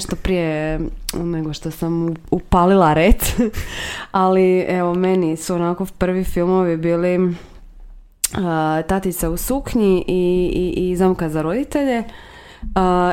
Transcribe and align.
nešto 0.00 0.16
prije 0.16 0.80
nego 1.14 1.52
što 1.52 1.70
sam 1.70 2.14
upalila 2.30 2.94
red. 2.94 3.16
Ali 4.10 4.60
evo, 4.68 4.94
meni 4.94 5.36
su 5.36 5.54
onako 5.54 5.86
prvi 5.98 6.24
filmovi 6.24 6.76
bili 6.76 7.18
uh, 7.18 7.32
Tatica 8.86 9.30
u 9.30 9.36
suknji 9.36 10.04
i, 10.06 10.50
i, 10.54 10.90
i 10.90 10.96
Zamka 10.96 11.28
za 11.28 11.42
roditelje. 11.42 12.04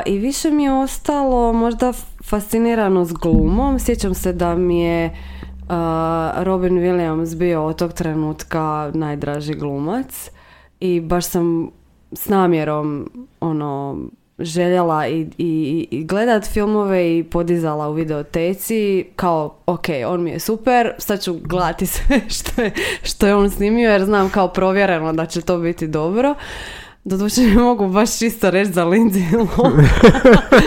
I 0.06 0.18
više 0.18 0.50
mi 0.50 0.64
je 0.64 0.72
ostalo 0.72 1.52
možda 1.52 1.92
fascinirano 2.24 3.04
s 3.04 3.12
glumom. 3.12 3.78
Sjećam 3.78 4.14
se 4.14 4.32
da 4.32 4.54
mi 4.54 4.80
je 4.80 5.16
Robin 6.36 6.78
Williams 6.78 7.36
bio 7.36 7.64
od 7.64 7.76
tog 7.76 7.92
trenutka 7.92 8.90
najdraži 8.94 9.54
glumac 9.54 10.30
i 10.80 11.00
baš 11.00 11.26
sam 11.26 11.70
s 12.12 12.28
namjerom 12.28 13.10
ono 13.40 13.98
željela 14.38 15.08
i, 15.08 15.26
i, 15.38 15.88
i 15.90 16.04
gledat 16.04 16.46
filmove 16.52 17.18
i 17.18 17.24
podizala 17.24 17.88
u 17.88 17.92
videoteci 17.92 19.06
kao 19.16 19.56
ok, 19.66 19.86
on 20.06 20.22
mi 20.22 20.30
je 20.30 20.38
super, 20.38 20.92
sad 20.98 21.22
ću 21.22 21.34
gledati 21.42 21.86
sve 21.96 22.20
što 22.28 22.62
je, 22.62 22.72
što 23.02 23.26
je 23.26 23.34
on 23.34 23.50
snimio 23.50 23.90
jer 23.90 24.04
znam 24.04 24.30
kao 24.30 24.48
provjereno 24.48 25.12
da 25.12 25.26
će 25.26 25.40
to 25.40 25.58
biti 25.58 25.86
dobro. 25.86 26.34
Doduše 27.04 27.40
ne 27.40 27.54
mogu 27.54 27.88
baš 27.88 28.18
čisto 28.18 28.50
reći 28.50 28.72
za 28.72 28.84
Lindsay 28.84 29.46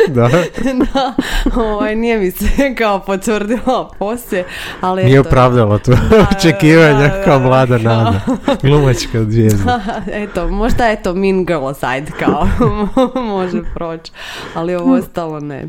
da. 0.16 0.30
da 0.94 1.14
ovaj, 1.62 1.96
nije 1.96 2.18
mi 2.18 2.32
se 2.32 2.46
kao 2.78 3.00
potvrdila 3.00 3.92
poslije. 4.00 4.46
Ali 4.82 5.04
nije 5.04 5.20
opravdala 5.20 5.78
tu 5.78 5.92
očekivanja 6.38 7.12
kao 7.26 7.40
mlada 7.40 7.78
nada. 7.78 8.22
Glumačka 8.62 9.24
zvijezda. 9.24 9.82
eto, 10.12 10.48
možda 10.48 10.90
eto 10.90 11.14
Mean 11.14 11.46
Girl 11.46 11.72
side 11.74 12.12
kao 12.20 12.48
može 13.16 13.62
proći, 13.74 14.12
ali 14.54 14.76
ovo 14.76 14.94
ostalo 14.94 15.40
ne. 15.40 15.68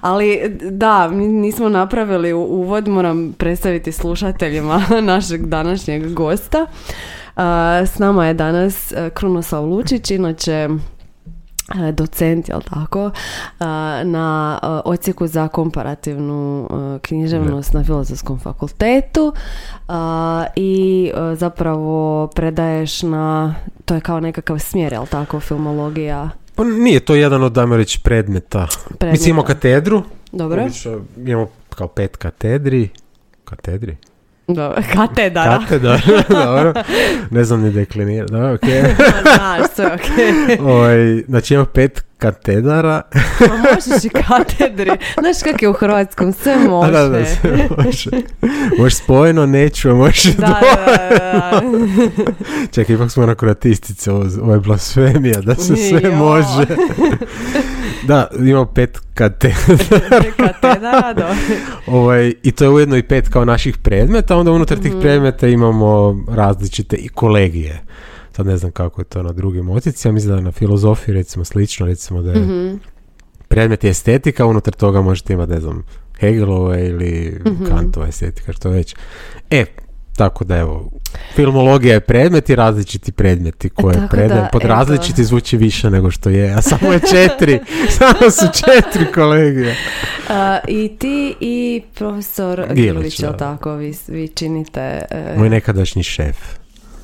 Ali 0.00 0.40
da, 0.70 1.08
mi 1.08 1.26
nismo 1.26 1.68
napravili 1.68 2.32
uvod, 2.32 2.88
moram 2.88 3.32
predstaviti 3.38 3.92
slušateljima 3.92 4.82
našeg 5.02 5.46
današnjeg 5.46 6.12
gosta. 6.12 6.66
S 7.86 7.98
nama 7.98 8.26
je 8.26 8.34
danas 8.34 8.92
e, 8.92 9.10
Krunoslav 9.10 9.64
Lučić, 9.64 10.10
inače 10.10 10.52
e, 10.52 11.92
docent, 11.92 12.48
jel 12.48 12.60
tako, 12.60 13.10
na 14.04 14.58
e, 14.62 14.66
odsjeku 14.84 15.26
za 15.26 15.48
komparativnu 15.48 16.68
književnost 17.02 17.72
na 17.72 17.84
Filozofskom 17.84 18.38
fakultetu 18.38 19.32
i 20.56 21.10
zapravo 21.36 22.26
predaješ 22.26 23.02
na, 23.02 23.54
to 23.84 23.94
je 23.94 24.00
kao 24.00 24.20
nekakav 24.20 24.58
smjer, 24.58 24.92
jel 24.92 25.06
tako, 25.06 25.40
filmologija? 25.40 26.30
Pa 26.54 26.64
nije 26.64 27.00
to 27.00 27.14
jedan 27.14 27.42
od, 27.42 27.52
dajmo 27.52 27.76
reći, 27.76 28.00
predmeta. 28.02 28.66
predmeta. 28.84 29.10
Mislim, 29.10 29.30
imamo 29.30 29.46
katedru. 29.46 30.02
Dobro. 30.32 30.66
Imamo 31.16 31.48
kao 31.70 31.88
pet 31.88 32.16
katedri. 32.16 32.88
Katedri? 33.44 33.96
Dobro, 34.48 34.82
katedara. 34.94 35.58
Katedara, 35.58 36.00
dobro. 36.44 36.72
Ne 37.30 37.44
znam 37.44 37.62
ni 37.62 37.70
deklinirati. 37.70 38.32
Dobro, 38.32 38.54
okej. 38.54 38.82
Znaš, 39.36 39.62
sve 39.74 39.86
okej. 39.86 40.56
Okay. 40.58 41.24
znači 41.28 41.54
ima 41.54 41.64
pet 41.64 42.04
katedara. 42.18 43.02
Ma 43.40 43.56
možeš 43.56 44.04
i 44.04 44.08
katedri. 44.08 44.90
Znaš 45.20 45.36
kak 45.44 45.62
je 45.62 45.68
u 45.68 45.72
Hrvatskom, 45.72 46.32
sve 46.32 46.56
može. 46.56 46.92
Da, 46.92 47.08
da, 47.08 47.24
sve 47.26 47.68
može. 47.76 48.10
Možeš 48.78 48.98
spojeno, 48.98 49.46
neću, 49.46 49.94
možeš 49.94 50.24
da, 50.24 50.60
da, 50.62 51.18
da, 51.18 51.62
Čekaj, 52.72 52.94
ipak 52.94 53.10
smo 53.10 53.26
na 53.26 53.34
kuratistice, 53.34 54.12
ovo 54.12 54.54
je 54.54 54.60
blasfemija, 54.60 55.40
da 55.40 55.54
se 55.54 55.76
sve 55.76 56.10
može. 56.10 56.66
Da, 58.02 58.28
imamo 58.38 58.66
pet 58.66 58.98
katedara. 59.14 60.32
katedara, 60.36 61.34
ovaj, 61.86 62.34
I 62.42 62.52
to 62.52 62.64
je 62.64 62.70
ujedno 62.70 62.96
i 62.96 63.02
pet 63.02 63.28
kao 63.28 63.44
naših 63.44 63.78
predmeta, 63.78 64.36
onda 64.36 64.52
unutar 64.52 64.78
tih 64.78 64.92
mhm. 64.92 65.00
predmeta 65.00 65.48
imamo 65.48 66.16
različite 66.28 66.96
i 66.96 67.08
kolegije 67.08 67.82
sad 68.36 68.46
ne 68.46 68.56
znam 68.56 68.72
kako 68.72 69.00
je 69.00 69.04
to 69.04 69.22
na 69.22 69.32
drugim 69.32 69.70
oticima, 69.70 70.12
mislim 70.12 70.34
da 70.34 70.40
na 70.40 70.52
filozofiji 70.52 71.14
recimo 71.14 71.44
slično, 71.44 71.86
recimo 71.86 72.22
da 72.22 72.32
je 72.32 72.38
mm 72.38 72.80
predmet 73.48 73.84
je 73.84 73.90
estetika, 73.90 74.46
unutar 74.46 74.74
toga 74.74 75.02
možete 75.02 75.32
imati, 75.32 75.52
ne 75.52 75.60
znam, 75.60 75.82
Hegelove 76.20 76.86
ili 76.86 77.40
mm 77.46 77.64
Kantova 77.68 78.08
estetika, 78.08 78.52
što 78.52 78.70
već. 78.70 78.94
E, 79.50 79.64
tako 80.16 80.44
da 80.44 80.56
evo, 80.56 80.90
filmologija 81.34 81.94
je 81.94 82.00
predmet 82.00 82.50
i 82.50 82.54
različiti 82.56 83.12
predmeti 83.12 83.68
koje 83.70 83.96
e, 83.96 84.08
predmet, 84.10 84.44
pod 84.52 84.62
različiti 84.62 85.24
zvuči 85.24 85.56
više 85.56 85.90
nego 85.90 86.10
što 86.10 86.30
je, 86.30 86.52
a 86.52 86.62
samo 86.62 86.92
je 86.92 87.00
četiri, 87.00 87.60
samo 87.98 88.30
su 88.30 88.46
četiri 88.64 89.12
kolegije. 89.14 89.76
I 90.68 90.96
ti 90.98 91.34
i 91.40 91.82
profesor 91.94 92.66
Gilić, 92.74 93.20
tako, 93.38 93.74
vi, 93.74 93.94
vi 94.08 94.28
činite... 94.28 95.02
Uh... 95.34 95.38
Moj 95.38 95.50
nekadašnji 95.50 96.02
šef. 96.02 96.36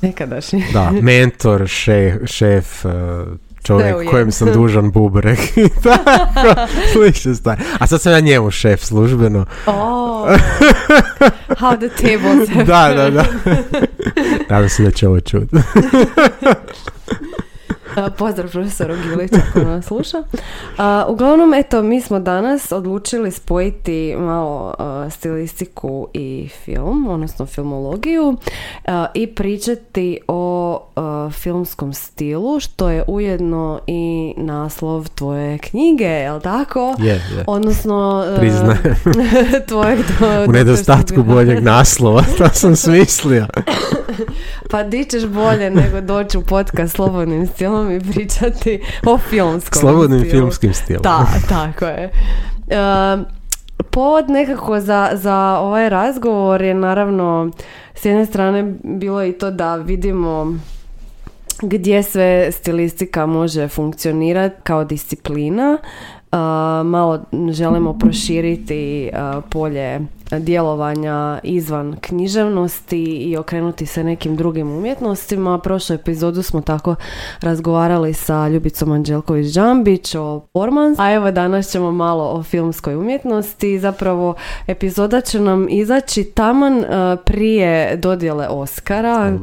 Nekadašnji. 0.01 0.63
Da, 0.73 0.91
mentor, 1.01 1.67
šef, 1.67 2.13
šef 2.25 2.85
čovjek 3.63 4.09
kojem 4.09 4.31
sam 4.31 4.53
dužan 4.53 4.91
bubrek 4.91 5.39
tako, 5.83 6.67
slične 6.93 7.35
stvari. 7.35 7.61
A 7.79 7.87
sad 7.87 8.01
sam 8.01 8.11
ja 8.11 8.19
njemu 8.19 8.51
šef 8.51 8.83
službeno. 8.83 9.45
Oh, 9.65 10.27
how 11.47 11.77
the 11.77 11.89
tables 11.89 12.49
have... 12.53 12.63
da, 12.63 12.93
da, 12.95 13.09
da. 13.09 13.25
Nadam 14.49 14.69
se 14.69 14.83
da 14.83 14.91
će 14.91 15.07
ovo 15.07 15.19
čuti. 15.19 15.55
Pozdrav 18.17 18.51
profesoru 18.51 18.95
Giliću 19.03 19.35
ako 19.49 19.59
nas 19.59 19.85
sluša. 19.85 20.17
uglavnom, 21.07 21.53
eto, 21.53 21.81
mi 21.81 22.01
smo 22.01 22.19
danas 22.19 22.71
odlučili 22.71 23.31
spojiti 23.31 24.15
malo 24.17 24.73
stilistiku 25.09 26.07
i 26.13 26.49
film, 26.65 27.07
odnosno 27.07 27.45
filmologiju 27.45 28.37
i 29.13 29.27
pričati 29.27 30.19
o 30.27 30.79
filmskom 31.31 31.93
stilu, 31.93 32.59
što 32.59 32.89
je 32.89 33.03
ujedno 33.07 33.79
i 33.87 34.33
naslov 34.37 35.09
tvoje 35.15 35.57
knjige, 35.57 36.05
je 36.05 36.39
tako? 36.39 36.95
Je, 36.99 37.13
je. 37.13 37.43
Odnosno... 37.47 38.25
Priznajem. 38.39 38.95
tvojeg... 39.69 39.99
U 40.47 40.51
nedostatku 40.51 41.23
boljeg 41.23 41.63
naslova, 41.63 42.23
to 42.37 42.49
sam 42.53 42.75
smislio. 42.75 43.47
pa 44.71 44.83
di 44.83 45.05
ćeš 45.05 45.25
bolje 45.25 45.69
nego 45.69 46.01
doći 46.01 46.37
u 46.37 46.41
podcast 46.41 46.95
Slobodnim 46.95 47.47
stilom 47.47 47.78
i 47.91 47.99
pričati 47.99 48.81
o 49.05 49.17
filmskom 49.17 49.79
Slobodnim 49.79 50.21
filmskim 50.31 50.73
stilom. 50.73 51.01
Da, 51.01 51.25
tako 51.49 51.85
je. 51.85 52.11
Uh, 52.67 53.25
povod 53.89 54.29
nekako 54.29 54.79
za, 54.79 55.09
za 55.13 55.59
ovaj 55.61 55.89
razgovor 55.89 56.61
je 56.61 56.73
naravno 56.73 57.51
s 57.95 58.05
jedne 58.05 58.25
strane 58.25 58.73
bilo 58.83 59.23
i 59.23 59.31
to 59.31 59.51
da 59.51 59.75
vidimo 59.75 60.59
gdje 61.61 62.03
sve 62.03 62.51
stilistika 62.51 63.25
može 63.25 63.67
funkcionirati 63.67 64.55
kao 64.63 64.83
disciplina. 64.83 65.77
Malo 66.83 67.19
želimo 67.51 67.93
proširiti 67.99 69.09
polje 69.49 69.99
djelovanja 70.31 71.39
izvan 71.43 71.95
književnosti 72.01 73.03
i 73.03 73.37
okrenuti 73.37 73.85
se 73.85 74.03
nekim 74.03 74.35
drugim 74.35 74.71
umjetnostima. 74.71 75.59
Prošlu 75.59 75.95
epizodu 75.95 76.43
smo 76.43 76.61
tako 76.61 76.95
razgovarali 77.41 78.13
sa 78.13 78.47
Ljubicom 78.47 78.89
Anđelković-Đambić 78.89 80.17
o 80.19 80.39
performance, 80.39 81.01
a 81.01 81.13
evo 81.13 81.31
danas 81.31 81.71
ćemo 81.71 81.91
malo 81.91 82.23
o 82.23 82.43
filmskoj 82.43 82.95
umjetnosti. 82.95 83.79
Zapravo 83.79 84.35
epizoda 84.67 85.21
će 85.21 85.39
nam 85.39 85.67
izaći 85.69 86.23
taman 86.23 86.83
prije 87.25 87.97
dodjele 87.97 88.47
Oscara. 88.47 89.37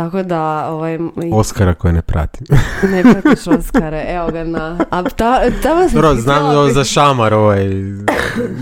Tako 0.00 0.22
da... 0.22 0.66
Ovaj, 0.68 0.98
Oskara 1.32 1.74
koje 1.74 1.92
ne 1.92 2.02
pratim. 2.02 2.46
ne 2.92 3.02
pratiš 3.02 3.46
Oskare, 3.46 4.04
evo 4.08 4.30
ga 4.30 4.44
na... 4.44 4.78
A 4.90 5.02
ta, 5.02 5.40
ta 5.62 5.88
Dobro, 5.92 6.14
znam 6.14 6.72
za 6.72 6.84
šamar 6.84 7.34
ovaj 7.34 7.68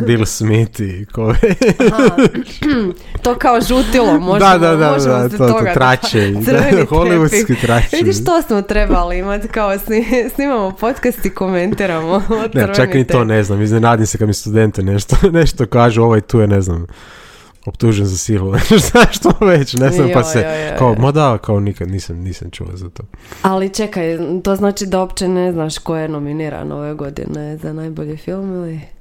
Bill 0.06 0.26
Smith 0.26 0.80
i 0.80 1.06
ko... 1.12 1.34
to 3.22 3.34
kao 3.34 3.60
žutilo, 3.60 4.20
možemo, 4.20 4.38
da, 4.38 4.58
da, 4.58 4.76
da, 4.76 4.92
možemo 4.92 5.14
da, 5.14 5.28
se 5.28 5.36
to, 5.36 5.48
toga... 5.48 5.68
To 5.68 5.74
trače, 5.74 6.30
da, 6.30 6.52
hollywoodski 6.96 7.60
trače. 7.60 7.96
Vidiš, 7.96 8.24
to 8.24 8.42
smo 8.42 8.62
trebali 8.62 9.18
imati, 9.18 9.48
kao 9.48 9.78
snimamo 10.34 10.70
podcast 10.80 11.26
i 11.26 11.30
komentiramo. 11.30 12.22
Ne, 12.54 12.74
čak 12.74 12.94
ni 12.94 13.06
to 13.06 13.24
ne 13.24 13.42
znam, 13.42 13.62
iznenadim 13.62 14.06
se 14.06 14.18
kad 14.18 14.28
mi 14.28 14.34
studente 14.34 14.82
nešto, 14.82 15.16
nešto 15.30 15.66
kažu, 15.66 16.02
ovaj 16.02 16.20
tu 16.20 16.40
je, 16.40 16.46
ne 16.46 16.60
znam, 16.60 16.86
optužen 17.68 18.06
za 18.06 18.18
silu, 18.18 18.54
znaš 18.90 19.16
što 19.16 19.32
već, 19.40 19.74
ne 19.74 19.90
znam, 19.90 20.08
pa 20.14 20.24
se, 20.24 20.74
kao, 20.78 20.94
ma 20.98 21.12
da, 21.12 21.38
kao 21.38 21.60
nikad 21.60 21.88
nisam, 21.88 22.16
nisam 22.16 22.50
čuo 22.50 22.66
za 22.74 22.90
to. 22.90 23.02
Ali 23.42 23.74
čekaj, 23.74 24.18
to 24.44 24.56
znači 24.56 24.86
da 24.86 25.00
uopće 25.00 25.28
ne 25.28 25.52
znaš 25.52 25.78
ko 25.78 25.96
je 25.96 26.08
nominiran 26.08 26.72
ove 26.72 26.94
godine 26.94 27.56
za 27.56 27.72
najbolji 27.72 28.16
film 28.16 28.54
ili... 28.54 28.97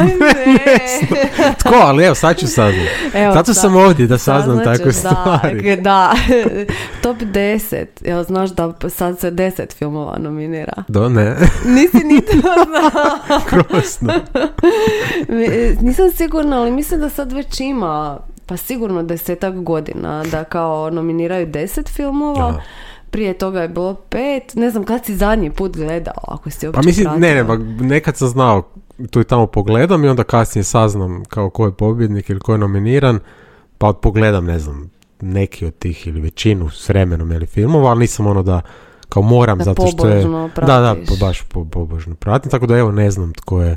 Ajme! 0.00 0.32
Tko, 1.60 1.74
ali 1.76 2.04
evo, 2.04 2.14
sad 2.14 2.36
ću 2.36 2.46
saznat. 2.46 2.86
Evo, 3.14 3.32
Zato 3.32 3.54
sad- 3.54 3.62
sam 3.62 3.76
ovdje 3.76 4.06
da 4.06 4.18
saznam 4.18 4.64
takve 4.64 4.92
stvari. 4.92 5.76
Da, 5.76 5.80
da. 5.82 6.14
top 7.02 7.16
10. 7.18 7.84
Jel 8.00 8.22
znaš 8.22 8.50
da 8.50 8.72
sad 8.88 9.20
se 9.20 9.30
10 9.30 9.74
filmova 9.74 10.18
nominira? 10.18 10.72
Do, 10.88 11.08
ne, 11.08 11.36
Nisi 11.66 11.96
ni 11.98 12.20
to 12.20 12.32
znao. 12.66 13.40
krosno. 13.40 14.12
Mi- 15.28 15.76
Nisam 15.80 16.10
sigurna, 16.10 16.58
ali 16.58 16.70
mislim 16.70 17.00
da 17.00 17.08
sad 17.08 17.32
već 17.32 17.60
ima 17.60 18.18
pa 18.46 18.56
sigurno 18.56 19.02
desetak 19.02 19.54
godina 19.54 20.24
da 20.24 20.44
kao 20.44 20.90
nominiraju 20.90 21.46
10 21.46 21.88
filmova. 21.88 22.52
Da. 22.52 22.62
Prije 23.16 23.38
toga 23.38 23.62
je 23.62 23.68
bilo 23.68 23.94
pet. 23.94 24.54
Ne 24.54 24.70
znam 24.70 24.84
kad 24.84 25.04
si 25.04 25.16
zadnji 25.16 25.50
put 25.50 25.76
gledao, 25.76 26.14
ako 26.28 26.50
si 26.50 26.66
uopće 26.66 26.80
Pa 26.80 26.86
mislim, 26.86 27.08
ne, 27.18 27.34
ne, 27.34 27.44
pratio. 27.44 27.66
pa 27.78 27.84
nekad 27.84 28.16
sam 28.16 28.28
znao, 28.28 28.62
tu 29.10 29.20
i 29.20 29.24
tamo 29.24 29.46
pogledam 29.46 30.04
i 30.04 30.08
onda 30.08 30.24
kasnije 30.24 30.64
saznam 30.64 31.24
kao 31.28 31.50
ko 31.50 31.66
je 31.66 31.72
pobjednik 31.72 32.30
ili 32.30 32.40
ko 32.40 32.52
je 32.52 32.58
nominiran, 32.58 33.18
pa 33.78 33.92
pogledam, 33.92 34.44
ne 34.44 34.58
znam, 34.58 34.90
neki 35.20 35.66
od 35.66 35.78
tih 35.78 36.06
ili 36.06 36.20
većinu 36.20 36.70
s 36.70 36.88
vremenom 36.88 37.32
ili 37.32 37.46
filmova, 37.46 37.90
ali 37.90 38.00
nisam 38.00 38.26
ono 38.26 38.42
da 38.42 38.60
kao 39.08 39.22
moram 39.22 39.58
Da 39.58 39.64
zato 39.64 39.86
što 39.86 40.06
je... 40.08 40.22
pobožno 40.22 40.50
Da, 40.56 40.80
da, 40.80 40.94
pratiš. 40.94 41.08
pa 41.08 41.26
baš 41.26 41.42
po, 41.42 41.64
pobožno 41.64 42.14
pratim, 42.14 42.50
tako 42.50 42.66
da 42.66 42.76
evo 42.76 42.92
ne 42.92 43.10
znam 43.10 43.32
tko 43.32 43.62
je. 43.62 43.76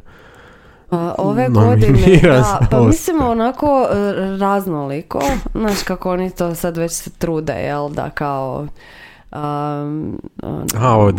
Ove 1.17 1.49
godine, 1.59 2.19
da, 2.23 2.67
pa 2.71 2.81
mislim 2.81 3.21
onako 3.21 3.87
e, 3.91 4.37
raznoliko, 4.37 5.21
znaš 5.53 5.83
kako 5.83 6.11
oni 6.11 6.29
to 6.29 6.55
sad 6.55 6.77
već 6.77 6.91
se 6.91 7.09
trude, 7.09 7.53
jel, 7.53 7.89
da 7.89 8.09
kao 8.09 8.67
um, 9.31 10.19
on- 10.43 10.67
A, 10.75 10.95
ovo 10.95 11.11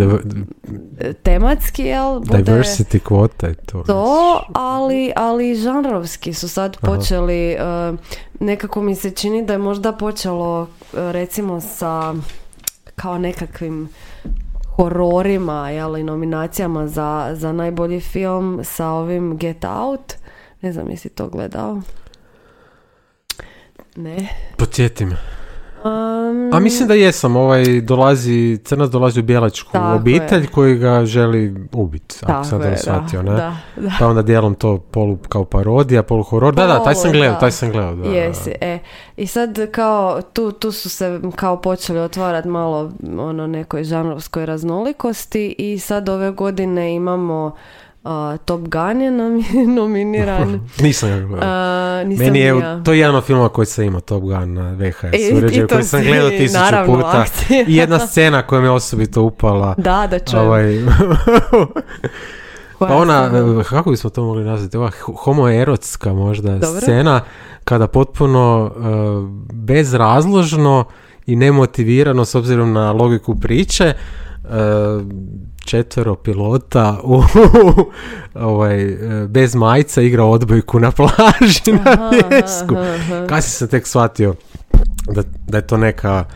tematski, 1.22 1.82
jel, 1.82 2.20
bude 2.20 2.38
diversity 2.38 2.98
kvota 2.98 3.48
i 3.48 3.54
to. 3.54 3.82
to, 3.82 4.40
ali, 4.52 5.12
ali 5.16 5.54
žanrovski 5.54 6.34
su 6.34 6.48
sad 6.48 6.76
počeli, 6.78 7.50
e, 7.50 7.56
nekako 8.40 8.82
mi 8.82 8.94
se 8.94 9.10
čini 9.10 9.46
da 9.46 9.52
je 9.52 9.58
možda 9.58 9.92
počelo 9.92 10.62
e, 10.62 10.66
recimo 11.12 11.60
sa 11.60 12.14
kao 12.96 13.18
nekakvim 13.18 13.88
hororima, 14.66 15.70
jel, 15.70 15.96
i 15.96 16.02
nominacijama 16.02 16.86
za, 16.86 17.30
za 17.32 17.52
najbolji 17.52 18.00
film 18.00 18.60
sa 18.64 18.88
ovim 18.88 19.36
Get 19.36 19.64
Out. 19.64 20.14
Ne 20.60 20.72
znam, 20.72 20.90
jesi 20.90 21.08
to 21.08 21.28
gledao? 21.28 21.80
Ne. 23.96 24.28
Podsjeti 24.56 25.04
me. 25.04 25.16
Um, 25.84 26.54
A 26.54 26.60
mislim 26.60 26.88
da 26.88 26.94
jesam, 26.94 27.36
ovaj 27.36 27.80
dolazi, 27.80 28.58
crnac 28.64 28.90
dolazi 28.90 29.20
u 29.20 29.22
bijelačku 29.22 29.72
Tako 29.72 29.96
obitelj 29.96 30.42
je. 30.42 30.46
koji 30.46 30.76
ga 30.78 31.04
želi 31.04 31.54
ubiti, 31.72 32.16
ako 32.22 32.44
sam 32.44 32.58
dobro 32.58 32.70
je, 32.70 32.78
shvatio, 32.78 33.22
da, 33.22 33.30
ne? 33.30 33.36
da, 33.36 33.56
da. 33.76 33.90
Pa 33.98 34.06
onda 34.06 34.22
dijelom 34.22 34.54
to 34.54 34.78
polu 34.78 35.16
kao 35.28 35.44
parodija, 35.44 36.02
polu 36.02 36.22
horor. 36.22 36.54
Da, 36.54 36.66
da, 36.66 36.84
taj 36.84 36.94
sam 36.94 37.12
gledao, 37.12 37.32
da. 37.32 37.38
taj 37.38 37.50
sam 37.50 37.70
gledao. 37.70 37.94
Da, 37.94 38.02
da, 38.02 38.08
da. 38.08 38.16
Jesi, 38.16 38.52
e. 38.60 38.78
I 39.16 39.26
sad 39.26 39.70
kao, 39.72 40.22
tu, 40.22 40.52
tu 40.52 40.72
su 40.72 40.88
se 40.90 41.20
kao 41.36 41.60
počeli 41.60 41.98
otvarati 42.00 42.48
malo 42.48 42.92
ono 43.18 43.46
nekoj 43.46 43.84
žanrovskoj 43.84 44.46
raznolikosti 44.46 45.54
i 45.58 45.78
sad 45.78 46.08
ove 46.08 46.30
godine 46.30 46.94
imamo 46.94 47.54
a, 48.04 48.36
Top 48.44 48.60
Gun 48.60 49.00
je 49.00 49.10
nomi- 49.10 49.66
nominiran. 49.76 50.60
Nisam 50.82 51.08
ga 51.10 51.16
gledao. 51.16 51.48
A, 51.48 52.04
nisam 52.04 52.24
Meni 52.26 52.38
je, 52.38 52.46
ja. 52.46 52.82
to 52.84 52.92
je 52.92 52.98
jedan 52.98 53.16
od 53.16 53.24
filmova 53.24 53.48
koji 53.48 53.66
sam 53.66 53.84
imao, 53.84 54.00
Top 54.00 54.22
Gun 54.22 54.52
na 54.52 54.72
VHS 54.72 55.30
I- 55.30 55.34
uređaju, 55.36 55.68
koji 55.68 55.82
sam 55.82 56.02
gledao 56.02 56.30
tisuću 56.30 56.60
naravno, 56.60 56.94
puta. 56.94 57.20
akcija. 57.20 57.64
I 57.68 57.76
jedna 57.76 57.98
scena 57.98 58.42
koja 58.42 58.60
me 58.60 58.70
osobito 58.70 59.22
upala. 59.22 59.74
Da, 59.78 60.06
da 60.10 60.18
čujem. 60.18 60.46
Ovaj, 60.46 60.78
pa 62.78 62.96
ona, 62.96 63.30
eh, 63.60 63.64
kako 63.64 63.90
bismo 63.90 64.10
to 64.10 64.24
mogli 64.24 64.44
nazvati, 64.44 64.76
ova 64.76 64.90
homoerotska 65.16 66.12
možda 66.12 66.58
Dobro. 66.58 66.80
scena, 66.80 67.20
kada 67.64 67.86
potpuno 67.86 68.70
eh, 68.76 68.80
bezrazložno 69.52 70.84
i 71.26 71.36
nemotivirano 71.36 72.24
s 72.24 72.34
obzirom 72.34 72.72
na 72.72 72.92
logiku 72.92 73.40
priče, 73.40 73.84
eh, 73.84 74.48
četvero 75.70 76.14
pilota 76.14 77.00
u, 77.02 77.22
ovaj, 78.34 78.96
bez 79.28 79.54
majica 79.54 80.02
igra 80.02 80.24
odbojku 80.24 80.80
na 80.80 80.90
plaži 80.90 81.72
na 81.84 81.92
Aha, 81.92 82.10
pjesku. 82.28 82.76
aha. 82.76 83.26
Kasnije 83.26 83.50
sam 83.50 83.68
tek 83.68 83.86
shvatio 83.86 84.34
da, 85.14 85.22
da 85.48 85.58
je 85.58 85.66
to 85.66 85.76
neka 85.76 86.24
uh, 86.28 86.34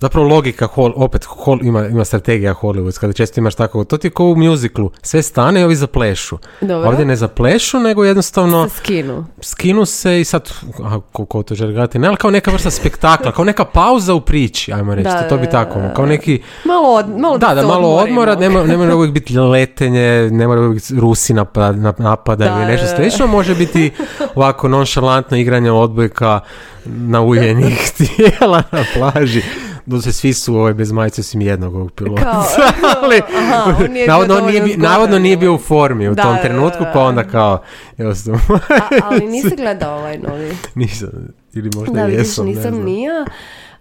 zapravo 0.00 0.28
logika, 0.28 0.66
hol, 0.66 0.92
opet 0.96 1.24
hol, 1.24 1.58
ima, 1.62 1.86
ima 1.86 2.04
strategija 2.04 2.54
Hollywood, 2.54 2.98
kada 2.98 3.12
često 3.12 3.40
imaš 3.40 3.54
tako, 3.54 3.84
to 3.84 3.96
ti 3.96 4.06
je 4.06 4.10
kao 4.10 4.26
u 4.26 4.36
mjuziklu, 4.36 4.90
sve 5.02 5.22
stane 5.22 5.60
i 5.60 5.64
ovi 5.64 5.76
zaplešu. 5.76 6.38
Dobro. 6.60 6.88
Ovdje 6.88 7.04
ne 7.04 7.16
zaplešu, 7.16 7.78
nego 7.78 8.04
jednostavno 8.04 8.68
Se 8.68 8.76
skinu. 8.76 9.26
skinu 9.40 9.86
se 9.86 10.20
i 10.20 10.24
sad, 10.24 10.50
aha, 10.84 11.00
ko, 11.12 11.42
to 11.42 11.54
želi 11.54 11.72
gledati, 11.72 11.98
ne, 11.98 12.08
ali 12.08 12.16
kao 12.16 12.30
neka 12.30 12.50
vrsta 12.50 12.70
spektakla, 12.70 13.32
kao 13.32 13.44
neka 13.44 13.64
pauza 13.64 14.14
u 14.14 14.20
priči, 14.20 14.72
ajmo 14.72 14.94
reći, 14.94 15.04
Da, 15.04 15.22
to, 15.22 15.28
to 15.28 15.36
bi 15.36 15.44
da, 15.44 15.50
tako, 15.50 15.74
da, 15.74 15.88
da. 15.88 15.94
kao 15.94 16.06
neki, 16.06 16.42
Malo, 16.64 16.88
od, 16.88 17.08
malo 17.10 17.38
da, 17.38 17.54
da, 17.54 17.60
se 17.60 17.66
malo 17.66 17.88
odmora, 17.88 18.34
ne 18.34 18.48
mora, 18.48 18.66
ne 18.66 18.76
mora 18.76 18.96
uvijek 18.96 19.12
biti 19.12 19.38
letenje, 19.38 20.00
ne 20.30 20.46
mora 20.46 20.60
uvijek 20.60 20.82
Rusi 20.90 21.34
napada, 21.34 21.78
nap- 21.80 22.00
napada 22.00 22.44
Da, 22.44 22.56
ili 22.56 22.66
nešto 22.66 22.86
da, 22.86 22.90
da. 22.90 22.96
slično, 22.96 23.26
može 23.26 23.54
biti 23.54 23.90
ovako 24.34 24.68
nonšalantno 24.68 25.36
igranje 25.36 25.70
odbojka 25.70 26.40
na 26.86 27.20
uljenih 27.20 27.90
tijela 27.96 28.62
na 28.72 28.84
plaži. 29.06 29.42
Doduše 29.86 30.12
svi 30.12 30.32
su 30.32 30.56
ovaj 30.56 30.74
bez 30.74 30.92
majice 30.92 31.20
osim 31.20 31.40
jednog 31.40 31.74
ovog 31.74 31.90
pilota. 31.92 32.22
Kao, 32.22 32.44
ali 33.02 33.20
aha, 33.36 33.64
on 33.78 33.92
nije 33.92 34.06
bio 34.06 34.06
navodno, 34.08 34.40
nije, 34.40 34.62
zgodan, 34.62 34.80
navodno 34.82 35.18
nije 35.18 35.36
bio 35.36 35.54
u 35.54 35.58
formi 35.58 36.08
u 36.08 36.14
Da, 36.14 36.22
tom 36.22 36.34
da, 36.34 36.42
trenutku, 36.42 36.78
da, 36.80 36.90
pa 36.92 36.98
da. 36.98 37.04
onda 37.04 37.24
kao, 37.24 37.62
jednostavno, 37.98 38.40
A, 38.50 38.58
ali 39.04 39.26
nisi 39.26 39.56
gledao 39.56 39.98
ovaj 39.98 40.18
novi. 40.18 40.56
nisam, 40.74 41.08
ili 41.52 41.70
možda 41.76 41.92
Da, 41.94 42.00
jesam, 42.02 42.44
ne 42.44 42.50
nisam 42.50 42.70
znam. 42.70 42.84
ni 42.84 43.02
ja. 43.02 43.24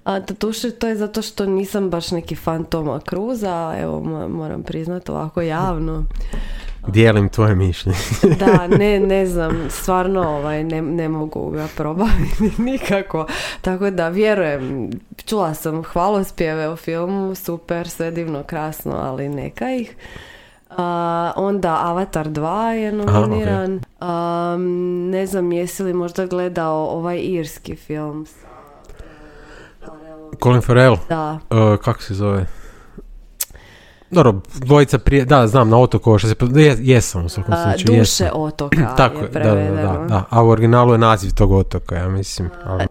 A 0.03 0.19
doduše 0.19 0.71
to 0.71 0.87
je 0.87 0.95
zato 0.95 1.21
što 1.21 1.45
nisam 1.45 1.89
baš 1.89 2.11
neki 2.11 2.35
fan 2.35 2.63
Toma 2.63 2.99
Cruza, 2.99 3.75
evo 3.77 3.99
mo- 3.99 4.27
moram 4.29 4.63
priznati 4.63 5.11
ovako 5.11 5.41
javno. 5.41 6.03
Dijelim 6.87 7.29
tvoje 7.29 7.55
mišljenje. 7.55 7.97
Da, 8.39 8.67
ne, 8.67 8.99
ne 9.13 9.25
znam, 9.25 9.67
stvarno 9.69 10.21
ovaj, 10.29 10.63
ne, 10.63 10.81
ne 10.81 11.09
mogu 11.09 11.49
ga 11.49 11.67
probaviti 11.77 12.51
nikako. 12.71 13.27
Tako 13.61 13.89
da 13.89 14.07
vjerujem, 14.09 14.89
čula 15.25 15.53
sam 15.53 15.83
hvalospjeve 15.83 16.67
o 16.69 16.75
filmu, 16.75 17.35
super, 17.35 17.89
sve 17.89 18.11
divno, 18.11 18.43
krasno, 18.43 18.95
ali 18.95 19.29
neka 19.29 19.71
ih. 19.71 19.95
A, 20.77 21.31
onda 21.35 21.77
Avatar 21.81 22.27
2 22.27 22.69
je 22.69 22.91
nominiran. 22.91 23.79
Am, 23.99 24.63
ne 25.09 25.25
znam, 25.25 25.51
jesi 25.51 25.83
li 25.83 25.93
možda 25.93 26.25
gledao 26.25 26.85
ovaj 26.85 27.19
irski 27.19 27.75
film? 27.75 28.25
e? 29.81 29.85
Colin 30.43 30.61
Farrell, 30.61 30.97
Da. 31.09 31.39
uh, 31.49 31.79
kako 31.79 32.01
se 32.01 32.13
zove? 32.13 32.45
Dobro, 34.13 34.33
dvojica 34.55 34.97
prije, 34.97 35.25
da, 35.25 35.47
znam, 35.47 35.69
na 35.69 35.77
otoku, 35.77 36.09
ovo 36.09 36.19
što 36.19 36.27
se, 36.27 36.35
je, 36.55 36.77
jesam 36.79 37.25
u 37.25 37.29
svakom 37.29 37.53
slučaju, 37.55 37.99
duše 37.99 38.23
jesam. 38.23 38.27
otoka 38.33 38.93
Tako 38.97 39.17
je 39.17 39.23
je, 39.23 39.27
da, 39.29 39.39
da, 39.39 39.45
da, 39.45 39.51
prevedeno. 39.55 40.05
da, 40.07 40.23
a 40.29 40.43
u 40.43 40.49
originalu 40.49 40.91
je 40.91 40.97
naziv 40.97 41.31
tog 41.33 41.51
otoka, 41.51 41.95
ja 41.95 42.09
mislim. 42.09 42.49
Ali, 42.65 42.85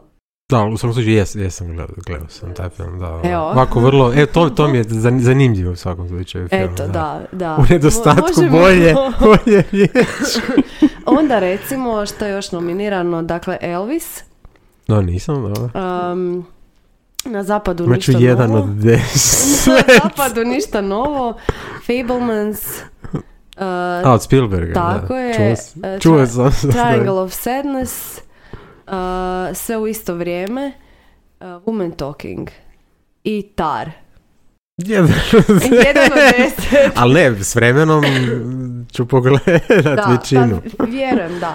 da, 0.51 0.65
u 0.65 0.77
svakom 0.77 0.95
slučaju 0.95 1.17
jes, 1.17 1.35
jesam 1.35 1.67
gledao, 1.67 1.97
gledao 2.07 2.29
sam 2.29 2.55
taj 2.55 2.69
film, 2.69 2.99
da. 2.99 3.21
Evo. 3.25 3.43
Ovako 3.43 3.81
vrlo, 3.81 4.13
e, 4.15 4.27
to, 4.27 4.51
to 4.51 4.69
mi 4.69 4.79
je 4.79 4.85
zan- 4.85 5.21
zanimljivo 5.21 5.73
u 5.73 5.77
svakom 5.77 6.09
slučaju 6.09 6.49
film. 6.49 6.63
Eto, 6.63 6.87
da, 6.89 7.21
da. 7.33 7.57
U 7.57 7.65
nedostatku 7.71 8.41
Mo- 8.41 8.51
bolje, 8.51 8.95
bolje 9.25 9.65
riječi. 9.71 10.41
Onda 11.19 11.39
recimo 11.39 12.07
što 12.07 12.25
je 12.27 12.33
još 12.33 12.53
nominirano, 12.53 13.23
dakle 13.23 13.59
Elvis. 13.61 14.23
No, 14.89 15.03
nisam, 15.03 15.43
dobro. 15.55 15.71
Um, 16.13 16.47
na 17.25 17.43
zapadu 17.43 17.85
Imat 17.85 18.01
ću 18.01 18.11
ništa 18.11 18.25
jedan 18.25 18.51
novo. 18.51 18.63
od 18.63 18.69
deset. 18.69 19.67
na 19.89 19.95
zapadu 20.03 20.45
ništa 20.45 20.81
novo. 20.81 21.35
Fablemans. 21.87 22.81
Uh, 23.13 23.63
A, 24.05 24.13
od 24.15 24.23
Spielberga, 24.23 24.75
tako 24.75 25.15
da. 25.15 25.19
je. 25.21 25.57
Čuo, 26.01 26.19
Tri- 26.19 26.27
sam. 26.27 26.45
da. 26.63 26.71
Triangle 26.73 27.21
of 27.21 27.33
Sadness. 27.33 28.19
Uh, 28.87 28.93
sve 29.55 29.77
u 29.77 29.87
isto 29.87 30.15
vrijeme. 30.15 30.73
Uh, 31.41 31.47
Woman 31.47 31.97
Talking. 31.97 32.49
I 33.25 33.43
Tar. 33.43 33.91
Jedan 34.87 35.13
Jedan 35.87 36.05
od 36.05 36.19
deset. 36.39 36.93
Ali 36.97 37.15
ne, 37.15 37.45
s 37.45 37.55
vremenom 37.55 38.05
ću 38.93 39.07
pogledat 39.09 39.63
Da, 39.97 40.17
većinu. 40.19 40.61
pa 40.79 40.85
vjerujem, 40.85 41.41
da. 41.41 41.55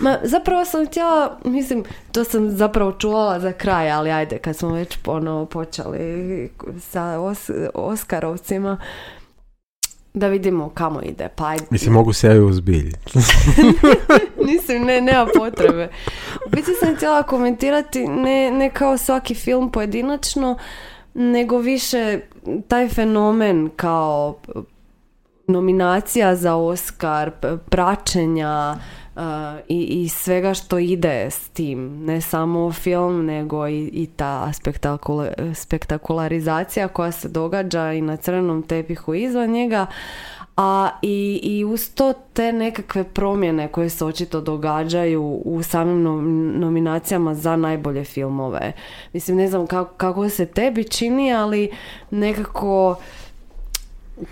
Ma, 0.00 0.18
zapravo 0.22 0.64
sam 0.64 0.86
htjela, 0.86 1.38
mislim, 1.44 1.84
to 2.12 2.24
sam 2.24 2.50
zapravo 2.50 2.92
čuvala 2.92 3.40
za 3.40 3.52
kraj, 3.52 3.90
ali 3.90 4.10
ajde, 4.10 4.38
kad 4.38 4.56
smo 4.56 4.72
već 4.72 4.96
ponovo 4.96 5.46
počeli 5.46 6.50
sa 6.80 7.20
os, 7.20 7.50
Oskarovcima, 7.74 8.78
da 10.14 10.28
vidimo 10.28 10.68
kamo 10.68 11.02
ide, 11.02 11.28
pa 11.36 11.46
ajde. 11.48 11.64
Mislim, 11.70 11.92
mogu 11.94 12.12
se 12.12 12.26
ja 12.28 12.44
uzbiljiti. 12.44 13.18
Mislim, 14.52 14.82
ne, 14.84 15.00
nema 15.00 15.26
potrebe. 15.38 15.88
U 16.46 16.50
biti 16.50 16.70
sam 16.80 16.96
htjela 16.96 17.22
komentirati 17.22 18.06
ne, 18.08 18.50
ne 18.50 18.70
kao 18.70 18.98
svaki 18.98 19.34
film 19.34 19.72
pojedinačno, 19.72 20.58
nego 21.16 21.58
više 21.58 22.20
taj 22.68 22.88
fenomen 22.88 23.70
kao 23.76 24.38
nominacija 25.46 26.36
za 26.36 26.56
Oscar, 26.56 27.30
praćenja 27.70 28.76
i, 29.68 29.82
i 29.82 30.08
svega 30.08 30.54
što 30.54 30.78
ide 30.78 31.30
s 31.30 31.48
tim. 31.48 32.04
Ne 32.04 32.20
samo 32.20 32.72
film, 32.72 33.26
nego 33.26 33.68
i, 33.68 33.90
i 33.92 34.06
ta 34.06 34.52
spektakularizacija 35.54 36.88
koja 36.88 37.12
se 37.12 37.28
događa 37.28 37.92
i 37.92 38.00
na 38.00 38.16
crvenom 38.16 38.62
tepihu 38.62 39.14
izvan 39.14 39.50
njega 39.50 39.86
a 40.56 40.90
i, 41.02 41.40
i 41.42 41.64
uz 41.64 41.90
to 41.94 42.12
te 42.32 42.52
nekakve 42.52 43.04
promjene 43.04 43.68
koje 43.68 43.90
se 43.90 44.04
očito 44.04 44.40
događaju 44.40 45.22
u 45.44 45.62
samim 45.62 46.02
nominacijama 46.60 47.34
za 47.34 47.56
najbolje 47.56 48.04
filmove. 48.04 48.72
Mislim, 49.12 49.36
ne 49.36 49.48
znam 49.48 49.66
kako, 49.66 49.94
kako 49.94 50.28
se 50.28 50.46
tebi 50.46 50.84
čini, 50.84 51.34
ali 51.34 51.70
nekako 52.10 52.96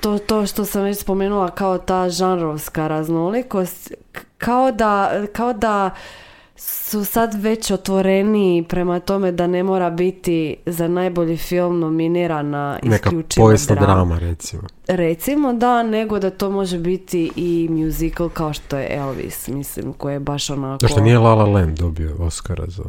to, 0.00 0.18
to 0.18 0.46
što 0.46 0.64
sam 0.64 0.82
već 0.82 0.98
spomenula 0.98 1.50
kao 1.50 1.78
ta 1.78 2.08
žanrovska 2.08 2.88
raznolikost, 2.88 3.92
kao 4.38 4.72
da, 4.72 5.10
kao 5.32 5.52
da 5.52 5.90
su 6.56 7.04
sad 7.04 7.34
već 7.34 7.70
otvoreni 7.70 8.64
prema 8.68 9.00
tome 9.00 9.32
da 9.32 9.46
ne 9.46 9.62
mora 9.62 9.90
biti 9.90 10.56
za 10.66 10.88
najbolji 10.88 11.36
film 11.36 11.80
nominirana 11.80 12.78
isključivo 12.82 13.50
Neka 13.50 13.74
drama. 13.74 14.18
recimo. 14.18 14.62
Recimo 14.86 15.52
da, 15.52 15.82
nego 15.82 16.18
da 16.18 16.30
to 16.30 16.50
može 16.50 16.78
biti 16.78 17.30
i 17.36 17.68
musical 17.70 18.28
kao 18.28 18.52
što 18.52 18.76
je 18.76 18.96
Elvis, 18.96 19.48
mislim, 19.48 19.92
koji 19.92 20.12
je 20.12 20.20
baš 20.20 20.50
onako... 20.50 20.78
Zašto 20.80 21.00
nije 21.00 21.18
La 21.18 21.34
La 21.34 21.44
Land 21.44 21.78
dobio 21.78 22.16
Oscara 22.18 22.64
za... 22.68 22.82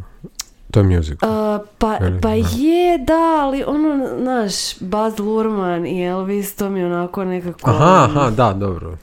To 0.72 0.80
je 0.80 0.84
musical. 0.84 1.30
Uh, 1.30 1.62
pa, 1.78 2.00
pa 2.22 2.30
je, 2.34 2.98
da, 2.98 3.42
ali 3.44 3.64
ono, 3.68 4.08
znaš, 4.22 4.80
Baz 4.80 5.20
Luhrmann 5.20 5.86
i 5.86 6.06
Elvis, 6.06 6.56
to 6.56 6.70
mi 6.70 6.80
je 6.80 6.86
onako 6.86 7.26
nekako... 7.26 7.70
Aha, 7.70 8.08
aha, 8.10 8.30
da, 8.30 8.54
dobro. 8.54 8.98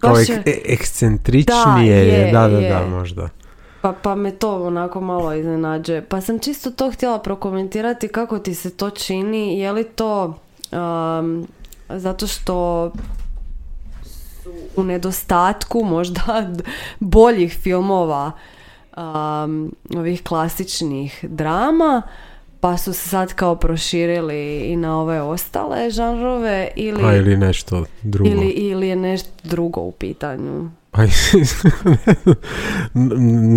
Kao 0.00 0.14
ek, 0.20 0.46
ekscentričnije, 0.64 2.30
da, 2.32 2.48
da, 2.48 2.60
da, 2.60 2.68
da, 2.68 2.86
možda. 2.86 3.28
Pa, 3.84 3.92
pa 3.92 4.14
me 4.14 4.30
to 4.30 4.66
onako 4.66 5.00
malo 5.00 5.34
iznenađuje. 5.34 6.04
Pa 6.04 6.20
sam 6.20 6.38
čisto 6.38 6.70
to 6.70 6.90
htjela 6.90 7.18
prokomentirati 7.18 8.08
kako 8.08 8.38
ti 8.38 8.54
se 8.54 8.70
to 8.70 8.90
čini. 8.90 9.58
Je 9.58 9.72
li 9.72 9.84
to 9.84 10.38
um, 10.72 11.46
zato 11.88 12.26
što 12.26 12.90
su 14.02 14.50
u 14.76 14.84
nedostatku 14.84 15.84
možda 15.84 16.52
boljih 17.00 17.58
filmova 17.62 18.32
um, 18.96 19.74
ovih 19.96 20.22
klasičnih 20.22 21.24
drama 21.28 22.02
pa 22.60 22.76
su 22.76 22.92
se 22.92 23.08
sad 23.08 23.34
kao 23.34 23.56
proširili 23.56 24.58
i 24.58 24.76
na 24.76 25.00
ove 25.00 25.22
ostale 25.22 25.90
žanrove 25.90 26.68
ili, 26.76 27.04
A, 27.04 27.16
ili 27.16 27.36
nešto 27.36 27.84
drugo. 28.02 28.30
Ili, 28.30 28.48
ili 28.48 28.88
je 28.88 28.96
nešto 28.96 29.30
drugo 29.42 29.80
u 29.80 29.92
pitanju. 29.92 30.70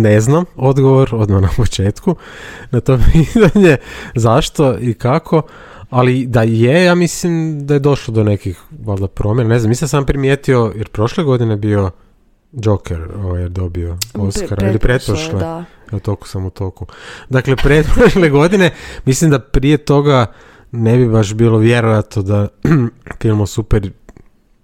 ne 0.02 0.20
znam 0.20 0.44
odgovor 0.56 1.08
odmah 1.12 1.42
na 1.42 1.48
početku 1.56 2.16
na 2.70 2.80
to 2.80 2.98
pitanje 3.12 3.76
zašto 4.14 4.78
i 4.78 4.94
kako, 4.94 5.42
ali 5.90 6.26
da 6.26 6.42
je, 6.42 6.84
ja 6.84 6.94
mislim 6.94 7.66
da 7.66 7.74
je 7.74 7.80
došlo 7.80 8.14
do 8.14 8.24
nekih 8.24 8.60
valjda 8.84 9.08
promjena. 9.08 9.48
Ne 9.48 9.58
znam, 9.58 9.68
mislim 9.68 9.88
sam 9.88 10.06
primijetio, 10.06 10.72
jer 10.76 10.88
prošle 10.88 11.24
godine 11.24 11.56
bio 11.56 11.90
Joker 12.52 13.08
ovaj, 13.16 13.42
je 13.42 13.48
dobio 13.48 13.96
Oscara, 14.14 14.68
ili 14.68 14.78
pretprošle, 14.78 15.38
da. 15.38 15.64
ja 15.92 15.98
toku 15.98 16.28
sam 16.28 16.46
u 16.46 16.50
toku. 16.50 16.86
Dakle, 17.28 17.56
pretprošle 17.56 18.30
godine, 18.38 18.70
mislim 19.04 19.30
da 19.30 19.38
prije 19.38 19.76
toga 19.76 20.26
ne 20.72 20.96
bi 20.96 21.08
baš 21.08 21.34
bilo 21.34 21.58
vjerojatno 21.58 22.22
da 22.22 22.48
film 23.20 23.40
o 23.40 23.46
super 23.46 23.90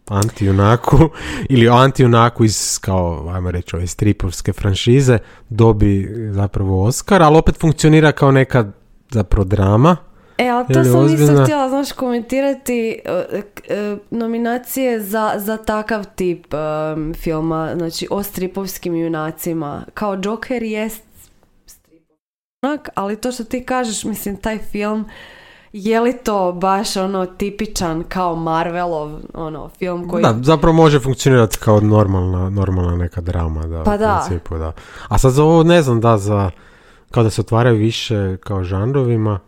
anti-junaku 0.06 1.08
ili 1.48 1.68
anti-junaku 1.68 2.44
iz, 2.44 2.78
kao, 2.80 3.30
ajmo 3.34 3.50
reći, 3.50 3.76
ove 3.76 3.86
stripovske 3.86 4.52
franšize 4.52 5.18
dobi 5.48 6.08
zapravo 6.30 6.84
Oscar, 6.84 7.22
ali 7.22 7.36
opet 7.36 7.60
funkcionira 7.60 8.12
kao 8.12 8.32
neka 8.32 8.64
zapravo 9.10 9.44
drama. 9.44 9.96
E, 10.38 10.48
ali 10.48 10.66
to 10.74 10.84
sam 10.84 11.14
isto 11.14 11.42
htjela, 11.42 11.68
znaš, 11.68 11.92
komentirati 11.92 13.00
e, 13.04 13.42
e, 13.68 13.96
nominacije 14.10 15.00
za, 15.00 15.32
za 15.36 15.56
takav 15.56 16.04
tip 16.14 16.46
um, 16.54 17.14
filma, 17.14 17.72
znači 17.76 18.06
o 18.10 18.22
stripovskim 18.22 18.96
junacima. 18.96 19.84
Kao 19.94 20.20
Joker 20.24 20.62
jest 20.62 21.02
stripovski 21.66 22.90
ali 22.94 23.16
to 23.16 23.32
što 23.32 23.44
ti 23.44 23.64
kažeš, 23.64 24.04
mislim, 24.04 24.36
taj 24.36 24.58
film 24.58 25.04
je 25.76 26.00
li 26.00 26.16
to 26.24 26.52
baš 26.52 26.96
ono 26.96 27.26
tipičan 27.26 28.04
kao 28.08 28.36
Marvelov 28.36 29.18
ono 29.34 29.68
film 29.78 30.08
koji... 30.08 30.22
Da, 30.22 30.38
zapravo 30.42 30.76
može 30.76 31.00
funkcionirati 31.00 31.58
kao 31.58 31.80
normalna, 31.80 32.50
normalna 32.50 32.96
neka 32.96 33.20
drama, 33.20 33.66
da, 33.66 33.82
pa 33.82 33.96
da. 33.96 34.24
Principu, 34.26 34.58
da. 34.58 34.72
A 35.08 35.18
sad 35.18 35.32
za 35.32 35.44
ovo 35.44 35.62
ne 35.62 35.82
znam 35.82 36.00
da 36.00 36.18
za, 36.18 36.50
kao 37.10 37.22
da 37.22 37.30
se 37.30 37.40
otvaraju 37.40 37.76
više 37.76 38.36
kao 38.36 38.64
žanrovima, 38.64 39.40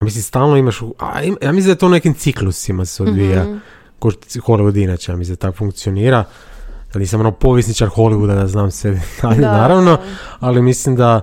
mislim 0.00 0.22
stalno 0.22 0.56
imaš, 0.56 0.82
a, 0.98 1.22
ja 1.22 1.52
mislim 1.52 1.64
da 1.64 1.70
je 1.70 1.78
to 1.78 1.86
u 1.86 1.90
nekim 1.90 2.14
ciklusima 2.14 2.84
se 2.84 3.02
odvija, 3.02 3.42
mm-hmm. 3.42 3.60
ko 3.98 4.10
Hollywood 4.46 4.82
inače, 4.82 5.12
ja 5.12 5.16
mislim 5.16 5.34
da 5.34 5.40
tako 5.40 5.56
funkcionira, 5.56 6.24
da 6.92 6.98
nisam 6.98 7.20
ono 7.20 7.32
povisničar 7.32 7.88
Hollywooda 7.88 8.34
da 8.34 8.46
znam 8.46 8.70
detalje, 9.16 9.40
naravno, 9.40 9.98
ali 10.40 10.62
mislim 10.62 10.96
da 10.96 11.20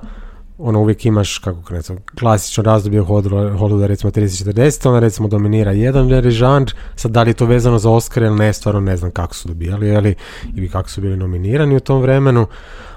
ono 0.58 0.80
uvijek 0.80 1.06
imaš, 1.06 1.38
kako 1.38 1.62
krenuti, 1.62 1.94
klasično 2.20 2.64
razdoblje 2.64 3.02
Hollywooda, 3.02 3.86
recimo 3.86 4.12
30-40, 4.12 4.90
ona 4.90 5.00
recimo 5.00 5.28
dominira 5.28 5.72
jedan 5.72 6.30
žanr, 6.32 6.72
sad 6.96 7.12
da 7.12 7.24
li 7.24 7.30
je 7.30 7.34
to 7.34 7.46
vezano 7.46 7.80
za 7.80 7.90
Oscar 7.90 8.24
ili 8.24 8.36
ne, 8.36 8.54
stvarno 8.54 8.80
ne 8.82 8.98
znam 8.98 9.12
kako 9.12 9.36
su 9.36 9.48
dobijali, 9.48 9.96
ali, 9.96 10.16
ili 10.56 10.70
kako 10.70 10.90
su 10.90 11.02
bili 11.02 11.18
nominirani 11.18 11.76
u 11.76 11.80
tom 11.80 12.02
vremenu, 12.02 12.48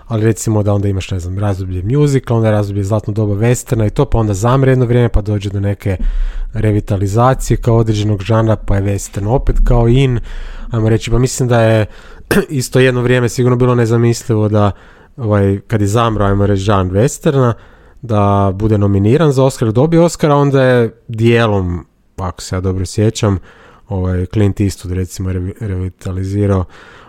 ali 0.09 0.25
recimo 0.25 0.63
da 0.63 0.75
onda 0.75 0.89
imaš, 0.89 1.11
ne 1.11 1.21
znam, 1.21 1.39
razdoblje 1.39 1.83
musical, 1.83 2.37
onda 2.37 2.49
je 2.49 2.53
razdoblje 2.53 2.85
zlatno 2.85 3.13
doba 3.13 3.35
westerna 3.35 3.87
i 3.87 3.91
to, 3.91 4.05
pa 4.05 4.19
onda 4.19 4.35
zamre 4.35 4.73
jedno 4.73 4.85
vrijeme, 4.85 5.09
pa 5.09 5.21
dođe 5.21 5.51
do 5.51 5.61
neke 5.61 5.97
revitalizacije 6.53 7.57
kao 7.57 7.77
određenog 7.77 8.23
žanra, 8.23 8.57
pa 8.57 8.77
je 8.77 8.83
western 8.83 9.29
opet 9.29 9.57
kao 9.65 9.89
in, 9.89 10.21
ajmo 10.71 10.89
reći, 10.89 11.11
pa 11.11 11.19
mislim 11.19 11.49
da 11.49 11.63
je 11.63 11.87
isto 12.49 12.81
jedno 12.81 13.03
vrijeme 13.03 13.29
sigurno 13.29 13.57
bilo 13.57 13.75
nezamislivo 13.75 14.49
da 14.49 14.73
ovaj, 15.17 15.61
kad 15.67 15.81
je 15.81 15.87
zamro, 15.87 16.25
ajmo 16.25 16.47
reći, 16.47 16.71
Jean 16.71 16.91
Westerna, 16.91 17.53
da 18.03 18.53
bude 18.55 18.79
nominiran 18.79 19.33
za 19.33 19.45
Oscar, 19.45 19.73
dobio 19.73 20.05
Oscar, 20.05 20.31
onda 20.31 20.63
je 20.63 21.01
dijelom, 21.09 21.87
ako 22.17 22.43
se 22.43 22.57
ja 22.57 22.61
dobro 22.61 22.87
sjećam, 22.87 23.39
ovaj, 23.89 24.27
Clint 24.27 24.61
Eastwood 24.61 24.93
recimo 24.93 25.33
revitalizirao 25.61 26.65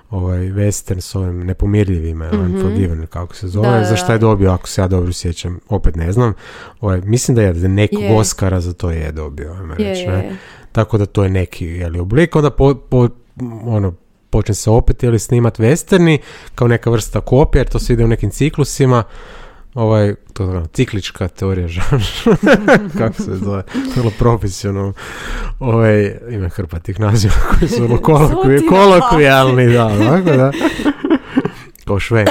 ovaj 0.09 0.39
western 0.39 0.99
s 0.99 1.15
ovim 1.15 1.45
nepomirljivima, 1.45 2.31
mm-hmm. 2.33 3.07
kako 3.09 3.35
se 3.35 3.47
zove, 3.47 3.79
da, 3.79 3.85
za 3.85 3.95
šta 3.95 4.13
je 4.13 4.19
dobio, 4.19 4.51
ako 4.51 4.67
se 4.67 4.81
ja 4.81 4.87
dobro 4.87 5.13
sjećam, 5.13 5.59
opet 5.69 5.95
ne 5.95 6.11
znam. 6.11 6.33
Ovaj, 6.81 7.01
mislim 7.01 7.35
da 7.35 7.41
je 7.41 7.53
nekog 7.53 8.01
je. 8.01 8.15
Oscara 8.15 8.61
za 8.61 8.73
to 8.73 8.91
je 8.91 9.11
dobio, 9.11 9.53
ajmo 9.53 9.75
reći, 9.75 10.07
ne? 10.07 10.35
Tako 10.71 10.97
da 10.97 11.05
to 11.05 11.23
je 11.23 11.29
neki 11.29 11.65
jeli, 11.65 11.99
oblik, 11.99 12.35
onda 12.35 12.49
po, 12.49 12.75
po, 12.75 13.09
ono, 13.65 13.93
počne 14.37 14.55
se 14.55 14.69
opet 14.69 15.03
ili 15.03 15.19
snimat 15.19 15.59
westerni 15.59 16.17
kao 16.55 16.67
neka 16.67 16.89
vrsta 16.89 17.21
kopija 17.21 17.59
jer 17.59 17.69
to 17.69 17.79
se 17.79 17.93
ide 17.93 18.05
u 18.05 18.07
nekim 18.07 18.29
ciklusima. 18.29 19.03
Ovaj, 19.73 20.15
to 20.33 20.51
je 20.51 20.63
ciklička 20.73 21.27
teorija 21.27 21.67
kako 22.99 23.23
se 23.23 23.35
zove, 23.35 23.63
vrlo 23.95 24.11
profesionalno, 24.19 24.93
ovaj, 25.59 26.17
ima 26.29 26.49
hrpa 26.49 26.79
tih 26.79 26.99
naziva 26.99 27.33
koji 27.49 27.69
su 27.69 27.83
vrlo 27.87 27.97
kolokvijalni, 28.69 29.73
da, 29.73 29.89
tako 29.89 30.37
da, 30.37 30.51
kao 31.85 31.99
šve, 31.99 32.25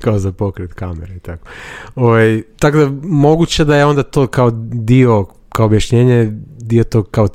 kao 0.00 0.18
za 0.18 0.32
pokret 0.32 0.72
kamere 0.72 1.14
i 1.14 1.20
tako. 1.20 1.46
Ovaj, 1.94 2.42
tako 2.58 2.78
da, 2.78 2.90
moguće 3.02 3.64
da 3.64 3.76
je 3.76 3.84
onda 3.84 4.02
to 4.02 4.26
kao 4.26 4.50
dio, 4.72 5.26
kao 5.48 5.66
objašnjenje 5.66 6.32
dio 6.66 6.84
tog 6.84 7.08
kao 7.10 7.28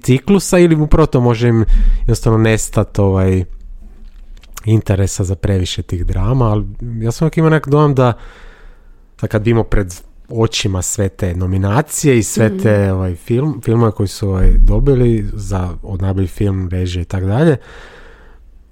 ciklusa 0.00 0.58
ili 0.58 0.76
upravo 0.76 1.06
to 1.06 1.20
može 1.20 1.48
im 1.48 1.64
jednostavno 2.00 2.38
nestati 2.38 3.00
ovaj 3.00 3.44
interesa 4.64 5.24
za 5.24 5.34
previše 5.34 5.82
tih 5.82 6.06
drama, 6.06 6.44
ali 6.44 6.66
ja 7.00 7.12
sam 7.12 7.26
uvijek 7.26 7.36
imao 7.36 7.50
nek 7.50 7.68
dojam 7.68 7.94
da, 7.94 8.12
da 9.20 9.26
kad 9.26 9.42
bimo 9.42 9.62
pred 9.64 9.94
očima 10.28 10.82
sve 10.82 11.08
te 11.08 11.34
nominacije 11.34 12.18
i 12.18 12.22
sve 12.22 12.58
te 12.58 12.82
mhm. 12.82 12.96
ovaj, 12.96 13.14
film, 13.14 13.60
filmove 13.64 13.92
koji 13.92 14.08
su 14.08 14.28
ovaj, 14.28 14.52
dobili 14.58 15.30
za 15.32 15.70
od 15.82 16.02
najbolji 16.02 16.26
film, 16.26 16.68
režije 16.68 17.02
i 17.02 17.04
tako 17.04 17.26
dalje, 17.26 17.56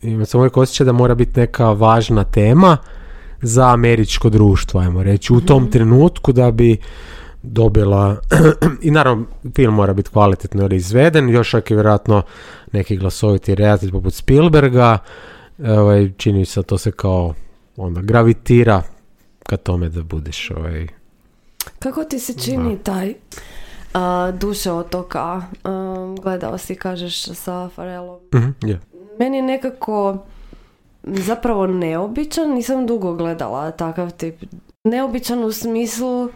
imam 0.03 0.27
sam 0.27 0.41
uvijek 0.41 0.57
osjećaj 0.57 0.85
da 0.85 0.93
mora 0.93 1.15
biti 1.15 1.41
neka 1.41 1.71
važna 1.71 2.25
tema 2.25 2.77
za 3.43 3.73
američko 3.73 4.31
društvo, 4.31 4.81
ajmo 4.81 5.03
reći, 5.03 5.33
u 5.33 5.41
tom 5.41 5.63
mhm. 5.63 5.73
trenutku 5.73 6.33
da 6.33 6.51
bi 6.51 6.77
dobila 7.45 8.17
i 8.83 8.91
naravno 8.91 9.25
film 9.57 9.75
mora 9.75 9.93
biti 9.93 10.11
kvalitetno 10.11 10.69
izveden, 10.73 11.29
još 11.29 11.55
ako 11.55 11.73
je 11.73 11.77
vjerojatno 11.77 12.23
neki 12.73 12.97
glasoviti 12.97 13.55
redatelj 13.55 13.91
poput 13.91 14.15
Spielberga, 14.15 14.99
ovaj, 15.59 16.13
čini 16.17 16.45
se 16.45 16.63
to 16.63 16.79
se 16.79 16.93
kao 16.93 17.35
onda 17.77 18.01
gravitira 18.01 18.83
ka 19.43 19.57
tome 19.57 19.89
da 19.89 20.03
budeš 20.03 20.51
ovaj... 20.51 20.87
Kako 21.79 22.05
ti 22.05 22.19
se 22.19 22.35
čini 22.39 22.79
taj 22.79 23.15
A, 23.95 24.33
Duše 24.41 24.73
otoka, 24.73 25.43
um, 25.65 26.17
gledao 26.17 26.59
si, 26.59 26.75
kažeš, 26.75 27.25
sa 27.25 27.69
Farelom. 27.69 28.19
Mhm, 28.35 28.51
je. 28.63 28.81
Meni 29.19 29.37
je 29.37 29.43
nekako 29.43 30.17
zapravo 31.03 31.67
neobičan, 31.67 32.51
nisam 32.51 32.87
dugo 32.87 33.15
gledala 33.15 33.71
takav 33.71 34.11
tip. 34.11 34.35
Neobičan 34.85 35.45
u 35.45 35.53
smislu 35.53 36.29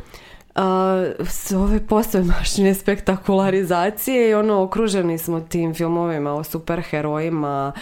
s 1.25 1.53
ove 1.53 1.87
posvemašnje 1.87 2.75
spektakularizacije 2.75 4.31
i 4.31 4.35
ono 4.35 4.63
okruženi 4.63 5.19
smo 5.19 5.41
tim 5.41 5.75
filmovima 5.75 6.33
o 6.33 6.45
superherojima. 6.45 7.73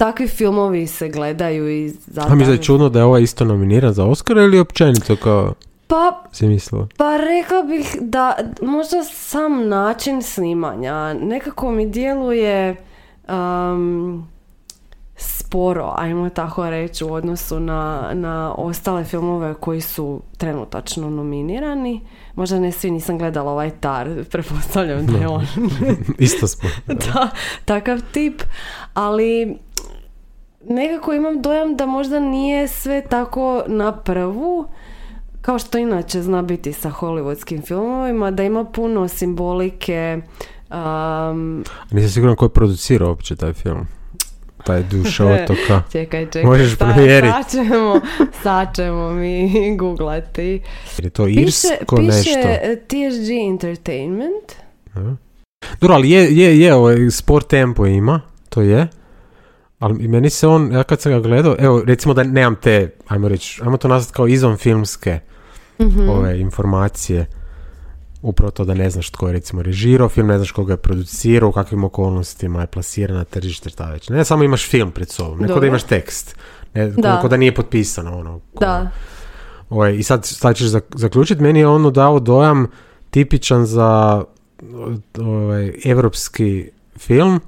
Takvi 0.00 0.28
filmovi 0.28 0.86
se 0.86 1.08
gledaju 1.08 1.68
i 1.68 1.88
zato... 1.88 2.32
A 2.32 2.34
mi 2.34 2.44
je 2.44 2.62
čudno 2.62 2.88
da 2.88 2.98
je 2.98 3.04
ovaj 3.04 3.22
isto 3.22 3.44
nominiran 3.44 3.92
za 3.92 4.04
Oscar 4.04 4.36
ili 4.36 4.58
općenito 4.58 5.16
kao... 5.16 5.54
Pa, 5.86 6.24
si? 6.32 6.58
Pa 6.96 7.16
rekla 7.16 7.62
bih 7.62 7.96
da 8.00 8.36
možda 8.62 9.04
sam 9.04 9.68
način 9.68 10.22
snimanja 10.22 11.14
nekako 11.14 11.70
mi 11.70 11.90
djeluje 11.90 12.76
um, 13.28 14.28
sporo, 15.18 15.94
ajmo 15.96 16.30
tako 16.30 16.70
reći, 16.70 17.04
u 17.04 17.12
odnosu 17.12 17.60
na, 17.60 18.10
na 18.14 18.54
ostale 18.58 19.04
filmove 19.04 19.54
koji 19.54 19.80
su 19.80 20.22
trenutačno 20.36 21.10
nominirani. 21.10 22.00
Možda 22.34 22.58
ne 22.58 22.72
svi, 22.72 22.90
nisam 22.90 23.18
gledala 23.18 23.52
ovaj 23.52 23.70
tar, 23.70 24.24
prepostavljam 24.30 25.06
da 25.06 25.18
je 25.18 25.28
on. 25.28 25.46
Isto 26.18 26.46
smo. 26.46 26.68
da, 27.04 27.30
takav 27.64 28.00
tip, 28.12 28.42
ali 28.94 29.58
nekako 30.68 31.12
imam 31.12 31.42
dojam 31.42 31.76
da 31.76 31.86
možda 31.86 32.20
nije 32.20 32.68
sve 32.68 33.02
tako 33.10 33.62
na 33.66 33.92
prvu, 33.92 34.66
kao 35.40 35.58
što 35.58 35.78
inače 35.78 36.22
zna 36.22 36.42
biti 36.42 36.72
sa 36.72 36.90
hollywoodskim 36.90 37.66
filmovima, 37.66 38.30
da 38.30 38.42
ima 38.42 38.64
puno 38.64 39.08
simbolike. 39.08 40.18
Um, 40.70 41.64
Nisam 41.90 42.10
siguran 42.10 42.36
ko 42.36 42.44
je 42.44 42.48
producirao 42.48 43.08
uopće 43.08 43.36
taj 43.36 43.52
film 43.52 43.97
taj 44.64 44.82
duša 44.82 45.26
otoka. 45.34 45.82
čekaj, 45.92 46.26
čekaj. 46.26 46.44
Možeš 46.44 46.76
provjeriti. 46.78 47.32
Sad 47.32 47.50
ćemo, 47.50 48.00
sad 48.42 48.74
ćemo 48.76 49.10
mi 49.10 49.50
googlati. 49.80 50.62
Je 50.98 51.10
to 51.10 51.28
irsko 51.28 51.96
piše, 51.96 52.06
nešto? 52.06 52.30
Piše 52.30 52.76
TSG 52.86 53.30
Entertainment. 53.48 54.52
Dobro, 55.80 55.94
ali 55.94 56.10
je, 56.10 56.36
je, 56.36 56.60
je, 56.60 56.74
ovaj, 56.74 56.96
sport 57.10 57.46
tempo 57.46 57.86
ima, 57.86 58.20
to 58.48 58.62
je. 58.62 58.88
Ali 59.78 60.08
meni 60.08 60.30
se 60.30 60.46
on, 60.46 60.72
ja 60.72 60.82
kad 60.82 61.00
sam 61.00 61.12
ga 61.12 61.20
gledao, 61.20 61.56
evo, 61.58 61.82
recimo 61.86 62.14
da 62.14 62.22
nemam 62.22 62.56
te, 62.56 62.90
ajmo 63.08 63.28
reći, 63.28 63.60
ajmo 63.62 63.76
to 63.76 63.88
nazvati 63.88 64.16
kao 64.16 64.28
izvan 64.28 64.56
filmske 64.56 65.18
mm 65.80 66.08
ove 66.08 66.40
informacije 66.40 67.26
upravo 68.22 68.50
to 68.50 68.64
da 68.64 68.74
ne 68.74 68.90
znaš 68.90 69.10
tko 69.10 69.26
je 69.26 69.32
recimo 69.32 69.62
režirao 69.62 70.08
film, 70.08 70.26
ne 70.26 70.36
znaš 70.36 70.50
koga 70.52 70.72
je 70.72 70.76
producirao, 70.76 71.48
u 71.48 71.52
kakvim 71.52 71.84
okolnostima 71.84 72.60
je 72.60 72.66
plasiran 72.66 73.16
na 73.16 73.24
tržište, 73.24 73.70
šta 73.70 73.90
već. 73.90 74.08
Ne 74.08 74.24
samo 74.24 74.44
imaš 74.44 74.68
film 74.68 74.90
pred 74.90 75.10
sobom, 75.10 75.38
neko 75.38 75.60
da 75.60 75.66
imaš 75.66 75.82
tekst. 75.82 76.36
Ne, 76.74 76.88
da. 76.88 77.22
da 77.30 77.36
nije 77.36 77.54
potpisano 77.54 78.18
ono. 78.18 78.40
da. 78.60 78.90
Ovaj, 79.70 79.96
I 79.96 80.02
sad, 80.02 80.24
sad 80.24 80.56
ćeš 80.56 80.66
zaključiti, 80.94 81.42
meni 81.42 81.58
je 81.60 81.66
ono 81.66 81.90
dao 81.90 82.20
dojam 82.20 82.66
tipičan 83.10 83.66
za 83.66 84.24
ovaj, 85.18 85.72
evropski 85.84 86.70
film, 86.96 87.40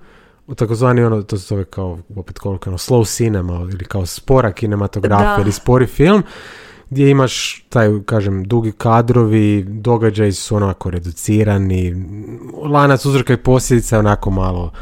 takozvani 0.55 1.03
ono, 1.03 1.23
to 1.23 1.37
se 1.37 1.47
zove 1.47 1.65
kao, 1.65 1.99
opet 2.17 2.39
koliko, 2.39 2.71
ono, 2.71 2.79
slow 2.79 3.17
cinema 3.17 3.55
ili 3.55 3.85
kao 3.85 4.07
spora 4.07 4.53
kinematografija 4.53 5.39
ili 5.41 5.53
spori 5.53 5.87
film, 5.87 6.23
gdje 6.90 7.11
imaš 7.11 7.64
taj, 7.68 7.88
kažem, 8.05 8.44
dugi 8.44 8.72
kadrovi, 8.72 9.64
događaji 9.68 10.33
su 10.33 10.57
onako 10.57 10.90
reducirani, 10.90 12.05
lanac 12.64 13.05
uzroka 13.05 13.33
i 13.33 13.37
posljedica 13.37 13.96
je 13.96 14.00
onako 14.00 14.31
malo 14.31 14.72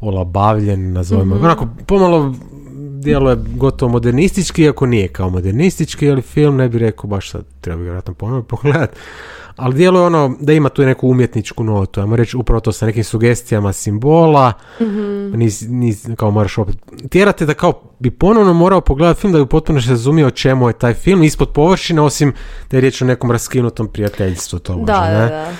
olabavljen, 0.00 0.92
nazovimo. 0.92 1.34
Mm-hmm. 1.34 1.44
Onako, 1.44 1.68
pomalo 1.86 2.34
djeluje 3.00 3.36
gotovo 3.56 3.92
modernistički, 3.92 4.62
iako 4.62 4.86
nije 4.86 5.08
kao 5.08 5.30
modernistički, 5.30 6.10
ali 6.10 6.22
film 6.22 6.56
ne 6.56 6.68
bi 6.68 6.78
rekao 6.78 7.08
baš 7.10 7.30
sad, 7.30 7.44
treba 7.60 7.76
bi 7.76 7.82
vjerojatno 7.82 8.14
ponovno 8.14 8.42
pogledati 8.42 8.96
ali 9.60 9.74
djeluje 9.74 10.04
ono 10.06 10.36
da 10.40 10.52
ima 10.52 10.68
tu 10.68 10.82
neku 10.82 11.08
umjetničku 11.08 11.64
notu, 11.64 12.00
ajmo 12.00 12.16
reći 12.16 12.36
upravo 12.36 12.60
to 12.60 12.72
sa 12.72 12.86
nekim 12.86 13.04
sugestijama 13.04 13.72
simbola, 13.72 14.52
mm 14.80 15.10
nis, 15.36 15.64
nis, 15.68 16.06
kao 16.16 16.30
moraš 16.30 16.58
opet, 16.58 16.76
tjerate 17.10 17.46
da 17.46 17.54
kao 17.54 17.82
bi 17.98 18.10
ponovno 18.10 18.52
morao 18.52 18.80
pogledati 18.80 19.20
film 19.20 19.32
da 19.32 19.38
bi 19.38 19.46
potpuno 19.46 19.80
se 19.80 19.90
razumio 19.90 20.26
o 20.26 20.30
čemu 20.30 20.68
je 20.68 20.72
taj 20.72 20.94
film, 20.94 21.22
ispod 21.22 21.48
površine, 21.52 22.00
osim 22.00 22.32
da 22.70 22.76
je 22.76 22.80
riječ 22.80 23.02
o 23.02 23.04
nekom 23.04 23.30
raskinutom 23.30 23.88
prijateljstvu, 23.88 24.58
to 24.58 24.72
može, 24.72 24.86
da, 24.86 25.08
ne? 25.08 25.18
Da, 25.18 25.28
da. 25.28 25.52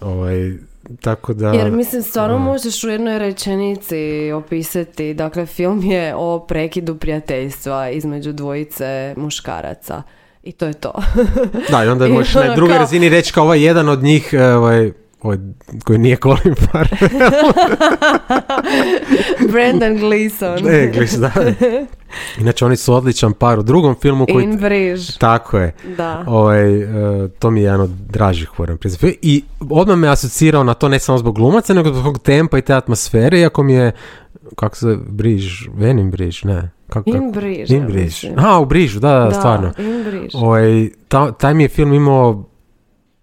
Ovaj, 0.00 0.52
tako 1.00 1.34
da... 1.34 1.52
Jer 1.52 1.72
mislim, 1.72 2.02
stvarno 2.02 2.38
možeš 2.38 2.84
u 2.84 2.88
jednoj 2.88 3.18
rečenici 3.18 4.32
opisati, 4.32 5.14
dakle, 5.14 5.46
film 5.46 5.82
je 5.82 6.14
o 6.16 6.44
prekidu 6.48 6.94
prijateljstva 6.96 7.90
između 7.90 8.32
dvojice 8.32 9.14
muškaraca. 9.16 10.02
I 10.48 10.52
to 10.52 10.66
je 10.66 10.72
to. 10.72 10.92
da, 11.70 11.84
i 11.84 11.88
onda 11.88 12.08
možeš 12.14 12.34
na 12.34 12.40
ono 12.40 12.54
drugoj 12.54 12.78
razini 12.78 13.08
reći 13.08 13.32
kao 13.32 13.44
ovaj 13.44 13.62
jedan 13.62 13.88
od 13.88 14.02
njih, 14.02 14.30
e, 14.32 14.44
ovaj, 14.44 14.92
ovaj, 15.22 15.38
koji 15.84 15.98
nije 15.98 16.16
Colin 16.16 16.54
Farrell. 16.54 17.28
Brandon 19.52 19.96
Gleeson. 19.96 20.64
Ne, 20.64 20.86
Gleeson, 20.86 21.20
da. 21.20 21.30
Inače, 22.40 22.64
oni 22.64 22.76
su 22.76 22.94
odličan 22.94 23.32
par 23.32 23.58
u 23.58 23.62
drugom 23.62 23.96
filmu 24.02 24.26
koji... 24.32 24.44
In 24.44 24.58
Briž. 24.58 25.16
Tako 25.16 25.58
je. 25.58 25.74
Da. 25.96 26.24
Ovaj, 26.26 26.84
uh, 26.84 27.30
to 27.38 27.50
mi 27.50 27.60
je 27.60 27.64
jedan 27.64 27.80
od 27.80 27.90
dražih 27.90 28.50
moram 28.58 28.78
I 29.22 29.44
odmah 29.70 29.98
me 29.98 30.08
asocirao 30.08 30.64
na 30.64 30.74
to 30.74 30.88
ne 30.88 30.98
samo 30.98 31.18
zbog 31.18 31.34
glumaca, 31.34 31.74
nego 31.74 31.92
zbog 31.92 32.18
tempa 32.18 32.58
i 32.58 32.62
te 32.62 32.74
atmosfere, 32.74 33.40
iako 33.40 33.62
mi 33.62 33.72
je 33.72 33.92
kako 34.56 34.76
se 34.76 34.96
Briž, 35.08 35.68
Venim 35.74 36.10
Briž, 36.10 36.44
ne. 36.44 36.77
Kako, 36.88 37.10
in 37.10 37.32
Briž. 37.32 37.70
In 37.70 37.86
Briž. 37.86 38.24
A, 38.36 38.60
u 38.60 38.64
Brižu, 38.64 39.00
da, 39.00 39.18
da, 39.18 39.30
stvarno. 39.30 39.72
In 39.78 40.04
Briž. 40.04 40.34
Ovaj, 40.34 40.88
ta, 41.08 41.32
taj 41.32 41.54
mi 41.54 41.62
je 41.62 41.68
film 41.68 41.92
imao 41.92 42.44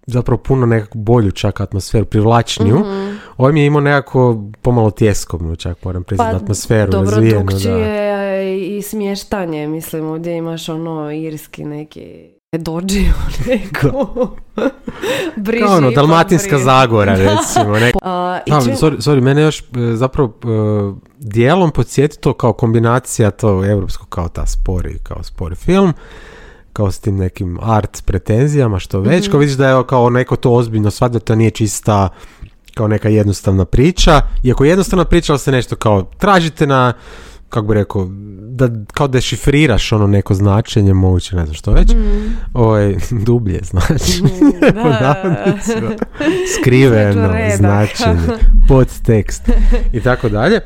zapravo 0.06 0.42
puno 0.42 0.66
nekakvu 0.66 1.00
bolju 1.00 1.30
čak 1.30 1.60
atmosferu, 1.60 2.04
privlačniju. 2.04 2.78
Mm-hmm. 2.78 3.18
Ovaj 3.36 3.52
mi 3.52 3.60
je 3.60 3.66
imao 3.66 3.80
nekako 3.80 4.42
pomalo 4.62 4.90
tjeskobnu 4.90 5.56
čak, 5.56 5.84
moram 5.84 6.04
priznati, 6.04 6.30
pa, 6.30 6.36
atmosferu 6.36 6.90
dobro, 6.90 7.10
razvijenu. 7.10 7.38
Dobro, 7.38 8.16
i 8.76 8.82
smještanje, 8.82 9.68
mislim, 9.68 10.06
ovdje 10.06 10.36
imaš 10.36 10.68
ono 10.68 11.12
irski 11.12 11.64
neki 11.64 12.35
dođi 12.52 13.00
u 13.00 13.48
neku 13.48 14.08
briži. 15.44 15.64
Kao 15.64 15.76
ono, 15.76 15.90
Dalmatinska 15.90 16.58
zagora, 16.58 17.14
recimo. 17.14 17.78
Nek... 17.78 17.94
Uh, 17.96 18.02
sorry, 18.76 18.96
sorry, 19.00 19.20
mene 19.20 19.42
još 19.42 19.60
e, 19.60 19.64
zapravo 19.94 20.32
uh, 20.44 20.96
dijelom 21.18 21.70
podsjeti 21.70 22.18
to 22.18 22.32
kao 22.32 22.52
kombinacija 22.52 23.30
to 23.30 23.64
europsko 23.64 24.06
kao 24.06 24.28
ta 24.28 24.46
spori, 24.46 24.98
kao 25.02 25.22
spori 25.22 25.54
film 25.54 25.92
kao 26.72 26.90
s 26.90 26.98
tim 26.98 27.16
nekim 27.16 27.58
art 27.62 28.02
pretenzijama, 28.04 28.78
što 28.78 29.00
već, 29.00 29.20
mm-hmm. 29.20 29.30
kao 29.30 29.40
vidiš 29.40 29.56
da 29.56 29.68
je 29.68 29.86
kao 29.86 30.10
neko 30.10 30.36
to 30.36 30.52
ozbiljno 30.52 30.90
sva 30.90 31.08
da 31.08 31.18
to 31.18 31.34
nije 31.34 31.50
čista 31.50 32.08
kao 32.74 32.88
neka 32.88 33.08
jednostavna 33.08 33.64
priča, 33.64 34.20
iako 34.42 34.64
jednostavna 34.64 35.04
priča, 35.04 35.32
ali 35.32 35.38
se 35.38 35.52
nešto 35.52 35.76
kao 35.76 36.02
tražite 36.02 36.66
na 36.66 36.92
kako 37.48 37.66
bi 37.66 37.74
rekao, 37.74 38.08
da 38.50 38.68
kao 38.92 39.08
dešifriraš 39.08 39.92
ono 39.92 40.06
neko 40.06 40.34
značenje, 40.34 40.94
moguće 40.94 41.36
ne 41.36 41.44
znam 41.44 41.54
što 41.54 41.72
već, 41.72 41.94
mm. 41.94 42.36
ovaj, 42.54 42.96
dublje 43.26 43.60
značenje, 43.62 44.30
mm, 44.42 44.52
skriveno 46.60 47.34
značenje, 47.56 48.20
podtekst 48.68 49.50
i 49.92 50.00
tako 50.00 50.28
dalje. 50.28 50.60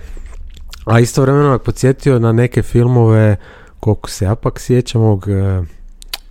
A 0.85 1.01
istovremeno 1.01 1.51
me 1.51 1.59
podsjetio 1.59 2.19
na 2.19 2.33
neke 2.33 2.63
filmove, 2.63 3.37
koliko 3.81 4.11
se 4.11 4.25
ja 4.25 4.35
pak 4.35 4.61
sjećam 4.61 5.03
ovog 5.03 5.27
uh, 5.29 5.67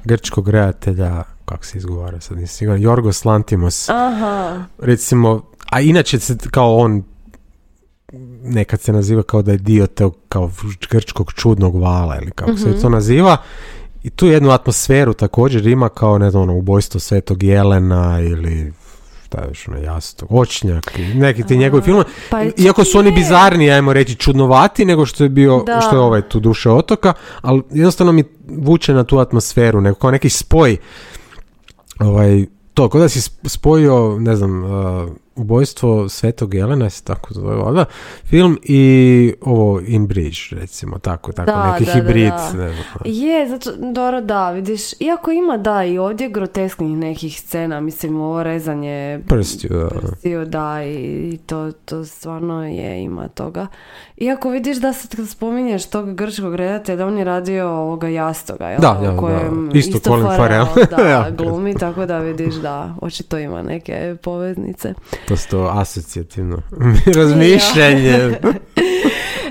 grčkog 0.03 0.49
redatelja, 0.49 1.23
kako 1.45 1.65
se 1.65 1.77
izgovara 1.77 2.19
sad 2.19 2.37
nisam 2.37 2.57
siguran, 2.57 2.81
Jorgos 2.81 3.25
Lantimos. 3.25 3.89
Aha. 3.89 4.63
Recimo, 4.79 5.41
a 5.71 5.81
inače 5.81 6.19
se 6.19 6.37
kao 6.51 6.77
on 6.77 7.03
nekad 8.43 8.81
se 8.81 8.93
naziva 8.93 9.23
kao 9.23 9.41
da 9.41 9.51
je 9.51 9.57
dio 9.57 9.87
tog 9.87 10.15
kao 10.29 10.51
grčkog 10.89 11.33
čudnog 11.33 11.75
vala 11.75 12.17
ili 12.21 12.31
kako 12.31 12.57
se 12.57 12.69
mhm. 12.69 12.81
to 12.81 12.89
naziva 12.89 13.37
i 14.03 14.09
tu 14.09 14.27
jednu 14.27 14.49
atmosferu 14.49 15.13
također 15.13 15.67
ima 15.67 15.89
kao 15.89 16.17
ne 16.17 16.31
znam 16.31 16.43
ono 16.43 16.55
ubojstvo 16.55 16.99
Svetog 16.99 17.43
Jelena 17.43 18.19
ili 18.21 18.73
šta 19.25 19.45
još 19.47 19.67
ono 19.67 19.77
jasno, 19.77 20.27
očnjak 20.29 20.99
neki 21.15 21.43
ti 21.43 21.57
njegovi 21.57 21.83
filmovi. 21.83 22.05
Pa 22.29 22.43
Iako 22.57 22.83
su 22.83 22.99
oni 22.99 23.11
bizarni, 23.11 23.71
ajmo 23.71 23.93
reći, 23.93 24.15
čudnovati 24.15 24.85
nego 24.85 25.05
što 25.05 25.23
je 25.23 25.29
bio, 25.29 25.65
što 25.87 25.95
je 25.95 25.99
ovaj 25.99 26.21
tu 26.21 26.39
duše 26.39 26.69
otoka, 26.69 27.13
ali 27.41 27.61
jednostavno 27.69 28.11
mi 28.11 28.23
vuče 28.47 28.93
na 28.93 29.03
tu 29.03 29.19
atmosferu, 29.19 29.81
neko, 29.81 29.99
kao 29.99 30.11
neki 30.11 30.29
spoj 30.29 30.77
ovaj, 31.99 32.45
to, 32.73 32.89
kao 32.89 33.01
da 33.01 33.09
si 33.09 33.31
spojio, 33.43 34.19
ne 34.19 34.35
znam, 34.35 34.63
uh, 34.63 35.09
Ubojstvo 35.39 36.09
Svetog 36.09 36.53
Jelena, 36.53 36.89
se 36.89 37.03
tako 37.03 37.33
zove, 37.33 37.55
valjda, 37.55 37.85
film 38.25 38.57
i 38.63 39.33
ovo 39.41 39.81
In 39.87 40.07
Bridge, 40.07 40.37
recimo, 40.51 40.99
tako, 40.99 41.31
tako, 41.31 41.51
Da, 41.51 41.71
neki 41.71 41.85
da, 41.85 41.91
da, 41.93 41.99
hibrid. 41.99 42.29
da. 42.29 42.53
Ne 42.53 42.73
znam. 42.73 42.83
Je, 43.05 43.49
zato, 43.49 43.71
dobro, 43.93 44.21
da, 44.21 44.51
vidiš, 44.51 44.93
iako 44.99 45.31
ima, 45.31 45.57
da, 45.57 45.83
i 45.83 45.97
ovdje 45.97 46.29
grotesknih 46.29 46.97
nekih 46.97 47.41
scena, 47.41 47.79
mislim, 47.81 48.21
ovo 48.21 48.43
rezanje 48.43 49.19
Prstiju, 49.27 49.69
da. 49.79 49.89
prstiju, 49.89 50.45
da, 50.45 50.83
i, 50.83 51.29
i 51.33 51.37
to, 51.37 51.71
to 51.85 52.05
stvarno 52.05 52.65
je, 52.67 53.03
ima 53.03 53.27
toga. 53.27 53.67
Iako 54.17 54.49
vidiš 54.49 54.77
da 54.77 54.93
sad 54.93 55.15
kad 55.15 55.29
spominješ 55.29 55.85
tog 55.85 56.15
grčkog 56.15 56.55
redatelja, 56.55 57.07
on 57.07 57.17
je 57.17 57.23
radio 57.23 57.69
ovoga 57.69 58.07
jastoga, 58.07 58.67
jel? 58.67 58.79
Da, 58.81 58.99
da, 59.01 59.17
kojem 59.17 59.69
da. 59.73 59.79
Isto 59.79 59.99
Colin 59.99 60.27
Farrell. 60.37 60.65
da, 60.89 61.29
glumi, 61.37 61.75
tako 61.77 62.05
da 62.05 62.19
vidiš 62.19 62.55
da, 62.55 62.95
očito 63.01 63.37
ima 63.37 63.61
neke 63.61 64.15
poveznice. 64.23 64.93
To 65.29 65.37
su 65.37 65.49
to 65.49 65.71
asocijativno 65.73 66.61
razmišljanje. 67.17 68.29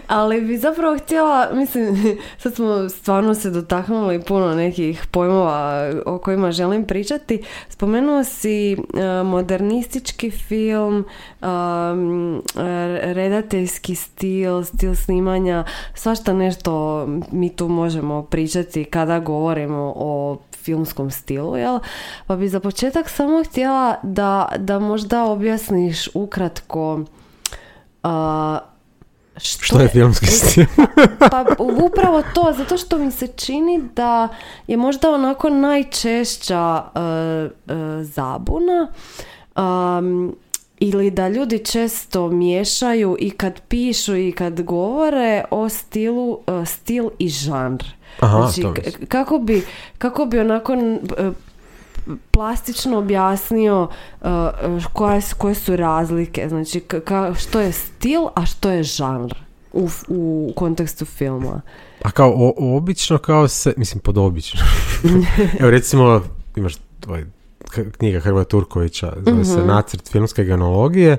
Ali 0.09 0.41
bi 0.41 0.59
zapravo 0.59 0.99
htjela, 0.99 1.49
mislim, 1.53 1.97
sad 2.43 2.55
smo 2.55 2.89
stvarno 2.89 3.35
se 3.35 3.51
dotaknuli 3.51 4.23
puno 4.23 4.55
nekih 4.55 5.07
pojmova 5.11 5.93
o 6.07 6.19
kojima 6.19 6.53
želim 6.53 6.85
pričati. 6.85 7.43
Spomenuo 7.69 8.25
si 8.25 8.73
e, 8.73 8.77
modernistički 9.25 10.31
film, 10.31 11.05
um, 11.43 12.43
re- 12.55 13.13
redateljski 13.13 13.95
stil, 13.95 14.65
stil 14.65 14.95
snimanja, 14.95 15.65
svašta 15.95 16.33
nešto 16.33 17.05
mi 17.33 17.57
tu 17.57 17.69
možemo 17.69 18.23
pričati 18.23 18.85
kada 18.85 19.19
govorimo 19.19 19.93
o 19.97 20.39
filmskom 20.69 21.11
stilu, 21.11 21.57
jel? 21.57 21.79
Pa 22.27 22.37
bi 22.37 22.49
za 22.49 22.61
početak 22.61 23.09
samo 23.09 23.45
htjela 23.45 23.97
da, 24.03 24.49
da 24.59 24.79
možda 24.79 25.25
objasniš 25.25 26.09
ukratko 26.15 27.05
a, 28.03 28.59
Što 29.41 29.81
je 29.81 29.89
filmski 29.89 30.27
stil? 30.27 30.65
pa 31.31 31.45
upravo 31.59 32.23
to, 32.35 32.55
zato 32.57 32.77
što 32.77 32.99
mi 32.99 33.11
se 33.11 33.27
čini 33.27 33.89
da 33.95 34.29
je 34.67 34.77
možda 34.77 35.11
onako 35.11 35.51
najčešća 35.51 36.83
e, 36.95 37.01
e, 37.01 37.49
zabuna 38.03 38.89
um, 39.57 40.37
ili 40.79 41.11
da 41.11 41.29
ljudi 41.29 41.65
često 41.65 42.29
miješaju 42.29 43.17
i 43.21 43.31
kad 43.31 43.61
pišu 43.69 44.17
i 44.17 44.33
kad 44.33 44.63
govore 44.63 45.45
o 45.51 45.69
stilu, 45.69 46.39
e, 46.47 46.67
stil 46.67 47.11
i 47.19 47.29
žanr. 47.29 47.85
Aha, 48.21 48.39
znači, 48.41 48.63
kako 49.09 49.39
bi, 49.39 49.63
kako 49.99 50.27
bi 50.27 50.39
onako 50.39 50.77
plastično 52.31 52.99
objasnio 52.99 53.89
uh, 54.21 54.29
koje, 54.85 55.21
su- 55.21 55.37
koje 55.37 55.55
su 55.55 55.77
razlike, 55.77 56.49
znači 56.49 56.81
ka- 56.81 57.35
što 57.37 57.61
je 57.61 57.73
stil, 57.73 58.21
a 58.35 58.47
što 58.47 58.71
je 58.71 58.83
žanr 58.83 59.35
u, 59.73 59.89
u 60.09 60.53
kontekstu 60.57 61.05
filma. 61.05 61.61
A 62.03 62.11
kao 62.11 62.33
o, 62.37 62.77
obično 62.77 63.19
kao 63.19 63.49
se, 63.49 63.75
mislim 63.77 64.01
pod 64.01 64.19
obično. 64.19 64.61
Evo 65.61 65.71
recimo 65.71 66.23
imaš 66.57 66.75
tvoj 67.01 67.27
k- 67.65 67.91
knjiga 67.91 68.21
Hrvoja 68.21 68.45
Turkovića, 68.45 69.13
zove 69.19 69.45
se 69.45 69.59
Mhm. 69.59 69.67
Nacrt 69.67 70.11
filmske 70.11 70.45
genologije 70.45 71.17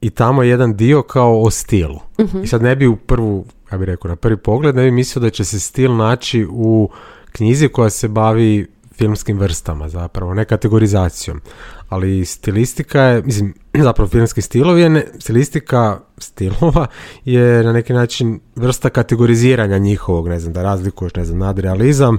i 0.00 0.10
tamo 0.10 0.42
je 0.42 0.48
jedan 0.48 0.76
dio 0.76 1.02
kao 1.02 1.42
o 1.42 1.50
stilu. 1.50 2.00
Mhm. 2.20 2.42
I 2.42 2.46
sad 2.46 2.62
ne 2.62 2.76
bi 2.76 2.86
u 2.86 2.96
prvu, 2.96 3.44
ja 3.72 3.78
bih 3.78 3.86
rekao 3.86 4.08
na 4.08 4.16
prvi 4.16 4.36
pogled, 4.36 4.76
ne 4.76 4.84
bi 4.84 4.90
mislio 4.90 5.20
da 5.20 5.30
će 5.30 5.44
se 5.44 5.60
stil 5.60 5.96
naći 5.96 6.46
u 6.50 6.90
knjizi 7.32 7.68
koja 7.68 7.90
se 7.90 8.08
bavi 8.08 8.66
filmskim 9.00 9.38
vrstama 9.38 9.88
zapravo, 9.88 10.34
ne 10.34 10.44
kategorizacijom. 10.44 11.40
Ali 11.88 12.24
stilistika 12.24 13.02
je, 13.02 13.22
mislim, 13.22 13.54
zapravo 13.88 14.08
filmski 14.08 14.42
stilovi 14.42 14.80
je, 14.82 14.88
ne, 14.88 15.04
stilistika 15.18 16.00
stilova 16.18 16.86
je 17.24 17.64
na 17.64 17.72
neki 17.72 17.92
način 17.92 18.40
vrsta 18.56 18.90
kategoriziranja 18.90 19.78
njihovog, 19.78 20.28
ne 20.28 20.40
znam, 20.40 20.52
da 20.52 20.62
razlikuješ, 20.62 21.14
ne 21.14 21.24
znam, 21.24 21.38
nadrealizam, 21.38 22.18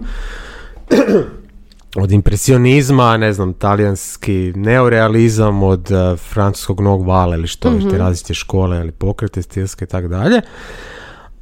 od 2.04 2.12
impresionizma, 2.12 3.18
ne 3.18 3.34
znam, 3.34 3.54
talijanski 3.54 4.54
neorealizam, 4.56 5.64
od 5.64 5.92
uh, 5.92 6.20
francuskog 6.20 6.82
novog 6.82 7.08
vala 7.08 7.36
ili 7.36 7.48
što, 7.48 7.72
mm 7.72 7.90
te 7.90 7.98
različite 7.98 8.34
škole 8.34 8.78
ili 8.78 8.92
pokrete 8.92 9.42
stilske 9.42 9.86
i 9.86 9.88
tako 9.88 10.08
dalje. 10.08 10.42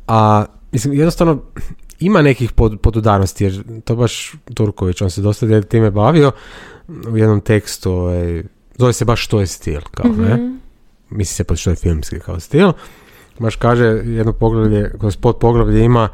A, 0.09 0.45
mislim, 0.71 0.93
jednostavno 0.93 1.41
ima 1.99 2.21
nekih 2.21 2.51
pod, 2.51 2.79
podudarnosti, 2.81 3.43
jer 3.43 3.63
to 3.83 3.95
baš 3.95 4.35
Turković, 4.53 5.01
on 5.01 5.09
se 5.09 5.21
dosta 5.21 5.61
time 5.61 5.91
bavio 5.91 6.31
u 7.11 7.17
jednom 7.17 7.41
tekstu, 7.41 7.91
ovaj, 7.91 8.43
zove 8.77 8.93
se 8.93 9.05
baš 9.05 9.25
što 9.25 9.39
je 9.39 9.47
stil, 9.47 9.81
kao 9.91 10.11
ne, 10.11 10.59
misli 11.09 11.33
se 11.35 11.43
pod 11.43 11.57
što 11.57 11.69
je 11.69 11.75
filmski 11.75 12.19
kao 12.19 12.39
stil, 12.39 12.71
baš 13.39 13.55
kaže 13.55 13.85
jedno 13.85 14.33
poglavlje, 14.33 14.91
kroz 14.99 15.17
pod 15.17 15.37
poglavlje 15.37 15.83
ima 15.83 16.09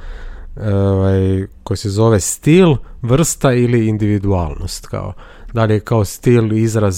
ovaj, 0.62 1.48
koji 1.64 1.78
se 1.78 1.90
zove 1.90 2.20
stil, 2.20 2.76
vrsta 3.02 3.54
ili 3.54 3.88
individualnost, 3.88 4.88
kao 4.88 5.14
da 5.56 5.66
li 5.66 5.74
je 5.74 5.80
kao 5.80 6.06
stil 6.06 6.54
izraz 6.54 6.98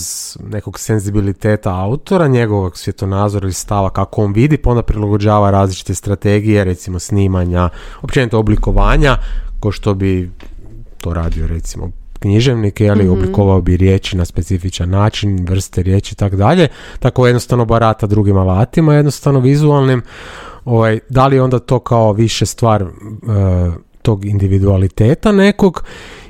nekog 0.52 0.80
senzibiliteta 0.80 1.76
autora, 1.76 2.28
njegovog 2.28 2.78
svjetonazora 2.78 3.46
ili 3.46 3.54
stava 3.54 3.90
kako 3.90 4.24
on 4.24 4.34
vidi, 4.34 4.58
pa 4.58 4.70
onda 4.70 4.82
prilagođava 4.82 5.52
različite 5.52 5.96
strategije, 5.96 6.64
recimo 6.64 7.00
snimanja, 7.00 7.70
općenito 8.02 8.40
oblikovanja, 8.40 9.18
ko 9.60 9.72
što 9.72 9.94
bi 9.94 10.32
to 11.02 11.14
radio 11.14 11.48
recimo 11.48 11.92
književnik, 12.20 12.82
ali 12.82 13.08
oblikovao 13.08 13.62
bi 13.62 13.78
riječi 13.78 14.18
na 14.18 14.26
specifičan 14.26 14.90
način, 14.90 15.46
vrste 15.50 15.84
riječi 15.84 16.14
i 16.14 16.18
tako 16.18 16.36
dalje, 16.36 16.68
tako 17.00 17.28
jednostavno 17.28 17.66
barata 17.66 18.08
drugim 18.08 18.38
alatima, 18.38 18.94
jednostavno 18.94 19.40
vizualnim, 19.40 20.02
ovaj, 20.66 21.00
da 21.10 21.28
li 21.28 21.36
je 21.36 21.42
onda 21.42 21.60
to 21.60 21.80
kao 21.80 22.14
više 22.14 22.46
stvar 22.46 22.82
e, 22.82 22.88
tog 24.02 24.26
individualiteta 24.26 25.32
nekog 25.32 25.84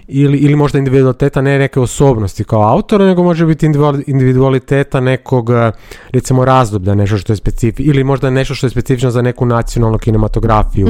ili, 0.07 0.37
ili 0.37 0.55
možda 0.55 0.79
individualiteta 0.79 1.41
ne 1.41 1.59
neke 1.59 1.79
osobnosti 1.79 2.43
kao 2.43 2.61
autora, 2.61 3.05
nego 3.05 3.23
može 3.23 3.45
biti 3.45 3.67
individual- 3.67 4.03
individualiteta 4.07 4.99
nekog 4.99 5.49
e, 5.49 5.71
recimo 6.11 6.45
razdoblja, 6.45 6.95
nešto 6.95 7.17
što 7.17 7.33
je 7.33 7.37
specifično, 7.37 7.91
ili 7.91 8.03
možda 8.03 8.29
nešto 8.29 8.55
što 8.55 8.67
je 8.67 8.71
specifično 8.71 9.11
za 9.11 9.21
neku 9.21 9.45
nacionalnu 9.45 9.97
kinematografiju. 9.97 10.87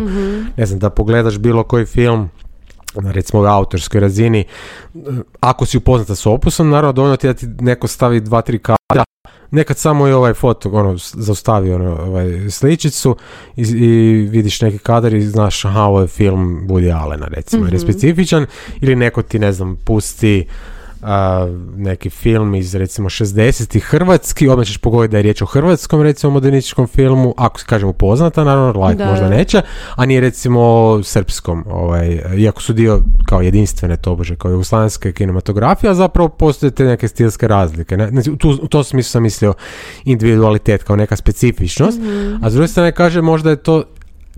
Ne 0.58 0.65
znam, 0.65 0.80
da 0.80 0.89
pogledaš 0.89 1.38
bilo 1.38 1.63
koji 1.63 1.86
film 1.86 2.30
na 2.95 3.12
recimo 3.12 3.43
autorskoj 3.43 4.01
razini, 4.01 4.39
e, 4.39 4.99
ako 5.39 5.65
si 5.65 5.77
upoznata 5.77 6.15
s 6.15 6.25
opusom, 6.25 6.69
naravno 6.69 6.93
dovoljno 6.93 7.17
ti 7.17 7.27
da 7.27 7.34
ti 7.34 7.47
neko 7.60 7.88
stavi 7.88 8.19
dva, 8.19 8.41
tri 8.41 8.60
kadra, 8.60 9.03
nekad 9.51 9.77
samo 9.77 10.07
i 10.07 10.12
ovaj 10.12 10.33
foto, 10.33 10.69
ono, 10.69 10.95
zaustavi 10.97 11.73
ono, 11.73 11.97
ovaj, 11.97 12.49
sličicu 12.49 13.15
i, 13.55 13.62
i 13.62 13.88
vidiš 14.29 14.62
neki 14.62 14.77
kadar 14.77 15.13
i 15.13 15.21
znaš, 15.21 15.65
aha, 15.65 15.81
ovo 15.81 16.01
je 16.01 16.07
film 16.07 16.67
Woody 16.67 17.01
Allena, 17.01 17.27
recimo, 17.27 17.65
jer 17.65 17.73
je 17.73 17.79
specifičan, 17.79 18.45
ili 18.81 18.95
neko 18.95 19.21
ti, 19.21 19.39
ne 19.39 19.51
znam, 19.51 19.75
pusti 19.86 20.47
a, 21.01 21.47
neki 21.75 22.10
film 22.10 22.55
iz 22.55 22.75
recimo 22.75 23.10
60-ih 23.10 23.83
hrvatski, 23.83 24.47
odmah 24.47 24.65
ćeš 24.65 24.77
pogoditi 24.77 25.12
da 25.12 25.17
je 25.17 25.21
riječ 25.23 25.41
o 25.41 25.45
hrvatskom 25.45 26.01
recimo 26.01 26.31
modernističkom 26.31 26.88
filmu, 26.88 27.33
ako 27.38 27.60
se 27.60 27.65
kažemo 27.65 27.93
poznata, 27.93 28.43
naravno, 28.43 28.86
like 28.88 28.97
Da, 28.97 29.10
možda 29.10 29.29
da. 29.29 29.36
neće, 29.36 29.62
a 29.95 30.05
nije 30.05 30.21
recimo 30.21 30.99
srpskom, 31.03 31.63
ovaj, 31.69 32.21
iako 32.38 32.62
su 32.62 32.73
dio 32.73 33.01
kao 33.25 33.41
jedinstvene 33.41 33.97
tobože, 33.97 34.36
kao 34.36 34.51
jugoslavenske 34.51 35.12
kinematografije, 35.12 35.89
a 35.89 35.93
zapravo 35.93 36.29
postoje 36.29 36.71
te 36.71 36.83
neke 36.83 37.07
stilske 37.07 37.47
razlike. 37.47 37.97
Ne? 37.97 38.10
Znači, 38.10 38.31
u, 38.31 38.36
tu, 38.36 38.60
u 38.62 38.67
tom 38.67 38.83
smislu 38.83 39.10
sam 39.10 39.23
mislio 39.23 39.53
individualitet 40.03 40.83
kao 40.83 40.95
neka 40.95 41.15
specifičnost, 41.15 41.99
a 42.41 42.49
s 42.49 42.53
druge 42.53 42.67
strane 42.67 42.91
kaže 42.91 43.21
možda 43.21 43.49
je 43.49 43.55
to 43.55 43.83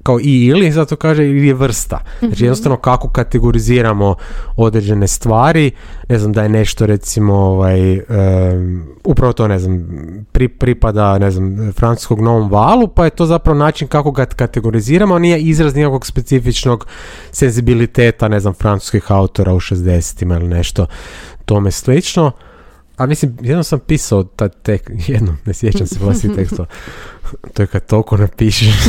kao 0.04 0.20
i 0.20 0.46
ili, 0.46 0.72
zato 0.72 0.96
kaže 0.96 1.30
ili 1.30 1.48
je 1.48 1.54
vrsta. 1.54 2.00
Znači 2.20 2.44
jednostavno 2.44 2.78
kako 2.78 3.10
kategoriziramo 3.10 4.16
određene 4.56 5.08
stvari, 5.08 5.72
ne 6.10 6.20
znam 6.20 6.34
da 6.34 6.44
je 6.44 6.50
nešto 6.50 6.86
recimo 6.86 7.34
ovaj, 7.34 7.94
em, 7.94 8.88
upravo 9.04 9.34
to 9.34 9.48
ne 9.48 9.60
znam, 9.60 9.86
pri, 10.32 10.48
pripada 10.48 11.18
ne 11.18 11.32
znam, 11.32 11.72
francuskog 11.76 12.22
novom 12.22 12.52
valu, 12.52 12.88
pa 12.88 13.06
je 13.06 13.10
to 13.10 13.26
zapravo 13.26 13.60
način 13.60 13.88
kako 13.88 14.12
ga 14.12 14.26
kategoriziramo, 14.26 15.20
nije 15.20 15.40
izraz 15.40 15.76
nikakvog 15.76 16.06
specifičnog 16.06 16.88
senzibiliteta, 17.32 18.28
ne 18.28 18.40
znam, 18.40 18.54
francuskih 18.54 19.12
autora 19.12 19.54
u 19.54 19.60
60-ima 19.60 20.36
ili 20.36 20.48
nešto 20.48 20.86
tome 21.46 21.72
slično. 21.72 22.32
A 23.00 23.06
mislim, 23.06 23.38
jednom 23.42 23.64
sam 23.64 23.80
pisao 23.80 24.24
taj 24.24 24.50
tek, 24.50 24.92
jednom, 25.08 25.38
ne 25.46 25.54
sjećam 25.54 25.88
se 25.88 26.00
vlastitih 26.00 26.36
tekstova. 26.36 26.68
To 27.54 27.64
je 27.64 27.68
kad 27.68 27.86
toliko 27.86 28.18
napišeš 28.18 28.86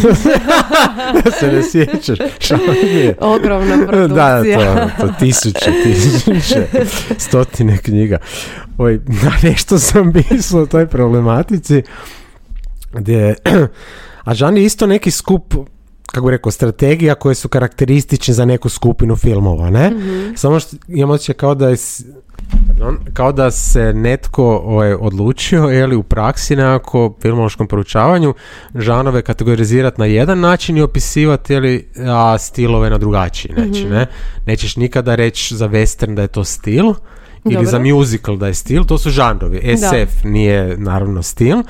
da 1.25 1.31
se 1.31 1.47
ne 1.53 1.63
sjećaš. 1.63 2.19
Šta 2.39 2.55
je? 2.55 3.17
Ogromna 3.21 3.77
Da, 3.77 3.87
produkcija. 3.87 4.75
da, 4.75 4.89
to, 5.01 5.07
to 5.07 5.15
tisuće, 5.19 5.73
tisuće, 5.85 6.67
stotine 7.19 7.79
knjiga. 7.79 8.19
Oj, 8.79 9.01
na 9.07 9.33
nešto 9.43 9.79
sam 9.79 10.13
pisao 10.13 10.63
o 10.63 10.67
toj 10.67 10.87
problematici 10.87 11.83
gdje, 12.93 13.35
a 14.25 14.35
žan 14.35 14.57
je 14.57 14.65
isto 14.65 14.87
neki 14.87 15.11
skup 15.11 15.55
kako 16.07 16.27
bi 16.27 16.31
rekao, 16.31 16.53
strategija 16.53 17.15
koje 17.15 17.35
su 17.35 17.49
karakteristične 17.49 18.35
za 18.35 18.45
neku 18.45 18.69
skupinu 18.69 19.17
filmova, 19.17 19.71
ne? 19.71 19.93
Samo 20.37 20.61
što 20.61 20.77
imam 20.89 21.11
osjećaj 21.11 21.35
kao 21.35 21.55
da 21.55 21.69
je, 21.69 21.77
On, 22.83 22.99
kao 23.13 23.33
da 23.33 23.51
se 23.51 23.93
netko 23.95 24.45
ovaj, 24.45 24.95
odlučio 24.95 25.63
je 25.63 25.97
u 25.97 26.03
praksi 26.03 26.57
nekako 26.57 27.15
filmološkom 27.23 27.67
proučavanju 27.67 28.35
žanove 28.75 29.23
kategorizirati 29.23 30.01
na 30.01 30.07
jedan 30.07 30.41
način 30.41 30.77
i 30.77 30.83
opisivati 30.83 31.53
je 31.53 31.91
a 32.09 32.39
stilove 32.39 32.91
na 32.91 32.99
drugačiji 32.99 33.53
način. 33.57 33.89
Ne? 33.89 34.07
Nećeš 34.47 34.77
nikada 34.77 35.15
reći 35.15 35.57
za 35.57 35.69
western 35.69 36.15
da 36.15 36.23
je 36.23 36.29
to 36.29 36.45
stil 36.45 36.95
ili 37.45 37.67
za 37.67 37.79
musical 37.79 38.37
da 38.37 38.47
je 38.47 38.55
stil, 38.55 38.85
to 38.85 38.99
su 38.99 39.11
žanrovi. 39.11 39.77
SF 39.77 40.25
nije 40.25 40.77
naravno 40.77 41.23
stil, 41.23 41.63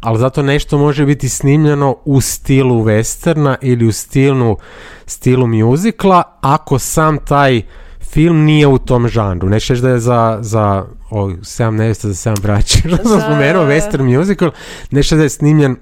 ali 0.00 0.18
zato 0.18 0.42
nešto 0.42 0.78
može 0.78 1.06
biti 1.06 1.28
snimljeno 1.28 1.96
u 2.04 2.20
stilu 2.20 2.84
westerna 2.84 3.56
ili 3.62 3.86
u 3.86 3.92
stilu, 3.92 4.56
stilu 5.06 5.46
musicala 5.46 6.22
ako 6.40 6.78
sam 6.78 7.18
taj 7.18 7.62
film 8.10 8.44
nije 8.44 8.66
u 8.66 8.78
tom 8.78 9.08
žanru. 9.08 9.48
Nećeš 9.48 9.78
da 9.78 9.90
je 9.90 9.98
za, 9.98 10.38
za 10.40 10.84
o, 11.10 11.30
sedam 11.42 11.76
nevjesta 11.76 12.08
za 12.08 12.14
sedam 12.14 12.42
braća, 12.42 12.78
što 12.78 13.08
sam 13.08 13.20
spomenuo, 13.26 13.64
western 13.64 14.18
musical, 14.18 14.50
nešto 14.90 15.16
da 15.16 15.22
je 15.22 15.28
snimljen 15.28 15.76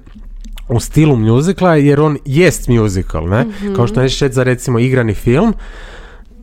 u 0.69 0.81
stilu 0.81 1.17
musicala 1.17 1.77
jer 1.77 2.01
on 2.01 2.19
jest 2.25 2.69
musical, 2.69 3.29
ne? 3.29 3.47
Kao 3.77 3.87
što 3.87 4.03
nećeš 4.03 4.33
za 4.33 4.43
recimo 4.43 4.79
igrani 4.79 5.15
film, 5.15 5.55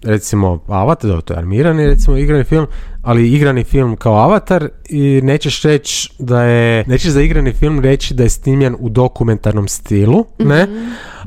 recimo 0.03 0.63
Avatar, 0.67 1.21
to 1.21 1.33
je 1.33 1.37
armirani 1.37 1.87
recimo 1.87 2.17
igrani 2.17 2.43
film, 2.43 2.67
ali 3.01 3.31
igrani 3.31 3.63
film 3.63 3.95
kao 3.95 4.15
Avatar 4.15 4.69
i 4.89 5.21
nećeš 5.23 5.61
reći 5.61 6.09
da 6.19 6.43
je, 6.43 6.83
nećeš 6.87 7.11
za 7.11 7.21
igrani 7.21 7.53
film 7.53 7.79
reći 7.79 8.13
da 8.13 8.23
je 8.23 8.29
snimljen 8.29 8.75
u 8.79 8.89
dokumentarnom 8.89 9.67
stilu, 9.67 10.25
ne? 10.39 10.67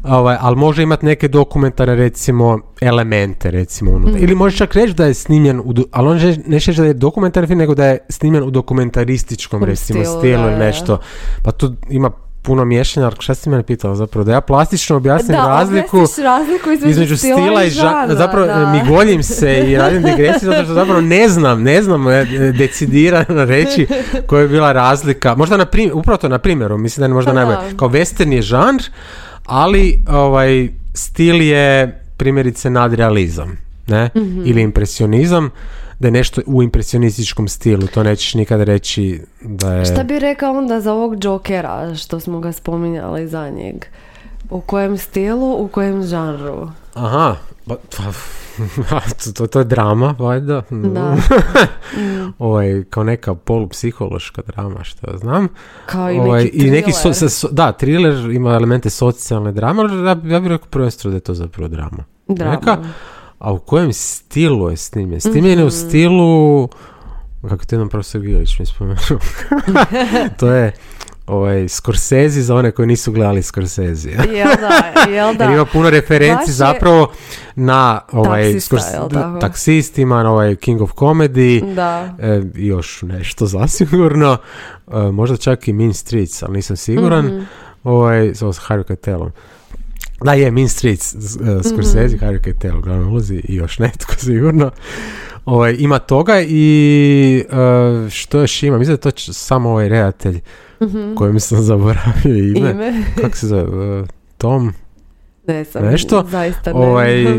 Ovaj, 0.08 0.36
ali 0.40 0.56
može 0.56 0.82
imati 0.82 1.06
neke 1.06 1.28
dokumentare 1.28 1.94
recimo 1.94 2.58
elemente 2.80 3.50
recimo 3.50 3.90
unutra. 3.90 4.18
Ili 4.18 4.34
možeš 4.34 4.58
čak 4.58 4.74
reći 4.74 4.94
da 4.94 5.06
je 5.06 5.14
snimljen 5.14 5.60
u, 5.60 5.74
ali 5.90 6.08
on 6.08 6.18
neće 6.46 6.70
reći 6.70 6.80
da 6.80 6.86
je 6.86 6.94
dokumentarni 6.94 7.46
film 7.46 7.58
nego 7.58 7.74
da 7.74 7.86
je 7.86 7.98
snimljen 8.08 8.44
u 8.44 8.50
dokumentarističkom 8.50 9.64
recimo 9.64 10.04
stilu 10.04 10.42
ili 10.42 10.56
nešto. 10.58 10.98
Pa 11.42 11.50
tu 11.52 11.74
ima 11.90 12.10
puno 12.46 12.64
miješanja, 12.64 13.06
ali 13.06 13.16
šta 13.18 13.34
si 13.34 13.50
mene 13.50 13.62
pitala 13.62 13.94
zapravo? 13.94 14.24
Da 14.24 14.32
ja 14.32 14.40
plastično 14.40 14.96
objasnim 14.96 15.36
da, 15.36 15.46
razliku, 15.46 15.98
razliku 16.24 16.70
između, 16.70 16.90
između 16.90 17.16
stila 17.16 17.64
i 17.64 17.70
žanra. 17.70 18.14
Zapravo 18.14 18.46
da. 18.46 18.72
mi 18.72 18.90
goljim 18.90 19.22
se 19.22 19.64
i 19.70 19.76
radim 19.76 20.02
digresiju 20.02 20.50
zato 20.50 20.64
što 20.64 20.74
zapravo 20.74 21.00
ne 21.00 21.28
znam, 21.28 21.62
ne 21.62 21.82
znam 21.82 22.08
e, 22.08 22.24
decidirano 22.58 23.44
reći 23.44 23.86
koja 24.26 24.42
je 24.42 24.48
bila 24.48 24.72
razlika. 24.72 25.34
Možda 25.34 25.56
na 25.56 25.66
primjer, 25.66 25.94
upravo 25.94 26.16
to 26.16 26.28
na 26.28 26.38
primjeru, 26.38 26.78
mislim 26.78 27.00
da 27.00 27.06
je 27.06 27.14
možda 27.14 27.30
Pa 27.30 27.34
najbolje. 27.34 27.76
Kao 27.76 27.88
western 27.88 28.32
je 28.32 28.42
žanr, 28.42 28.82
ali 29.46 30.04
ovaj 30.08 30.68
stil 30.94 31.42
je 31.42 32.00
primjerice 32.16 32.70
nadrealizam, 32.70 33.58
ne? 33.86 34.10
Mhm. 34.16 34.42
Ili 34.46 34.62
impresionizam 34.62 35.50
da 35.98 36.08
je 36.08 36.12
nešto 36.12 36.40
u 36.46 36.62
impresionističkom 36.62 37.48
stilu, 37.48 37.86
to 37.86 38.02
nećeš 38.02 38.34
nikada 38.34 38.64
reći 38.64 39.20
da 39.42 39.74
je... 39.74 39.84
Šta 39.84 40.02
bi 40.02 40.18
rekao 40.18 40.58
onda 40.58 40.80
za 40.80 40.92
ovog 40.92 41.24
Jokera, 41.24 41.94
što 41.94 42.20
smo 42.20 42.40
ga 42.40 42.52
spominjali 42.52 43.28
za 43.28 43.50
njeg? 43.50 43.84
U 44.50 44.60
kojem 44.60 44.98
stilu, 44.98 45.64
u 45.64 45.68
kojem 45.68 46.02
žanru? 46.02 46.68
Aha, 46.94 47.36
ba, 47.66 47.76
pa, 47.96 48.12
to, 49.24 49.32
to, 49.32 49.46
to 49.46 49.58
je 49.58 49.64
drama, 49.64 50.14
valjda. 50.18 50.62
Da. 50.70 51.16
ovaj, 52.38 52.84
kao 52.84 53.04
neka 53.04 53.34
polupsihološka 53.34 54.42
drama, 54.46 54.84
što 54.84 55.16
znam. 55.16 55.48
Kao 55.86 56.10
i 56.10 56.18
Ovaj, 56.18 56.44
neki 56.44 56.56
i 56.58 56.70
neki 56.70 56.92
so, 56.92 57.12
se- 57.12 57.26
so- 57.26 57.50
da, 57.50 57.72
thriller 57.72 58.30
ima 58.30 58.50
elemente 58.50 58.90
socijalne 58.90 59.52
drame, 59.52 59.82
ali 59.82 59.98
ja, 59.98 60.16
ja 60.24 60.40
bih 60.40 60.48
rekao 60.48 60.68
prvenstveno 60.68 61.12
da 61.12 61.16
je 61.16 61.20
to 61.20 61.34
zapravo 61.34 61.68
drama. 61.68 62.04
Drama. 62.28 62.52
Neka, 62.52 62.78
a 63.38 63.52
u 63.52 63.58
kojem 63.58 63.92
stilu 63.92 64.70
je 64.70 64.76
snimljen? 64.76 65.20
Snimljen 65.20 65.46
je 65.50 65.56
Mhm. 65.56 65.66
u 65.66 65.70
stilu, 65.70 66.68
kako 67.42 67.64
ti 67.64 67.74
jednom 67.74 67.88
profesor 67.88 68.20
Gilić 68.20 68.58
mi 68.58 68.66
spomenuo, 68.66 68.98
to 70.38 70.48
je 70.48 70.72
ovaj, 71.26 71.68
Scorsese 71.68 72.42
za 72.42 72.54
one 72.54 72.70
koji 72.70 72.86
nisu 72.86 73.12
gledali 73.12 73.42
Scorsese. 73.42 74.10
Jel 74.10 74.48
da, 74.60 75.00
jel 75.06 75.34
da. 75.36 75.44
Jer 75.44 75.52
ima 75.52 75.64
puno 75.64 75.90
referenci 75.90 76.42
je- 76.46 76.54
zapravo 76.54 77.12
na 77.56 78.00
ovaj, 78.12 78.42
Taksista, 78.44 78.76
Scors- 78.76 78.94
jel 78.94 79.08
tako? 79.10 79.38
taksist, 79.38 79.98
ima 79.98 80.22
na 80.22 80.32
ovaj 80.32 80.56
King 80.56 80.80
of 80.80 80.90
Comedy, 80.90 81.74
Da. 81.74 82.14
e, 82.20 82.42
još 82.54 83.02
nešto 83.02 83.46
zasigurno, 83.56 84.36
e, 84.88 85.00
možda 85.02 85.36
čak 85.36 85.68
i 85.68 85.72
Mean 85.72 85.94
Streets, 85.94 86.42
ali 86.42 86.52
nisam 86.52 86.76
siguran, 86.76 87.26
Mhm. 87.26 87.40
ovaj, 87.84 88.26
s 88.26 88.38
s 88.38 88.60
Harry 88.60 88.84
Keitelom. 88.84 89.30
Da 90.22 90.34
je, 90.34 90.50
Mean 90.50 90.68
Streets, 90.68 91.14
e, 91.14 91.18
Scorsese, 91.64 92.16
Harry 92.18 92.40
Keitel 92.40 92.78
u 92.78 92.82
glavnoj 92.82 93.06
ulozi 93.06 93.34
i 93.38 93.54
još 93.54 93.78
netko 93.78 94.14
sigurno. 94.26 94.70
Ovaj, 95.44 95.76
ima 95.78 95.98
toga 95.98 96.40
i 96.40 97.44
e, 98.06 98.10
što 98.10 98.40
još 98.40 98.62
ima, 98.62 98.78
mislim 98.78 98.92
da 98.92 98.98
je 98.98 99.02
to 99.02 99.10
č- 99.10 99.32
samo 99.32 99.70
ovaj 99.70 99.88
redatelj 99.88 100.40
kojem 101.14 101.40
sam 101.40 101.62
zaboravio 101.62 102.34
ime. 102.36 102.70
Ime? 102.70 103.04
Kako 103.20 103.36
se 103.36 103.46
zove? 103.46 103.98
E, 103.98 104.04
Tom? 104.38 104.72
Ne 105.46 105.64
sam, 105.64 105.84
Nešto? 105.84 106.24
zaista 106.24 106.72
ne. 106.72 106.78
ovaj, 106.78 107.22
e, 107.24 107.36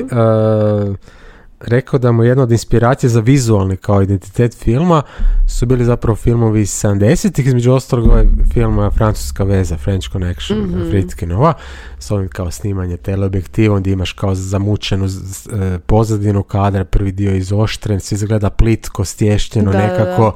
rekao 1.62 2.00
da 2.00 2.12
mu 2.12 2.24
jedna 2.24 2.44
od 2.44 2.52
inspiracija 2.52 3.10
za 3.10 3.20
vizualni 3.20 3.78
kao 3.78 4.02
identitet 4.02 4.56
filma 4.56 5.02
su 5.48 5.66
bili 5.66 5.86
zapravo 5.86 6.16
filmovi 6.16 6.62
iz 6.62 6.70
70-ih, 6.72 7.48
između 7.48 7.72
ostalog 7.72 8.06
ovaj 8.06 8.24
film 8.54 8.80
e, 8.80 8.90
Francuska 8.92 9.44
veza, 9.44 9.78
French 9.78 10.12
Connection, 10.12 10.60
Mhm. 10.60 10.78
mm 10.78 10.90
Fritkinova, 10.90 11.54
s 12.00 12.12
ovim 12.12 12.28
kao 12.28 12.52
snimanje 12.52 12.98
teleobjektivom 12.98 13.80
gdje 13.80 13.92
imaš 13.92 14.12
kao 14.12 14.36
zamučenu 14.36 15.08
z- 15.08 15.20
z- 15.20 15.50
pozadinu 15.80 16.44
kadra, 16.44 16.84
prvi 16.84 17.12
dio 17.12 17.32
izoštren, 17.32 18.00
sve 18.00 18.16
izgleda 18.16 18.50
plitko, 18.50 19.06
stješnjeno 19.06 19.72
Da, 19.72 19.78
da, 19.78 19.84
nekako, 19.84 20.36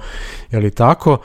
je 0.52 0.60
li 0.60 0.72
tako? 0.72 1.18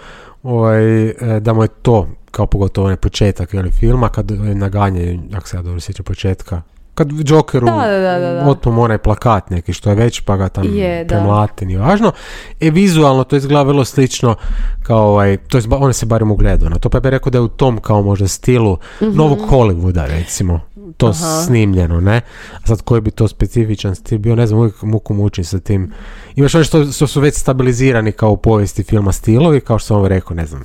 Ovaj, 0.46 1.08
e, 1.08 1.14
da 1.40 1.52
mu 1.52 1.62
je 1.62 1.68
to 1.68 2.08
kao 2.30 2.46
pogotovo 2.46 2.84
onaj 2.84 2.96
početak 2.96 3.54
je 3.54 3.62
li, 3.62 3.70
filma 3.70 4.08
kad 4.08 4.30
e, 4.30 4.34
naganjaju, 4.34 5.20
ako 5.34 5.48
se 5.48 5.56
ja 5.56 5.62
dobro 5.62 5.80
sjećam 5.80 6.04
početka 6.04 6.62
kad 6.96 7.08
Jokeru 7.24 7.66
Da, 7.66 7.72
da, 7.72 7.98
da, 7.98 8.18
da, 8.18 8.32
da. 8.32 8.50
otmu 8.50 8.82
onaj 8.82 8.98
plakat 8.98 9.50
neki 9.50 9.72
što 9.72 9.90
je 9.90 9.96
već 9.96 10.20
pa 10.20 10.36
ga 10.36 10.48
tam 10.48 10.64
Je, 10.76 11.04
da. 11.04 11.08
premlate, 11.08 11.66
nije 11.66 11.78
važno. 11.78 12.12
E 12.60 12.70
vizualno 12.70 13.24
to 13.24 13.36
izgleda 13.36 13.62
vrlo 13.62 13.84
slično 13.84 14.34
kao 14.82 15.08
ovaj, 15.08 15.36
to 15.36 15.58
je, 15.58 15.64
on 15.70 15.92
se 15.92 16.06
barem 16.06 16.30
ugledao 16.30 16.68
na 16.68 16.78
to, 16.78 16.88
pa 16.88 17.00
bih 17.00 17.10
rekao 17.10 17.30
da 17.30 17.38
je 17.38 17.42
u 17.42 17.48
tom 17.48 17.78
kao 17.78 18.02
možda 18.02 18.28
stilu 18.28 18.78
novog 19.00 19.38
Hollywooda 19.50 20.06
recimo 20.06 20.60
to. 20.92 21.06
Aha. 21.08 21.42
snimljeno, 21.42 22.00
ne? 22.00 22.20
A 22.54 22.66
sad 22.66 22.82
koji 22.82 23.00
bi 23.00 23.10
to 23.10 23.28
specifičan 23.28 23.94
stil 23.94 24.18
bio, 24.18 24.36
ne 24.36 24.46
znam, 24.46 24.58
uvijek 24.60 24.82
muku 24.82 25.14
mučim 25.14 25.44
sa 25.44 25.58
tim. 25.58 25.92
Imaš 26.36 26.54
ono 26.54 26.64
što, 26.64 26.84
što 26.86 27.06
su 27.06 27.20
već 27.20 27.34
stabilizirani 27.34 28.12
kao 28.12 28.30
u 28.30 28.36
povijesti 28.36 28.82
filma 28.82 29.12
stilovi, 29.12 29.60
kao 29.60 29.78
što 29.78 29.86
sam 29.86 29.96
vam 29.96 30.06
rekao, 30.06 30.34
ne 30.34 30.46
znam, 30.46 30.64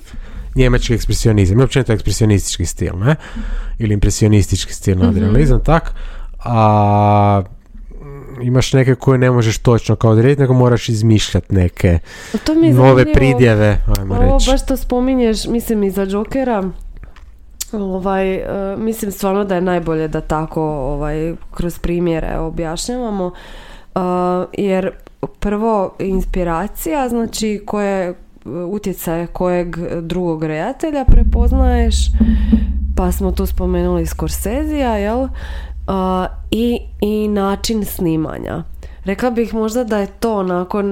njemački 0.56 0.94
ekspresionizam, 0.94 1.58
ili 1.58 1.64
općenito 1.64 1.94
ekspresionistički 1.94 2.66
stil, 2.66 2.94
ne? 2.96 3.16
Ili 3.80 3.94
impresionistički 3.94 4.74
stil, 4.74 4.96
Mhm. 4.98 5.06
nadrealizam, 5.06 5.60
tak? 5.60 5.94
A 6.40 7.44
mm, 7.94 8.42
imaš 8.42 8.74
neke 8.74 8.96
koje 8.96 9.18
ne 9.18 9.32
možeš 9.32 9.58
točno 9.58 9.96
kao 9.96 10.12
odrediti, 10.12 10.42
nego 10.42 10.54
moraš 10.54 10.90
izmišljati 10.90 11.56
neke 11.56 12.00
To 12.44 12.56
mi 12.56 12.68
je 12.68 12.74
nove 12.74 13.14
pridjeve, 13.14 13.78
ajmo 14.00 14.16
Ovo 14.16 14.34
reći. 14.34 14.52
baš 14.52 14.66
to 14.66 14.78
spominješ, 14.78 15.46
mislim 15.46 15.84
i 15.84 15.92
za 15.92 16.04
Jokera. 16.04 16.70
Ovaj, 17.74 18.34
e, 18.36 18.76
mislim 18.78 19.12
stvarno 19.12 19.44
da 19.44 19.56
je 19.56 19.62
najbolje 19.62 20.08
da 20.08 20.22
tako 20.22 20.64
ovaj, 20.64 21.36
kroz 21.52 21.80
primjere 21.80 22.38
objašnjavamo. 22.38 23.32
E, 23.96 24.00
jer 24.58 24.92
prvo 25.40 25.96
inspiracija, 26.00 27.10
znači 27.10 27.64
koje 27.66 28.16
utjecaje 28.46 29.28
kojeg 29.28 29.78
drugog 30.02 30.44
redatelja 30.44 31.06
prepoznaješ, 31.06 31.96
pa 32.96 33.12
smo 33.12 33.32
tu 33.32 33.46
spomenuli 33.46 34.06
Scorsese-a, 34.06 34.98
jel? 34.98 35.28
A, 35.88 36.28
i, 36.52 36.80
I 37.02 37.28
način 37.28 37.86
snimanja. 37.86 38.64
Rekla 39.06 39.30
bih 39.32 39.54
možda 39.54 39.84
da 39.84 39.98
je 39.98 40.08
to 40.08 40.38
onako 40.38 40.84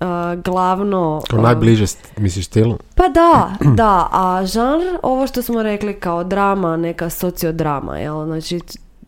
a, 0.00 0.36
glavno... 0.44 1.22
Kao 1.30 1.38
a, 1.38 1.42
najbliže, 1.42 1.84
misliš, 2.16 2.46
stilu? 2.46 2.78
pa 2.94 3.08
da, 3.08 3.50
da, 3.74 4.08
a 4.12 4.46
žanr, 4.46 4.98
ovo 5.02 5.26
što 5.26 5.42
smo 5.42 5.62
rekli 5.62 6.00
kao 6.00 6.24
drama, 6.24 6.76
neka 6.76 7.10
sociodrama, 7.10 7.98
jel? 7.98 8.24
Znači, 8.24 8.60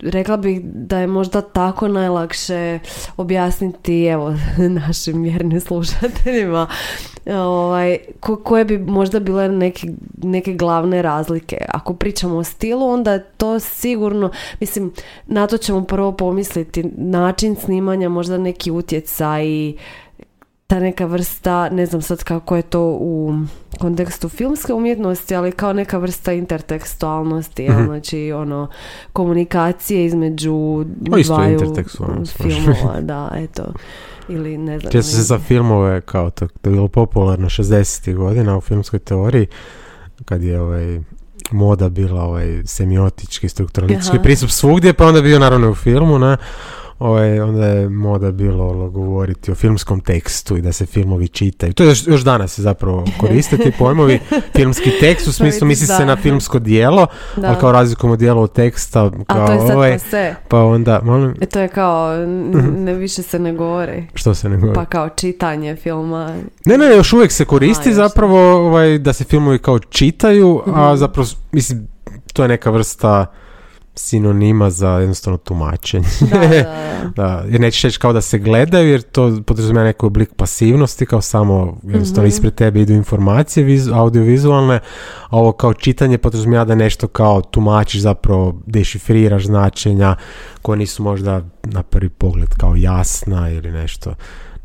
rekla 0.02 0.36
bih 0.36 0.60
da 0.64 0.98
je 0.98 1.06
možda 1.06 1.40
tako 1.40 1.88
najlakše 1.88 2.78
objasniti, 3.16 4.04
evo, 4.04 4.34
našim 4.86 5.22
vjernim 5.22 5.60
slušateljima, 5.60 6.66
ovaj, 7.26 7.98
ko- 8.20 8.36
koje 8.36 8.64
bi 8.64 8.78
možda 8.78 9.20
bile 9.20 9.48
neke, 9.48 9.86
neke 10.22 10.52
glavne 10.52 11.02
razlike. 11.02 11.56
Ako 11.68 11.94
pričamo 11.94 12.36
o 12.36 12.44
stilu, 12.44 12.86
onda 12.88 13.12
je 13.12 13.24
to 13.36 13.58
sigurno, 13.58 14.30
mislim, 14.60 14.92
na 15.26 15.46
to 15.46 15.56
ćemo 15.56 15.84
prvo 15.84 16.12
pomisliti, 16.12 16.84
način 16.96 17.56
snimanja, 17.56 18.08
možda 18.08 18.38
neki 18.38 18.70
utjecaj, 18.70 19.72
ta 20.72 20.80
neka 20.80 21.06
vrsta, 21.06 21.68
ne 21.68 21.86
znam 21.86 22.02
sad 22.02 22.24
kako 22.24 22.56
je 22.56 22.62
to 22.62 22.80
u 23.00 23.34
kontekstu 23.78 24.28
filmske 24.28 24.72
umjetnosti, 24.72 25.34
ali 25.34 25.52
kao 25.52 25.72
neka 25.72 25.98
vrsta 25.98 26.32
intertekstualnosti, 26.32 27.68
mm 27.68 27.84
znači 27.86 28.32
ono, 28.32 28.68
komunikacije 29.12 30.04
između 30.04 30.84
dvaju 30.86 31.28
filmova, 32.26 33.00
da, 33.00 33.30
eto. 33.34 33.62
Ili 34.28 34.58
ne 34.58 34.78
znam. 34.78 34.92
Često 34.92 35.16
se 35.16 35.22
za 35.22 35.38
filmove 35.38 36.00
kao 36.00 36.30
to, 36.30 36.46
to 36.46 36.70
je 36.70 36.74
bilo 36.74 36.88
popularno 36.88 37.48
60. 37.48 38.14
godina 38.14 38.56
u 38.56 38.60
filmskoj 38.60 38.98
teoriji, 38.98 39.46
kad 40.24 40.42
je 40.42 40.60
ovaj 40.60 41.00
moda 41.50 41.88
bila 41.88 42.22
ovaj 42.22 42.62
semiotički, 42.64 43.48
strukturalistički 43.48 44.18
pristup 44.22 44.50
svugdje, 44.50 44.92
pa 44.92 45.06
onda 45.06 45.20
bio 45.20 45.38
naravno 45.38 45.70
u 45.70 45.74
filmu, 45.74 46.18
ne? 46.18 46.36
Ovaj, 47.02 47.40
onda 47.40 47.66
je 47.66 47.88
moda 47.88 48.32
bilo 48.32 48.68
ono, 48.68 48.90
govoriti 48.90 49.52
o 49.52 49.54
filmskom 49.54 50.00
tekstu 50.00 50.56
i 50.56 50.60
da 50.62 50.72
se 50.72 50.86
filmovi 50.86 51.28
čitaju. 51.28 51.72
To 51.72 51.82
je 51.82 51.88
još, 51.88 52.06
još 52.06 52.20
danas 52.20 52.54
se 52.54 52.62
zapravo 52.62 53.04
koriste 53.20 53.56
ti 53.56 53.72
pojmovi. 53.78 54.18
Filmski 54.56 54.90
tekst 55.00 55.28
u 55.28 55.32
smislu 55.32 55.66
misli 55.66 55.86
se 55.86 56.06
na 56.06 56.16
filmsko 56.16 56.58
dijelo, 56.58 57.06
da. 57.36 57.48
ali 57.48 57.56
kao 57.60 57.72
razlikujemo 57.72 58.16
dijelo 58.16 58.42
od 58.42 58.52
teksta. 58.52 59.10
Kao, 59.26 59.42
A 59.42 59.46
to 59.46 59.52
je 59.52 59.58
sad 59.58 59.76
ovaj, 59.76 59.98
Pa 60.48 60.64
onda, 60.64 61.00
molim... 61.04 61.34
E 61.40 61.46
to 61.46 61.60
je 61.60 61.68
kao, 61.68 62.16
ne 62.86 62.94
više 62.94 63.22
se 63.22 63.38
ne 63.38 63.52
govori. 63.52 64.06
Što 64.14 64.34
se 64.34 64.48
ne 64.48 64.56
govori? 64.56 64.74
Pa 64.74 64.84
kao 64.84 65.08
čitanje 65.08 65.76
filma. 65.76 66.34
Ne, 66.64 66.78
ne, 66.78 66.86
još 66.86 67.12
uvijek 67.12 67.32
se 67.32 67.44
koristi 67.44 67.94
zapravo 67.94 68.66
ovaj, 68.66 68.98
da 68.98 69.12
se 69.12 69.24
filmovi 69.24 69.58
kao 69.58 69.78
čitaju, 69.78 70.62
a 70.66 70.88
mhm. 70.88 70.96
zapravo, 70.96 71.28
mislim, 71.52 71.88
to 72.32 72.42
je 72.42 72.48
neka 72.48 72.70
vrsta 72.70 73.26
sinonima 73.94 74.70
za 74.70 74.90
jednostavno 74.90 75.36
tumačenje. 75.36 76.08
Da, 76.20 76.38
da, 76.38 77.10
da. 77.16 77.44
Jer 77.48 77.60
nećeš 77.60 77.82
reći 77.82 77.98
kao 77.98 78.12
da 78.12 78.20
se 78.20 78.38
gledaju, 78.38 78.90
jer 78.90 79.02
to 79.02 79.42
podrazumijeva 79.46 79.84
neki 79.84 80.06
oblik 80.06 80.34
pasivnosti, 80.36 81.06
kao 81.06 81.20
samo 81.20 81.78
jednostavno 81.82 82.26
mm 82.26 82.32
ispred 82.32 82.54
tebe 82.54 82.80
idu 82.80 82.92
informacije 82.92 83.64
vizu, 83.64 83.94
audiovizualne, 83.94 84.80
a 85.28 85.36
ovo 85.36 85.52
kao 85.52 85.74
čitanje 85.74 86.18
podrazumijeva 86.18 86.64
da 86.64 86.74
nešto 86.74 87.08
kao 87.08 87.40
tumačiš, 87.40 88.00
zapravo 88.00 88.60
dešifriraš 88.66 89.46
značenja 89.46 90.16
koje 90.62 90.78
nisu 90.78 91.02
možda 91.02 91.42
na 91.62 91.82
prvi 91.82 92.08
pogled 92.08 92.48
kao 92.48 92.74
jasna 92.76 93.50
ili 93.50 93.70
nešto 93.70 94.14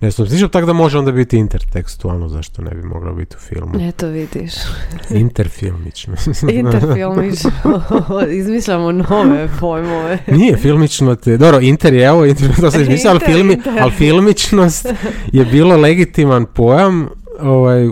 ne 0.01 0.11
slično, 0.11 0.47
tako 0.47 0.65
da 0.65 0.73
može 0.73 0.99
onda 0.99 1.11
biti 1.11 1.37
intertekstualno, 1.37 2.29
zašto 2.29 2.61
ne 2.61 2.71
bi 2.71 2.83
moglo 2.83 3.13
biti 3.13 3.35
u 3.35 3.39
filmu. 3.39 3.73
Eto 3.81 4.07
vidiš. 4.07 4.53
Interfilmično. 5.09 6.13
Interfilmično. 6.49 7.51
Izmišljamo 8.39 8.91
nove 8.91 9.49
pojmove. 9.59 10.17
Nije 10.27 10.57
filmično, 10.57 11.15
te, 11.15 11.37
dobro, 11.37 11.59
inter 11.59 11.93
je, 11.93 12.05
evo, 12.05 12.25
inter, 12.25 12.55
to 12.55 12.71
se 12.71 12.81
izmišlja, 12.81 13.09
ali, 13.11 13.19
filmi, 13.19 13.57
ali 13.79 13.91
filmičnost 13.91 14.87
je 15.31 15.45
bilo 15.45 15.77
legitiman 15.77 16.45
pojam 16.45 17.09
ovaj, 17.39 17.87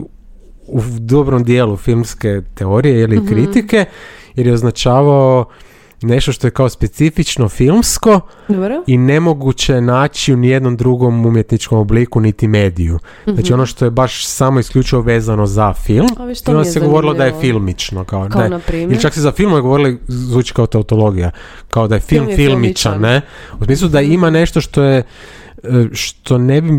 u 0.67 0.81
dobrom 0.99 1.43
dijelu 1.43 1.77
filmske 1.77 2.41
teorije 2.53 3.01
ili 3.01 3.19
mm 3.19 3.27
kritike, 3.27 3.85
jer 4.35 4.47
je 4.47 4.53
označavao 4.53 5.45
nešto 6.05 6.31
što 6.31 6.47
je 6.47 6.51
kao 6.51 6.69
specifično 6.69 7.49
filmsko 7.49 8.19
Dobro. 8.47 8.83
i 8.87 8.97
nemoguće 8.97 9.81
naći 9.81 10.33
u 10.33 10.37
nijednom 10.37 10.77
drugom 10.77 11.25
umjetničkom 11.25 11.79
obliku 11.79 12.19
niti 12.19 12.47
mediju. 12.47 12.99
Znači 13.25 13.43
mhm. 13.43 13.53
ono 13.53 13.65
što 13.65 13.85
je 13.85 13.91
baš 13.91 14.27
samo 14.27 14.59
isključivo 14.59 15.01
vezano 15.01 15.45
za 15.45 15.73
film 15.73 16.07
i 16.47 16.51
onda 16.51 16.65
se 16.65 16.79
govorilo 16.79 17.13
da 17.13 17.25
je 17.25 17.33
filmično. 17.41 18.03
Kao, 18.03 18.29
kao 18.31 18.47
ne, 18.47 18.59
Ili 18.73 19.01
čak 19.01 19.13
se 19.13 19.21
za 19.21 19.31
film 19.31 19.61
govorili, 19.61 19.99
zvuči 20.07 20.53
kao 20.53 20.67
tautologija, 20.67 21.31
kao 21.69 21.87
da 21.87 21.95
je 21.95 22.01
film, 22.01 22.25
film 22.25 22.35
filmičan, 22.35 23.01
ne? 23.01 23.21
U 23.59 23.65
smislu 23.65 23.87
da 23.89 24.01
ima 24.01 24.29
nešto 24.29 24.61
što 24.61 24.83
je 24.83 25.03
što 25.93 26.37
ne 26.37 26.61
bi, 26.61 26.69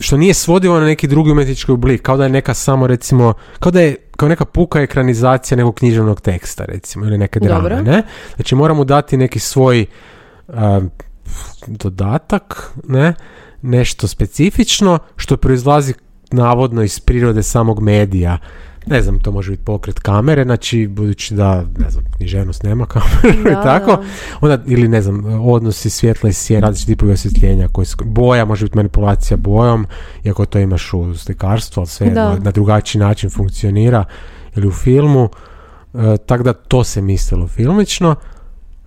što 0.00 0.16
nije 0.16 0.34
svodivo 0.34 0.80
na 0.80 0.86
neki 0.86 1.06
drugi 1.08 1.30
umjetnički 1.30 1.72
oblik, 1.72 2.02
kao 2.02 2.16
da 2.16 2.24
je 2.24 2.30
neka 2.30 2.54
samo 2.54 2.86
recimo, 2.86 3.34
kao 3.58 3.72
da 3.72 3.80
je 3.80 3.96
kao 4.16 4.28
neka 4.28 4.44
puka 4.44 4.80
ekranizacija 4.80 5.56
nekog 5.56 5.74
književnog 5.74 6.20
teksta 6.20 6.64
recimo 6.64 7.06
ili 7.06 7.18
neke 7.18 7.40
drame, 7.40 7.82
ne? 7.82 8.02
Znači 8.36 8.54
moramo 8.54 8.84
dati 8.84 9.16
neki 9.16 9.38
svoj 9.38 9.86
dodatak, 11.66 12.72
ne? 12.88 13.14
Nešto 13.62 14.08
specifično 14.08 14.98
što 15.16 15.36
proizlazi 15.36 15.94
navodno 16.30 16.82
iz 16.82 17.00
prirode 17.00 17.42
samog 17.42 17.80
medija 17.80 18.38
ne 18.90 19.02
znam, 19.02 19.20
to 19.20 19.32
može 19.32 19.50
biti 19.50 19.64
pokret 19.64 19.98
kamere, 19.98 20.44
znači 20.44 20.86
budući 20.86 21.34
da, 21.34 21.64
ne 21.78 21.90
znam, 21.90 22.04
književnost 22.16 22.62
nema 22.62 22.86
kameru 22.86 23.50
i 23.50 23.62
tako, 23.62 23.98
onda, 24.40 24.58
ili 24.66 24.88
ne 24.88 25.02
znam, 25.02 25.24
odnosi 25.48 25.90
svjetla 25.90 26.30
i 26.30 26.32
sje, 26.32 26.60
različiti 26.60 26.92
tipovi 26.92 27.12
osvjetljenja, 27.12 27.68
koji 27.68 27.86
boja 28.04 28.44
može 28.44 28.64
biti 28.64 28.76
manipulacija 28.76 29.36
bojom, 29.36 29.86
iako 30.24 30.44
to 30.44 30.58
imaš 30.58 30.92
u 30.92 31.14
slikarstvu, 31.14 31.80
ali 31.80 31.86
sve 31.86 32.10
na, 32.10 32.38
na, 32.42 32.50
drugačiji 32.50 33.00
način 33.00 33.30
funkcionira, 33.30 34.04
ili 34.56 34.66
u 34.66 34.72
filmu, 34.72 35.28
e, 35.94 36.16
tako 36.26 36.42
da 36.42 36.52
to 36.52 36.84
se 36.84 37.02
mislilo 37.02 37.48
filmično, 37.48 38.14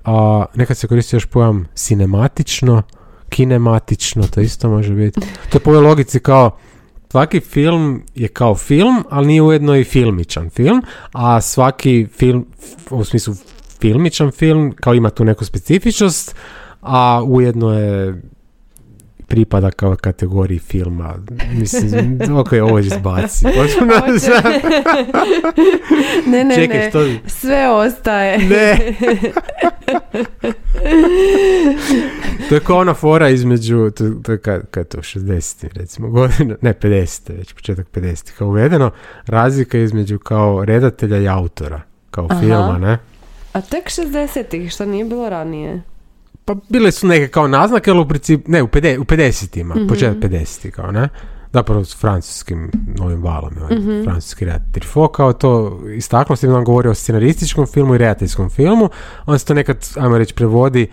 a 0.06 0.46
nekad 0.56 0.78
se 0.78 0.88
koristi 0.88 1.16
još 1.16 1.26
pojam 1.26 1.66
sinematično, 1.76 2.82
kinematično, 3.30 4.24
to 4.28 4.42
isto 4.42 4.70
može 4.70 4.94
biti. 4.94 5.20
To 5.50 5.58
je 5.58 5.60
po 5.60 5.70
ovoj 5.70 5.82
logici 5.82 6.20
kao, 6.20 6.58
svaki 7.12 7.40
film 7.40 8.04
je 8.16 8.28
kao 8.28 8.56
film, 8.56 9.04
ali 9.10 9.28
nije 9.28 9.42
ujedno 9.42 9.76
i 9.76 9.84
filmičan 9.84 10.50
film, 10.50 10.84
a 11.12 11.42
svaki 11.42 12.08
film, 12.18 12.46
u 12.90 13.04
smislu 13.04 13.34
filmičan 13.80 14.32
film, 14.32 14.72
kao 14.80 14.94
ima 14.94 15.10
tu 15.10 15.26
neku 15.26 15.46
specifičnost, 15.46 16.36
a 16.82 17.24
ujedno 17.26 17.74
je 17.74 18.22
pripada 19.32 19.72
kao 19.72 19.96
kategoriji 19.96 20.60
filma. 20.60 21.16
Mislim, 21.54 22.20
ok, 22.40 22.52
ovo 22.64 22.78
je 22.78 22.86
izbaci. 22.86 23.46
ne, 26.26 26.44
ne, 26.44 26.56
Čekaj, 26.56 26.78
ne. 26.78 26.90
Što... 26.90 27.00
Sve 27.26 27.70
ostaje. 27.70 28.38
Ne. 28.38 28.94
to 32.50 32.56
je 32.56 32.62
kao 32.62 32.78
ona 32.78 32.94
fora 32.94 33.30
između, 33.30 33.92
to, 33.92 34.10
to 34.24 34.32
je 34.32 34.38
kad, 34.38 34.70
kad 34.72 34.88
to, 34.88 34.98
60 34.98 35.68
recimo 35.74 36.10
godina, 36.10 36.56
ne 36.62 36.74
50 36.74 37.38
već 37.38 37.54
početak 37.54 37.88
50 37.94 38.32
kao 38.38 38.48
uvedeno, 38.48 38.92
razlika 39.26 39.78
između 39.78 40.20
kao 40.20 40.66
redatelja 40.66 41.18
i 41.18 41.28
autora, 41.28 41.82
kao 42.12 42.28
Aha. 42.30 42.40
filma, 42.40 42.78
ne? 42.78 42.98
A 43.54 43.62
tek 43.62 43.86
60-ih, 43.86 44.72
što 44.72 44.86
nije 44.86 45.06
bilo 45.06 45.30
ranije? 45.30 45.82
Pa 46.46 46.56
bile 46.70 46.92
su 46.92 47.08
neke 47.08 47.28
kao 47.28 47.48
naznake, 47.48 47.92
ali 47.92 48.00
u 48.00 48.08
principu, 48.08 48.52
ne, 48.52 48.64
u, 48.64 48.68
50, 48.68 48.98
u 48.98 49.04
50-ima, 49.04 49.76
mm-hmm. 49.76 49.88
početak 49.88 50.18
50 50.18 50.72
kao, 50.72 50.92
ne? 50.92 51.10
Zapravo 51.54 51.86
s 51.86 51.98
francuskim 51.98 52.72
novim 52.98 53.24
valom, 53.24 53.54
ovaj, 53.62 53.76
mm-hmm. 53.76 54.04
francuski 54.04 54.46
redatelj 54.46 54.72
Truffaut, 54.72 55.16
kao 55.16 55.34
to 55.34 55.82
istaknuo, 55.96 56.36
s 56.36 56.42
nam 56.42 56.64
govori 56.64 56.90
o 56.90 56.94
scenarističkom 56.94 57.68
filmu 57.68 57.96
i 57.96 57.98
redateljskom 57.98 58.50
filmu, 58.50 58.90
on 59.26 59.40
se 59.40 59.46
to 59.46 59.54
nekad, 59.54 59.78
ajmo 59.96 60.18
reći, 60.18 60.34
prevodi 60.34 60.88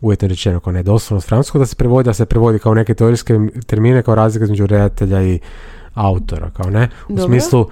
uvjetno 0.00 0.28
rečeno 0.28 0.60
kao 0.60 0.72
ne 0.72 0.82
doslovno 0.82 1.20
s 1.20 1.26
francuskog, 1.26 1.58
da 1.58 1.66
se 1.66 1.76
prevodi, 1.76 2.06
da 2.06 2.14
se 2.14 2.26
prevodi 2.26 2.58
kao 2.58 2.74
neke 2.74 2.94
teorijske 2.94 3.38
termine 3.66 4.02
kao 4.02 4.14
razlika 4.14 4.44
između 4.44 4.66
redatelja 4.66 5.22
i 5.22 5.38
autora, 5.94 6.50
kao 6.50 6.70
ne? 6.70 6.88
U 7.08 7.18
smislu, 7.18 7.66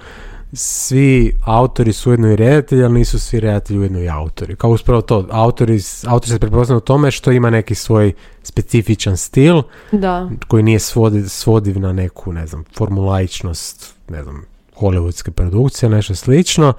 svi 0.53 1.35
autori 1.45 1.93
su 1.93 2.09
ujedno 2.09 2.31
i 2.31 2.35
redatelji, 2.35 2.83
ali 2.83 2.93
nisu 2.93 3.19
svi 3.19 3.39
redatelji 3.39 3.79
ujedno 3.79 3.99
i 3.99 4.09
autori. 4.09 4.55
Kao 4.55 4.69
uspravo 4.69 5.01
to, 5.01 5.27
autori, 5.31 5.79
autori 6.07 6.31
se 6.31 6.39
prepoznaju 6.39 6.77
u 6.77 6.81
tome 6.81 7.11
što 7.11 7.31
ima 7.31 7.49
neki 7.49 7.75
svoj 7.75 8.13
specifičan 8.43 9.17
stil 9.17 9.61
da. 9.91 10.29
koji 10.47 10.63
nije 10.63 10.79
svodiv, 10.79 11.23
svodiv 11.27 11.79
na 11.79 11.93
neku, 11.93 12.33
ne 12.33 12.47
znam, 12.47 12.63
formulaičnost, 12.77 13.95
ne 14.09 14.23
znam, 14.23 14.45
hollywoodske 14.79 15.31
produkcije, 15.31 15.89
nešto 15.89 16.15
slično, 16.15 16.73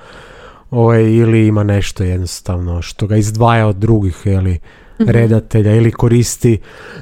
ovaj, 0.70 1.02
ili 1.02 1.46
ima 1.46 1.62
nešto 1.62 2.04
jednostavno 2.04 2.82
što 2.82 3.06
ga 3.06 3.16
izdvaja 3.16 3.66
od 3.66 3.76
drugih, 3.76 4.22
ili 4.24 4.58
mhm. 5.00 5.10
redatelja, 5.10 5.74
ili 5.74 5.92
koristi 5.92 6.58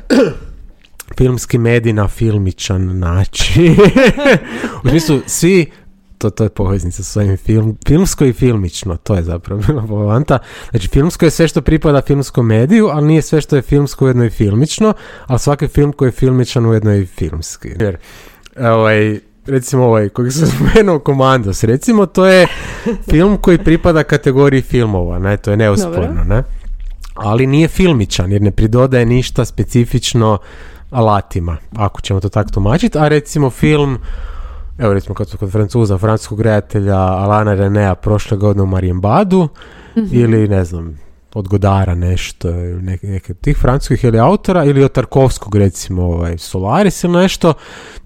filmski 1.19 1.59
medij 1.59 1.93
na 1.93 2.09
filmičan 2.09 2.99
način. 2.99 3.77
u 4.85 4.89
smislu, 4.89 5.21
svi 5.27 5.71
to, 6.19 6.31
to 6.31 6.45
je 6.45 6.51
poveznica 6.51 7.03
s 7.03 7.13
svojim 7.13 7.37
film, 7.37 7.77
filmsko 7.87 8.25
i 8.25 8.33
filmično, 8.33 8.97
to 8.97 9.15
je 9.15 9.23
zapravo 9.23 9.63
bila 9.67 9.83
povanta. 9.87 10.39
Znači, 10.71 10.89
filmsko 10.89 11.25
je 11.25 11.31
sve 11.31 11.49
što 11.49 11.63
pripada 11.63 12.03
filmskom 12.07 12.47
mediju, 12.47 12.89
ali 12.93 13.07
nije 13.07 13.23
sve 13.23 13.41
što 13.41 13.57
je 13.57 13.63
filmsko 13.63 14.05
ujedno 14.05 14.25
i 14.25 14.31
filmično, 14.31 14.95
ali 15.27 15.39
svaki 15.39 15.69
film 15.69 15.93
koji 15.93 16.09
je 16.09 16.13
filmičan 16.13 16.67
ujedno 16.67 16.95
i 16.95 17.07
filmski. 17.07 17.69
Jer, 17.81 17.97
ovaj, 18.61 19.21
recimo 19.47 19.85
ovaj, 19.85 20.09
kojeg 20.09 20.33
sam 20.33 20.47
spomenuo 20.57 20.99
Komandos, 20.99 21.65
recimo, 21.65 22.07
to 22.07 22.27
je 22.27 22.47
film 23.11 23.37
koji 23.37 23.59
pripada 23.59 24.03
kategoriji 24.03 24.63
filmova, 24.63 25.19
ne, 25.19 25.37
to 25.37 25.51
je 25.51 25.57
neosporno, 25.57 26.25
ne? 26.25 26.43
Ali 27.15 27.47
nije 27.47 27.69
filmičan, 27.69 28.33
jer 28.33 28.43
ne 28.43 28.51
pridodaje 28.51 29.07
ništa 29.07 29.45
specifično 29.45 30.39
alatima, 30.91 31.57
ako 31.77 32.01
ćemo 32.01 32.21
to 32.21 32.29
tako 32.29 32.51
tumačiti, 32.51 32.99
a 32.99 33.09
recimo 33.09 33.51
film 33.51 33.99
evo 34.79 34.95
recimo 34.95 35.15
kad 35.15 35.29
su 35.29 35.39
kod 35.39 35.51
Francuza, 35.51 35.99
francuskog 35.99 36.41
redatelja 36.41 36.97
Alana 36.97 37.55
Renea 37.55 37.95
prošle 37.95 38.37
godine 38.37 38.63
u 38.63 38.67
Marienbadu, 38.67 39.49
mm 39.97 40.01
ili 40.13 40.49
ne 40.49 40.65
znam, 40.65 40.99
od 41.35 41.49
Godara 41.49 41.95
nešto, 41.95 42.53
neke, 42.81 43.07
neke 43.07 43.35
tih 43.35 43.57
francuskih 43.57 44.05
ili 44.05 44.19
autora, 44.19 44.65
ili 44.65 44.85
od 44.85 44.93
Tarkovskog 44.93 45.57
recimo 45.57 46.03
ovaj, 46.03 46.39
Solaris 46.39 47.05
ili 47.05 47.13
nešto, 47.13 47.55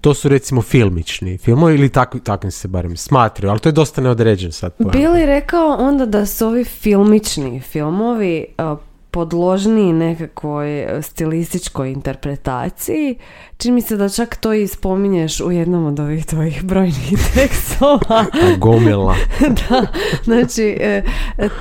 to 0.01 0.13
su 0.13 0.29
recimo 0.29 0.61
filmični 0.61 1.37
filmovi 1.37 1.75
ili 1.75 1.89
takvi, 1.89 2.19
takvim 2.19 2.51
se 2.51 2.67
barem 2.67 2.97
smatraju, 2.97 3.51
ali 3.51 3.59
to 3.59 3.69
je 3.69 3.73
dosta 3.73 4.01
neodređen 4.01 4.51
sad 4.51 4.73
pojam. 4.73 4.91
Bili 4.91 5.25
rekao 5.25 5.75
onda 5.79 6.05
da 6.05 6.25
su 6.25 6.47
ovi 6.47 6.63
filmični 6.63 7.61
filmovi 7.61 8.45
uh, 8.57 8.79
podložniji 9.13 9.93
nekakvoj 9.93 10.87
stilističkoj 11.01 11.91
interpretaciji. 11.91 13.15
Čini 13.57 13.73
mi 13.73 13.81
se 13.81 13.97
da 13.97 14.09
čak 14.09 14.35
to 14.35 14.53
i 14.53 14.67
spominješ 14.67 15.39
u 15.41 15.51
jednom 15.51 15.85
od 15.85 15.99
ovih 15.99 16.25
tvojih 16.25 16.63
brojnih 16.63 17.13
tekstova. 17.33 18.25
Gomila. 18.57 19.15
da, 19.69 19.85
znači 20.23 20.77
e, 20.79 21.03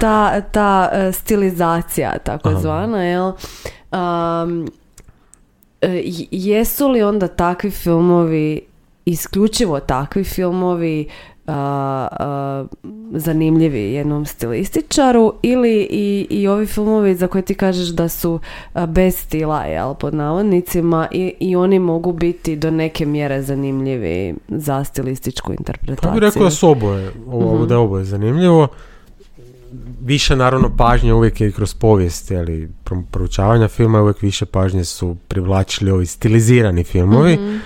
ta, 0.01 0.41
ta 0.41 0.91
e, 0.93 1.13
stilizacija 1.13 2.19
takozvana, 2.19 3.05
jel? 3.05 3.33
Um, 3.93 4.69
e, 5.81 6.03
jesu 6.31 6.89
li 6.89 7.03
onda 7.03 7.29
takvi 7.29 7.71
filmovi 7.71 8.61
isključivo 9.05 9.81
takvi 9.81 10.25
filmovi 10.25 11.09
a, 11.53 12.65
zanimljivi 13.13 13.93
jednom 13.93 14.27
stilističaru 14.27 15.35
ili 15.43 15.89
i, 15.91 16.27
i 16.31 16.49
ovi 16.49 16.67
filmovi 16.67 17.15
za 17.15 17.27
koje 17.27 17.43
ti 17.43 17.55
kažeš 17.55 17.89
da 17.89 18.09
su 18.09 18.41
bez 18.89 19.17
stila, 19.17 19.65
jel, 19.65 19.95
pod 19.95 20.15
navodnicima 20.15 21.09
i, 21.11 21.35
i 21.41 21.57
oni 21.57 21.79
mogu 21.79 22.13
biti 22.13 22.57
do 22.57 22.71
neke 22.71 23.07
mjere 23.07 23.43
zanimljivi 23.43 24.35
za 24.49 24.85
stilističku 24.85 25.53
interpretaciju. 25.53 26.09
Pa 26.09 26.11
bih 26.11 26.21
rekao 26.21 26.43
da 26.45 26.51
su 26.51 26.69
oboje, 26.69 27.13
ovo, 27.27 27.65
mm 27.65 27.69
da 27.69 27.75
je 27.75 27.79
oboje 27.79 28.05
zanimljivo. 28.05 28.69
Više 30.01 30.37
naravno 30.37 30.77
pažnje 30.77 31.13
uvijek 31.13 31.41
je 31.41 31.53
kroz 31.53 31.75
povijest, 31.75 32.31
ali 32.31 32.71
proučavanja 33.11 33.69
filma 33.69 34.03
uvijek 34.03 34.23
više 34.23 34.47
pažnje 34.47 34.85
su 34.85 35.17
privlačili 35.29 35.91
ovi 35.91 36.07
stilizirani 36.07 36.85
filmovi. 36.85 37.35
Mhm 37.37 37.57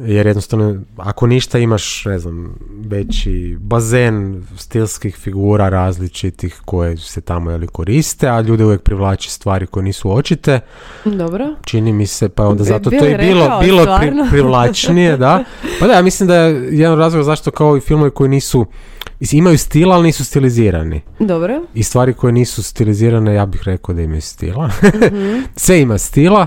jer 0.00 0.26
jednostavno 0.26 0.76
ako 0.96 1.26
ništa 1.26 1.58
imaš 1.58 2.04
ne 2.04 2.18
znam 2.18 2.58
veći 2.86 3.56
bazen 3.60 4.44
stilskih 4.56 5.16
figura 5.16 5.68
različitih 5.68 6.60
koje 6.64 6.96
se 6.96 7.20
tamo 7.20 7.50
jeli 7.50 7.66
koriste 7.66 8.28
a 8.28 8.40
ljude 8.40 8.64
uvijek 8.64 8.82
privlači 8.82 9.30
stvari 9.30 9.66
koje 9.66 9.84
nisu 9.84 10.12
očite 10.12 10.60
dobro 11.04 11.54
čini 11.64 11.92
mi 11.92 12.06
se 12.06 12.28
pa 12.28 12.48
onda 12.48 12.64
zato 12.64 12.90
to 12.90 13.04
je 13.04 13.18
bilo, 13.18 13.60
bilo 13.62 13.86
privlačnije 14.30 15.16
da 15.16 15.44
pa 15.80 15.86
da 15.86 15.92
ja 15.92 16.02
mislim 16.02 16.26
da 16.26 16.36
je 16.36 16.68
jedan 16.78 16.98
razlog 16.98 17.24
zašto 17.24 17.50
kao 17.50 17.76
i 17.76 17.80
filmovi 17.80 18.10
koji 18.10 18.28
nisu 18.30 18.66
imaju 19.32 19.58
stila, 19.58 19.94
ali 19.94 20.06
nisu 20.06 20.24
stilizirani. 20.24 21.00
Dobro. 21.18 21.62
I 21.74 21.82
stvari 21.82 22.12
koje 22.12 22.32
nisu 22.32 22.62
stilizirane, 22.62 23.34
ja 23.34 23.46
bih 23.46 23.62
rekao 23.64 23.94
da 23.94 24.02
imaju 24.02 24.22
stila. 24.22 24.66
mm 25.12 25.44
Sve 25.56 25.80
ima 25.80 25.98
stila, 25.98 26.46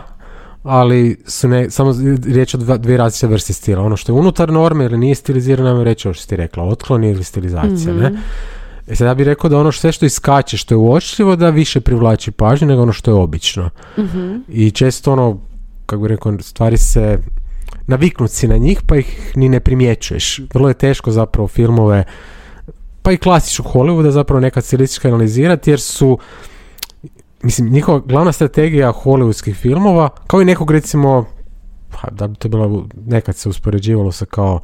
ali 0.64 1.18
su 1.26 1.48
ne, 1.48 1.70
samo 1.70 1.94
riječ 2.26 2.54
o 2.54 2.58
dvije 2.58 2.98
različite 2.98 3.28
vrste 3.28 3.54
stila. 3.54 3.84
Ono 3.84 3.98
što 3.98 4.12
je 4.12 4.20
unutar 4.20 4.50
norme 4.50 4.86
ili 4.86 4.98
nije 4.98 5.16
stilizirano, 5.16 5.84
reći 5.84 6.08
ovo 6.08 6.14
što 6.14 6.28
ti 6.28 6.36
rekla, 6.36 6.64
otklon 6.64 7.04
ili 7.04 7.24
stilizacija, 7.24 7.94
ne? 7.94 8.10
Mhm. 8.10 8.18
E 8.88 8.96
sad 8.96 9.08
ja 9.08 9.14
bih 9.14 9.26
rekao 9.26 9.50
da 9.50 9.58
ono 9.58 9.72
sve 9.72 9.92
što 9.92 10.06
iskače, 10.06 10.58
što 10.58 10.74
je 10.74 10.78
uočljivo, 10.78 11.36
da 11.36 11.50
više 11.50 11.82
privlači 11.82 12.32
pažnju 12.32 12.68
nego 12.68 12.82
ono 12.82 12.94
što 12.94 13.12
je 13.12 13.16
obično. 13.16 13.70
mm 13.98 14.44
I 14.48 14.72
često 14.72 15.12
ono, 15.12 15.40
kako 15.86 16.02
bih 16.02 16.10
rekao, 16.10 16.38
stvari 16.40 16.78
se 16.78 17.18
naviknut 17.88 18.32
si 18.32 18.48
na 18.48 18.58
njih 18.58 18.82
pa 18.88 18.96
ih 18.96 19.32
ni 19.36 19.50
ne 19.50 19.60
primjećuješ. 19.60 20.42
Vrlo 20.54 20.68
je 20.68 20.74
teško 20.74 21.12
zapravo 21.12 21.48
filmove 21.48 22.04
pa 23.02 23.12
i 23.12 23.18
klasičnog 23.18 23.68
Hollywooda 23.74 24.10
zapravo 24.10 24.40
nekad 24.40 24.66
stilistički 24.66 25.08
analizirati 25.08 25.70
jer 25.70 25.80
su 25.80 26.18
mislim, 27.44 27.70
njihova 27.70 28.02
glavna 28.06 28.32
strategija 28.32 28.94
hollywoodskih 28.94 29.56
filmova, 29.56 30.10
kao 30.28 30.42
i 30.42 30.46
nekog 30.46 30.72
recimo, 30.72 31.26
pa, 31.92 32.10
da 32.12 32.28
bi 32.28 32.36
to 32.36 32.50
bilo, 32.50 32.88
nekad 33.06 33.36
se 33.36 33.50
uspoređivalo 33.50 34.12
sa 34.12 34.26
kao, 34.26 34.60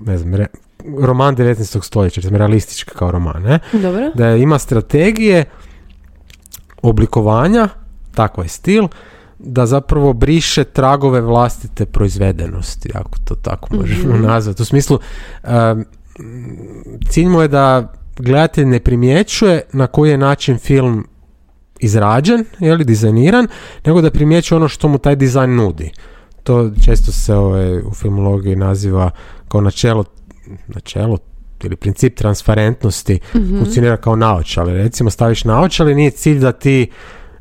ne 0.00 0.18
znam, 0.18 0.34
re, 0.34 0.46
roman 1.00 1.36
19. 1.36 1.84
stoljeća, 1.84 2.20
recimo 2.20 2.38
realistički 2.38 2.90
kao 2.90 3.10
roman, 3.10 3.42
ne? 3.42 3.58
Dobro. 3.72 4.10
Da 4.14 4.36
ima 4.36 4.58
strategije 4.58 5.44
oblikovanja, 6.82 7.68
takav 8.14 8.44
je 8.44 8.48
stil, 8.48 8.88
da 9.38 9.66
zapravo 9.66 10.12
briše 10.12 10.64
tragove 10.64 11.20
vlastite 11.20 11.86
proizvedenosti, 11.86 12.90
ako 12.94 13.10
to 13.24 13.34
tako 13.34 13.76
možemo 13.76 14.16
mm 14.16 14.22
nazvati. 14.22 14.62
U 14.62 14.64
smislu, 14.64 14.98
um, 15.44 15.84
cilj 17.08 17.26
mu 17.26 17.42
je 17.42 17.48
da 17.48 17.92
gledatelj 18.16 18.64
ne 18.64 18.80
primjećuje 18.80 19.62
na 19.72 19.86
koji 19.86 20.10
je 20.10 20.18
način 20.18 20.58
film 20.58 21.06
izrađen, 21.80 22.44
je 22.58 22.74
li 22.74 22.84
dizajniran, 22.84 23.48
nego 23.84 24.00
da 24.00 24.10
primjećuje 24.10 24.56
ono 24.56 24.68
što 24.68 24.88
mu 24.88 24.98
taj 24.98 25.16
dizajn 25.16 25.54
nudi. 25.54 25.90
To 26.42 26.70
često 26.84 27.12
se 27.12 27.34
ovaj, 27.34 27.78
u 27.78 27.94
filmologiji 27.94 28.56
naziva 28.56 29.10
kao 29.48 29.60
načelo, 29.60 30.04
načelo 30.66 31.18
ili 31.62 31.76
princip 31.76 32.16
transparentnosti 32.16 33.20
mm 33.34 33.58
funkcionira 33.58 33.96
kao 33.96 34.16
naočale. 34.16 34.72
Recimo 34.72 35.10
staviš 35.10 35.44
naočale, 35.44 35.94
nije 35.94 36.10
cilj 36.10 36.38
da 36.38 36.52
ti 36.52 36.90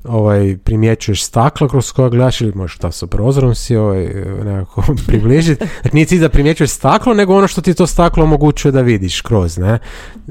ovaj, 0.07 0.57
primjećuješ 0.63 1.23
stakla 1.23 1.67
kroz 1.67 1.91
koja 1.91 2.09
gledaš 2.09 2.41
ili 2.41 2.51
možeš 2.55 2.77
ta 2.77 2.91
sa 2.91 3.07
prozorom 3.07 3.55
si 3.55 3.75
ovaj, 3.75 4.09
nekako 4.43 4.83
približiti. 5.07 5.65
Znači 5.81 5.95
nije 5.95 6.05
cilj 6.05 6.19
da 6.19 6.29
primjećuješ 6.29 6.69
staklo, 6.69 7.13
nego 7.13 7.35
ono 7.37 7.47
što 7.47 7.61
ti 7.61 7.73
to 7.73 7.87
staklo 7.87 8.23
omogućuje 8.23 8.71
da 8.71 8.81
vidiš 8.81 9.21
kroz, 9.21 9.57
ne? 9.57 9.79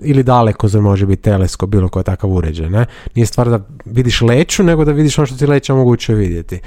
Ili 0.02 0.22
daleko 0.22 0.68
zar 0.68 0.82
može 0.82 1.06
biti 1.06 1.22
teleskop, 1.22 1.70
bilo 1.70 1.88
koji 1.88 2.04
takav 2.04 2.30
uređaj, 2.30 2.70
ne? 2.70 2.86
Nije 3.14 3.26
stvar 3.26 3.50
da 3.50 3.60
vidiš 3.84 4.20
leću, 4.20 4.62
nego 4.62 4.84
da 4.84 4.92
vidiš 4.92 5.18
ono 5.18 5.26
što 5.26 5.36
ti 5.36 5.46
leća 5.46 5.74
omogućuje 5.74 6.16
vidjeti. 6.16 6.60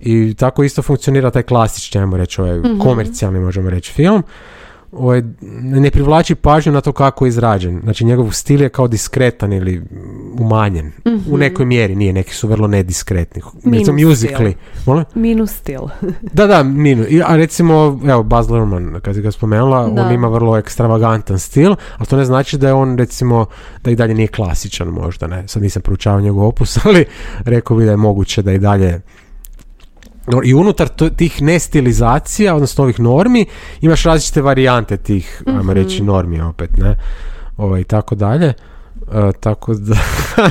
I 0.00 0.34
tako 0.34 0.64
isto 0.64 0.82
funkcionira 0.82 1.30
taj 1.30 1.42
klasični, 1.42 2.00
ajmo 2.00 2.16
reći, 2.16 2.40
ovaj 2.40 2.58
mm 2.58 2.78
komercijalni, 2.78 3.40
možemo 3.40 3.70
reći, 3.70 3.92
film 3.92 4.22
ovaj, 4.92 5.22
ne 5.62 5.90
privlači 5.90 6.34
pažnju 6.34 6.72
na 6.72 6.80
to 6.80 6.92
kako 6.92 7.24
je 7.24 7.28
izrađen. 7.28 7.80
Znači 7.82 8.04
njegov 8.04 8.30
stil 8.30 8.62
je 8.62 8.68
kao 8.68 8.88
diskretan 8.88 9.52
ili 9.52 9.82
umanjen. 10.38 10.92
U 11.04 11.10
mhm. 11.10 11.38
nekoj 11.38 11.66
mjeri 11.66 11.94
nije, 11.94 12.12
neki 12.12 12.34
su 12.34 12.48
vrlo 12.48 12.66
nediskretni. 12.66 13.42
Minus 13.64 13.88
musically. 13.88 14.54
Minus 15.14 15.50
stil. 15.50 15.80
da, 16.32 16.46
da, 16.46 16.62
minus. 16.62 17.06
A 17.26 17.36
recimo, 17.36 18.00
evo, 18.08 18.22
Baz 18.22 18.50
Luhrmann, 18.50 19.00
kad 19.00 19.18
ga 19.18 19.30
spomenula, 19.30 19.80
on 19.80 20.12
ima 20.12 20.28
vrlo 20.28 20.56
ekstravagantan 20.56 21.38
stil, 21.38 21.74
ali 21.96 22.06
to 22.06 22.16
ne 22.16 22.24
znači 22.24 22.58
da 22.58 22.68
je 22.68 22.74
on, 22.74 22.98
recimo, 22.98 23.46
da 23.84 23.90
i 23.90 23.96
dalje 23.96 24.14
nije 24.14 24.28
klasičan 24.28 24.88
možda, 24.88 25.26
ne. 25.26 25.48
Sad 25.48 25.62
nisam 25.62 25.82
proučavao 25.82 26.20
njegov 26.20 26.46
opus, 26.46 26.78
ali 26.86 27.04
rekao 27.44 27.76
bi 27.76 27.84
da 27.84 27.90
je 27.90 27.96
moguće 27.96 28.42
da 28.42 28.52
i 28.52 28.58
dalje 28.58 29.00
i 30.44 30.54
unutar 30.54 30.88
tih 30.88 31.42
nestilizacija, 31.42 32.54
odnosno 32.54 32.84
ovih 32.84 33.00
normi, 33.00 33.46
imaš 33.80 34.02
različite 34.02 34.42
varijante 34.42 34.96
tih, 34.96 35.42
ajmo 35.46 35.72
reći, 35.72 36.02
normi 36.02 36.40
opet, 36.40 36.70
ne? 36.76 36.96
Ovo, 37.56 37.78
i 37.78 37.84
tako 37.84 38.14
dalje. 38.14 38.54
Uh, 39.14 39.34
tako 39.40 39.74
da 39.74 39.96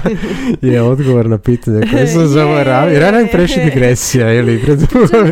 je 0.71 0.81
odgovor 0.81 1.25
na 1.25 1.37
pitanje 1.37 1.81
koje 1.91 2.07
sam 2.07 2.27
zaboravio. 2.37 2.99
Rana 2.99 3.17
je 3.17 3.27
preši 3.31 3.59
digresija 3.63 4.33
ili 4.33 4.61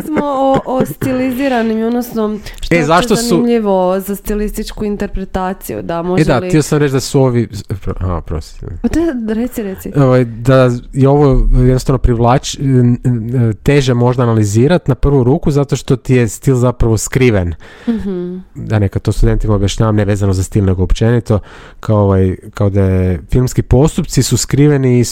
smo 0.06 0.24
o, 0.24 0.60
o 0.66 0.86
stiliziranim, 0.86 1.86
odnosno 1.86 2.38
što 2.60 2.74
e, 2.74 2.82
zašto 2.82 3.14
je 3.14 3.22
zanimljivo 3.22 4.00
za 4.00 4.16
stilističku 4.16 4.84
interpretaciju. 4.84 5.82
Da, 5.82 6.02
može 6.02 6.22
e 6.22 6.24
da, 6.24 6.38
li... 6.38 6.48
htio 6.48 6.62
sam 6.62 6.78
reći 6.78 6.92
da 6.92 7.00
su 7.00 7.20
ovi... 7.20 7.48
A, 8.00 8.20
prosti. 8.20 8.66
Da, 9.14 9.32
reci, 9.32 9.62
reci. 9.62 9.92
Ovaj, 9.96 10.24
da 10.24 10.70
je 10.92 11.08
ovo 11.08 11.48
jednostavno 11.52 11.98
privlač, 11.98 12.56
teže 13.62 13.94
možda 13.94 14.22
analizirati 14.22 14.90
na 14.90 14.94
prvu 14.94 15.24
ruku 15.24 15.50
zato 15.50 15.76
što 15.76 15.96
ti 15.96 16.14
je 16.14 16.28
stil 16.28 16.54
zapravo 16.54 16.98
skriven. 16.98 17.54
Mm-hmm. 17.88 18.44
Da 18.54 18.78
neka 18.78 18.98
to 18.98 19.12
studentima 19.12 19.54
objašnjavam, 19.54 19.96
ne 19.96 20.04
vezano 20.04 20.32
za 20.32 20.42
stil 20.42 20.64
nego 20.64 20.82
općenito, 20.82 21.38
kao, 21.80 21.98
ovaj, 21.98 22.36
kao 22.54 22.70
da 22.70 22.82
je 22.82 23.19
filmski 23.30 23.62
postupci 23.62 24.22
su 24.22 24.36
skriveni 24.36 25.04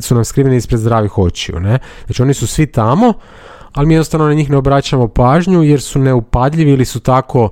su 0.00 0.14
nam 0.14 0.24
skriveni 0.24 0.56
ispred 0.56 0.80
zdravih 0.80 1.18
očiju, 1.18 1.60
ne? 1.60 1.78
Znači 2.06 2.22
oni 2.22 2.34
su 2.34 2.46
svi 2.46 2.66
tamo, 2.66 3.12
ali 3.72 3.86
mi 3.86 3.94
jednostavno 3.94 4.26
na 4.26 4.34
njih 4.34 4.50
ne 4.50 4.56
obraćamo 4.56 5.08
pažnju 5.08 5.62
jer 5.62 5.80
su 5.80 5.98
neupadljivi 5.98 6.70
ili 6.70 6.84
su 6.84 7.00
tako 7.00 7.50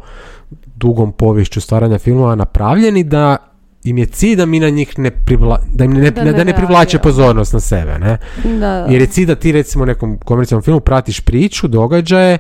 dugom 0.76 1.12
povješću 1.12 1.60
stvaranja 1.60 1.98
filmova 1.98 2.34
napravljeni 2.34 3.04
da 3.04 3.36
im 3.84 3.98
je 3.98 4.06
cilj 4.06 4.36
da 4.36 4.46
mi 4.46 4.60
na 4.60 4.68
njih 4.68 4.98
ne, 4.98 5.10
privla, 5.10 5.60
da 5.72 5.84
im 5.84 5.92
ne, 5.92 6.10
da 6.10 6.24
ne, 6.24 6.32
da 6.32 6.44
ne 6.44 6.56
privlače 6.56 6.98
pozornost 6.98 7.52
na 7.52 7.60
sebe, 7.60 7.98
ne? 7.98 8.18
Da, 8.60 8.86
Jer 8.90 9.00
je 9.00 9.06
cilj 9.06 9.26
da 9.26 9.34
ti 9.34 9.52
recimo 9.52 9.84
u 9.84 9.86
nekom 9.86 10.18
komercijalnom 10.24 10.62
filmu 10.62 10.80
pratiš 10.80 11.20
priču, 11.20 11.68
događaje, 11.68 12.38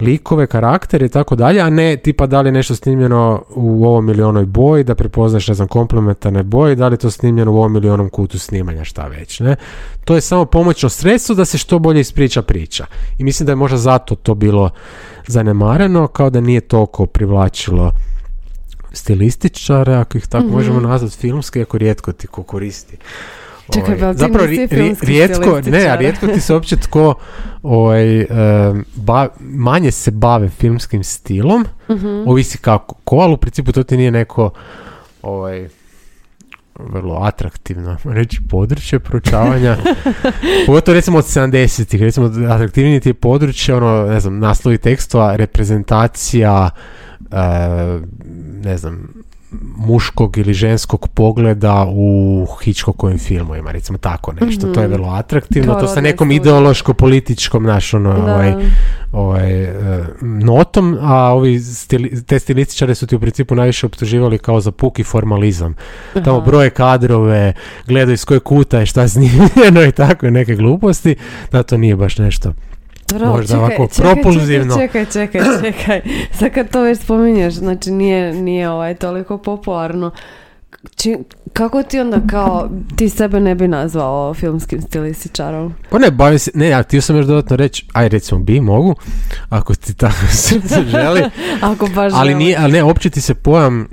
likove, 0.00 0.46
karaktere 0.46 1.06
i 1.06 1.08
tako 1.08 1.36
dalje, 1.36 1.60
a 1.60 1.70
ne 1.70 1.96
tipa 1.96 2.26
da 2.26 2.40
li 2.40 2.48
je 2.48 2.52
nešto 2.52 2.74
snimljeno 2.74 3.42
u 3.54 3.84
ovom 3.84 4.06
milionoj 4.06 4.44
boji, 4.44 4.84
da 4.84 4.94
prepoznaš, 4.94 5.48
ne 5.48 5.54
znam, 5.54 5.68
komplementarne 5.68 6.42
boje, 6.42 6.74
da 6.74 6.88
li 6.88 6.94
je 6.94 6.98
to 6.98 7.10
snimljeno 7.10 7.52
u 7.52 7.56
ovom 7.56 7.72
milionom 7.72 8.08
kutu 8.08 8.38
snimanja, 8.38 8.84
šta 8.84 9.06
već, 9.06 9.40
ne? 9.40 9.56
To 10.04 10.14
je 10.14 10.20
samo 10.20 10.44
pomoćno 10.44 10.88
sredstvo 10.88 11.34
da 11.34 11.44
se 11.44 11.58
što 11.58 11.78
bolje 11.78 12.00
ispriča 12.00 12.42
priča. 12.42 12.86
I 13.18 13.24
mislim 13.24 13.46
da 13.46 13.52
je 13.52 13.56
možda 13.56 13.78
zato 13.78 14.14
to 14.14 14.34
bilo 14.34 14.70
zanemareno, 15.26 16.06
kao 16.06 16.30
da 16.30 16.40
nije 16.40 16.60
toliko 16.60 17.06
privlačilo 17.06 17.92
stilističare, 18.92 19.94
ako 19.94 20.18
ih 20.18 20.26
tako 20.26 20.44
mhm. 20.44 20.54
možemo 20.54 20.80
nazvati 20.80 21.16
filmski, 21.16 21.62
ako 21.62 21.78
rijetko 21.78 22.12
ti 22.12 22.26
ko 22.26 22.42
koristi 22.42 22.96
Čekaj, 23.70 23.94
Ovaj, 23.94 24.00
pa 24.00 24.12
zapravo 24.14 24.46
ri- 24.46 24.68
ri- 24.68 24.96
rijetko, 25.00 25.60
ne, 25.62 25.86
a 25.86 25.96
rijetko 25.96 26.26
ti 26.26 26.40
se 26.40 26.54
uopće 26.54 26.76
tko 26.76 27.14
ovaj, 27.62 28.26
ba- 28.96 29.28
manje 29.40 29.90
se 29.90 30.10
bave 30.10 30.48
filmskim 30.50 31.04
stilom, 31.04 31.64
Mhm. 31.90 32.06
ovisi 32.26 32.58
kako 32.58 32.94
ko, 32.94 33.16
ali 33.16 33.32
u 33.32 33.36
principu 33.36 33.72
to 33.72 33.82
ti 33.82 33.96
nije 33.96 34.10
neko 34.10 34.50
ovaj, 35.22 35.68
vrlo 36.80 37.14
atraktivno 37.16 37.96
reći 38.04 38.40
područje 38.42 38.98
proučavanja. 39.00 39.76
Pogotovo 40.66 40.94
recimo 40.94 41.18
od 41.18 41.24
70-ih, 41.26 42.02
recimo 42.02 42.26
atraktivnije 42.26 43.00
ti 43.00 43.08
je 43.08 43.14
područje, 43.14 43.74
ono, 43.74 44.04
ne 44.04 44.20
znam, 44.20 44.38
naslovi 44.38 44.78
tekstova, 44.78 45.36
reprezentacija, 45.36 46.70
e, 47.22 47.36
ne 48.60 48.76
znam, 48.76 49.08
muškog 49.76 50.38
ili 50.38 50.54
ženskog 50.54 51.08
pogleda 51.08 51.86
u 51.88 52.46
Hitchcockovim 52.62 53.18
filmovima, 53.18 53.70
recimo 53.70 53.98
tako 53.98 54.32
nešto. 54.32 54.66
To 54.66 54.80
je 54.80 54.86
Mhm. 54.86 54.94
vrlo 54.94 55.08
atraktivno, 55.08 55.72
Kao 55.72 55.80
to 55.80 55.88
sa 55.88 56.00
nekom 56.00 56.30
ideološko-političkom 56.30 57.62
naš, 57.62 57.94
ono, 57.94 58.10
ovaj, 58.12 58.54
ovaj, 59.12 59.64
e, 59.64 60.04
notom, 60.22 60.98
a 61.00 61.32
ovi 61.32 61.60
stili, 61.60 62.24
te 62.24 62.38
stilističare 62.38 62.94
su 62.94 63.06
ti 63.06 63.16
u 63.16 63.20
principu 63.20 63.54
najviše 63.54 63.86
optuživali 63.86 64.38
kao 64.38 64.60
za 64.60 64.70
puki 64.72 65.02
formalizam. 65.04 65.74
Tamo 66.14 66.36
Aha. 66.36 66.46
broje 66.46 66.70
kadrove, 66.70 67.52
gledaju 67.86 68.14
iz 68.14 68.24
kojeg 68.24 68.42
kuta 68.42 68.78
je 68.80 68.86
šta 68.86 69.08
snimljeno 69.08 69.82
i 69.88 69.92
tako 69.92 70.30
neke 70.30 70.54
gluposti, 70.54 71.16
da 71.52 71.62
to 71.62 71.76
nije 71.76 71.96
baš 71.96 72.18
nešto. 72.18 72.52
Dobro, 73.14 73.28
Možda 73.30 73.46
čekaj, 73.46 73.58
ovako 73.60 73.86
čekaj, 73.88 74.12
propulzivno. 74.14 74.76
Čekaj, 74.76 75.04
čekaj, 75.04 75.40
čekaj, 75.42 75.72
čekaj. 75.72 76.00
Sad 76.38 76.50
kad 76.50 76.70
to 76.70 76.80
već 76.82 76.98
spominješ, 76.98 77.54
znači 77.54 77.90
nije, 77.90 78.34
nije 78.34 78.70
ovaj 78.70 78.94
toliko 78.94 79.38
popularno. 79.38 80.10
Či, 80.96 81.16
kako 81.52 81.82
ti 81.82 82.00
onda 82.00 82.20
kao, 82.22 82.68
ti 82.96 83.08
sebe 83.08 83.40
ne 83.40 83.54
bi 83.54 83.68
nazvao 83.68 84.34
filmskim 84.34 84.82
stilističarom? 84.82 85.74
Pa 85.90 85.98
ne, 85.98 86.10
bavim 86.10 86.38
se, 86.38 86.50
ne, 86.54 86.68
ja 86.68 86.82
htio 86.82 87.00
sam 87.00 87.16
još 87.16 87.26
dodatno 87.26 87.56
reći, 87.56 87.86
aj 87.92 88.08
recimo 88.08 88.40
bi, 88.40 88.60
mogu, 88.60 88.94
ako 89.48 89.74
ti 89.74 89.94
tako 89.94 90.26
srce 90.42 90.82
želi, 90.82 91.22
Ako 91.62 91.86
baš 91.86 92.12
ali 92.14 92.34
nije, 92.34 92.56
ali 92.58 92.72
ne, 92.72 92.82
opće 92.82 93.10
ti 93.10 93.20
se 93.20 93.34
pojam 93.34 93.88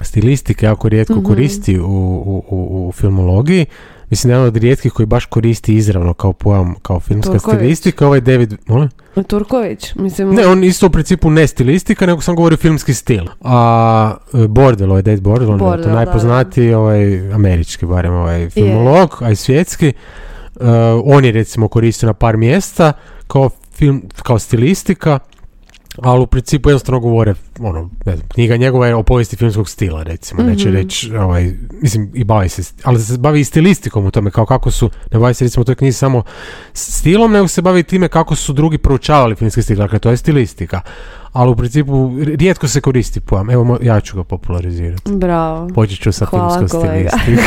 stilistike 0.00 0.66
jako 0.66 0.88
rijetko 0.88 1.14
Mhm. 1.14 1.24
koristi 1.24 1.78
u, 1.78 1.84
u, 1.86 2.44
u, 2.48 2.88
u 2.88 2.92
filmologiji. 2.92 3.66
Mislim 4.12 4.28
da 4.28 4.34
je 4.34 4.36
jedan 4.36 4.48
od 4.48 4.56
rijetkih 4.56 4.92
koji 4.92 5.06
baš 5.06 5.26
koristi 5.26 5.74
izravno 5.74 6.14
kao 6.14 6.32
pojam, 6.32 6.74
kao 6.82 7.00
filmska 7.00 7.32
Turković. 7.32 7.56
stilistika, 7.56 8.06
ovaj 8.06 8.20
David, 8.20 8.54
molim? 8.66 8.88
Turković, 9.26 9.94
mislim... 9.94 10.34
Ne, 10.34 10.46
on 10.46 10.64
isto 10.64 10.86
u 10.86 10.90
principu 10.90 11.30
ne 11.30 11.46
stilistika, 11.46 12.06
nego 12.06 12.20
sam 12.20 12.36
govorio 12.36 12.56
filmski 12.56 12.94
stil. 12.94 13.24
A 13.40 14.14
e, 14.34 14.48
Bordel, 14.48 14.90
ovaj 14.90 15.02
Dave 15.02 15.20
Bordel, 15.20 15.50
on 15.50 15.54
je 15.54 15.82
to 15.82 15.88
da, 15.88 15.94
najpoznatiji, 15.94 16.74
ovaj 16.74 17.32
američki 17.32 17.86
barem, 17.86 18.14
ovaj 18.14 18.50
filmolog, 18.50 19.18
a 19.20 19.30
i 19.30 19.36
svjetski. 19.36 19.88
E, 19.88 19.92
on 21.04 21.24
je 21.24 21.32
recimo 21.32 21.68
koristio 21.68 22.06
na 22.06 22.14
par 22.14 22.36
mjesta 22.36 22.92
kao 23.26 23.50
film, 23.74 24.02
kao 24.22 24.38
stilistika, 24.38 25.18
ali 25.98 26.22
u 26.22 26.26
principu 26.26 26.70
jednostavno 26.70 27.00
govore, 27.00 27.34
ono, 27.60 27.90
ne 28.06 28.16
znam, 28.16 28.28
knjiga 28.28 28.56
njegova 28.56 28.86
je 28.86 28.94
o 28.94 29.02
povijesti 29.02 29.36
filmskog 29.36 29.68
stila, 29.68 30.02
recimo, 30.02 30.42
neće 30.42 30.68
Mhm. 30.68 30.76
reći, 30.76 31.16
ovaj, 31.16 31.50
mislim, 31.72 32.10
i 32.14 32.24
bavi 32.24 32.48
se, 32.48 32.72
ali 32.82 33.00
se 33.00 33.18
bavi 33.18 33.40
i 33.40 33.44
stilistikom 33.44 34.06
u 34.06 34.10
tome, 34.10 34.30
kao 34.30 34.46
kako 34.46 34.70
su, 34.70 34.90
ne 35.12 35.18
bavi 35.18 35.34
se 35.34 35.44
recimo 35.44 35.60
u 35.60 35.64
toj 35.64 35.74
knjizi 35.74 35.98
samo 35.98 36.22
stilom, 36.74 37.32
nego 37.32 37.48
se 37.48 37.62
bavi 37.62 37.82
time 37.82 38.08
kako 38.08 38.34
su 38.34 38.52
drugi 38.52 38.78
proučavali 38.78 39.34
filmski 39.34 39.62
stil, 39.62 39.76
dakle, 39.76 39.98
to 39.98 40.10
je 40.10 40.16
stilistika. 40.16 40.80
Ali 41.32 41.50
u 41.50 41.56
principu 41.56 42.12
rijetko 42.18 42.68
se 42.68 42.80
koristi 42.80 43.20
pojam. 43.20 43.50
Evo, 43.50 43.78
ja 43.82 44.00
ću 44.00 44.16
ga 44.16 44.24
popularizirati. 44.24 45.12
Bravo. 45.12 45.68
Počet 45.68 45.98
ću 45.98 46.12
sa 46.12 46.24
Hvala, 46.24 46.58
filmskom 46.58 46.80
stilistikom. 46.80 47.34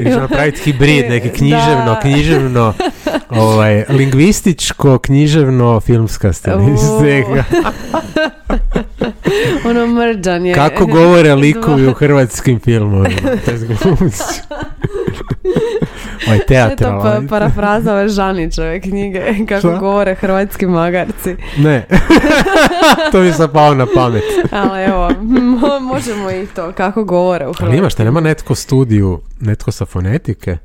Ili 0.00 0.12
ću 0.12 0.20
napraviti 0.20 0.60
hibrid, 0.60 1.04
neki 1.08 1.28
književno, 1.28 1.84
Da. 1.86 2.00
književno, 2.00 2.74
ovaj, 3.30 3.84
lingvističko, 3.88 4.98
književno, 4.98 5.80
filmska 5.80 6.32
stilistika. 6.32 6.98
ono 9.68 9.86
mrđan 9.86 10.46
je. 10.46 10.54
Kako 10.54 10.86
govore 10.86 11.34
likovi 11.34 11.88
u 11.88 11.94
hrvatskim 11.94 12.60
filmovima. 12.60 13.20
To 13.44 13.50
je 13.50 13.58
to 16.76 17.00
pa, 17.02 17.20
parafraza 17.28 17.92
ove 17.92 18.08
Žanićeve 18.08 18.80
knjige, 18.80 19.20
kako 19.48 19.60
Šta? 19.60 19.78
govore 19.78 20.14
hrvatski 20.14 20.66
magarci. 20.66 21.36
Ne. 21.58 21.86
to 23.12 23.20
mi 23.20 23.32
sad 23.32 23.52
pao 23.52 23.74
na 23.74 23.86
pamet. 23.94 24.22
Ali 24.50 24.82
evo, 24.82 25.10
mo- 25.20 25.80
možemo 25.80 26.30
i 26.30 26.46
to, 26.46 26.72
kako 26.72 27.04
govore 27.04 27.44
u 27.44 27.48
Hrvatskoj. 27.48 27.66
Ali 27.68 27.78
imaš, 27.78 27.94
te 27.94 28.04
nema 28.04 28.20
netko 28.20 28.54
studiju, 28.54 29.20
netko 29.40 29.72
sa 29.72 29.84
fonetike? 29.84 30.56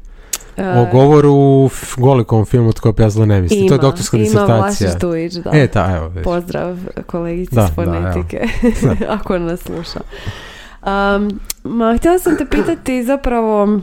E, 0.62 0.80
O 0.80 0.88
govoru 0.92 1.32
u 1.34 1.70
Golikovom 1.98 2.46
filmu 2.46 2.74
Tko 2.74 2.94
pija 2.94 3.10
zlo 3.10 3.26
ne 3.26 3.42
misli. 3.42 3.58
ima, 3.58 3.68
to 3.68 3.74
je 3.74 3.80
doktorska 3.80 4.18
Ima 4.18 4.24
disertacija. 4.24 4.58
Vlašić 4.88 5.02
Dujić, 5.02 5.34
da. 5.34 5.52
E, 5.54 5.68
ta, 5.68 5.96
evo. 5.96 6.08
već. 6.08 6.24
Pozdrav 6.24 6.78
kolegici 7.06 7.56
Da, 7.56 7.68
s 7.68 7.70
da, 7.70 7.74
fonetike, 7.76 8.48
ako 9.20 9.38
nas 9.38 9.60
sluša. 9.60 10.00
Um, 10.86 11.40
ma, 11.64 11.96
htjela 11.98 12.20
sam 12.20 12.38
te 12.38 12.46
pitati 12.46 13.04
zapravo, 13.04 13.80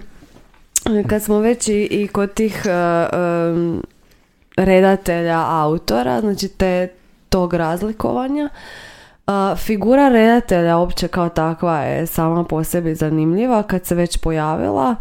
kad 1.09 1.23
smo 1.23 1.39
već 1.39 1.69
i, 1.69 1.89
i 1.91 2.09
kod 2.09 2.35
tih 2.35 2.63
uh, 2.65 3.19
um, 3.53 3.83
redatelja, 4.57 5.45
autora, 5.49 6.21
znači 6.21 6.49
te 6.49 6.89
tog 7.29 7.55
razlikovanja, 7.55 8.49
uh, 9.27 9.59
figura 9.59 10.09
redatelja 10.09 10.77
opće 10.79 11.09
kao 11.09 11.29
takva 11.29 11.79
je 11.79 12.07
sama 12.07 12.45
po 12.45 12.65
sebi 12.65 12.95
zanimljiva 12.95 13.63
kad 13.63 13.87
se 13.87 13.95
već 13.95 14.17
pojavila 14.17 14.95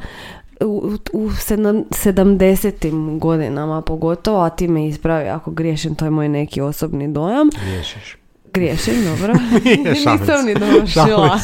u, 0.62 0.92
u 1.14 1.30
sedam- 1.32 1.84
70. 1.92 3.20
godinama 3.20 3.82
pogotovo, 3.82 4.44
a 4.44 4.50
ti 4.50 4.68
me 4.68 4.88
ispravi 4.88 5.30
ako 5.30 5.52
griješim, 5.52 5.96
to 5.96 6.06
je 6.06 6.12
moj 6.12 6.30
neki 6.30 6.62
osobni 6.62 7.08
dojam. 7.08 7.50
Griješiš. 7.62 8.18
Griješim, 8.58 8.94
dobro. 9.06 9.34
Nije, 9.66 9.78
Nisam 9.78 10.46
ni 10.46 10.56
dovršila. 10.56 11.40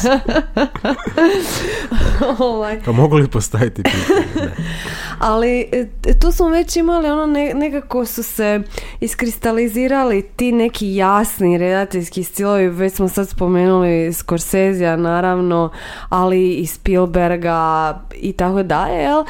Ovaj, 2.38 2.80
Pa 2.84 2.92
mogu 2.92 3.16
li 3.16 3.28
postaviti 3.28 3.82
pitanje? 3.82 4.50
Ali 5.18 5.68
e, 5.72 5.86
tu 6.20 6.32
smo 6.32 6.48
već 6.48 6.76
imali 6.76 7.08
ono 7.08 7.26
ne- 7.26 7.54
nekako 7.54 8.04
su 8.04 8.22
se 8.22 8.60
iskristalizirali 9.00 10.22
ti 10.36 10.52
neki 10.52 10.94
jasni 10.94 11.58
redateljski 11.58 12.24
stilovi, 12.24 12.68
već 12.68 12.94
smo 12.94 13.08
sad 13.08 13.28
spomenuli 13.28 14.12
Scorsese 14.12 14.96
naravno, 14.96 15.70
ali 16.08 16.54
i 16.54 16.66
Spielberga 16.66 17.94
i 18.14 18.32
tako 18.32 18.62
dalje, 18.62 18.94
jel? 18.94 19.24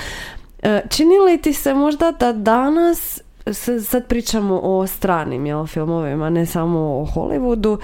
E, 0.63 0.83
Čini 0.91 1.19
li 1.19 1.43
ti 1.43 1.53
se 1.53 1.75
možda 1.75 2.13
da 2.13 2.33
danas, 2.33 3.21
sad 3.83 4.07
pričamo 4.07 4.61
o 4.63 4.87
stranim 4.87 5.47
jel, 5.47 5.67
filmovima, 5.67 6.31
ne 6.31 6.47
samo 6.47 6.79
o 6.79 7.07
Hollywoodu, 7.15 7.79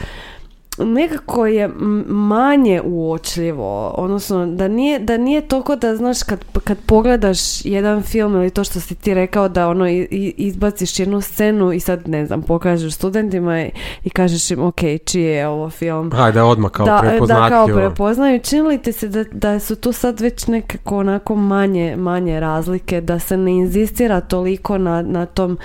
nekako 0.78 1.46
je 1.46 1.70
manje 2.06 2.80
uočljivo, 2.84 3.88
odnosno 3.88 4.46
da 4.46 4.68
nije, 4.68 4.98
da 4.98 5.16
nije 5.16 5.40
toliko 5.40 5.76
da 5.76 5.96
znaš 5.96 6.22
kad, 6.22 6.44
kad 6.64 6.78
pogledaš 6.86 7.64
jedan 7.64 8.02
film 8.02 8.34
ili 8.34 8.50
to 8.50 8.64
što 8.64 8.80
si 8.80 8.94
ti 8.94 9.14
rekao 9.14 9.48
da 9.48 9.68
ono 9.68 9.88
izbaciš 10.36 10.98
jednu 10.98 11.20
scenu 11.20 11.72
i 11.72 11.80
sad 11.80 12.08
ne 12.08 12.26
znam 12.26 12.42
pokažeš 12.42 12.94
studentima 12.94 13.62
i, 13.62 13.70
i 14.04 14.10
kažeš 14.10 14.50
im 14.50 14.62
ok 14.62 14.80
čiji 15.04 15.24
je 15.24 15.48
ovo 15.48 15.70
film 15.70 16.10
Hajde, 16.12 16.42
odmah 16.42 16.70
kao 16.70 16.86
da, 16.86 17.26
da 17.26 17.48
kao 17.48 17.66
prepoznaju. 17.66 18.40
Čini 18.40 18.62
li 18.62 18.78
ti 18.78 18.92
se 18.92 19.08
da, 19.08 19.24
da 19.32 19.60
su 19.60 19.76
tu 19.76 19.92
sad 19.92 20.20
već 20.20 20.46
nekako 20.46 20.98
onako 20.98 21.36
manje, 21.36 21.96
manje 21.96 22.40
razlike, 22.40 23.00
da 23.00 23.18
se 23.18 23.36
ne 23.36 23.52
inzistira 23.52 24.20
toliko 24.20 24.78
na, 24.78 25.02
na 25.02 25.26
tom 25.26 25.58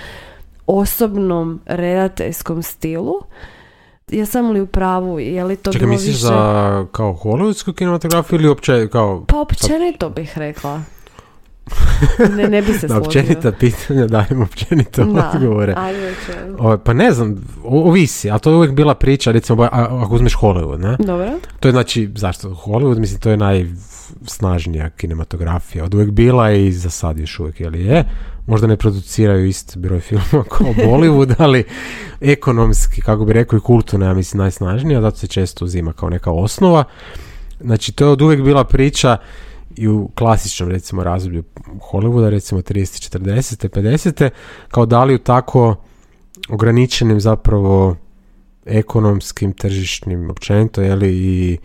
osobnom 0.66 1.60
redateljskom 1.66 2.62
stilu? 2.62 3.14
Jesam 4.08 4.50
li 4.50 4.60
u 4.60 4.66
pravu? 4.66 5.18
Je 5.20 5.44
li 5.44 5.56
to 5.56 5.72
Čekaj, 5.72 5.86
bilo 5.86 5.92
misliš 5.92 6.14
više... 6.14 6.20
za 6.20 6.32
kao 6.92 7.12
hollywoodsku 7.14 7.74
kinematografiju 7.74 8.38
ili 8.38 8.48
uopće 8.48 8.88
kao... 8.88 9.24
Pa 9.26 9.36
općenito 9.38 10.10
bih 10.10 10.38
rekla. 10.38 10.80
Ne, 12.30 12.48
ne 12.48 12.62
bi 12.62 12.72
se 12.72 12.78
složio. 12.88 12.96
općenita 12.98 13.52
pitanja, 13.52 14.06
dajem 14.06 14.42
općenito 14.42 15.04
Da, 15.04 15.30
odgovore. 15.34 15.74
ajde. 15.76 16.14
O, 16.58 16.78
pa 16.78 16.92
ne 16.92 17.12
znam, 17.12 17.34
ovisi, 17.64 18.30
a 18.30 18.38
to 18.38 18.50
je 18.50 18.56
uvijek 18.56 18.72
bila 18.72 18.94
priča, 18.94 19.32
recimo, 19.32 19.62
a- 19.62 19.68
ako 19.72 20.14
uzmeš 20.14 20.34
Hollywood, 20.34 20.78
ne? 20.78 20.96
Dobro. 20.98 21.30
To 21.60 21.68
je 21.68 21.72
znači, 21.72 22.10
zašto? 22.14 22.48
Hollywood, 22.48 22.98
mislim, 22.98 23.20
to 23.20 23.30
je 23.30 23.36
najsnažnija 24.20 24.90
kinematografija. 24.90 25.84
Od 25.84 25.94
uvijek 25.94 26.10
bila 26.10 26.52
i 26.52 26.72
za 26.72 26.90
sad 26.90 27.18
još 27.18 27.40
uvijek, 27.40 27.60
jel 27.60 27.74
je? 27.74 28.04
Možda 28.46 28.66
ne 28.66 28.76
produciraju 28.76 29.46
isti 29.46 29.78
broj 29.78 30.00
filmova 30.00 30.44
kao 30.58 30.66
Bollywood, 30.66 31.34
ali 31.38 31.64
ekonomski, 32.20 33.00
kako 33.00 33.24
bi 33.24 33.32
rekao, 33.32 33.56
i 33.56 33.60
kulturno, 33.60 34.06
ja 34.06 34.14
mislim, 34.14 34.38
najsnažnija, 34.38 35.00
zato 35.00 35.16
se 35.16 35.26
često 35.26 35.64
uzima 35.64 35.92
kao 35.92 36.10
neka 36.10 36.30
osnova. 36.30 36.84
Znači, 37.60 37.92
to 37.92 38.04
je 38.04 38.10
od 38.10 38.22
uvijek 38.22 38.42
bila 38.42 38.64
priča 38.64 39.16
i 39.76 39.88
u 39.88 40.08
klasičnom, 40.14 40.70
recimo, 40.70 41.04
razdoblju 41.04 41.44
Hollywooda, 41.92 42.28
recimo 42.28 42.60
30, 42.60 43.18
40, 43.18 43.68
50, 43.68 44.30
kao 44.68 44.86
da 44.86 45.04
li 45.04 45.14
u 45.14 45.18
tako 45.18 45.76
ograničenim 46.48 47.20
zapravo 47.20 47.96
ekonomskim, 48.66 49.52
tržišnim, 49.52 50.30
općenito, 50.30 50.82
je 50.82 50.94
li, 50.94 51.08
i 51.08 51.58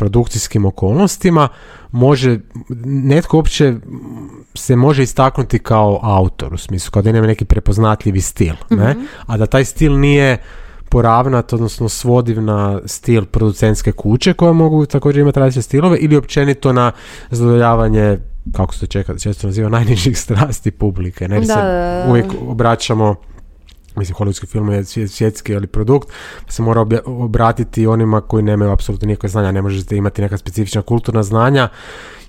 produkcijskim 0.00 0.64
okolnostima 0.64 1.48
može, 1.90 2.38
netko 2.84 3.36
uopće 3.36 3.74
se 4.54 4.76
može 4.76 5.02
istaknuti 5.02 5.58
kao 5.58 6.00
autor, 6.02 6.54
u 6.54 6.58
smislu 6.58 6.90
kao 6.90 7.02
da 7.02 7.12
nema 7.12 7.26
neki 7.26 7.44
prepoznatljivi 7.44 8.20
stil, 8.20 8.54
ne? 8.70 8.90
Mhm. 8.90 9.00
a 9.26 9.36
da 9.36 9.46
taj 9.46 9.64
stil 9.64 9.98
nije 9.98 10.38
poravnat, 10.88 11.52
odnosno 11.52 11.88
svodiv 11.88 12.42
na 12.42 12.80
stil 12.86 13.24
producentske 13.26 13.92
kuće 13.92 14.32
koje 14.32 14.52
mogu 14.52 14.86
također 14.86 15.20
imati 15.20 15.38
različite 15.38 15.62
stilove 15.62 15.98
ili 15.98 16.16
općenito 16.16 16.72
na 16.72 16.92
zadovoljavanje 17.30 18.18
kako 18.56 18.74
se 18.74 18.80
to 18.80 18.86
čeka, 18.86 19.18
često 19.18 19.46
naziva 19.46 19.68
najnižih 19.68 20.18
strasti 20.24 20.70
publike. 20.70 21.28
Ne 21.28 21.36
Jer 21.36 21.44
Da, 21.44 21.54
se 21.54 21.60
da, 21.60 22.02
da. 22.04 22.10
uvijek 22.10 22.26
obraćamo 22.48 23.14
mislim 23.96 24.16
hollywoodski 24.16 24.46
film 24.46 24.70
je 24.70 24.84
svjet- 24.84 25.08
svjetski 25.08 25.54
ali 25.56 25.66
produkt 25.66 26.08
se 26.48 26.62
mora 26.62 26.86
obratiti 27.06 27.86
onima 27.86 28.20
koji 28.20 28.42
nemaju 28.42 28.70
apsolutno 28.70 29.06
nikakve 29.06 29.28
znanja. 29.28 29.52
Ne 29.52 29.62
možete 29.62 29.96
imati 29.96 30.22
neka 30.22 30.36
specifična 30.36 30.82
kulturna 30.82 31.22
znanja 31.22 31.68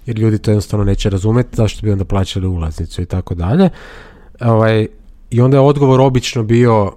jer 0.06 0.20
ljudi 0.20 0.38
to 0.38 0.52
jednostavno 0.52 0.86
neće 0.86 1.10
razumjeti 1.10 1.56
zašto 1.56 1.82
bi 1.82 1.92
onda 1.92 2.06
plaćali 2.06 2.48
ulaznicu 2.48 3.02
i 3.02 3.06
tako 3.06 3.36
dalje. 3.36 3.70
Ovaj, 4.40 4.88
i 5.30 5.42
onda 5.42 5.58
je 5.58 5.62
odgovor 5.62 6.02
obično 6.02 6.44
bio 6.44 6.92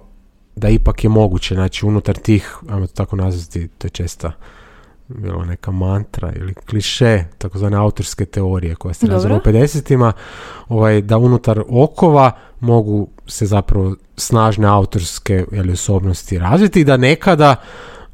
da 0.55 0.69
ipak 0.69 1.03
je 1.03 1.09
moguće, 1.09 1.55
znači 1.55 1.85
unutar 1.85 2.15
tih, 2.15 2.57
ajmo 2.69 2.87
to 2.87 2.93
tako 2.93 3.15
nazvati, 3.15 3.67
to 3.67 3.87
je 3.87 3.89
česta 3.91 4.31
bila 5.07 5.45
neka 5.45 5.71
mantra 5.71 6.33
ili 6.35 6.53
kliše, 6.53 7.23
takozvane 7.37 7.77
autorske 7.77 8.25
teorije 8.25 8.75
koja 8.75 8.93
se 8.93 9.07
razvila 9.07 9.37
u 9.37 9.39
50-ima, 9.39 10.13
ovaj, 10.69 11.01
da 11.01 11.17
unutar 11.17 11.63
okova 11.69 12.31
mogu 12.59 13.07
se 13.27 13.45
zapravo 13.45 13.95
snažne 14.17 14.67
autorske 14.67 15.45
jeli, 15.51 15.73
osobnosti 15.73 16.39
razviti 16.39 16.81
i 16.81 16.83
da 16.83 16.97
nekada, 16.97 17.55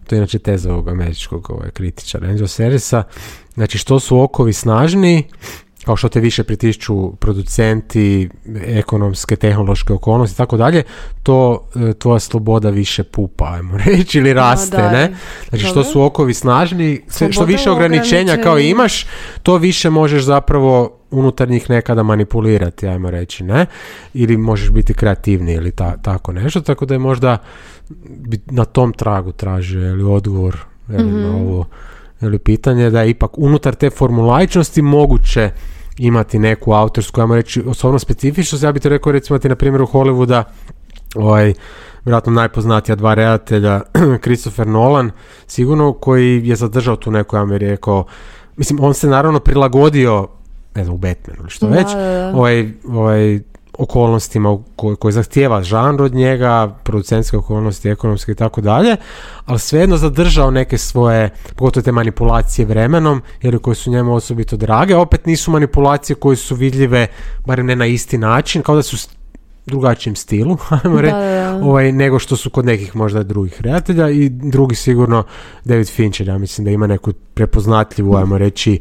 to 0.07 0.15
je 0.15 0.17
inače 0.17 0.39
teza 0.39 0.73
ovog 0.73 0.89
američkog 0.89 1.49
ovaj, 1.51 1.71
kritičara 1.71 2.27
Enzo 2.27 2.47
Serisa, 2.47 3.03
znači 3.53 3.77
što 3.77 3.99
su 3.99 4.19
okovi 4.19 4.53
snažniji, 4.53 5.23
kao 5.85 5.95
što 5.95 6.09
te 6.09 6.19
više 6.19 6.43
pritišću 6.43 7.11
producenti, 7.15 8.29
ekonomske, 8.65 9.35
tehnološke 9.35 9.93
okolnosti 9.93 10.33
i 10.33 10.37
tako 10.37 10.57
dalje, 10.57 10.83
to 11.23 11.67
e, 11.75 11.93
tvoja 11.93 12.19
sloboda 12.19 12.69
više 12.69 13.03
pupa, 13.03 13.53
ajmo 13.53 13.77
reći, 13.85 14.17
ili 14.17 14.33
raste, 14.33 14.77
da, 14.77 14.91
ne? 14.91 15.15
Znači 15.49 15.65
što 15.65 15.83
su 15.83 16.01
okovi 16.01 16.33
snažni, 16.33 17.01
što 17.31 17.45
više 17.45 17.71
ograničenja 17.71 18.37
kao 18.37 18.59
imaš, 18.59 19.05
to 19.43 19.57
više 19.57 19.89
možeš 19.89 20.23
zapravo 20.23 20.97
unutar 21.11 21.49
njih 21.49 21.69
nekada 21.69 22.03
manipulirati, 22.03 22.87
ajmo 22.87 23.09
reći, 23.09 23.43
ne? 23.43 23.65
Ili 24.13 24.37
možeš 24.37 24.69
biti 24.69 24.93
kreativniji 24.93 25.55
ili 25.55 25.71
ta, 25.71 25.97
tako 25.97 26.31
nešto, 26.31 26.61
tako 26.61 26.85
da 26.85 26.93
je 26.93 26.99
možda 26.99 27.37
na 28.45 28.65
tom 28.65 28.93
tragu 28.93 29.31
tražio 29.31 29.89
ili 29.89 30.03
odgovor 30.03 30.57
jeli, 30.89 31.03
Mhm. 31.03 31.21
na 31.21 31.35
ovo 31.35 31.65
ili 32.21 32.39
pitanje 32.39 32.89
da 32.89 33.01
je 33.01 33.09
ipak 33.09 33.37
unutar 33.37 33.75
te 33.75 33.89
formulaičnosti 33.89 34.81
moguće 34.81 35.49
imati 35.97 36.39
neku 36.39 36.73
autorsku, 36.73 37.21
ajmo 37.21 37.35
reći, 37.35 37.63
osobno 37.67 37.99
specifičnost. 37.99 38.63
Ja 38.63 38.71
bih 38.71 38.81
to 38.81 38.89
rekao 38.89 39.11
recimo 39.11 39.39
ti 39.39 39.49
na 39.49 39.55
primjeru 39.55 39.87
Hollywooda 39.87 40.43
ovaj, 41.15 41.53
vjerojatno 42.05 42.31
najpoznatija 42.31 42.95
dva 42.95 43.13
redatelja, 43.13 43.81
Christopher 44.23 44.67
Nolan, 44.67 45.11
sigurno 45.47 45.93
koji 45.93 46.47
je 46.47 46.55
zadržao 46.55 46.95
tu 46.95 47.11
neku, 47.11 47.35
ja 47.35 47.45
bih 47.45 47.57
rekao, 47.57 48.05
mislim, 48.57 48.79
on 48.83 48.93
se 48.93 49.07
naravno 49.07 49.39
prilagodio, 49.39 50.27
ne 50.75 50.83
znam, 50.83 50.95
u 50.95 50.97
Batmanu 50.97 51.39
ili 51.39 51.49
što 51.49 51.67
Da, 51.67 51.75
već, 51.75 51.87
da, 51.87 51.99
da. 51.99 52.31
ovaj, 52.35 52.69
ovaj, 52.87 53.39
okolnostima 53.77 54.57
koje, 54.75 54.95
koje 54.95 55.11
zahtijeva 55.11 55.63
žanr 55.63 56.01
od 56.01 56.15
njega, 56.15 56.75
producentske 56.83 57.37
okolnosti, 57.37 57.89
ekonomske 57.89 58.31
i 58.31 58.35
tako 58.35 58.61
dalje, 58.61 58.95
ali 59.45 59.59
svejedno 59.59 59.97
zadržao 59.97 60.51
neke 60.51 60.77
svoje, 60.77 61.29
pogotovo 61.55 61.83
te 61.83 61.91
manipulacije 61.91 62.65
vremenom, 62.65 63.21
jer 63.41 63.59
koje 63.59 63.75
su 63.75 63.91
njemu 63.91 64.15
osobito 64.15 64.57
drage, 64.57 64.95
opet 64.95 65.25
nisu 65.25 65.51
manipulacije 65.51 66.15
koje 66.15 66.35
su 66.35 66.55
vidljive, 66.55 67.07
barem 67.45 67.65
ne 67.65 67.75
na 67.75 67.85
isti 67.85 68.17
način, 68.17 68.61
kao 68.61 68.75
da 68.75 68.81
su 68.81 68.97
drugačijem 69.65 70.15
stilu, 70.15 70.57
ajmo 70.83 70.95
Da, 70.95 71.01
reći, 71.01 71.13
da, 71.13 71.57
da. 71.59 71.65
ovaj, 71.65 71.91
nego 71.91 72.19
što 72.19 72.35
su 72.35 72.49
kod 72.49 72.65
nekih 72.65 72.95
možda 72.95 73.23
drugih 73.23 73.61
redatelja 73.61 74.09
i 74.09 74.29
drugi 74.29 74.75
sigurno 74.75 75.23
David 75.65 75.89
Fincher, 75.89 76.27
ja 76.27 76.37
mislim 76.37 76.65
da 76.65 76.71
ima 76.71 76.87
neku 76.87 77.13
prepoznatljivu, 77.33 78.15
ajmo 78.15 78.37
reći, 78.37 78.79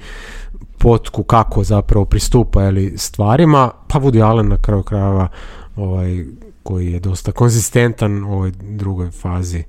potku 0.80 1.22
kako 1.22 1.64
zapravo 1.64 2.04
pristupa 2.04 2.62
jeli, 2.62 2.94
stvarima, 2.96 3.70
pa 3.88 3.98
Woody 3.98 4.24
Allen 4.24 4.48
na 4.48 4.56
kraju 4.62 4.82
krajeva 4.82 5.28
ovaj, 5.76 6.24
koji 6.62 6.92
je 6.92 7.00
dosta 7.00 7.32
konzistentan 7.32 8.24
u 8.24 8.32
ovoj 8.32 8.52
drugoj 8.60 9.10
fazi 9.10 9.64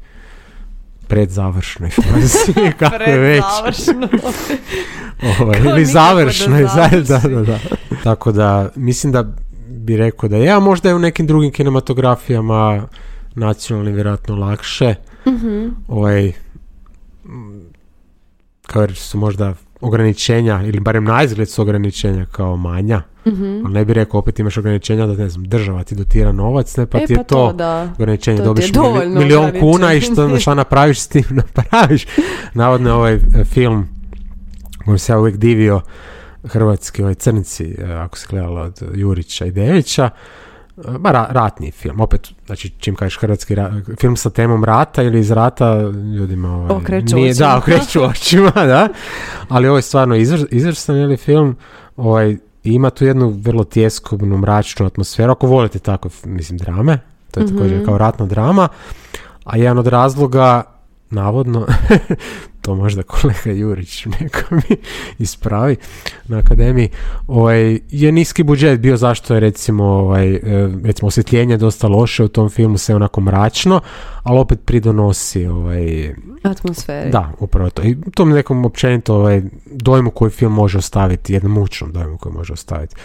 predzavršnoj 1.07 1.89
fazi, 2.03 2.53
kako 2.80 3.03
je 3.03 3.18
već. 3.18 3.43
Ovaj, 5.39 5.59
ili 5.59 5.86
završnoj, 5.86 6.64
da 6.64 6.89
da, 7.07 7.30
da, 7.30 7.41
da. 7.41 7.59
Tako 8.03 8.32
da, 8.32 8.70
mislim 8.76 9.14
da 9.14 9.24
bi 9.68 9.97
rekao 9.97 10.30
da 10.30 10.38
je, 10.38 10.49
a 10.49 10.59
možda 10.59 10.89
je 10.89 10.95
u 10.95 10.99
nekim 10.99 11.28
drugim 11.28 11.51
kinematografijama 11.51 12.88
nacionalni 13.36 13.91
vjerojatno 13.91 14.36
lakše. 14.36 14.95
Mhm. 15.28 15.68
Ovaj, 15.88 16.32
kao 18.68 18.82
jer 18.82 18.95
su 18.95 19.18
možda 19.18 19.53
ograničenja, 19.82 20.61
ili 20.63 20.79
barem 20.79 21.03
na 21.03 21.23
izgled 21.23 21.49
su 21.49 21.61
ograničenja 21.61 22.25
kao 22.25 22.57
manja, 22.57 23.01
Mhm. 23.25 23.65
ali 23.65 23.73
ne 23.73 23.86
bi 23.86 23.93
rekao 23.93 24.19
opet 24.19 24.39
imaš 24.39 24.57
ograničenja 24.57 25.07
da 25.07 25.13
ne 25.15 25.29
znam, 25.29 25.43
država 25.43 25.84
ti 25.84 25.95
dotira 25.95 26.32
novac, 26.32 26.77
ne 26.77 26.86
pa 26.86 26.97
e, 26.97 27.05
ti 27.05 27.13
je 27.13 27.17
pa 27.17 27.23
to, 27.23 27.53
da. 27.53 27.89
ograničenje, 27.93 28.38
to 28.38 28.43
je 28.43 28.45
dobiš 28.45 28.65
mili- 28.65 28.73
dovoljno 28.73 29.19
milion 29.19 29.51
kuna 29.59 29.93
i 29.93 30.01
što, 30.01 30.39
šta 30.39 30.53
napraviš 30.53 30.99
s 30.99 31.07
tim, 31.07 31.23
napraviš. 31.55 32.05
Navodno 32.53 32.89
je 32.89 32.93
ovaj 32.93 33.13
e, 33.13 33.19
film 33.45 33.88
kojem 34.86 34.97
se 34.97 35.13
ja 35.13 35.19
uvijek 35.19 35.38
divio 35.38 35.82
hrvatski, 36.43 37.01
ovaj 37.01 37.15
crnci, 37.15 37.75
e, 37.79 37.86
ako 37.86 38.17
se 38.17 38.27
gledalo 38.29 38.61
od 38.61 38.82
Jurića 38.93 39.45
i 39.45 39.51
Devića, 39.51 40.09
ba, 40.89 41.11
ra- 41.11 41.27
ratni 41.29 41.71
film, 41.71 41.99
opet, 41.99 42.27
znači 42.45 42.69
čim 42.69 42.95
kažeš 42.95 43.17
hrvatski 43.17 43.55
ra- 43.55 43.71
film 43.95 44.15
sa 44.15 44.29
temom 44.29 44.63
rata 44.63 45.03
ili 45.03 45.19
iz 45.19 45.32
rata, 45.32 45.82
ljudima 46.15 46.55
ovaj, 46.55 46.75
Okreću 46.75 47.15
nije, 47.15 47.32
očima. 47.32 47.47
da, 47.47 47.57
okreću 47.57 48.03
očima, 48.11 48.51
da, 48.51 48.88
ali 49.49 49.67
ovo 49.67 49.77
je 49.77 49.82
stvarno 49.82 50.15
izvr, 50.15 50.45
izvrstan 50.51 50.95
je 50.95 51.07
li 51.07 51.17
film, 51.17 51.55
ovaj, 51.97 52.38
ima 52.63 52.89
tu 52.89 53.05
jednu 53.05 53.29
vrlo 53.38 53.63
tjeskobnu, 53.63 54.38
mračnu 54.38 54.86
atmosferu, 54.86 55.32
ako 55.32 55.47
volite 55.47 55.79
tako, 55.79 56.09
mislim, 56.25 56.57
drame, 56.57 56.99
to 57.32 57.39
je 57.39 57.47
također 57.47 57.75
Mhm. 57.75 57.86
kao 57.86 57.97
ratna 57.97 58.25
drama, 58.25 58.67
a 59.43 59.57
jedan 59.57 59.77
od 59.77 59.88
razloga, 59.88 60.63
navodno, 61.12 61.68
to 62.62 62.76
možda 62.76 63.03
kolega 63.03 63.51
Jurić 63.51 64.05
neka 64.05 64.55
mi 64.55 64.78
ispravi 65.20 65.76
na 66.28 66.38
akademiji, 66.38 66.89
ovaj, 67.28 67.80
je 67.89 68.12
niski 68.12 68.43
budžet 68.43 68.80
bio 68.80 68.97
zašto 68.97 69.34
je 69.34 69.39
recimo, 69.39 69.84
ovaj, 69.84 70.34
e, 70.34 70.39
recimo 70.84 71.07
osvjetljenje 71.07 71.57
dosta 71.57 71.88
loše 71.88 72.24
u 72.24 72.28
tom 72.28 72.49
filmu, 72.49 72.78
sve 72.78 72.95
onako 72.95 73.22
mračno, 73.22 73.82
ali 74.24 74.39
opet 74.39 74.59
pridonosi 74.66 75.45
ovaj, 75.45 76.14
Atmosferi. 76.43 77.09
da, 77.09 77.32
upravo 77.39 77.70
to. 77.70 77.84
I 77.84 77.97
tom 78.16 78.30
nekom 78.30 78.66
općenito 78.66 79.16
ovaj, 79.16 79.41
dojmu 79.66 80.12
koji 80.12 80.32
film 80.32 80.53
može 80.53 80.78
ostaviti, 80.78 81.34
jednom 81.34 81.51
mučnom 81.51 81.91
dojmu 81.91 82.18
koji 82.18 82.34
može 82.34 82.53
ostaviti. 82.53 82.95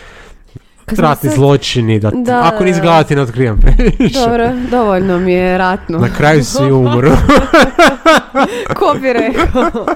Smo 0.88 1.02
Ratni 1.02 1.30
sad- 1.30 1.36
zločini, 1.36 2.00
da, 2.00 2.10
Da, 2.10 2.42
ako 2.44 2.64
nisi 2.64 2.80
ti 3.08 3.16
ne 3.16 3.22
otkrivam 3.22 3.58
previše. 3.60 4.20
Dobro, 4.20 4.52
dovoljno 4.70 5.18
mi 5.18 5.32
je 5.32 5.58
ratno. 5.58 5.98
Na 5.98 6.08
kraju 6.08 6.44
svi 6.44 6.72
umru. 6.72 7.10
Ko 8.78 8.96
bi 9.00 9.12
rekao? 9.12 9.86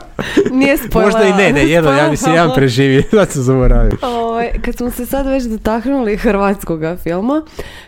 Nije 0.51 0.77
spojila. 0.77 1.05
Možda 1.05 1.23
i 1.23 1.33
ne, 1.33 1.53
ne, 1.53 1.67
jedan, 1.67 1.97
ja 1.99 2.11
mislim, 2.11 2.35
jedan 2.35 2.51
preživi, 2.55 3.03
da 3.13 3.27
se 3.27 3.43
zaboravim. 3.43 3.93
Ovaj, 4.03 4.51
kad 4.65 4.77
smo 4.77 4.91
se 4.91 5.07
sad 5.07 5.27
već 5.27 5.45
dotaknuli 5.45 6.17
hrvatskog 6.17 6.81
filma, 7.03 7.43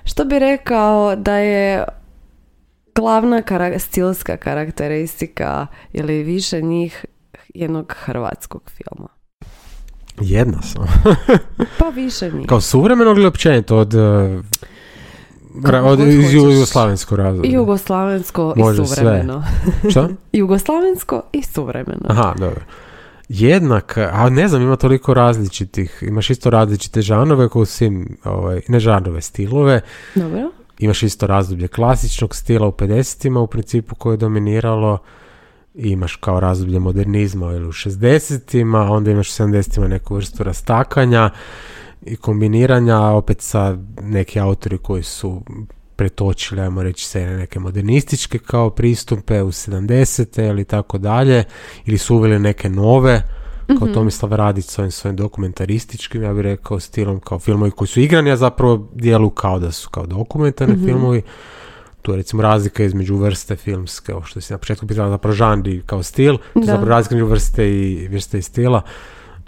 što 0.04 0.24
bi 0.24 0.38
rekao 0.38 1.16
da 1.16 1.34
je 1.34 1.84
glavna 2.94 3.42
kara- 3.42 3.78
stilska 3.78 4.36
karakteristika 4.36 5.66
ili 5.92 6.22
više 6.22 6.60
njih 6.62 7.04
jednog 7.54 7.94
hrvatskog 7.98 8.70
filma? 8.70 9.08
Jedna 10.20 10.62
sam. 10.62 10.84
Pa 11.78 11.88
više 11.88 12.30
njih. 12.30 12.46
Kao 12.46 12.60
suvremenog 12.60 13.16
ili 13.18 13.26
općenito 13.26 13.76
od... 13.76 13.94
Kako 15.62 15.76
ra- 15.76 15.82
od 15.82 16.00
iz 16.00 16.32
jugoslavenskog 16.32 17.18
razloga. 17.18 17.48
Jugoslavensko 17.48 18.54
Može 18.56 18.82
i 18.82 18.86
sve. 18.86 18.96
suvremeno. 18.96 19.44
Šta? 19.90 20.08
Jugoslavensko 20.32 21.22
i 21.32 21.42
suvremeno. 21.42 22.04
Aha, 22.08 22.34
dobro. 22.38 22.60
Jednak, 23.28 23.98
a 23.98 24.28
ne 24.30 24.48
znam, 24.48 24.62
ima 24.62 24.76
toliko 24.76 25.14
različitih, 25.14 25.98
imaš 26.06 26.30
isto 26.30 26.50
različite 26.50 27.02
žanove 27.02 27.48
kao 27.48 27.64
svim, 27.64 28.16
ovaj, 28.24 28.60
ne 28.68 28.80
žanove, 28.80 29.20
stilove, 29.20 29.80
Dobro. 30.14 30.50
imaš 30.78 31.02
isto 31.02 31.26
razdoblje 31.26 31.68
klasičnog 31.68 32.34
stila 32.36 32.66
u 32.66 32.72
50-ima 32.72 33.40
u 33.40 33.46
principu 33.46 33.94
koje 33.94 34.14
je 34.14 34.16
dominiralo, 34.16 34.98
imaš 35.74 36.16
kao 36.16 36.40
razdoblje 36.40 36.78
modernizma 36.78 37.46
ili 37.52 37.66
u 37.66 37.72
60-ima, 37.72 38.80
onda 38.90 39.10
imaš 39.10 39.30
u 39.30 39.42
70-ima 39.42 39.88
neku 39.88 40.14
vrstu 40.14 40.42
rastakanja 40.42 41.30
i 42.02 42.16
kombiniranja, 42.16 42.98
opet 43.00 43.40
sa 43.40 43.76
neki 44.02 44.40
autori 44.40 44.78
koji 44.78 45.02
su 45.02 45.42
pretočili, 45.96 46.60
ajmo 46.60 46.82
reći, 46.82 47.06
se 47.06 47.26
neke 47.26 47.60
modernističke 47.60 48.38
kao 48.38 48.70
pristupe 48.70 49.42
u 49.42 49.52
70. 49.52 50.48
ili 50.50 50.64
tako 50.64 50.98
dalje, 50.98 51.44
ili 51.86 51.98
su 51.98 52.16
uveli 52.16 52.38
neke 52.38 52.68
nove, 52.70 53.22
kao 53.66 53.86
Mhm. 53.86 53.94
Tomislav 53.94 54.32
Radić 54.32 54.64
s 54.64 54.78
ovim 54.78 54.90
svojim 54.90 55.16
dokumentarističkim, 55.16 56.22
ja 56.22 56.32
bih 56.32 56.42
rekao, 56.42 56.80
stilom 56.80 57.20
kao 57.20 57.38
filmovi 57.38 57.70
koji 57.70 57.88
su 57.88 58.00
igrani, 58.00 58.30
a 58.30 58.36
zapravo 58.36 58.88
dijelu 58.94 59.30
kao 59.30 59.58
da 59.58 59.72
su 59.72 59.90
kao 59.90 60.06
dokumentarni 60.06 60.74
Mhm. 60.74 60.84
filmovi. 60.86 61.22
Tu 62.02 62.12
je 62.12 62.16
recimo 62.16 62.42
razlika 62.42 62.84
između 62.84 63.16
vrste 63.16 63.56
filmske, 63.56 64.14
ovo 64.14 64.24
što 64.24 64.40
si 64.40 64.52
na 64.52 64.58
početku 64.58 64.86
pitala, 64.86 65.10
zapravo 65.10 65.34
žanri 65.34 65.82
kao 65.86 66.02
stil, 66.02 66.36
to 66.52 66.60
je 66.60 66.66
zapravo 66.66 66.88
razlika 66.88 67.14
između 67.14 67.30
vrste 67.30 67.70
i, 67.70 68.08
vrste 68.08 68.38
i 68.38 68.42
stila. 68.42 68.82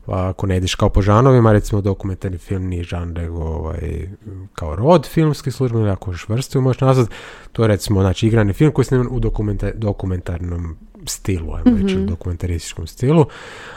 Pa 0.06 0.28
ako 0.28 0.46
ne 0.46 0.56
ideš 0.56 0.74
kao 0.74 0.88
po 0.88 1.02
žanovima, 1.02 1.52
recimo 1.52 1.80
dokumentarni 1.80 2.38
film 2.38 2.62
nije 2.64 2.84
žan, 2.84 3.08
nego 3.10 3.38
ovaj, 3.38 4.08
kao 4.54 4.76
rod 4.76 5.06
filmski 5.06 5.50
služben, 5.50 5.80
ili 5.80 5.90
ako 5.90 6.10
još 6.10 6.28
vrstu 6.28 6.60
možeš 6.60 6.80
nazvat, 6.80 7.08
to 7.52 7.62
je 7.62 7.68
recimo 7.68 8.00
znači, 8.00 8.26
igrani 8.26 8.52
film 8.52 8.72
koji 8.72 8.84
sniman 8.84 9.06
u 9.06 9.20
dokumenta- 9.20 9.74
dokumentarnom 9.74 10.76
stilu, 11.06 11.52
ajmo 11.54 11.78
reći, 11.78 11.94
Mhm. 11.94 12.04
u 12.04 12.06
dokumentarističkom 12.06 12.86
stilu, 12.86 13.26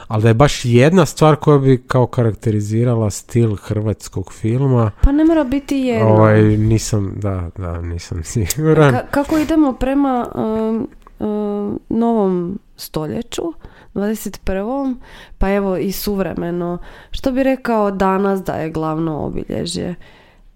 ali 0.07 0.21
da 0.21 0.28
je 0.28 0.34
baš 0.34 0.65
jedna 0.65 1.05
stvar 1.05 1.36
koja 1.36 1.57
bi 1.57 1.84
kao 1.84 2.07
karakterizirala 2.07 3.09
stil 3.09 3.55
hrvatskog 3.55 4.34
filma, 4.34 4.91
Pa 5.01 5.11
ne 5.11 5.25
mora 5.25 5.43
biti 5.43 5.75
jedno. 5.78 6.07
ovaj, 6.07 6.41
nisam, 6.43 7.13
da, 7.15 7.49
da, 7.57 7.82
nisam 7.82 8.23
siguran. 8.45 8.93
Ka- 8.93 9.05
kako 9.11 9.38
idemo 9.38 9.73
prema 9.73 10.28
um, 10.36 10.88
um, 11.19 11.80
novom 11.89 12.59
stoljeću, 12.78 13.53
21. 13.98 14.95
pa 15.38 15.52
evo 15.54 15.78
i 15.78 15.91
suvremeno, 15.91 16.78
što 17.12 17.32
bi 17.32 17.43
rekao 17.43 17.91
danas 17.91 18.43
da 18.43 18.54
je 18.54 18.70
glavno 18.72 19.26
obilježje? 19.26 19.95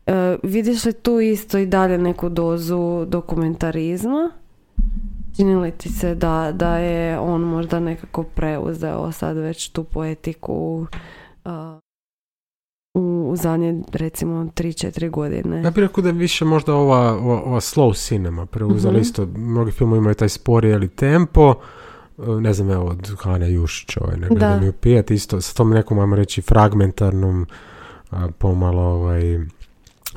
E, 0.06 0.38
vidiš 0.44 0.86
li 0.86 0.94
tu 0.94 1.20
isto 1.20 1.58
i 1.58 1.66
dalje 1.66 1.98
neku 1.98 2.30
dozu 2.30 3.06
dokumentarizma? 3.06 4.32
Čini 5.36 5.56
li 5.56 5.72
ti 5.72 5.89
se 5.89 6.16
da, 6.16 6.52
da 6.56 6.78
je 6.78 7.20
on 7.20 7.42
možda 7.42 7.80
nekako 7.80 8.24
preuzeo 8.24 9.12
sad 9.12 9.38
već 9.38 9.70
tu 9.70 9.84
poetiku 9.84 10.86
uh, 11.46 11.52
u, 12.94 13.30
u 13.32 13.36
zadnje 13.36 13.82
recimo 13.94 14.44
3-4 14.44 15.10
godine? 15.10 15.62
Ja 15.64 15.72
bih 15.72 15.84
rekao 15.84 16.02
da 16.02 16.10
je 16.10 16.14
više 16.14 16.46
možda 16.46 16.74
ova, 16.76 17.00
ova, 17.14 17.42
ova 17.42 17.60
slow 17.60 18.08
cinema 18.08 18.46
preuzela 18.46 18.94
Mhm. 18.94 19.02
isto. 19.02 19.26
Mnogi 19.36 19.72
filmovi 19.72 19.98
imaju 20.00 20.16
taj 20.16 20.30
spori 20.30 20.74
ali 20.74 20.88
tempo. 20.89 21.56
E, 22.18 22.41
Ne 22.41 22.53
znam, 22.53 22.72
evo, 22.72 22.86
od 22.86 23.16
Hana 23.20 23.45
Jušića, 23.45 23.99
ovaj, 24.03 24.18
ne 24.18 24.28
Da. 24.28 24.36
gledam 24.36 24.64
ju 24.64 24.72
pijat, 24.72 25.12
isto 25.12 25.41
sa 25.41 25.53
tom 25.53 25.70
nekom, 25.70 25.99
ajmo 25.99 26.16
reći, 26.16 26.41
fragmentarnom, 26.41 27.47
a, 28.12 28.28
pomalo, 28.38 28.82
ovaj, 28.82 29.39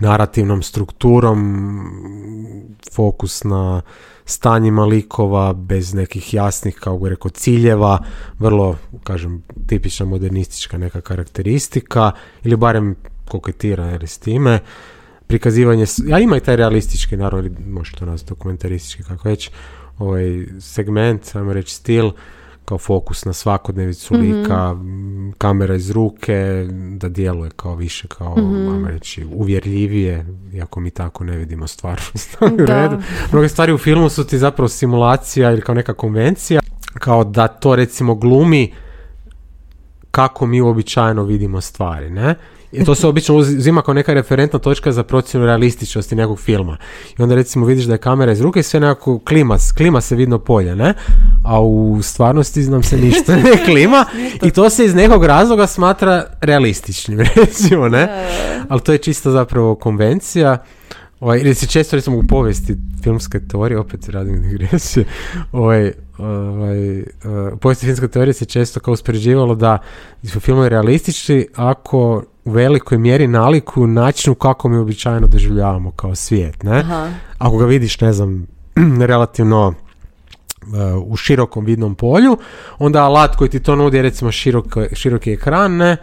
narativnom 0.01 0.63
strukturom, 0.63 1.41
fokus 2.93 3.45
na 3.45 3.83
stanjima 4.25 4.85
likova, 4.85 5.53
bez 5.53 5.95
nekih 5.95 6.35
jasnih, 6.35 6.75
kao 6.81 6.99
bi 6.99 7.09
rekao, 7.09 7.31
ciljeva, 7.31 7.99
vrlo, 8.39 8.77
kažem, 9.05 9.43
tipična 9.67 10.07
modernistička 10.07 10.79
neka 10.79 11.01
karakteristika, 11.01 12.13
ili 12.43 12.57
barem 12.57 12.97
koketira 13.29 13.85
jer 13.85 14.09
s 14.09 14.19
time. 14.19 14.61
Prikazivanje, 15.27 15.85
a 16.13 16.19
ima 16.19 16.37
i 16.37 16.41
taj 16.41 16.57
realistički, 16.57 17.17
naravno, 17.17 17.47
ili 17.47 17.57
može 17.67 17.97
to 17.97 18.07
nazvati 18.07 18.29
dokumentaristički, 18.29 19.03
kako 19.03 19.29
već, 19.29 19.51
ovaj 19.99 20.25
segment, 20.61 21.37
ajmo 21.37 21.53
reći 21.53 21.75
stil, 21.75 22.11
kao 22.65 22.79
fokus 22.79 23.25
na 23.25 23.33
svakodnevicu 23.33 24.15
Mhm. 24.15 24.23
lika, 24.23 24.71
m, 24.73 25.33
kamera 25.39 25.75
iz 25.75 25.91
ruke, 25.91 26.67
da 26.91 27.09
djeluje 27.09 27.51
kao 27.51 27.75
više, 27.75 28.09
kao, 28.09 28.37
Mhm. 28.39 28.69
ajmo 28.69 28.89
reći, 28.89 29.27
uvjerljivije, 29.27 30.27
iako 30.55 30.81
mi 30.81 30.91
tako 30.91 31.25
ne 31.25 31.37
vidimo 31.37 31.67
stvarnost. 31.67 32.37
u 32.61 32.67
redu. 32.67 32.97
Mnoge 33.33 33.49
stvari 33.49 33.73
u 33.73 33.79
filmu 33.79 34.09
su 34.09 34.27
ti 34.27 34.39
zapravo 34.39 34.69
simulacija 34.69 35.51
ili 35.53 35.61
kao 35.61 35.75
neka 35.75 35.95
konvencija, 35.95 36.61
kao 36.95 37.25
da 37.25 37.49
to 37.49 37.77
recimo 37.77 38.15
glumi 38.15 38.73
kako 40.11 40.47
mi 40.47 40.61
uobičajeno 40.61 41.25
vidimo 41.25 41.61
stvari, 41.61 42.11
ne? 42.11 42.35
I 42.75 42.85
to 42.85 42.95
se 42.95 43.07
obično 43.07 43.35
uz- 43.35 43.59
uzima 43.59 43.83
kao 43.83 43.95
neka 43.95 44.15
referentna 44.15 44.59
točka 44.59 44.93
za 44.93 45.03
procjenu 45.03 45.47
realističnosti 45.47 46.15
nekog 46.15 46.41
filma. 46.41 46.77
I 47.19 47.23
onda 47.23 47.35
recimo 47.35 47.67
vidiš 47.67 47.85
da 47.85 47.93
je 47.95 47.99
kamera 47.99 48.33
iz 48.33 48.41
ruke 48.41 48.61
i 48.61 48.63
sve 48.63 48.81
nekako 48.81 49.19
klima, 49.19 49.57
klima 49.77 50.01
se 50.01 50.17
vidno 50.17 50.39
polje, 50.39 50.77
ne? 50.77 50.95
A 51.45 51.61
u 51.61 51.99
stvarnosti 52.03 52.61
nam 52.61 52.83
se 52.83 52.97
ništa 52.97 53.37
ne 53.45 53.65
klima 53.65 54.05
i 54.43 54.51
to 54.51 54.71
se 54.71 54.85
iz 54.85 54.95
nekog 54.95 55.25
razloga 55.25 55.67
smatra 55.67 56.25
realističnim, 56.41 57.21
recimo, 57.37 57.89
ne? 57.89 58.09
Ali 58.69 58.81
to 58.81 58.93
je 58.93 58.99
čisto 58.99 59.31
zapravo 59.31 59.75
konvencija. 59.75 60.59
Ovaj, 61.25 61.41
ili 61.41 61.55
se 61.55 61.67
često 61.67 61.97
recimo 61.97 62.19
u 62.19 62.23
povijesti 62.23 62.77
filmske 63.03 63.41
teorije, 63.41 63.79
opet 63.79 64.09
radim 64.09 64.43
digresije, 64.43 65.05
ovaj, 65.53 65.93
ovaj, 66.19 67.01
uh, 67.01 67.07
u 67.53 67.57
povijesti 67.57 67.87
filmske 67.87 68.09
teorije 68.09 68.35
se 68.35 68.45
često 68.45 68.81
kao 68.81 68.93
uspoređivalo 68.95 69.55
da 69.55 69.79
su 70.25 70.41
filmovi 70.41 70.69
realistični 70.69 71.47
ako 71.55 72.23
u 72.45 72.51
velikoj 72.51 72.99
mjeri 72.99 73.27
nalikuju 73.27 73.87
načinu 73.87 74.35
kako 74.35 74.69
mi 74.69 74.77
običajno 74.77 75.27
doživljavamo 75.27 75.91
kao 75.91 76.15
svijet, 76.15 76.63
ne? 76.63 76.79
Aha. 76.79 77.09
Ako 77.39 77.57
ga 77.57 77.67
vidiš, 77.67 78.01
ne 78.01 78.13
znam, 78.13 78.47
relativno 79.11 79.69
uh, 79.69 81.03
u 81.05 81.17
širokom 81.17 81.65
vidnom 81.65 81.95
polju, 81.95 82.37
onda 82.79 83.05
alat 83.05 83.37
koji 83.37 83.51
ti 83.51 83.61
to 83.61 83.77
nudi 83.77 83.97
je 83.97 84.03
recimo 84.03 84.33
široko, 84.33 84.85
široki 84.93 85.33
ekran, 85.33 85.77
ne? 85.77 85.97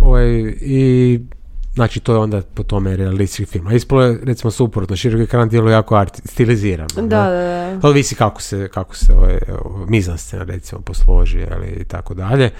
Ovaj, 0.00 0.54
I 0.60 1.20
znači 1.74 2.00
to 2.00 2.12
je 2.12 2.18
onda 2.18 2.42
po 2.54 2.62
tome 2.62 2.96
realistički 2.96 3.44
film. 3.44 3.66
A 3.66 3.72
ispolo 3.72 4.02
je 4.02 4.18
recimo 4.22 4.50
suprotno, 4.50 4.96
široki 4.96 5.22
ekran 5.22 5.48
djeluje 5.48 5.72
jako 5.72 5.96
art, 5.96 6.20
stilizirano. 6.24 6.88
Da, 6.96 7.02
da, 7.02 7.30
da. 7.30 7.80
To 7.80 7.88
ovisi 7.88 8.14
kako 8.14 8.42
se, 8.42 8.68
kako 8.68 8.96
se 8.96 9.12
ovaj, 9.12 9.38
mizanscena 9.88 10.44
recimo 10.44 10.80
posloži 10.80 11.46
ali, 11.54 11.66
i 11.66 11.84
tako 11.84 12.14
dalje. 12.14 12.50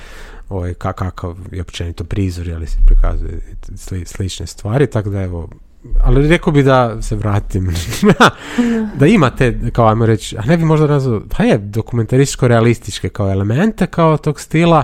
Ovaj, 0.49 0.75
ka- 0.75 0.93
kakav 0.93 1.37
je 1.53 1.61
općenito 1.61 2.05
prizor, 2.05 2.51
ali 2.55 2.67
se 2.67 2.79
prikazuje 2.87 3.41
sli, 3.77 4.05
slične 4.07 4.47
stvari, 4.47 4.87
tako 4.87 5.11
da 5.11 5.23
evo, 5.23 5.49
ali 6.01 6.29
rekao 6.29 6.53
bi 6.53 6.63
da 6.63 7.03
se 7.03 7.17
vratim 7.17 7.75
da 8.99 9.07
ima 9.07 9.31
te, 9.31 9.59
kao 9.73 9.89
ajmo 9.89 10.07
reći, 10.07 10.37
a 10.39 10.43
ne 10.45 10.57
bi 10.57 10.65
možda 10.65 10.87
nazvao, 10.87 11.21
pa 11.37 11.45
je, 11.45 11.59
dokumentarističko-realističke 11.59 13.09
kao 13.09 13.33
elemente 13.33 13.87
kao 13.87 14.17
tog 14.17 14.41
stila 14.41 14.83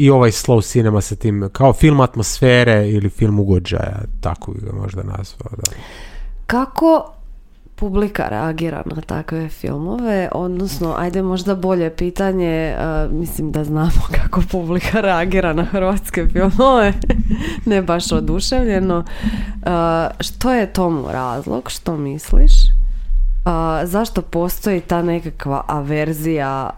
i 0.00 0.10
ovaj 0.10 0.30
slow 0.30 0.62
cinema 0.62 1.00
sa 1.00 1.16
tim, 1.16 1.48
kao 1.52 1.72
film 1.72 2.00
atmosfere 2.00 2.90
ili 2.90 3.08
film 3.08 3.40
ugođaja, 3.40 4.00
tako 4.20 4.52
bi 4.52 4.60
ga 4.60 4.72
možda 4.72 5.02
nazvao, 5.02 5.50
da. 5.56 5.70
Kako 6.46 7.12
publika 7.74 8.28
reagira 8.28 8.82
na 8.86 9.00
takve 9.00 9.48
filmove, 9.48 10.28
odnosno, 10.32 10.94
ajde 10.98 11.22
možda 11.22 11.54
bolje 11.54 11.90
pitanje, 11.96 12.74
uh, 12.76 13.12
mislim 13.12 13.52
da 13.52 13.64
znamo 13.64 14.00
kako 14.22 14.42
publika 14.50 15.00
reagira 15.00 15.52
na 15.52 15.64
hrvatske 15.64 16.26
filmove, 16.32 16.92
ne 17.66 17.82
baš 17.82 18.12
oduševljeno. 18.12 18.98
Uh, 18.98 19.02
što 20.20 20.52
je 20.52 20.72
tomu 20.72 21.06
razlog, 21.12 21.70
što 21.70 21.96
misliš? 21.96 22.52
Uh, 22.52 23.52
zašto 23.88 24.22
postoji 24.22 24.80
ta 24.80 25.02
nekakva 25.02 25.64
averzija, 25.66 26.70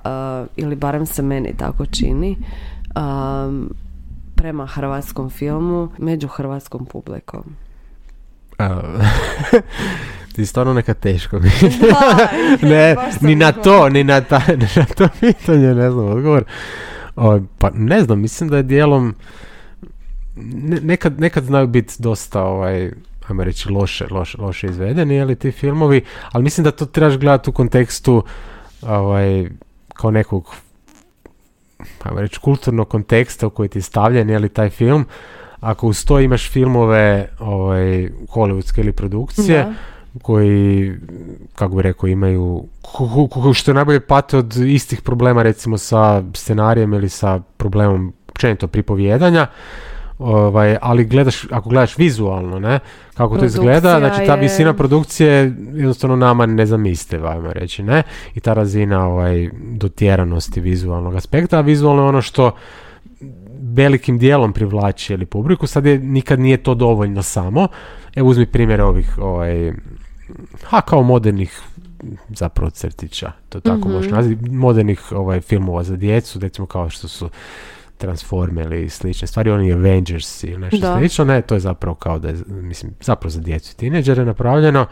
ili 0.56 0.76
barem 0.76 1.06
se 1.06 1.22
meni 1.22 1.56
tako 1.56 1.86
čini, 1.86 2.36
um, 2.96 3.74
prema 4.34 4.66
hrvatskom 4.66 5.30
filmu 5.30 5.88
među 5.98 6.28
hrvatskom 6.28 6.86
publikom? 6.86 7.44
Ti 10.34 10.46
stvarno 10.46 10.74
neka 10.74 10.94
teško 10.94 11.38
mi. 11.38 11.50
Da, 11.80 12.28
ne, 12.68 12.96
ni 13.20 13.34
na 13.34 13.52
to, 13.52 13.88
ni 13.88 14.04
na, 14.04 14.20
ta, 14.20 14.40
ni 14.48 14.66
na 14.76 14.84
to 14.84 15.08
pitanje, 15.20 15.74
ne 15.74 15.90
znam 15.90 16.06
odgovor. 16.06 16.44
O, 17.16 17.40
pa 17.58 17.70
ne 17.74 18.02
znam, 18.02 18.20
mislim 18.20 18.50
da 18.50 18.56
je 18.56 18.62
dijelom 18.62 19.14
ne- 20.36 20.80
nekad, 20.80 21.20
nekad 21.20 21.44
znaju 21.44 21.66
biti 21.66 21.94
dosta 21.98 22.42
ovaj, 22.42 22.90
ajmo 23.28 23.44
reći 23.44 23.72
loše, 23.72 24.06
loše, 24.10 24.38
loše 24.40 24.66
izvedeni, 24.66 25.20
ali 25.20 25.36
ti 25.36 25.52
filmovi, 25.52 26.04
ali 26.32 26.44
mislim 26.44 26.64
da 26.64 26.70
to 26.70 26.86
trebaš 26.86 27.16
gledati 27.18 27.50
u 27.50 27.52
kontekstu 27.52 28.24
ovaj, 28.82 29.48
kao 29.94 30.10
nekog 30.10 30.54
ajmo 32.02 32.20
reći 32.20 32.40
kulturnog 32.40 32.88
konteksta 32.88 33.46
u 33.46 33.50
koji 33.50 33.68
ti 33.68 33.78
je 33.78 33.82
stavljen, 33.82 34.30
je 34.30 34.38
li 34.38 34.48
taj 34.48 34.70
film, 34.70 35.06
ako 35.60 35.86
uz 35.86 36.04
to 36.04 36.20
imaš 36.20 36.50
filmove 36.50 37.28
ovaj, 37.38 38.08
hollywoodske 38.28 38.80
ili 38.80 38.92
produkcije, 38.92 39.64
Da. 39.64 39.72
koji, 40.22 40.92
kako 41.54 41.76
bi 41.76 41.82
rekao, 41.82 42.08
imaju, 42.08 42.64
što 43.54 43.70
je 43.70 43.74
najbolje 43.74 44.00
pate 44.00 44.36
od 44.36 44.56
istih 44.56 45.02
problema 45.02 45.42
recimo 45.42 45.78
sa 45.78 46.22
scenarijem 46.34 46.92
ili 46.92 47.08
sa 47.08 47.40
problemom 47.56 48.12
općenito 48.28 48.66
pripovjedanja, 48.66 49.46
ovaj, 50.22 50.76
ali 50.82 51.04
gledaš, 51.04 51.46
ako 51.50 51.68
gledaš 51.68 51.98
vizualno, 51.98 52.58
ne, 52.58 52.78
kako 53.08 53.34
to 53.34 53.38
Produkcija 53.38 53.46
izgleda, 53.46 53.98
znači 53.98 54.26
ta 54.26 54.34
je- 54.34 54.40
visina 54.40 54.74
produkcije 54.74 55.30
je 55.30 55.42
jednostavno 55.72 56.16
nama 56.16 56.46
nezamisliva, 56.46 57.30
ajmo 57.30 57.52
reći, 57.52 57.82
ne, 57.82 58.02
i 58.34 58.40
ta 58.40 58.52
razina 58.52 59.06
ovaj, 59.06 59.50
dotjeranosti 59.72 60.60
vizualnog 60.60 61.14
aspekta, 61.14 61.58
a 61.58 61.62
vizualno 61.62 62.02
je 62.02 62.08
ono 62.08 62.22
što 62.22 62.50
velikim 63.64 64.18
dijelom 64.18 64.52
privlači 64.52 65.12
ili 65.12 65.26
publiku, 65.26 65.66
sad 65.66 65.86
je, 65.86 65.98
nikad 65.98 66.40
nije 66.40 66.56
to 66.56 66.74
dovoljno 66.74 67.22
samo. 67.22 67.68
Evo 68.14 68.28
uzmi 68.28 68.46
primjer 68.46 68.80
ovih 68.80 69.18
ovaj, 69.18 69.72
ha, 70.62 70.80
kao 70.80 71.02
modernih 71.02 71.60
zapravo 72.28 72.70
crtića, 72.70 73.32
to 73.48 73.60
tako 73.60 73.78
Mhm. 73.78 73.92
može 73.92 74.10
nazvati, 74.10 74.50
modernih 74.50 75.12
ovaj, 75.12 75.40
filmova 75.40 75.82
za 75.82 75.96
djecu, 75.96 76.38
recimo 76.38 76.66
kao 76.66 76.90
što 76.90 77.08
su 77.08 77.28
Transforme 78.02 78.62
ili 78.62 78.88
slične 78.88 79.28
stvari, 79.28 79.50
oni 79.50 79.72
Avengers 79.72 80.44
ili 80.44 80.58
nešto 80.58 80.78
Da. 80.78 80.96
slično, 80.98 81.24
ne, 81.24 81.42
to 81.42 81.54
je 81.54 81.60
zapravo 81.60 81.94
kao 81.94 82.18
da 82.18 82.28
je, 82.28 82.36
mislim, 82.46 82.92
zapravo 83.00 83.30
za 83.30 83.40
djecu 83.40 83.72
i 83.72 83.76
tineđere 83.76 84.24
napravljeno, 84.24 84.86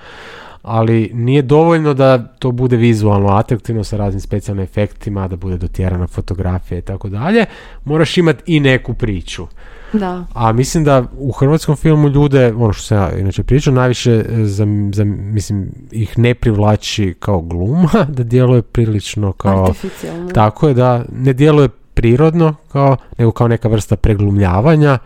ali 0.62 1.11
nije 1.14 1.42
dovoljno 1.42 1.94
da 1.94 2.18
to 2.18 2.52
bude 2.52 2.76
vizualno 2.76 3.28
atraktivno 3.28 3.84
sa 3.84 3.96
raznim 3.96 4.20
specijalnim 4.20 4.64
efektima, 4.64 5.28
da 5.28 5.36
bude 5.36 5.56
dotjerana 5.56 6.06
fotografija 6.06 6.78
i 6.78 6.82
tako 6.82 7.08
dalje, 7.08 7.44
moraš 7.84 8.18
imati 8.18 8.42
i 8.46 8.61
neku 8.61 8.94
priču. 8.94 9.46
Da. 9.92 10.24
A 10.34 10.52
mislim 10.52 10.84
da 10.84 11.04
u 11.18 11.32
hrvatskom 11.32 11.76
filmu 11.76 12.08
ljude, 12.08 12.52
ono 12.56 12.72
što 12.72 12.82
sam 12.82 12.98
ja 12.98 13.18
inače 13.18 13.42
pričao, 13.42 13.74
najviše 13.74 14.24
za, 14.44 14.66
za, 14.92 15.04
mislim, 15.04 15.68
ih 15.90 16.18
ne 16.18 16.34
privlači 16.34 17.14
kao 17.18 17.40
gluma, 17.40 18.06
da 18.16 18.22
djeluje 18.22 18.62
prilično 18.62 19.32
kao... 19.32 19.64
Artificijalno. 19.64 20.28
Tako 20.28 20.68
je 20.68 20.74
da 20.74 21.04
ne 21.12 21.32
djeluje 21.32 21.68
prirodno, 22.01 22.55
kao, 22.72 22.96
nego 23.18 23.32
kao 23.32 23.48
neka 23.48 23.68
vrsta 23.68 23.96
preglumljavanja, 23.96 24.98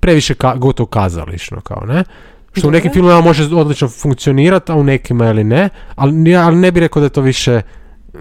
previše 0.00 0.34
ka, 0.34 0.54
gotovo 0.56 0.86
kazališno, 0.86 1.60
kao 1.60 1.82
ne? 1.86 2.04
Što 2.52 2.68
u 2.68 2.70
nekim 2.70 2.88
Dobro. 2.88 2.94
filmovima 2.94 3.20
može 3.20 3.54
odlično 3.54 3.88
funkcionirati, 3.88 4.72
a 4.72 4.74
u 4.74 4.84
nekima 4.84 5.30
ili 5.30 5.44
ne, 5.44 5.68
ali, 5.94 6.30
ja- 6.30 6.46
ali 6.46 6.56
ne 6.56 6.72
bih 6.72 6.80
rekao 6.80 7.00
da 7.00 7.06
je 7.06 7.10
to 7.10 7.20
više 7.20 7.60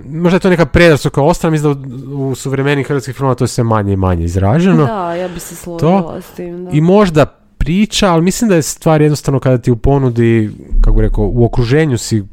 možda 0.06 0.36
je 0.36 0.40
to 0.40 0.50
neka 0.50 0.66
predrasuka 0.66 1.22
ostala, 1.22 1.52
mislim 1.52 1.74
da 1.74 1.80
u, 2.10 2.30
u 2.30 2.36
suvremenih 2.36 2.88
hrvatskih 2.88 3.16
filmova 3.16 3.36
to 3.36 3.44
je 3.44 3.48
sve 3.48 3.64
manje 3.64 3.94
i 3.94 3.98
manje 3.98 4.24
izraženo. 4.26 4.86
Da, 4.86 5.14
ja 5.14 5.28
bi 5.28 5.40
se 5.40 5.56
složila 5.56 6.22
s 6.22 6.32
tim. 6.32 6.66
Da. 6.66 6.72
I 6.72 6.82
možda 6.82 7.26
priča, 7.64 8.12
ali 8.12 8.22
mislim 8.22 8.50
da 8.50 8.56
je 8.56 8.62
stvar 8.62 9.02
jednostavno 9.02 9.40
kada 9.40 9.58
ti 9.58 9.72
u 9.72 9.76
ponudi, 9.76 10.52
kako 10.82 10.96
bi 10.96 11.02
rekao, 11.02 11.24
u 11.34 11.46
okruženju 11.46 11.98
si 11.98 12.24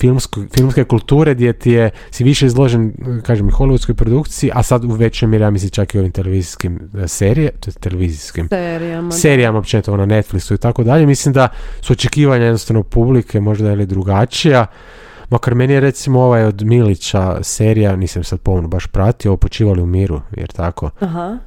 filmsko, 0.00 0.40
filmske 0.56 0.84
kulture 0.84 1.34
gdje 1.34 1.52
ti 1.52 1.70
je, 1.70 1.90
si 2.10 2.24
više 2.24 2.46
izložen, 2.46 2.92
kažem, 3.26 3.48
i 3.48 3.52
hollywoodskoj 3.52 3.94
produkciji, 3.94 4.50
a 4.54 4.62
sad 4.62 4.84
u 4.84 4.88
većoj 4.88 5.28
mjeri, 5.28 5.44
ja 5.44 5.50
mislim, 5.50 5.70
čak 5.70 5.94
i 5.94 5.98
ovim 5.98 6.12
televizijskim 6.12 6.90
e, 7.04 7.08
serije, 7.08 7.50
to 7.50 7.70
je 7.70 7.74
televizijskim 7.74 8.48
Serijama. 8.48 9.12
serijama 9.12 9.58
općenito 9.58 9.96
na 9.96 10.06
Netflixu 10.06 10.54
i 10.54 10.58
tako 10.58 10.84
dalje. 10.84 11.06
Mislim 11.06 11.32
da 11.32 11.48
su 11.80 11.92
očekivanja 11.92 12.44
jednostavno 12.44 12.82
publike 12.82 13.40
možda 13.40 13.72
ili 13.72 13.86
drugačija. 13.86 14.66
Makar 15.30 15.54
meni 15.54 15.72
je 15.72 15.80
recimo 15.80 16.20
ovaj 16.20 16.44
od 16.44 16.62
Milića 16.62 17.38
serija, 17.42 17.96
nisam 17.96 18.24
sad 18.24 18.40
pomno 18.40 18.68
baš 18.68 18.86
pratio, 18.86 19.36
Počivali 19.36 19.82
u 19.82 19.86
miru, 19.86 20.20
jer 20.36 20.48
tako, 20.48 20.90
Aha. 21.00 21.38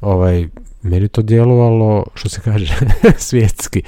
Ovaj, 0.00 0.48
meni 0.82 1.08
to 1.08 1.22
djelovalo, 1.22 2.04
što 2.14 2.28
se 2.28 2.40
kaže, 2.40 2.74
svjetski. 3.18 3.82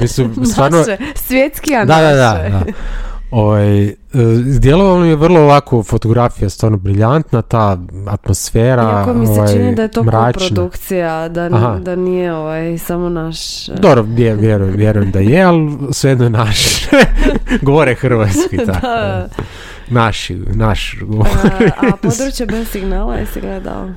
Mislim, 0.00 0.34
stvarno, 0.52 0.78
Naše, 0.78 0.96
svjetski, 1.16 1.76
a 1.76 1.84
da, 1.84 1.96
da, 1.96 2.08
da, 2.08 2.48
da. 2.50 2.62
Ovaj, 3.30 3.86
e, 3.86 3.94
djelovalo 4.58 5.00
mi 5.00 5.08
je 5.08 5.16
vrlo 5.16 5.40
ovako 5.40 5.82
fotografija 5.82 6.48
stvarno 6.50 6.78
briljantna, 6.78 7.42
ta 7.42 7.78
atmosfera 8.06 8.82
Iako 8.82 9.14
mi 9.14 9.26
se 9.26 9.32
ovaj, 9.32 9.52
čini 9.52 9.74
da 9.74 9.82
je 9.82 9.88
to 9.88 10.02
mračna. 10.02 10.32
koprodukcija, 10.48 11.28
da, 11.28 11.48
Aha. 11.52 11.78
da 11.78 11.96
nije 11.96 12.34
ovaj, 12.34 12.78
samo 12.78 13.08
naš... 13.08 13.68
e, 13.68 13.72
Dobro, 13.72 14.02
vje- 14.02 14.34
vjerujem, 14.34 14.76
vjerujem 14.76 15.10
da 15.10 15.18
je, 15.18 15.42
ali 15.42 15.68
svejedno 15.92 16.24
je 16.24 16.30
naš. 16.30 16.86
Govore 17.62 17.94
hrvatski, 17.94 18.56
tako. 18.56 18.80
Da. 18.82 19.28
Naši, 19.88 20.34
naš 20.46 20.96
govor. 21.00 21.28
A, 21.76 21.86
a 21.86 21.96
područje 21.96 22.46
bez 22.46 22.68
signala 22.68 23.16
jesi 23.16 23.40
gledao? 23.40 23.88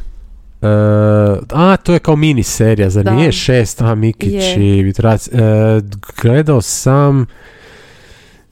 A, 1.51 1.77
to 1.77 1.93
je 1.93 1.99
kao 1.99 2.15
mini 2.15 2.43
serija, 2.43 2.89
zar 2.89 3.03
Da. 3.03 3.11
nije 3.11 3.31
šest? 3.31 3.81
A, 3.81 3.95
Mikić 3.95 4.33
Je. 4.33 4.77
i 4.77 4.83
Vitrac. 4.83 5.27
E, 5.27 5.31
gledao 6.21 6.61
sam, 6.61 7.25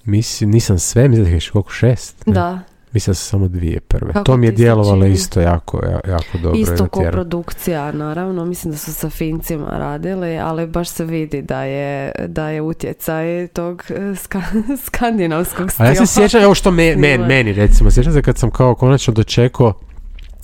mislim, 0.05 0.49
nisam 0.49 0.79
sve, 0.79 1.07
mislim 1.07 1.25
da 1.25 1.31
je 1.31 1.39
koliko 1.51 1.71
šest? 1.71 2.25
Ne, 2.25 2.33
Da. 2.33 2.59
Mislim 2.91 3.15
su 3.15 3.23
samo 3.23 3.47
dvije 3.47 3.79
prve. 3.79 4.13
Kako 4.13 4.23
to 4.23 4.37
mi 4.37 4.45
je 4.45 4.51
djelovalo 4.51 5.05
isto 5.05 5.41
jako, 5.41 5.81
ja- 5.85 5.99
jako 6.07 6.37
dobro. 6.37 6.59
Isto 6.59 6.71
natjerano. 6.73 6.89
koprodukcija, 6.89 7.91
naravno. 7.91 8.45
Mislim 8.45 8.71
da 8.71 8.77
su 8.77 8.93
sa 8.93 9.09
Fincima 9.09 9.67
radili, 9.69 10.37
ali 10.37 10.67
baš 10.67 10.89
se 10.89 11.05
vidi 11.05 11.41
da 11.41 11.63
je, 11.63 12.11
da 12.27 12.49
je 12.49 12.61
utjecaj 12.61 13.47
tog 13.47 13.83
e, 13.89 14.15
ska- 14.15 14.41
skandinavskog 14.85 15.65
A 15.65 15.69
stila. 15.69 15.87
ja 15.89 15.95
se 15.95 16.05
sjećam, 16.07 16.41
evo 16.41 16.55
što 16.55 16.71
me, 16.71 16.95
men, 16.95 17.21
meni 17.21 17.53
recimo, 17.53 17.91
sjećam 17.91 18.13
se 18.13 18.21
kad 18.21 18.37
sam 18.37 18.51
kao 18.51 18.75
konačno 18.75 19.13
dočekao 19.13 19.73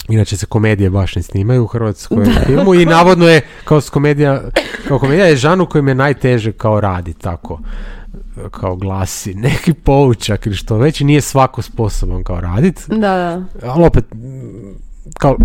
Inače 0.09 0.37
se 0.37 0.45
komedije 0.45 0.89
baš 0.89 1.15
ne 1.15 1.21
snimaju 1.21 1.63
u 1.63 1.67
hrvatskoj 1.67 2.25
filmu 2.45 2.73
i 2.73 2.85
navodno 2.85 3.27
je 3.27 3.41
kao 3.63 3.81
komedija, 3.91 4.41
kao 4.87 4.99
komedija 4.99 5.25
je 5.25 5.35
žan 5.35 5.61
u 5.61 5.65
kojem 5.65 5.87
je 5.87 5.95
najteže 5.95 6.51
kao 6.51 6.81
radi 6.81 7.13
tako 7.13 7.59
kao 8.51 8.75
glasi 8.75 9.33
neki 9.49 9.73
poučak 9.73 10.45
ili 10.45 10.55
što 10.55 10.77
već 10.77 10.99
nije 10.99 11.21
svako 11.21 11.61
sposoban 11.61 12.23
kao 12.23 12.41
radit 12.41 12.87
Da, 12.87 12.97
da. 12.97 13.69
ali 13.69 13.85
opet 13.85 14.05
kao 15.17 15.37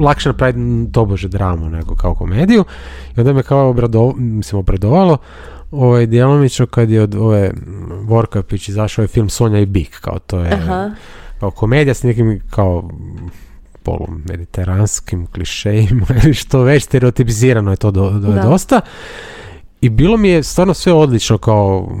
lakše 0.00 0.28
napraviti 0.28 0.92
tobože 0.92 1.28
dramu 1.28 1.70
nego 1.70 1.94
kao 1.94 2.14
komediju 2.14 2.64
i 3.16 3.20
onda 3.20 3.32
me 3.32 3.42
kao 3.42 3.68
obrado, 3.68 4.12
mislim, 4.16 4.58
obradovalo 4.58 5.18
ovaj, 5.70 6.06
djelomično 6.06 6.66
kad 6.66 6.90
je 6.90 7.02
od 7.02 7.14
ove 7.14 7.52
Vorkapić 8.02 8.68
izašao 8.68 9.02
je 9.02 9.08
film 9.08 9.28
Sonja 9.28 9.60
i 9.60 9.66
Bik 9.66 10.00
kao 10.00 10.18
to 10.18 10.40
je 10.40 10.52
Aha. 10.52 10.90
kao 11.40 11.50
komedija 11.50 11.94
s 11.94 12.02
nekim 12.02 12.40
kao 12.50 12.90
polumediteranskim 13.86 15.26
klišejima 15.26 16.06
ili 16.24 16.34
što 16.34 16.62
već 16.62 16.84
stereotipizirano 16.84 17.70
je 17.70 17.76
to 17.76 17.90
do, 17.90 18.10
do, 18.10 18.32
Da. 18.32 18.42
dosta 18.42 18.80
i 19.80 19.88
bilo 19.88 20.16
mi 20.16 20.28
je 20.28 20.42
stvarno 20.42 20.74
sve 20.74 20.92
odlično 20.92 21.38
kao 21.38 21.92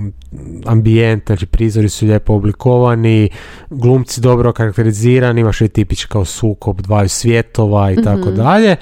ambijent, 0.64 1.26
znači 1.26 1.46
prizori 1.46 1.88
su 1.88 2.06
lijepo 2.06 2.34
oblikovani, 2.34 3.28
glumci 3.70 4.20
dobro 4.20 4.52
karakterizirani, 4.52 5.40
imaš 5.40 5.60
i 5.60 5.68
tipički 5.68 6.08
kao 6.08 6.24
sukob 6.24 6.80
dvaju 6.80 7.08
svjetova 7.08 7.92
i 7.92 7.96
tako 7.96 8.28
Mhm. 8.28 8.36
dalje. 8.36 8.76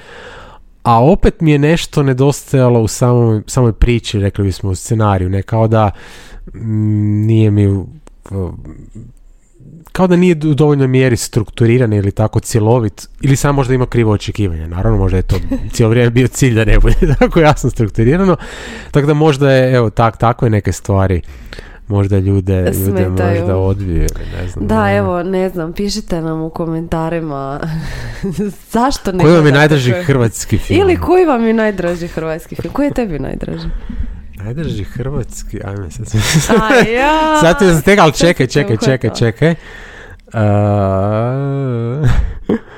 A 0.82 1.04
opet 1.04 1.40
mi 1.40 1.52
je 1.52 1.58
nešto 1.58 2.02
nedostajalo 2.02 2.80
u 2.80 2.88
samoj, 2.88 3.42
samoj 3.46 3.72
priči, 3.72 4.20
rekli 4.20 4.44
bismo 4.44 4.70
u 4.70 4.74
scenariju, 4.74 5.28
ne 5.28 5.42
kao 5.42 5.68
da 5.68 5.90
mm, 6.54 7.26
nije 7.26 7.50
mi 7.50 7.84
kao 9.92 10.06
da 10.06 10.16
nije 10.16 10.36
u 10.50 10.54
dovoljnoj 10.54 10.88
mjeri 10.88 11.16
strukturiran 11.16 11.92
ili 11.92 12.12
tako 12.12 12.40
cjelovit 12.40 13.08
ili 13.20 13.36
sam 13.36 13.54
možda 13.54 13.74
ima 13.74 13.86
krivo 13.86 14.12
očekivanje 14.12 14.68
naravno 14.68 14.98
možda 14.98 15.16
je 15.16 15.22
to 15.22 15.36
cijelo 15.72 15.90
vrijeme 15.90 16.10
bio 16.10 16.28
cilj 16.28 16.54
da 16.54 16.64
ne 16.64 16.78
bude 16.78 17.14
tako 17.18 17.40
jasno 17.40 17.70
strukturirano 17.70 18.36
tako 18.90 19.06
da 19.06 19.14
možda 19.14 19.50
je 19.50 19.74
evo 19.74 19.90
tak, 19.90 20.16
takve 20.16 20.50
neke 20.50 20.72
stvari 20.72 21.22
možda 21.88 22.18
ljude, 22.18 22.72
ljude 22.86 23.08
možda 23.08 23.54
ili 23.82 24.06
ne 24.40 24.48
znam 24.48 24.66
Da, 24.66 24.80
ono. 24.80 24.96
evo, 24.96 25.22
ne 25.22 25.48
znam, 25.48 25.72
pišite 25.72 26.20
nam 26.20 26.42
u 26.42 26.50
komentarima 26.50 27.60
zašto 28.72 29.12
ne 29.12 29.24
koji 29.24 29.34
vam 29.34 29.46
je 29.46 29.52
najdraži 29.52 29.92
hrvatski 29.92 30.58
film 30.58 30.80
Ili 30.80 30.96
koji 30.96 31.24
vam 31.24 31.46
je 31.46 31.54
najdraži 31.54 32.08
hrvatski 32.08 32.54
film? 32.54 32.74
Koji 32.74 32.86
je 32.86 32.94
tebi 32.94 33.18
najdraži? 33.18 33.68
Najdraži 34.44 34.84
hrvatski 34.84 35.60
ajme 35.64 35.90
sad 35.90 36.06
ja! 37.00 37.40
Sad 37.40 37.58
ti 37.58 37.64
tega, 37.84 38.02
ali 38.02 38.12
čekaj, 38.12 38.46
sam 38.46 38.46
čekaj, 38.46 38.76
čekaj, 38.76 39.10
čekaj. 39.14 39.54
A, 40.32 42.02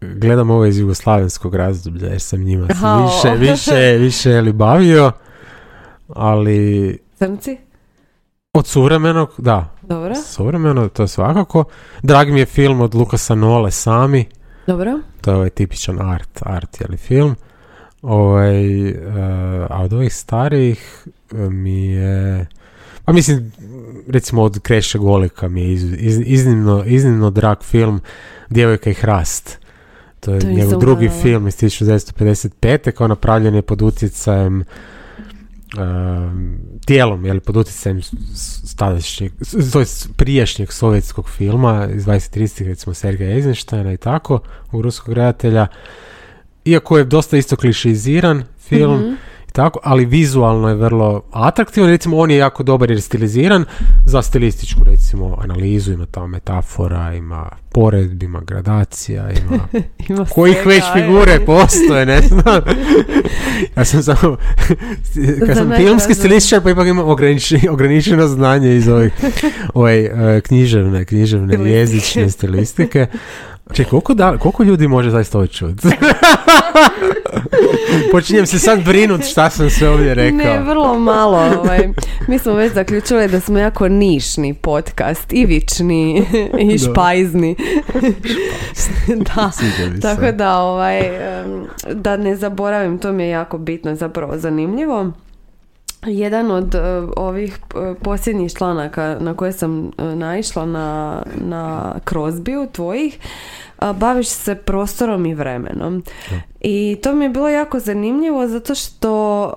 Gledam 0.00 0.50
ovo 0.50 0.66
iz 0.66 0.78
jugoslavenskog 0.78 1.54
razdoblja 1.54 2.08
jer 2.08 2.20
sam 2.20 2.40
njima 2.40 2.66
se 2.68 2.74
više, 3.02 3.50
više, 3.50 3.96
više 3.98 4.40
li 4.40 4.52
bavio, 4.52 5.12
ali 6.08 6.98
Crnci? 7.18 7.58
od 8.52 8.66
suvremenog, 8.66 9.30
da, 9.38 9.74
Dobro, 9.82 10.14
suvremeno, 10.14 10.88
to 10.88 11.08
svakako. 11.08 11.64
Drag 12.02 12.28
mi 12.28 12.40
je 12.40 12.46
film 12.46 12.80
od 12.80 12.94
Lukasa 12.94 13.34
Nole 13.34 13.70
sami, 13.70 14.26
dobro. 14.66 15.00
to 15.20 15.30
je 15.30 15.36
ovaj 15.36 15.50
tipičan 15.50 16.00
art, 16.00 16.42
art 16.42 16.80
je 16.80 16.86
li 16.86 16.96
film. 16.96 17.36
Ovaj, 18.04 18.88
eh, 18.88 18.94
a 19.70 19.82
od 19.82 19.92
ovih 19.92 20.14
starijih 20.14 21.04
eh, 21.32 21.36
mi 21.40 21.86
je 21.86 22.46
pa 23.04 23.12
mislim 23.12 23.52
recimo 24.08 24.42
od 24.42 24.58
Kreše 24.58 24.98
Golika 24.98 25.48
mi 25.48 25.62
je 25.62 25.72
iz- 25.72 25.92
iz- 25.94 26.22
iznimno, 26.26 26.84
iznimno 26.86 27.30
drag 27.30 27.56
film 27.62 28.00
Djevojka 28.50 28.90
i 28.90 28.94
hrast 28.94 29.58
to 30.20 30.34
je 30.34 30.40
To 30.40 30.46
njegov 30.48 30.80
drugi 30.80 31.00
gledala. 31.00 31.22
film 31.22 31.48
iz 31.48 31.56
1955. 31.56 32.90
kao 32.90 33.08
napravljen 33.08 33.54
je 33.54 33.62
pod 33.62 33.82
utjecajem 33.82 34.64
um, 35.74 36.56
tijelom, 36.86 37.24
je 37.24 37.40
pod 37.40 37.56
utjecajem 37.56 38.02
s- 38.02 38.12
s- 38.64 38.74
tadašnjeg, 38.74 39.32
s- 39.40 39.70
to 39.72 39.80
jest 39.80 40.08
prijašnjeg 40.16 40.72
sovjetskog 40.72 41.28
filma 41.28 41.88
iz 41.88 42.04
2030 42.04 42.64
recimo 42.64 42.94
Sergeja 42.94 43.30
Eisensteina 43.30 43.92
i 43.92 43.96
tako, 43.96 44.38
ruskog 44.72 45.14
redatelja. 45.14 45.66
Iako 46.64 46.98
je 46.98 47.04
dosta 47.04 47.36
isto 47.36 47.56
klišiziran 47.56 48.42
film, 48.58 48.98
Mhm. 48.98 49.14
tako, 49.52 49.78
ali 49.82 50.04
vizualno 50.04 50.68
je 50.68 50.74
vrlo 50.74 51.22
atraktivan, 51.32 51.90
recimo 51.90 52.18
on 52.18 52.30
je 52.30 52.36
jako 52.36 52.62
dobar 52.62 52.90
jer 52.90 52.98
je 52.98 53.02
stiliziran 53.02 53.64
za 54.06 54.22
stilističku 54.22 54.80
recimo 54.84 55.36
analizu, 55.40 55.92
ima 55.92 56.06
tamo 56.06 56.26
metafora, 56.26 57.14
ima 57.14 57.48
poredbi, 57.70 58.26
ima 58.26 58.40
gradacija, 58.40 59.30
ima, 59.40 59.68
Ima 60.08 60.24
kojih 60.26 60.56
svega, 60.56 60.68
već 60.68 60.84
je. 60.86 60.92
figure 60.94 61.40
postoje, 61.40 62.06
ne 62.06 62.20
znam. 62.20 62.60
ja 63.76 63.84
sam 63.84 64.02
samo, 64.02 64.36
kad 65.46 65.56
sam 65.56 65.72
filmski 65.76 66.14
stilističar, 66.14 66.62
pa 66.62 66.70
ipak 66.70 66.86
imam 66.86 67.08
ograničeno, 67.08 67.72
ograničeno 67.72 68.26
znanje 68.28 68.76
iz 68.76 68.88
ovih 68.88 69.12
ovaj, 69.74 70.10
književne, 70.42 71.04
književne 71.04 71.70
jezične 71.70 72.30
stilistike. 72.30 73.06
Čekaj, 73.72 73.90
koliko, 73.90 74.14
da, 74.14 74.38
koliko 74.38 74.62
ljudi 74.62 74.88
može 74.88 75.10
zaista 75.10 75.38
ovo 75.38 75.46
čuti? 75.46 75.88
Počinjem 78.12 78.46
se 78.46 78.58
sad 78.58 78.84
brinut 78.84 79.24
šta 79.24 79.50
sam 79.50 79.70
sve 79.70 79.88
ovdje 79.88 80.14
rekao. 80.14 80.38
Ne, 80.38 80.60
vrlo 80.60 80.98
malo. 80.98 81.38
Ovaj. 81.58 81.88
Mi 82.28 82.38
smo 82.38 82.52
već 82.52 82.72
zaključili 82.72 83.28
da 83.28 83.40
smo 83.40 83.58
jako 83.58 83.88
nišni 83.88 84.54
podcast, 84.54 85.32
ivični 85.32 86.26
i 86.58 86.78
Da. 86.78 86.92
špajzni. 86.92 87.56
da. 89.16 89.50
Tako 90.00 90.32
da, 90.32 90.58
ovaj, 90.58 91.02
da 91.92 92.16
ne 92.16 92.36
zaboravim, 92.36 92.98
to 92.98 93.12
mi 93.12 93.22
je 93.22 93.28
jako 93.28 93.58
bitno, 93.58 93.94
zapravo 93.94 94.38
zanimljivo. 94.38 95.12
Jedan 96.06 96.50
od 96.50 96.74
e, 96.74 96.80
ovih 97.16 97.58
e, 97.74 97.94
posljednjih 98.02 98.52
članaka 98.54 99.16
na 99.20 99.34
koje 99.34 99.52
sam 99.52 99.86
e, 99.86 100.02
naišla 100.02 100.66
na, 100.66 101.22
na 101.44 101.94
Crosbyu 102.04 102.72
tvojih, 102.72 103.18
baviš 103.94 104.28
se 104.28 104.54
prostorom 104.54 105.26
i 105.26 105.34
vremenom. 105.34 106.02
I 106.60 106.96
to 107.02 107.14
mi 107.14 107.24
je 107.24 107.28
bilo 107.28 107.48
jako 107.48 107.80
zanimljivo 107.80 108.48
zato 108.48 108.74
što 108.74 109.52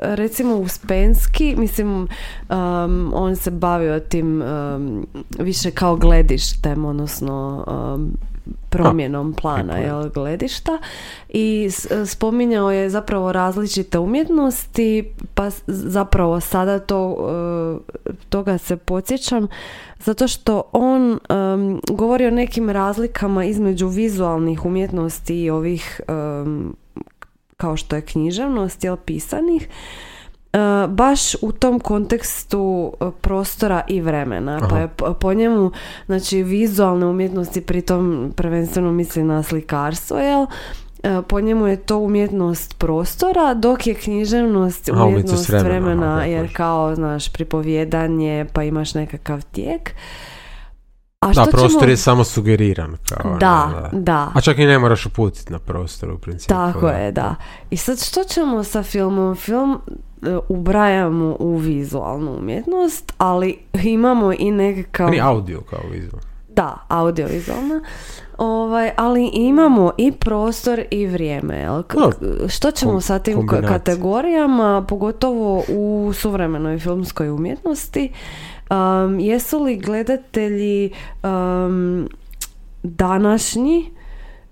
recimo 0.00 0.56
Uspenski, 0.56 1.54
mislim 1.58 2.08
um, 2.48 3.12
on 3.14 3.36
se 3.36 3.50
bavio 3.50 4.00
tim 4.00 4.42
um, 4.42 5.06
više 5.38 5.70
kao 5.70 5.96
gledištem, 5.96 6.84
odnosno 6.84 7.64
um, 7.66 8.12
promjenom 8.70 9.32
plana 9.32 9.76
jel, 9.78 10.10
gledišta. 10.10 10.78
I 11.28 11.68
spominjao 12.06 12.70
je 12.72 12.90
zapravo 12.90 13.32
različite 13.32 13.98
umjetnosti 13.98 15.12
pa 15.34 15.50
zapravo 15.66 16.40
sada 16.40 16.78
to 16.78 17.08
uh, 17.08 17.96
toga 18.28 18.58
se 18.58 18.76
podsjećam 18.76 19.48
zato 20.04 20.28
što 20.28 20.62
on 20.72 21.10
um, 21.10 21.80
govori 21.90 22.26
o 22.26 22.30
nekim 22.30 22.70
razlikama 22.70 23.44
između 23.44 23.88
vizualnih 23.88 24.64
umjetnosti 24.64 25.42
i 25.42 25.50
ovih 25.50 26.00
um, 26.08 26.76
kao 27.56 27.76
što 27.76 27.96
je 27.96 28.02
književnost 28.02 28.84
jel 28.84 28.96
pisanih 28.96 29.68
Uh, 29.68 30.15
baš 30.88 31.34
u 31.42 31.52
tom 31.52 31.80
kontekstu 31.80 32.92
uh, 33.00 33.12
prostora 33.20 33.82
i 33.88 34.00
vremena. 34.00 34.58
Pa 34.60 34.66
Aha. 34.66 34.78
je 34.78 34.88
po, 35.20 35.34
njemu, 35.34 35.70
znači 36.06 36.42
vizualne 36.42 37.06
umjetnosti, 37.06 37.60
pritom 37.60 38.32
prvenstveno 38.36 38.92
misli 38.92 39.24
na 39.24 39.42
slikarstvo, 39.42 40.18
jel? 40.18 40.40
Uh, 40.40 41.24
po 41.28 41.40
njemu 41.40 41.66
je 41.66 41.76
to 41.76 41.98
umjetnost 41.98 42.78
prostora, 42.78 43.54
dok 43.54 43.86
je 43.86 43.94
književnost 43.94 44.88
umjetnost, 44.88 45.48
vremena, 45.48 45.68
vremena, 45.68 46.24
jer 46.24 46.56
kao, 46.56 46.94
znaš, 46.94 47.32
pripovjedanje, 47.32 48.46
pa 48.52 48.62
imaš 48.62 48.94
nekakav 48.94 49.42
tijek. 49.52 49.94
A 51.20 51.26
Da, 51.26 51.32
što 51.32 51.50
prostor 51.50 51.80
ćemo... 51.80 51.90
je 51.90 51.96
samo 51.96 52.24
sugeriran. 52.24 52.96
Kao, 53.08 53.36
Da, 53.38 53.90
da. 53.92 54.30
A 54.34 54.40
čak 54.40 54.58
i 54.58 54.66
ne 54.66 54.78
moraš 54.78 55.06
uputiti 55.06 55.52
na 55.52 55.58
prostor 55.58 56.10
u 56.10 56.18
principu. 56.18 56.48
Tako 56.48 56.86
da. 56.86 56.92
je, 56.92 57.12
da. 57.12 57.34
I 57.70 57.76
sad 57.76 58.04
što 58.04 58.24
ćemo 58.24 58.64
sa 58.64 58.82
filmom? 58.82 59.36
Film 59.36 59.72
e, 59.72 59.92
ubrajamo 60.48 61.36
u 61.38 61.56
vizualnu 61.56 62.36
umjetnost, 62.38 63.12
ali 63.18 63.58
imamo 63.84 64.32
i 64.38 64.50
nekakav... 64.50 65.10
Ni 65.10 65.20
audio 65.20 65.60
kao 65.60 65.80
vizual. 65.90 66.22
Da, 66.48 66.78
audiovizualna. 66.88 67.80
Ovaj, 68.38 68.90
ali 68.96 69.30
imamo 69.32 69.92
i 69.96 70.12
prostor 70.12 70.82
i 70.90 71.06
vrijeme. 71.06 71.56
Jel? 71.56 71.82
K- 71.82 71.96
što 72.48 72.70
ćemo 72.70 72.92
kom- 72.92 73.00
sa 73.00 73.18
tim 73.18 73.36
kombinacija. 73.36 73.68
kategorijama, 73.78 74.84
pogotovo 74.88 75.62
u 75.68 76.12
suvremenoj 76.14 76.78
filmskoj 76.78 77.30
umjetnosti? 77.30 78.12
Um, 78.70 79.20
jesu 79.20 79.62
li 79.62 79.76
gledatelji 79.76 80.92
um, 81.22 82.08
današnji 82.82 83.90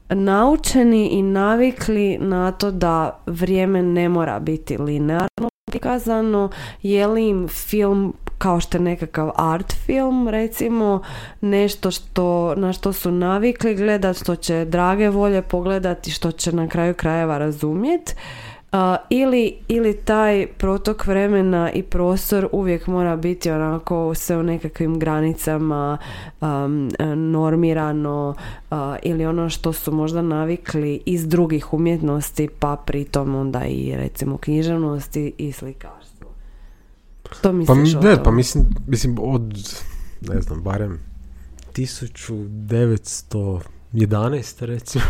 naučeni 0.09 1.07
i 1.09 1.23
navikli 1.23 2.19
na 2.21 2.53
to 2.53 2.71
da 2.71 3.19
vrijeme 3.27 3.83
ne 3.83 4.09
mora 4.09 4.41
biti 4.41 4.79
linearno 4.79 5.49
prikazano, 5.75 6.51
je 6.83 7.07
li 7.07 7.29
im 7.29 7.49
film 7.49 8.15
kao 8.39 8.61
što 8.61 8.79
je 8.79 8.83
nekakav 8.83 9.31
art 9.37 9.73
film 9.87 10.29
recimo 10.29 11.03
nešto 11.41 11.91
što, 11.91 12.55
na 12.57 12.73
što 12.73 12.93
su 12.93 13.11
navikli 13.11 13.75
gledat, 13.75 14.17
što 14.17 14.37
će 14.37 14.65
drage 14.65 15.09
volje 15.09 15.43
pogledati, 15.43 16.11
što 16.11 16.33
će 16.33 16.53
na 16.53 16.69
kraju 16.69 16.95
krajeva 16.95 17.39
razumjet 17.39 18.17
A, 18.75 18.97
ili, 19.11 19.55
ili 19.69 19.97
taj 19.97 20.47
protok 20.47 21.07
vremena 21.07 21.73
i 21.73 21.83
prostor 21.83 22.49
uvijek 22.53 22.87
mora 22.87 23.17
biti 23.17 23.51
onako 23.51 24.15
sve 24.15 24.37
u 24.37 24.43
nekakvim 24.43 24.99
granicama 24.99 25.99
um, 26.41 26.91
normirano 27.33 28.35
a, 28.71 28.97
ili 29.03 29.27
ono 29.27 29.51
što 29.51 29.73
su 29.73 29.93
možda 29.93 30.23
navikli 30.23 31.01
iz 31.07 31.29
drugih 31.29 31.73
umjetnosti 31.73 32.49
pa 32.59 32.77
pritom 32.77 33.35
onda 33.35 33.65
i 33.65 33.97
recimo 33.97 34.37
književnosti 34.37 35.33
i 35.39 35.53
slikarstvo. 35.53 36.29
Što 37.33 37.43
Pa, 37.43 37.53
misliš 37.53 37.95
o 37.95 38.01
ne, 38.01 38.23
pa 38.23 38.31
mislim, 38.31 38.65
mislim 38.87 39.17
od, 39.21 39.79
ne 40.21 40.41
znam, 40.41 40.63
barem 40.63 41.01
1911. 41.73 44.65
recimo, 44.65 45.05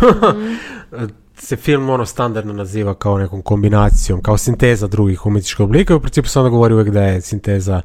Mhm. 0.93 1.07
se 1.37 1.57
film 1.57 1.91
ono 1.91 2.07
standardno 2.07 2.53
naziva 2.53 2.95
kao 2.95 3.19
nekom 3.19 3.43
kombinacijom, 3.43 4.23
kao 4.23 4.39
sinteza 4.39 4.87
drugih 4.87 5.27
umjetničkih 5.27 5.61
oblika. 5.61 5.97
U 5.97 6.01
principu 6.01 6.29
se 6.29 6.39
onda 6.39 6.49
govori 6.51 6.75
uvijek 6.75 6.91
da 6.91 7.03
je 7.03 7.21
sinteza 7.21 7.83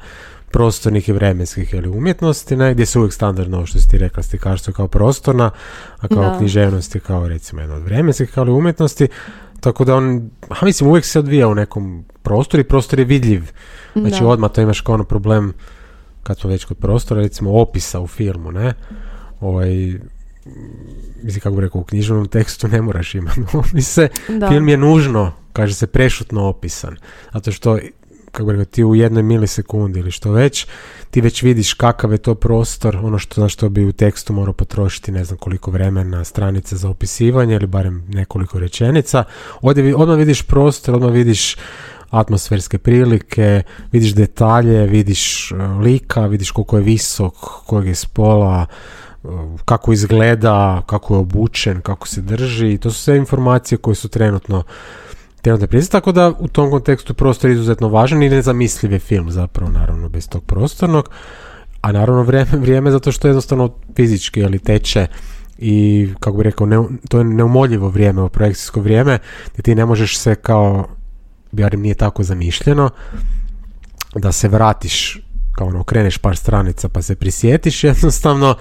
prostornih 0.52 1.10
i 1.10 1.12
vremenskih 1.12 1.74
ili 1.74 1.90
umjetnosti, 1.90 2.56
ne, 2.56 2.74
gdje 2.74 2.86
se 2.86 3.00
uvijek 3.00 3.14
standardno, 3.14 3.66
što 3.66 3.80
si 3.80 3.90
ti 3.90 3.98
rekla, 3.98 4.24
slikarstvo 4.24 4.74
kao 4.74 4.88
prostorna, 4.88 5.52
a 6.00 6.08
kao 6.08 6.24
Da. 6.24 6.38
književnost 6.38 6.96
je 6.96 7.02
kao 7.02 7.28
recimo 7.28 7.62
jedna 7.62 7.76
od 7.76 7.84
vremenskih, 7.84 8.32
kao 8.32 8.46
i 8.46 8.50
umjetnosti. 8.50 9.08
Tako 9.60 9.86
da 9.86 9.96
on, 9.96 10.30
a 10.50 10.66
mislim, 10.66 10.90
uvijek 10.90 11.06
se 11.06 11.20
odvija 11.20 11.48
u 11.48 11.56
nekom 11.56 12.06
prostoru 12.24 12.62
i 12.62 12.64
prostor 12.64 13.00
je 13.00 13.06
vidljiv. 13.06 13.52
Znači 13.96 14.22
Da. 14.24 14.28
odmah 14.28 14.52
to 14.52 14.62
imaš 14.62 14.82
kao 14.82 14.96
ono 14.96 15.04
problem 15.04 15.54
kad 16.24 16.40
smo 16.40 16.50
već 16.50 16.66
kod 16.66 16.78
prostora, 16.78 17.22
recimo 17.22 17.52
opisa 17.62 18.00
u 18.00 18.08
filmu, 18.08 18.52
ne? 18.52 18.74
Ovaj, 19.42 20.00
mislim 21.24 21.42
kako 21.42 21.56
bi 21.56 21.62
rekao, 21.62 21.82
u 21.82 21.84
književnom 21.84 22.28
tekstu 22.28 22.68
ne 22.68 22.82
moraš 22.82 23.16
imati 23.16 23.42
opise. 23.70 24.08
Da. 24.30 24.50
Film 24.50 24.70
je 24.70 24.78
nužno, 24.78 25.32
kaže 25.54 25.74
se, 25.74 25.88
prešutno 25.88 26.44
opisan. 26.48 26.96
Zato 27.34 27.52
što, 27.52 27.80
kako 28.32 28.46
bi 28.46 28.52
rekao, 28.52 28.66
ti 28.66 28.84
u 28.84 28.96
jednoj 28.96 29.24
milisekundi 29.24 30.00
ili 30.00 30.12
što 30.12 30.32
već, 30.32 30.68
ti 31.12 31.22
već 31.22 31.44
vidiš 31.44 31.74
kakav 31.74 32.12
je 32.12 32.18
to 32.18 32.36
prostor, 32.36 32.98
ono 32.98 33.20
što, 33.20 33.42
na 33.42 33.50
što 33.50 33.70
bi 33.70 33.86
u 33.86 33.92
tekstu 33.92 34.34
morao 34.34 34.54
potrošiti 34.54 35.12
ne 35.12 35.26
znam 35.26 35.38
koliko 35.38 35.72
vremena, 35.72 36.24
stranice 36.24 36.76
za 36.78 36.90
opisivanje 36.90 37.56
ili 37.56 37.68
barem 37.68 38.04
nekoliko 38.08 38.60
rečenica. 38.60 39.24
Ovdje 39.62 39.84
vi- 39.84 39.94
odmah 39.94 40.18
vidiš 40.18 40.42
prostor, 40.42 40.96
odmah 40.96 41.12
vidiš 41.12 41.56
atmosferske 42.10 42.78
prilike, 42.78 43.62
vidiš 43.92 44.14
detalje, 44.14 44.88
vidiš 44.88 45.52
e, 45.52 45.56
lika, 45.56 46.26
vidiš 46.26 46.52
koliko 46.52 46.78
je 46.78 46.84
visok, 46.84 47.34
kojeg 47.66 47.88
je 47.88 47.96
spola, 47.96 48.66
kako 49.66 49.94
izgleda, 49.94 50.82
kako 50.86 51.14
je 51.14 51.20
obučen, 51.20 51.82
kako 51.82 52.08
se 52.08 52.22
drži. 52.22 52.78
To 52.78 52.92
su 52.92 53.00
sve 53.00 53.18
informacije 53.18 53.78
koje 53.78 53.96
su 53.96 54.10
trenutno 54.10 54.64
trenutno 55.42 55.68
prisutne, 55.68 56.00
tako 56.00 56.12
da 56.12 56.34
u 56.40 56.48
tom 56.48 56.72
kontekstu 56.72 57.14
prostor 57.14 57.50
je 57.50 57.54
izuzetno 57.54 57.90
važan 57.90 58.24
i 58.24 58.30
nezamisliv 58.30 58.92
je 58.92 59.00
film 59.00 59.32
zapravo, 59.32 59.72
naravno, 59.72 60.10
bez 60.10 60.30
tog 60.30 60.44
prostornog. 60.44 61.10
A 61.82 61.92
naravno 61.92 62.24
vrijeme, 62.24 62.52
vrijeme 62.52 62.92
zato 62.92 63.12
što 63.12 63.28
jednostavno 63.28 63.74
fizički 63.96 64.44
ali 64.44 64.60
teče 64.60 65.08
i 65.58 66.08
kako 66.20 66.38
bi 66.38 66.44
rekao, 66.44 66.68
ne, 66.68 66.78
to 67.10 67.18
je 67.18 67.24
neumoljivo 67.24 67.90
vrijeme, 67.90 68.30
projekcijsko 68.30 68.82
vrijeme, 68.82 69.20
gdje 69.52 69.64
ti 69.64 69.76
ne 69.76 69.86
možeš 69.86 70.18
se 70.18 70.36
kao, 70.36 70.88
barem 71.52 71.82
nije 71.82 71.96
tako 71.96 72.24
zamišljeno, 72.24 72.90
da 74.16 74.32
se 74.32 74.48
vratiš 74.48 75.20
kao 75.60 75.68
ono, 75.68 75.80
okreneš 75.80 76.18
par 76.18 76.38
stranica 76.38 76.90
pa 76.90 77.02
se 77.02 77.16
prisjetiš, 77.16 77.84
jednostavno 77.92 78.56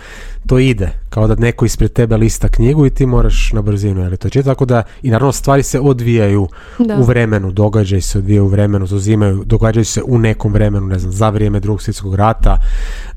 to 0.47 0.59
ide. 0.59 0.91
Kao 1.11 1.27
da 1.27 1.35
neko 1.37 1.65
ispred 1.65 1.93
tebe 1.93 2.17
lista 2.17 2.49
knjigu 2.49 2.87
i 2.87 2.91
ti 2.91 3.07
moraš 3.07 3.53
na 3.53 3.63
brzinu 3.63 4.01
jel, 4.01 4.17
to 4.17 4.29
čitati. 4.29 4.47
Tako 4.47 4.65
da, 4.65 4.83
i 5.03 5.11
naravno 5.11 5.33
stvari 5.33 5.63
se 5.63 5.81
odvijaju 5.81 6.49
Da. 6.79 6.97
u 6.97 7.03
vremenu, 7.03 7.51
događaj 7.53 8.01
se 8.01 8.19
odvijaju 8.19 8.45
u 8.45 8.49
vremenu, 8.49 8.87
zauzimaju, 8.87 9.43
događaju 9.47 9.85
se 9.85 10.03
u 10.03 10.19
nekom 10.19 10.53
vremenu, 10.53 10.87
ne 10.87 10.99
znam, 10.99 11.13
za 11.13 11.31
vrijeme 11.31 11.61
drugog 11.61 11.83
svjetskog 11.83 12.15
rata. 12.15 12.57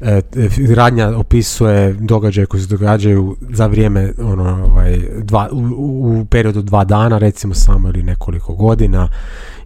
E, 0.01 0.21
radnja 0.69 1.09
opisuje 1.09 1.93
događaje 1.93 2.45
koji 2.45 2.61
se 2.61 2.67
događaju 2.67 3.35
za 3.49 3.67
vrijeme 3.67 4.13
ono, 4.23 4.65
ovaj, 4.65 4.99
dva, 5.19 5.49
u, 5.51 5.57
u- 5.57 6.19
u 6.21 6.25
periodu 6.25 6.61
dva 6.61 6.83
dana, 6.83 7.17
recimo 7.17 7.53
samo 7.53 7.89
ili 7.89 8.03
nekoliko 8.03 8.53
godina 8.55 9.07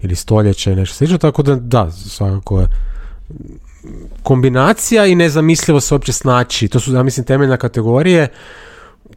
ili 0.02 0.16
stoljeća 0.16 0.72
i 0.72 0.76
nešto 0.76 0.96
slično, 0.96 1.18
tako 1.18 1.44
da 1.44 1.56
da, 1.56 1.92
svakako 1.92 2.60
je 2.62 2.68
kombinacija 4.24 5.06
i 5.06 5.16
nezamislivo 5.16 5.80
se 5.80 5.94
uopće 5.94 6.14
snaći. 6.14 6.68
To 6.68 6.80
su, 6.80 6.94
ja 6.94 7.04
mislim, 7.04 7.26
temeljne 7.26 7.58
kategorije 7.58 8.28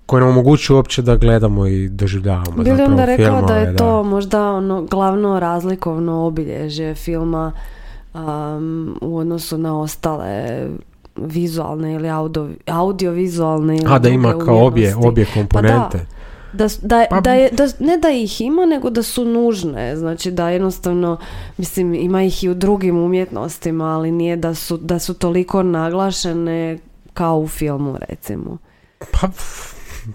koje 0.06 0.20
nam 0.20 0.30
omogućuju 0.30 0.76
uopće 0.76 1.02
da 1.02 1.16
gledamo 1.16 1.66
i 1.66 1.88
doživljavamo. 1.88 2.62
Bili 2.62 2.82
onda 2.82 3.04
rekao 3.04 3.40
da 3.40 3.46
filmove, 3.46 3.60
je 3.60 3.76
to 3.76 4.02
možda 4.02 4.50
ono 4.50 4.82
glavno 4.82 5.40
razlikovno 5.40 6.26
obilježje 6.26 6.94
filma 6.94 7.52
um, 8.14 8.98
u 9.00 9.18
odnosu 9.18 9.58
na 9.58 9.80
ostale 9.80 10.66
vizualne 11.16 11.94
ili 11.94 12.10
audio, 12.10 12.48
audiovizualne 12.66 13.76
ili 13.76 13.86
A, 13.88 13.98
da 13.98 14.08
ima 14.08 14.38
kao 14.38 14.66
obje, 14.66 14.96
obje 14.96 15.26
komponente. 15.34 15.98
Da, 15.98 16.17
s- 16.58 16.78
da, 16.78 17.06
Pa- 17.10 17.20
da 17.20 17.32
je, 17.32 17.50
da, 17.50 17.66
ne 17.78 17.96
da 17.96 18.10
ih 18.10 18.40
ima, 18.40 18.66
nego 18.66 18.90
da 18.90 19.02
su 19.02 19.24
nužne. 19.24 19.96
Znači 19.96 20.30
da 20.30 20.48
jednostavno, 20.48 21.18
mislim, 21.56 21.94
ima 21.94 22.22
ih 22.22 22.44
i 22.44 22.48
u 22.48 22.54
drugim 22.54 22.96
umjetnostima, 22.98 23.84
ali 23.86 24.10
nije 24.10 24.36
da 24.36 24.54
su, 24.54 24.76
da 24.76 24.98
su 24.98 25.14
toliko 25.14 25.62
naglašene 25.62 26.78
kao 27.14 27.38
u 27.38 27.48
filmu, 27.48 27.96
recimo. 28.08 28.58
Pa, 29.12 29.28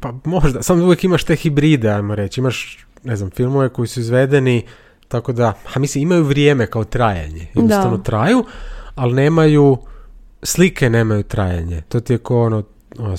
pa 0.02 0.14
možda, 0.24 0.64
samo 0.64 0.84
uvijek 0.84 1.04
imaš 1.04 1.24
te 1.24 1.36
hibride, 1.36 1.90
ajmo 1.90 2.16
reći. 2.16 2.40
Imaš, 2.40 2.86
ne 3.04 3.16
znam, 3.16 3.30
filmove 3.30 3.70
koji 3.70 3.88
su 3.88 4.00
izvedeni 4.00 4.64
tako 5.08 5.34
da, 5.34 5.54
a 5.74 5.80
mislim, 5.80 6.02
imaju 6.02 6.24
vrijeme 6.24 6.68
kao 6.68 6.84
trajanje. 6.84 7.48
Jednostavno 7.56 7.98
Da. 7.98 8.04
traju, 8.04 8.44
ali 8.96 9.14
nemaju, 9.14 9.78
slike 10.44 10.90
nemaju 10.90 11.24
trajanje. 11.24 11.82
To 11.82 12.00
ti 12.00 12.14
je 12.14 12.18
kao 12.18 12.42
ono, 12.42 12.64
ono, 13.00 13.16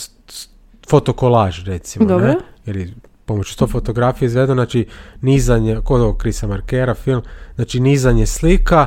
fotokolaž, 0.89 1.65
recimo. 1.65 2.07
Dobro. 2.07 2.27
Ne? 2.27 2.37
Ili 2.67 2.95
pomoću 3.25 3.53
sto 3.53 3.67
fotografije 3.67 4.27
izvedeno, 4.27 4.55
znači 4.55 4.87
nizanje, 5.21 5.81
kod 5.85 6.01
ovog 6.01 6.17
Krisa 6.17 6.47
Markera 6.47 6.95
film, 6.95 7.23
znači 7.55 7.81
nizanje 7.81 8.27
slika, 8.27 8.87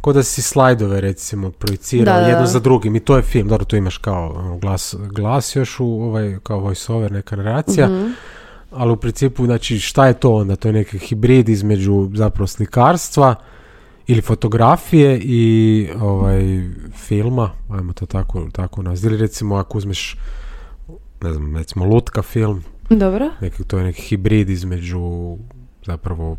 kod 0.00 0.14
da 0.14 0.22
si 0.22 0.42
slajdove 0.42 1.00
recimo 1.00 1.50
projicirao 1.50 2.14
Da, 2.14 2.20
da, 2.20 2.26
jedno 2.28 2.46
za 2.46 2.60
drugim 2.60 2.96
i 2.96 3.00
to 3.00 3.16
je 3.16 3.22
film, 3.22 3.48
dobro 3.48 3.64
tu 3.64 3.76
imaš 3.76 3.98
kao 3.98 4.32
ono, 4.36 4.58
glas, 4.58 4.94
glas 4.98 5.56
još 5.56 5.80
u 5.80 5.86
ovaj, 5.86 6.38
kao 6.42 6.58
voiceover 6.60 7.12
neka 7.12 7.36
naracija, 7.36 7.86
Mhm. 7.88 8.06
ali 8.70 8.92
u 8.92 8.96
principu 8.96 9.46
znači 9.46 9.78
šta 9.78 10.06
je 10.06 10.14
to 10.14 10.34
onda, 10.34 10.56
to 10.56 10.68
je 10.68 10.72
neki 10.72 10.98
hibrid 10.98 11.48
između 11.48 12.10
zapravo 12.14 12.46
slikarstva 12.46 13.34
ili 14.06 14.20
fotografije 14.22 15.20
i 15.22 15.88
ovaj 16.00 16.42
filma, 16.96 17.50
ajmo 17.70 17.92
to 17.92 18.06
tako, 18.06 18.46
tako 18.52 18.82
nazvati, 18.82 19.14
ili 19.14 19.22
recimo 19.22 19.56
ako 19.56 19.78
uzmeš 19.78 20.16
ne 21.22 21.32
znam, 21.32 21.56
recimo 21.56 21.84
Lutka 21.84 22.22
film, 22.22 22.62
Dobro. 22.98 23.30
neki, 23.40 23.64
to 23.64 23.78
je 23.78 23.84
neki 23.84 24.02
hibrid 24.02 24.50
između 24.50 25.36
zapravo 25.86 26.36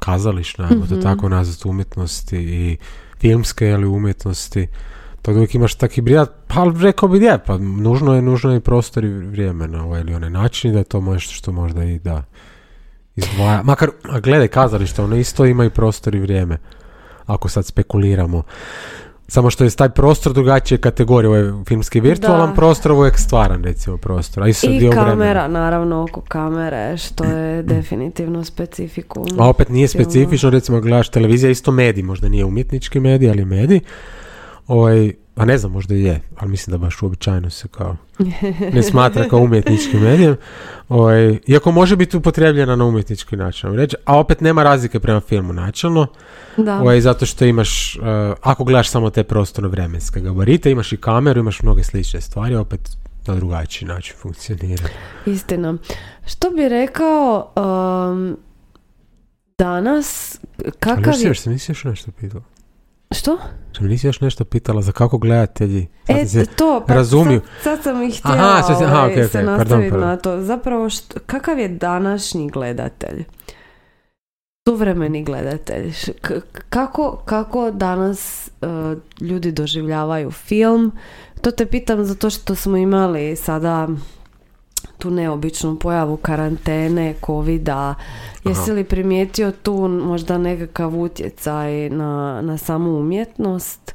kazališne, 0.00 0.64
ajmo 0.64 0.86
to 0.86 0.94
Mhm. 0.94 1.02
tako 1.02 1.28
nazvati, 1.28 1.68
umjetnosti 1.68 2.36
i 2.38 2.76
filmske 3.20 3.72
ali 3.72 3.86
umjetnosti. 3.86 4.66
To 5.22 5.32
da 5.32 5.36
uvijek 5.38 5.54
imaš 5.54 5.74
tak 5.74 5.92
hibrid, 5.92 6.28
pa 6.46 6.72
rekao 6.82 7.08
bi 7.08 7.18
je, 7.18 7.38
pa 7.46 7.58
nužno 7.58 8.14
je, 8.14 8.22
nužno 8.22 8.50
je 8.50 8.56
i 8.56 8.60
prostor 8.60 9.04
i 9.04 9.08
vrijeme 9.08 9.68
na 9.68 9.84
ovaj 9.84 10.00
ili 10.00 10.14
onaj 10.14 10.30
način 10.30 10.72
da 10.72 10.78
je 10.78 10.84
to 10.84 11.00
nešto 11.00 11.32
što 11.34 11.52
možda 11.52 11.84
i 11.84 11.98
da 11.98 12.22
izdvaja. 13.16 13.62
Makar, 13.62 13.90
a 14.02 14.20
gledaj 14.20 14.48
kazalište, 14.48 15.02
ono 15.02 15.16
isto 15.16 15.46
ima 15.46 15.64
i 15.64 15.70
prostor 15.70 16.14
i 16.14 16.20
vrijeme. 16.20 16.58
Ako 17.26 17.48
sad 17.48 17.66
spekuliramo. 17.66 18.42
Samo 19.30 19.50
što 19.50 19.64
je 19.64 19.70
taj 19.70 19.88
prostor 19.88 20.32
drugačije 20.32 20.78
kategorije, 20.78 21.28
ovo 21.28 21.36
je 21.36 21.54
filmski 21.68 22.00
virtualan 22.00 22.48
Da. 22.48 22.54
prostor, 22.54 22.92
ovo 22.92 23.04
je 23.04 23.12
stvaran 23.16 23.64
recimo 23.64 23.96
prostor. 23.96 24.42
A 24.42 24.48
I 24.48 24.52
kamera, 24.90 25.14
vremena. 25.14 25.48
naravno, 25.48 26.02
oko 26.02 26.20
kamere, 26.20 26.96
što 26.96 27.24
je 27.24 27.62
definitivno 27.74 28.44
specifikum. 28.44 29.26
A 29.38 29.48
opet 29.48 29.68
nije 29.68 29.88
specifično, 29.88 30.50
recimo 30.50 30.80
gledaš 30.80 31.08
televizija, 31.08 31.50
isto 31.50 31.72
medij, 31.72 32.02
možda 32.02 32.28
nije 32.28 32.44
umjetnički 32.44 33.00
medij, 33.00 33.30
ali 33.30 33.44
medij. 33.44 33.80
Ovaj, 34.66 35.12
a 35.38 35.44
ne 35.44 35.58
znam, 35.58 35.72
možda 35.72 35.94
i 35.94 36.02
je, 36.02 36.20
ali 36.36 36.50
mislim 36.50 36.72
da 36.72 36.78
baš 36.78 37.02
uobičajeno 37.02 37.50
se 37.50 37.68
kao 37.68 37.96
ne 38.74 38.82
smatra 38.82 39.28
kao 39.28 39.40
umjetničkim 39.40 40.00
medijem. 40.00 40.36
Ovaj, 40.88 41.38
iako 41.46 41.70
može 41.70 41.96
biti 41.96 42.16
upotrebljena 42.16 42.76
na 42.76 42.84
umjetnički 42.84 43.36
način, 43.36 43.74
reći, 43.74 43.96
a 44.04 44.18
opet 44.18 44.40
nema 44.40 44.62
razlike 44.62 45.00
prema 45.00 45.20
filmu 45.20 45.52
načelno, 45.52 46.06
Da. 46.56 46.80
ovaj, 46.80 47.00
zato 47.00 47.26
što 47.26 47.44
imaš, 47.44 47.96
eh, 47.96 48.00
ako 48.42 48.64
gledaš 48.64 48.90
samo 48.90 49.10
te 49.10 49.24
prostorno 49.24 49.68
vremenske 49.68 50.20
gabarite, 50.20 50.70
imaš 50.70 50.92
i 50.92 50.96
kameru, 50.96 51.40
imaš 51.40 51.62
mnoge 51.62 51.82
slične 51.82 52.20
stvari, 52.20 52.54
opet 52.54 52.80
na 53.26 53.34
drugačiji 53.34 53.88
način 53.88 54.16
funkcionira. 54.18 54.88
Istina. 55.26 55.74
Što 56.26 56.50
bi 56.50 56.68
rekao 56.68 57.52
um, 57.56 58.36
danas, 59.58 60.40
Ali 60.64 60.72
kakav 60.80 61.14
još, 61.22 61.46
je... 61.46 61.58
se 61.58 61.72
nešto 61.84 62.10
pitala? 62.10 62.44
Što? 63.10 63.38
Što 63.72 63.82
mi 63.82 63.90
nisi 63.90 64.06
još 64.06 64.20
nešto 64.20 64.44
pitala 64.44 64.82
za 64.82 64.92
kako 64.92 65.18
gledatelji? 65.18 65.86
Sad 66.06 66.16
E, 66.16 66.26
se- 66.26 66.46
to, 66.46 66.84
pa 66.86 66.94
razumiju. 66.94 67.40
Sad, 67.54 67.74
sad 67.74 67.82
sam 67.84 68.02
ih 68.02 68.18
htjela 68.18 68.36
Aha, 68.38 68.62
sad 68.64 68.82
aha, 68.82 68.94
ovaj, 68.94 69.04
okej, 69.04 69.14
okej, 69.14 69.24
se 69.24 69.32
pardon, 69.34 69.54
nastaviti 69.54 69.90
pardon. 69.90 70.08
na 70.08 70.16
to. 70.16 70.40
Zapravo, 70.40 70.90
što, 70.90 71.20
kakav 71.20 71.58
je 71.58 71.68
današnji 71.68 72.48
gledatelj? 72.48 73.24
Suvremeni 74.66 75.24
gledatelj. 75.24 75.92
K- 76.20 76.32
kako, 76.68 77.22
kako 77.24 77.70
danas 77.70 78.50
uh, 78.60 78.68
ljudi 79.22 79.52
doživljavaju 79.52 80.30
film? 80.30 80.92
To 81.40 81.50
te 81.50 81.66
pitam 81.66 82.04
zato 82.04 82.30
što 82.30 82.54
smo 82.54 82.76
imali 82.76 83.36
sada 83.36 83.88
tu 84.98 85.10
neobičnu 85.10 85.76
pojavu 85.76 86.16
karantene, 86.16 87.14
covida. 87.20 87.94
Jesi 88.48 88.72
li 88.72 88.84
primijetio 88.84 89.52
tu 89.62 89.88
možda 89.88 90.38
nekakav 90.38 91.00
utjecaj 91.00 91.90
na, 91.90 92.42
na 92.42 92.58
samu 92.58 92.90
umjetnost? 92.90 93.94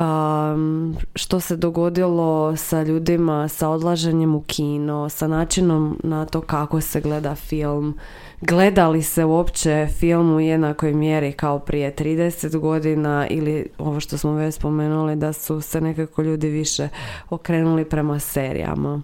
Um, 0.00 0.96
što 1.14 1.40
se 1.40 1.56
dogodilo 1.56 2.56
sa 2.56 2.82
ljudima, 2.82 3.48
sa 3.48 3.68
odlaženjem 3.68 4.34
u 4.34 4.42
kino, 4.46 5.08
sa 5.08 5.28
načinom 5.28 6.00
na 6.02 6.24
to 6.26 6.40
kako 6.40 6.80
se 6.80 7.00
gleda 7.00 7.34
film. 7.34 7.94
Gleda 8.40 8.88
li 8.88 9.02
se 9.02 9.24
uopće 9.24 9.88
film 9.98 10.36
u 10.36 10.40
jednakoj 10.40 10.94
mjeri 10.94 11.32
kao 11.32 11.58
prije 11.58 11.94
30 11.94 12.58
godina 12.58 13.26
ili 13.30 13.68
ovo 13.78 14.00
što 14.00 14.18
smo 14.18 14.34
već 14.34 14.54
spomenuli 14.54 15.16
da 15.16 15.32
su 15.32 15.60
se 15.60 15.80
nekako 15.80 16.22
ljudi 16.22 16.48
više 16.48 16.88
okrenuli 17.30 17.84
prema 17.84 18.18
serijama. 18.18 19.02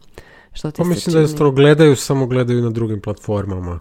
Što 0.53 0.71
ti 0.71 0.79
Pa 0.79 0.85
se 0.85 0.89
mislim 0.89 1.05
da 1.05 1.11
čini? 1.11 1.23
jednostavno 1.23 1.53
gledaju, 1.53 1.97
samo 1.97 2.27
gledaju 2.27 2.63
na 2.63 2.71
drugim 2.71 3.01
platformama. 3.01 3.79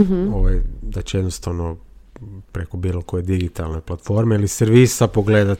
Mhm. 0.00 0.32
Ovaj, 0.34 0.60
da 0.82 1.02
će 1.02 1.18
jednostavno 1.18 1.76
preko 2.52 2.76
bilo 2.76 3.02
koje 3.02 3.22
digitalne 3.22 3.80
platforme 3.80 4.34
ili 4.34 4.48
servisa 4.48 5.06
pogledat 5.06 5.58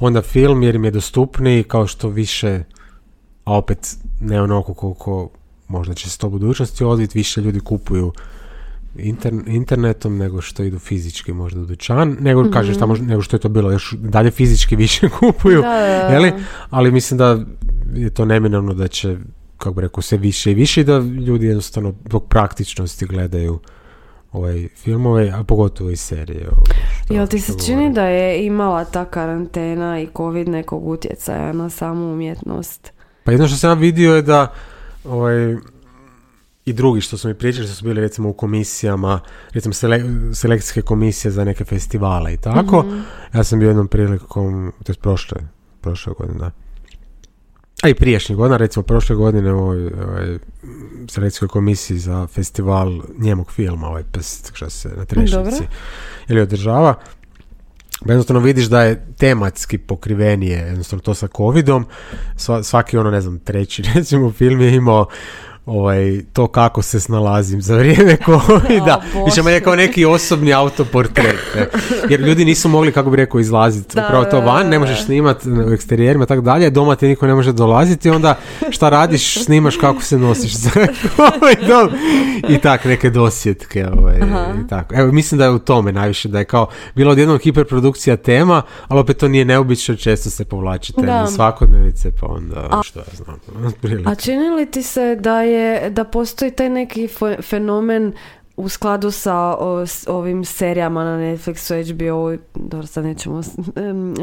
onda 0.00 0.22
film 0.22 0.62
jer 0.62 0.74
im 0.74 0.84
je 0.84 0.90
dostupniji 0.90 1.64
kao 1.64 1.86
što 1.86 2.08
više, 2.08 2.62
a 3.44 3.56
opet 3.58 3.96
ne 4.20 4.42
onoliko 4.42 4.74
koliko 4.74 5.30
možda 5.68 5.94
će 5.94 6.10
se 6.10 6.18
to 6.18 6.26
u 6.26 6.30
budućnosti 6.30 6.84
odviti, 6.84 7.18
više 7.18 7.40
ljudi 7.40 7.60
kupuju 7.60 8.12
inter- 8.96 9.42
internetom 9.46 10.16
nego 10.18 10.40
što 10.40 10.62
idu 10.62 10.78
fizički 10.78 11.32
možda 11.32 11.60
u 11.60 11.64
dućan, 11.64 12.16
nego 12.20 12.50
kažeš 12.50 12.78
tamo, 12.78 12.96
nego 12.96 13.22
što 13.22 13.36
je 13.36 13.40
to 13.40 13.48
bilo, 13.48 13.72
još 13.72 13.94
dalje 13.98 14.30
fizički 14.30 14.76
više 14.76 15.08
kupuju, 15.20 15.62
Da, 15.62 15.68
da, 15.68 15.78
da. 15.78 16.14
je 16.14 16.18
li? 16.20 16.32
ali 16.70 16.90
mislim 16.90 17.18
da 17.18 17.38
je 17.94 18.10
to 18.10 18.24
neminovno 18.24 18.74
da 18.74 18.88
će 18.88 19.16
kako 19.62 19.74
bi 19.74 19.82
rekao, 19.82 20.02
sve 20.02 20.18
više 20.18 20.50
i 20.50 20.54
više 20.54 20.84
da 20.84 20.98
ljudi 20.98 21.46
jednostavno 21.46 21.94
zbog 22.02 22.24
praktičnosti 22.24 23.06
gledaju 23.06 23.58
ovaj 24.32 24.68
filmove, 24.68 25.30
a 25.30 25.44
pogotovo 25.44 25.90
i 25.90 25.96
serije. 25.96 26.48
ovo 26.48 26.62
što- 27.04 27.14
Jel 27.14 27.26
ti 27.26 27.40
se 27.40 27.52
čini 27.58 27.92
da 27.92 28.04
je 28.04 28.46
imala 28.46 28.84
ta 28.84 29.04
karantena 29.04 30.00
i 30.00 30.08
covid 30.16 30.48
nekog 30.48 30.86
utjecaja 30.86 31.52
na 31.52 31.70
samu 31.70 32.12
umjetnost? 32.12 32.92
Pa 33.24 33.30
jedno 33.32 33.48
što 33.48 33.56
sam 33.56 33.70
ja 33.70 33.74
vidio 33.74 34.14
je 34.14 34.22
da 34.22 34.52
ovaj, 35.04 35.56
i 36.64 36.72
drugi 36.72 37.00
što 37.00 37.16
su 37.16 37.28
mi 37.28 37.34
pričali, 37.34 37.66
što 37.66 37.76
su 37.76 37.84
bili 37.84 38.00
recimo 38.00 38.28
u 38.28 38.32
komisijama, 38.32 39.20
recimo 39.52 39.72
sele- 39.72 40.04
selekcijske 40.34 40.82
komisije 40.82 41.32
za 41.32 41.44
neke 41.44 41.64
festivale 41.64 42.34
i 42.34 42.36
tako. 42.36 42.82
Mhm. 42.82 42.98
Ja 43.34 43.44
sam 43.44 43.58
bio 43.58 43.68
jednom 43.68 43.88
prilikom, 43.88 44.72
to 44.84 44.92
je 44.92 44.96
prošle, 44.96 45.38
prošle 45.80 46.12
godine, 46.12 46.38
da. 46.38 46.50
A 47.82 47.88
i 47.88 47.94
prijašnjih 47.94 48.38
godina, 48.38 48.56
recimo 48.56 48.82
prošle 48.82 49.16
godine 49.16 49.52
u 49.52 49.58
ovoj, 49.58 49.86
ovoj 49.86 50.38
selekcijskoj 51.08 51.48
komisiji 51.48 51.98
za 51.98 52.26
festival 52.26 53.02
njemog 53.18 53.52
filma, 53.52 53.86
ovaj 53.86 54.04
pest, 54.12 54.50
što 54.54 54.70
se 54.70 54.88
na 54.96 55.04
Trešnici 55.04 55.62
ili 56.28 56.40
održava. 56.40 56.94
Pa 58.06 58.12
jednostavno 58.12 58.40
vidiš 58.40 58.66
da 58.66 58.82
je 58.82 59.06
tematski 59.18 59.78
pokrivenije, 59.78 60.58
jednostavno 60.58 61.02
to 61.02 61.14
sa 61.14 61.28
covidom. 61.36 61.86
Sva- 62.36 62.62
svaki 62.62 62.98
ono, 62.98 63.10
ne 63.10 63.20
znam, 63.20 63.38
treći 63.38 63.82
recimo 63.94 64.32
film 64.32 64.60
je 64.60 64.74
imao 64.74 65.06
ovaj, 65.66 66.20
to 66.32 66.46
kako 66.46 66.82
se 66.82 67.00
snalazim 67.00 67.62
za 67.62 67.76
vrijeme 67.76 68.16
covida. 68.26 69.02
Više 69.24 69.50
je 69.50 69.60
kao 69.60 69.76
neki 69.76 70.04
osobni 70.04 70.52
autoportret. 70.54 71.36
ne. 71.56 71.66
Jer 72.10 72.20
ljudi 72.20 72.44
nisu 72.44 72.68
mogli, 72.68 72.92
kako 72.92 73.10
bi 73.10 73.16
rekao, 73.16 73.40
izlaziti 73.40 73.94
Da, 73.96 74.04
upravo 74.06 74.24
to 74.24 74.40
van, 74.40 74.68
ne 74.68 74.78
možeš 74.78 75.04
snimati 75.04 75.50
u 75.50 75.72
eksterijerima 75.72 76.24
i 76.24 76.26
tako 76.26 76.40
dalje, 76.40 76.70
doma 76.70 76.96
ti 76.96 77.08
niko 77.08 77.26
ne 77.26 77.34
može 77.34 77.52
dolaziti, 77.52 78.10
onda 78.10 78.38
šta 78.70 78.88
radiš, 78.88 79.44
snimaš 79.44 79.76
kako 79.76 80.02
se 80.02 80.18
nosiš 80.18 80.54
za 80.56 80.70
covidom 81.16 81.90
i 82.48 82.58
tak, 82.58 82.84
neke 82.84 83.10
dosjetke. 83.10 83.86
Ovaj, 83.98 84.16
i 84.64 84.68
tako. 84.68 84.94
Evo, 84.94 85.12
mislim 85.12 85.38
da 85.38 85.44
je 85.44 85.50
u 85.50 85.58
tome 85.58 85.92
najviše, 85.92 86.28
da 86.28 86.38
je 86.38 86.44
kao 86.44 86.66
bilo 86.94 87.12
odjednom 87.12 87.38
hiperprodukcija 87.38 88.16
tema, 88.16 88.62
ali 88.88 89.00
opet 89.00 89.16
to 89.16 89.28
nije 89.28 89.44
neobično, 89.44 89.96
često 89.96 90.30
se 90.30 90.44
povlači 90.44 90.92
teme 90.92 91.06
Da. 91.06 91.26
svakodnevice, 91.26 92.10
pa 92.20 92.26
onda, 92.26 92.80
što 92.84 92.98
ja 92.98 93.04
znam, 93.12 93.36
otprilike. 93.68 94.10
A 94.10 94.14
čini 94.14 94.48
li 94.50 94.66
ti 94.66 94.82
se 94.82 95.16
da 95.20 95.42
je 95.42 95.51
da 95.90 96.04
postoji 96.04 96.50
taj 96.50 96.68
neki 96.68 97.08
fe- 97.08 97.42
fenomen 97.42 98.12
u 98.56 98.68
skladu 98.68 99.10
sa 99.10 99.36
o, 99.58 99.86
s 99.86 100.06
ovim 100.08 100.44
serijama 100.44 101.04
na 101.04 101.18
Netflixu, 101.18 101.92
HBO, 101.92 102.42
dobro 102.54 102.86
sad 102.86 103.04
nećemo 103.04 103.40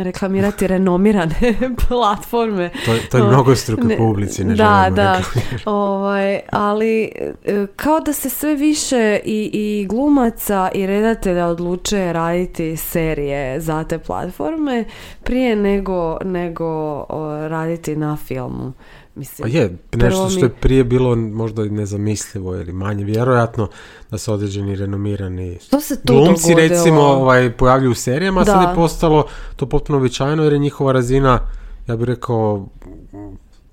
reklamirati 0.03 0.67
renomirane 0.73 1.35
platforme. 1.87 2.69
To, 2.85 2.91
to 3.11 3.17
je 3.17 3.23
mnogo 3.23 3.55
struko 3.55 3.83
ne- 3.83 3.97
publici, 3.97 4.43
ne 4.43 4.55
da, 4.55 4.83
želimo 4.83 4.95
da. 4.95 5.21
Ovaj, 5.71 6.39
ali 6.51 7.11
e, 7.45 7.65
kao 7.75 7.99
da 7.99 8.13
se 8.13 8.29
sve 8.29 8.55
više 8.55 9.19
i, 9.25 9.49
i 9.53 9.85
glumaca 9.89 10.69
i 10.73 10.87
redatelja 10.87 11.47
odlučuje 11.47 12.13
raditi 12.13 12.77
serije 12.77 13.59
za 13.59 13.83
te 13.83 13.99
platforme 13.99 14.85
prije 15.23 15.55
nego, 15.55 16.17
nego 16.25 16.65
o, 17.09 17.47
raditi 17.47 17.95
na 17.95 18.17
filmu. 18.17 18.73
Mislim, 19.19 19.43
Pa 19.43 19.57
je, 19.57 19.77
nešto 19.95 20.29
što 20.29 20.39
je 20.39 20.49
prije 20.51 20.83
bilo 20.83 21.15
možda 21.15 21.65
i 21.65 21.69
nezamislivo 21.69 22.55
ili 22.55 22.73
manje 22.73 23.03
vjerojatno 23.03 23.67
da 24.11 24.17
se 24.17 24.31
određeni 24.31 24.75
renomirani 24.75 25.57
Što 25.61 25.81
se 25.81 25.95
tu 25.97 26.13
glumci 26.13 26.49
dogodilo? 26.49 26.67
recimo 26.69 27.01
ovaj, 27.01 27.51
pojavljuju 27.51 27.91
u 27.91 27.95
serijama, 27.95 28.41
a 28.41 28.45
sad 28.45 28.63
Da. 28.63 28.69
je 28.69 28.75
postalo 28.75 29.25
to 29.55 29.65
potpuno 29.65 29.97
uobičajeno 29.97 30.43
jer 30.43 30.53
je 30.53 30.59
njihova 30.59 30.91
razina, 30.91 31.39
ja 31.87 31.95
bih 31.95 32.05
rekao, 32.05 32.67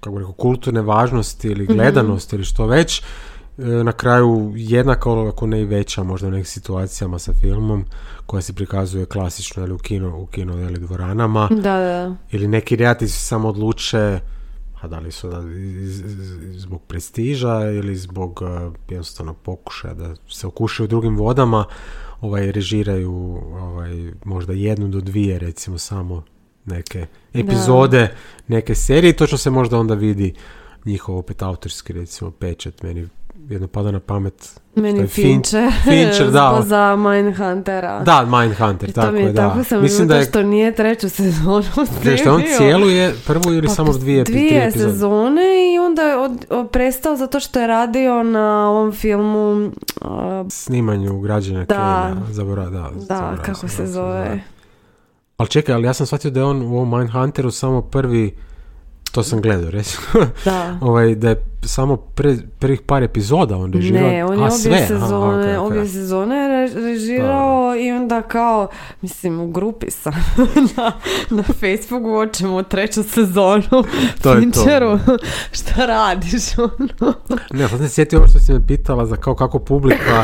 kako 0.01 0.10
bih 0.10 0.20
rekao, 0.20 0.32
kulturne 0.32 0.82
važnosti 0.82 1.48
ili 1.48 1.64
Mhm. 1.64 1.73
gledanosti 1.74 2.36
ili 2.36 2.44
što 2.44 2.66
već, 2.66 3.02
e, 3.59 3.62
na 3.64 3.93
kraju 3.93 4.52
jednaka, 4.56 5.28
ako 5.28 5.47
ne 5.47 5.60
i 5.60 5.64
veća 5.64 6.02
možda 6.02 6.28
u 6.28 6.31
nekim 6.31 6.44
situacijama 6.47 7.18
sa 7.18 7.32
filmom 7.35 7.85
koja 8.27 8.43
se 8.43 8.52
prikazuje 8.52 9.06
klasično 9.06 9.62
ili 9.62 9.73
u 9.73 9.78
kino, 9.78 10.18
u 10.18 10.27
kino 10.27 10.55
ili 10.55 10.78
dvoranama 10.78 11.48
Da, 11.51 11.56
da. 11.78 12.14
ili 12.31 12.48
neki 12.48 12.77
redatelji 12.77 13.09
se 13.09 13.20
samo 13.20 13.48
odluče 13.48 14.20
a 14.80 14.88
da 14.88 14.98
li 14.98 15.12
su 15.12 15.28
da, 15.28 15.42
zbog 16.58 16.82
prestiža 16.82 17.70
ili 17.70 17.96
zbog 17.96 18.42
uh, 18.42 18.72
jednostavnog 18.88 19.36
pokušaja 19.36 19.94
da 19.94 20.14
se 20.28 20.46
okušaju 20.46 20.84
u 20.84 20.88
drugim 20.88 21.16
vodama 21.16 21.64
ovaj 22.20 22.52
režiraju 22.52 23.12
ovaj 23.52 24.12
možda 24.24 24.52
jednu 24.52 24.88
do 24.88 25.00
dvije 25.00 25.38
recimo 25.38 25.78
samo 25.78 26.22
neke 26.64 27.06
epizode 27.34 28.16
neke 28.48 28.74
serije 28.74 29.10
i 29.10 29.16
točno 29.16 29.38
se 29.38 29.50
možda 29.50 29.78
onda 29.78 29.94
vidi 29.94 30.34
njihov 30.84 31.18
opet 31.18 31.42
autorski 31.42 31.92
recimo 31.92 32.30
pečat 32.30 32.82
meni 32.82 33.08
jedno 33.48 33.68
pada 33.68 33.90
na 33.90 34.00
pamet 34.00 34.60
Meni 34.76 35.00
Fin- 35.00 35.08
Fincher. 35.08 35.72
Fincher, 35.84 36.30
da, 36.30 36.62
za 36.62 36.96
Mindhuntera. 36.96 38.00
da 38.00 38.24
Mindhunter 38.30 38.88
I 38.88 38.92
to 38.92 39.00
tako 39.00 39.12
mi 39.12 39.20
je 39.20 39.32
da 39.32 39.48
tako 39.48 39.64
sam 39.64 39.82
mislim 39.82 40.08
da 40.08 40.16
je 40.16 40.24
što 40.24 40.42
nije 40.42 40.74
treću 40.74 41.08
sezonu 41.08 41.62
što 41.72 41.80
on 41.80 41.86
snimio. 42.40 42.56
cijelu 42.58 42.88
je 42.88 43.14
prvu 43.26 43.42
ili 43.48 43.66
Pa 43.66 43.72
samo 43.72 43.92
dvije, 43.92 44.24
dvije 44.24 44.70
sezone 44.72 45.42
i 45.74 45.78
onda 45.78 46.02
je 46.02 46.16
od, 46.16 46.46
od- 46.50 46.70
prestao 46.70 47.16
zato 47.16 47.40
što 47.40 47.60
je 47.60 47.66
radio 47.66 48.22
na 48.22 48.70
ovom 48.70 48.92
filmu 48.92 49.70
snimanju 50.50 51.20
građana 51.20 51.64
Da. 51.64 51.74
Kane, 52.14 52.32
zabora, 52.32 52.64
da, 52.64 52.90
da, 53.08 53.36
kako 53.42 53.68
se 53.68 53.86
zove 53.86 54.40
Ali 55.36 55.48
čekaj, 55.48 55.74
ali 55.74 55.86
ja 55.86 55.94
sam 55.94 56.06
shvatio 56.06 56.30
da 56.30 56.40
je 56.40 56.46
on 56.46 56.62
u 56.62 56.76
ovom 56.76 56.90
Mindhunteru 56.90 57.50
samo 57.50 57.82
prvi, 57.82 58.36
to 59.16 59.22
sam 59.22 59.40
gledao, 59.40 59.70
recimo, 59.70 60.26
da 60.44 60.76
ovaj, 60.88 61.14
da 61.14 61.28
je 61.28 61.44
samo 61.62 61.97
pre, 61.97 62.36
prvih 62.59 62.80
par 62.80 63.02
epizoda 63.02 63.56
on 63.56 63.72
režirao. 63.72 64.09
Ne, 64.09 64.24
on 64.24 64.38
je 64.38 64.44
A, 64.44 64.47
obje 64.47 64.59
sve? 64.59 64.76
Aha, 64.76 64.86
sezone, 64.86 65.38
okej, 65.38 65.56
okej. 65.56 65.78
obje 65.78 65.88
sezone 65.88 66.48
re- 66.48 66.80
režirao 66.80 67.76
i 67.76 67.90
onda 67.93 68.22
kao, 68.22 68.68
mislim, 69.02 69.40
u 69.40 69.51
grupi 69.51 69.90
sam 69.90 70.12
na, 70.76 70.93
na 71.30 71.43
Facebooku 71.43 72.10
hoćemo 72.10 72.62
treću 72.62 73.02
sezonu 73.02 73.84
To 74.22 74.32
je 74.32 74.51
to. 74.51 74.98
Šta 75.52 75.86
radiš? 75.86 76.59
ono? 76.59 77.14
Ne, 77.52 77.68
sam 77.68 77.78
se 77.78 77.88
sjetio 77.88 78.18
ovo 78.18 78.28
što 78.28 78.38
si 78.38 78.52
me 78.52 78.66
pitala 78.66 79.06
za 79.06 79.16
kao 79.16 79.34
kako 79.34 79.59
publika, 79.59 80.22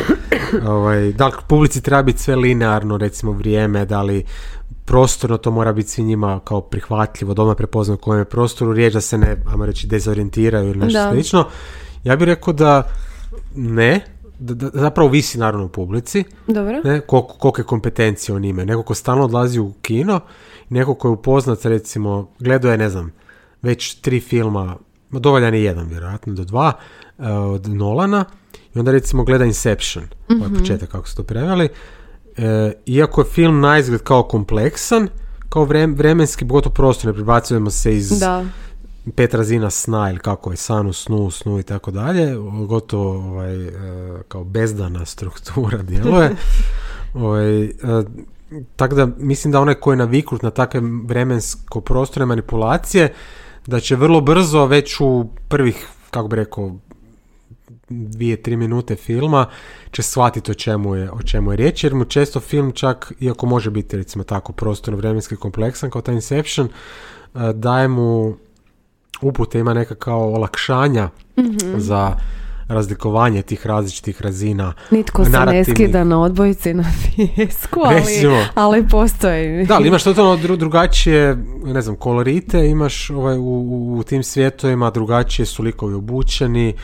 ovaj, 0.67 1.13
da 1.13 1.27
li 1.27 1.33
publici 1.49 1.83
treba 1.83 2.03
biti 2.03 2.23
sve 2.23 2.37
linearno, 2.37 2.97
recimo 2.97 3.33
vrijeme, 3.33 3.85
da 3.85 4.03
li 4.03 4.25
prostorno 4.85 5.37
to 5.37 5.51
mora 5.51 5.73
biti 5.73 5.89
svim 5.89 6.07
njima 6.07 6.41
kao 6.45 6.61
prihvatljivo, 6.61 7.35
doma 7.35 7.55
prepoznaju 7.55 7.95
u 7.95 8.05
kojem 8.05 8.21
je 8.21 8.25
prostoru, 8.25 8.73
riječ 8.73 8.93
da 8.93 9.01
se 9.01 9.19
ne, 9.19 9.37
ajmo 9.51 9.67
reći, 9.67 9.87
dezorijentiraju 9.87 10.69
ili 10.69 10.79
nešto 10.79 10.99
Da. 10.99 11.11
slično. 11.13 11.45
Ja 12.05 12.17
bih 12.17 12.27
rekao 12.27 12.53
da 12.53 12.83
ne, 13.55 14.05
da, 14.39 14.55
da 14.55 14.71
zapravo 14.81 15.09
visi 15.11 15.39
naravno 15.39 15.67
u 15.67 15.69
publici, 15.69 16.25
Dobro. 16.47 16.81
ne, 16.85 17.01
koliko, 17.01 17.35
kolike 17.39 17.63
kompetencije 17.63 18.35
on 18.35 18.45
ima. 18.45 18.65
Neko 18.65 18.83
ko 18.83 18.95
stalno 18.95 19.25
odlazi 19.25 19.61
u 19.61 19.73
kino, 19.83 20.21
neko 20.69 20.95
ko 20.95 21.09
je 21.09 21.13
upoznat, 21.13 21.65
recimo, 21.65 22.31
gledao 22.39 22.71
je, 22.71 22.79
ne 22.79 22.91
znam, 22.91 23.13
već 23.63 23.95
tri 23.95 24.21
filma, 24.21 24.77
ma 25.11 25.19
dovoljan 25.19 25.55
je 25.55 25.65
jedan, 25.65 25.87
vjerojatno, 25.89 26.33
do 26.33 26.45
dva, 26.45 26.73
eh, 27.19 27.29
od 27.29 27.69
Nolana, 27.69 28.25
i 28.75 28.79
onda 28.79 28.93
recimo 28.93 29.25
gleda 29.25 29.45
Inception, 29.45 30.05
ovaj 30.29 30.59
početak, 30.59 30.89
kako 30.89 31.09
su 31.09 31.17
to 31.17 31.23
preveli, 31.23 31.69
E, 32.37 32.73
iako 32.87 33.21
je 33.21 33.25
film 33.25 33.61
na 33.61 33.79
izgled 33.79 34.03
kao 34.03 34.23
kompleksan, 34.23 35.09
kao 35.49 35.65
vrem- 35.65 35.95
vremenski, 35.95 36.45
pogotovo 36.45 36.75
prostorno, 36.75 37.15
prebacujemo 37.15 37.71
se 37.71 37.97
iz 37.97 38.09
Da. 38.11 38.45
pet 39.15 39.35
razina 39.35 39.71
sna 39.71 40.11
ili 40.11 40.19
kako 40.19 40.51
je 40.51 40.57
san 40.57 40.87
u 40.87 40.93
snu, 40.93 41.31
snu 41.31 41.59
i 41.59 41.63
tako 41.63 41.91
dalje, 41.91 42.35
gotovo 42.67 43.11
ovaj, 43.31 43.65
e, 43.65 43.71
kao 44.29 44.45
bezdana 44.45 45.05
struktura 45.07 45.79
djeluje. 45.89 46.31
ovaj, 47.15 47.65
e, 47.65 47.71
tako 48.77 48.95
da 48.95 49.09
mislim 49.19 49.53
da 49.53 49.61
onaj 49.61 49.75
koji 49.75 49.93
je 49.95 49.99
naviknut 49.99 50.43
na 50.43 50.51
takve 50.51 50.81
vremensko 51.05 51.81
prostorne 51.81 52.27
manipulacije, 52.27 53.13
da 53.67 53.81
će 53.81 53.97
vrlo 53.97 54.21
brzo 54.21 54.67
već 54.67 55.01
u 55.01 55.27
prvih, 55.49 55.77
kako 56.11 56.29
bi 56.29 56.37
rekao, 56.37 56.75
dvije, 57.93 58.37
tri 58.37 58.57
minute 58.57 58.97
filma 58.97 59.47
će 59.91 60.03
shvatiti 60.03 60.51
o 60.51 60.55
čemu 60.55 60.95
je, 60.95 61.11
o 61.11 61.23
čemu 61.23 61.53
je 61.53 61.57
riječ, 61.57 61.85
jer 61.85 61.95
mu 61.95 62.05
često 62.05 62.41
film 62.41 62.73
čak, 62.73 63.13
iako 63.21 63.47
može 63.47 63.71
biti 63.71 63.97
recimo 63.97 64.25
tako 64.25 64.53
prostorno 64.53 64.99
vremenski 64.99 65.37
kompleksan 65.37 65.91
kao 65.91 66.03
taj 66.03 66.15
Inception, 66.15 66.67
e, 66.67 66.71
daje 67.55 67.89
mu 67.89 68.37
upute, 69.23 69.59
ima 69.59 69.75
neka 69.75 69.95
kao 69.95 70.33
olakšanja 70.33 71.09
Mhm. 71.37 71.79
za 71.79 72.17
razlikovanje 72.69 73.43
tih 73.43 73.67
različitih 73.67 74.23
razina. 74.23 74.73
Nitko 74.91 75.25
se 75.25 75.31
ne 75.31 75.65
skida 75.65 76.05
na 76.05 76.21
odbojici 76.21 76.75
na 76.75 76.85
fijesku, 76.85 77.81
ali, 77.85 78.03
ali 78.55 78.89
postoji. 78.89 79.67
Da, 79.67 79.75
ali 79.75 79.89
imaš 79.89 80.05
totalno 80.05 80.37
dru- 80.37 80.57
drugačije, 80.57 81.37
ne 81.65 81.83
znam, 81.83 81.97
kolorite, 81.97 82.67
imaš 82.67 83.11
ovaj, 83.11 83.39
u, 83.39 83.43
u, 83.43 83.97
u 83.99 84.03
tim 84.03 84.23
svijetovima 84.23 84.91
drugačije 84.91 85.47
su 85.47 85.63
likovi 85.63 85.95
obučeni, 85.95 86.75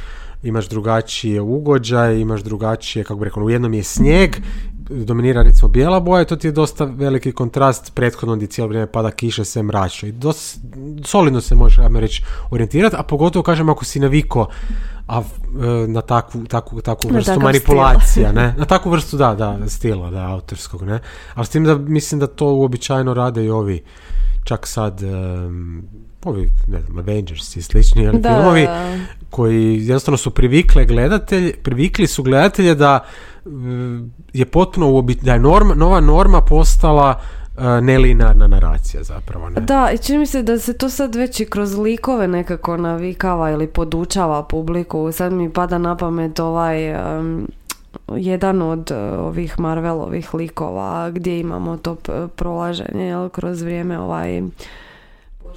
imaš 0.43 0.69
drugačije 0.69 1.41
ugođaje, 1.41 2.21
imaš 2.21 2.41
drugačije, 2.41 3.05
kako 3.05 3.19
bi 3.19 3.25
rekao, 3.25 3.43
u 3.43 3.51
jednom 3.51 3.75
je 3.75 3.83
snijeg, 3.83 4.37
dominira 4.91 5.43
recimo 5.43 5.69
bijela 5.69 6.01
boja 6.01 6.23
i 6.23 6.25
to 6.25 6.37
ti 6.37 6.47
je 6.47 6.53
dosta 6.53 6.85
veliki 6.85 7.33
kontrast 7.33 7.95
prethodno 7.95 8.37
gdje 8.37 8.49
cijelo 8.49 8.69
vrijeme 8.69 8.87
pada 8.87 9.11
kiša, 9.11 9.45
sve 9.45 9.63
mračno 9.63 10.09
i 10.09 10.13
dosta 10.13 10.61
solidno 11.05 11.41
se 11.41 11.55
može, 11.55 11.83
ajmo 11.83 12.01
reći, 12.01 12.23
orijentirati, 12.51 12.97
a 12.99 13.03
pogotovo, 13.03 13.43
kažem, 13.43 13.69
ako 13.69 13.85
si 13.85 14.01
naviko 14.01 14.49
a, 15.09 15.21
e, 15.21 15.89
na 15.89 16.01
takvu, 16.01 16.45
takvu, 16.47 16.81
takvu 16.81 17.11
vrstu 17.13 17.41
manipulacija, 17.41 18.33
ne? 18.33 18.55
Na 18.59 18.65
takvu 18.65 18.91
vrstu, 18.91 19.17
da, 19.17 19.35
da, 19.35 19.69
stila, 19.69 20.11
da, 20.11 20.27
autorskog, 20.27 20.83
ne? 20.83 21.01
Ali 21.35 21.47
s 21.47 21.49
tim 21.49 21.65
da 21.65 21.79
mislim 21.79 22.21
da 22.21 22.27
to 22.27 22.47
uobičajeno 22.47 23.15
rade 23.15 23.45
i 23.45 23.51
ovi, 23.51 23.83
čak 24.45 24.67
sad, 24.67 25.03
em, 25.03 25.83
ovi, 26.25 26.51
ne 26.67 26.81
znam, 26.81 26.99
Avengers 26.99 27.57
i 27.57 27.63
slični 27.63 28.03
jel, 28.03 28.13
Da, 28.19 28.29
filmovi, 28.35 28.69
koji 29.31 29.87
jednostavno 29.87 30.17
su 30.17 30.31
privikle 30.31 30.85
gledatelj, 30.87 31.57
privikli 31.57 32.07
su 32.07 32.23
gledatelje 32.23 32.75
da 32.75 33.05
je 34.33 34.47
potpuno 34.47 34.87
uobi- 34.87 35.23
da 35.23 35.33
je 35.33 35.39
norma, 35.39 35.75
nova 35.75 36.01
norma 36.01 36.41
postala 36.41 37.21
uh, 37.57 37.63
nelinearna 37.83 38.47
naracija 38.47 39.03
zapravo, 39.03 39.51
ne? 39.51 39.61
Da, 39.61 39.91
i 39.95 39.99
čini 39.99 40.19
mi 40.19 40.27
se 40.27 40.43
da 40.43 40.59
se 40.59 40.73
to 40.73 40.91
sad 40.91 41.15
već 41.15 41.41
i 41.41 41.45
kroz 41.45 41.79
likove 41.79 42.29
nekako 42.29 42.77
navikava 42.77 43.51
ili 43.51 43.67
podučava 43.67 44.43
publiku. 44.43 45.13
Sad 45.13 45.33
mi 45.33 45.53
pada 45.53 45.79
na 45.79 45.97
pamet 45.97 46.41
ovaj 46.41 46.91
em, 46.91 47.47
jedan 48.17 48.63
od 48.63 48.91
e, 48.91 48.95
ovih 49.19 49.61
Marvelovih 49.61 50.35
likova 50.35 51.11
gdje 51.11 51.41
imamo 51.41 51.77
to 51.77 51.97
prolaženje 52.37 53.07
jel, 53.07 53.29
kroz 53.29 53.63
vrijeme 53.63 53.99
ovaj 53.99 54.43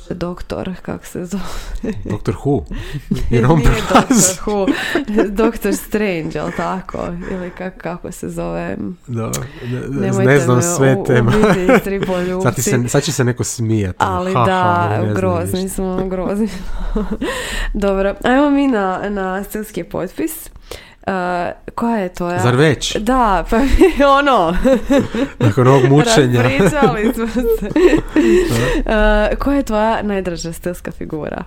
doktor, 0.10 0.74
kako 0.82 1.06
se 1.06 1.26
zove? 1.26 1.44
Doktor 2.06 2.36
Who. 2.36 2.66
Jer 3.30 3.46
on 3.46 3.58
Nije. 3.60 3.70
Doktor 3.70 4.18
Who, 4.46 4.68
Doktor 5.30 5.76
Strange, 5.76 6.30
jel 6.34 6.52
tako? 6.58 7.08
Ili 7.32 7.52
kako, 7.58 7.80
kako 7.80 8.12
se 8.12 8.30
zove? 8.30 8.78
Da, 9.08 9.32
ne, 9.90 10.12
ne, 10.26 10.40
znam 10.40 10.62
sve 10.62 10.96
u- 10.96 11.04
tema. 11.04 11.32
Sad, 12.44 12.56
se, 12.56 12.88
sad 12.88 13.04
će 13.04 13.12
se 13.12 13.24
neko 13.24 13.44
smijati. 13.44 13.98
Ali 14.00 14.34
Ha, 14.34 14.40
ha, 14.40 14.46
da, 14.46 14.98
znam 15.04 15.16
grozni 15.16 15.70
smo, 15.70 16.08
grozni. 16.08 16.50
Dobro, 17.74 18.16
ajmo 18.24 18.50
mi 18.50 18.68
na, 18.68 19.10
na 19.10 19.44
stilski 19.44 19.84
potpis. 19.84 20.50
Uh, 21.08 21.74
koja 21.76 21.98
je 21.98 22.14
tvoja? 22.14 22.40
Zar 22.40 22.56
već? 22.56 22.96
Da, 22.98 23.46
pa 23.50 23.58
ono, 24.20 24.56
Nakon 25.40 25.68
ovog 25.68 25.84
mučenja. 25.90 26.42
raspričali 26.42 27.14
smo 27.14 27.28
se. 27.28 27.42
Uh, 28.82 29.38
koja 29.40 29.58
je 29.58 29.64
tvoja 29.64 30.02
najdraža 30.02 30.54
stilska 30.54 30.92
figura? 30.92 31.44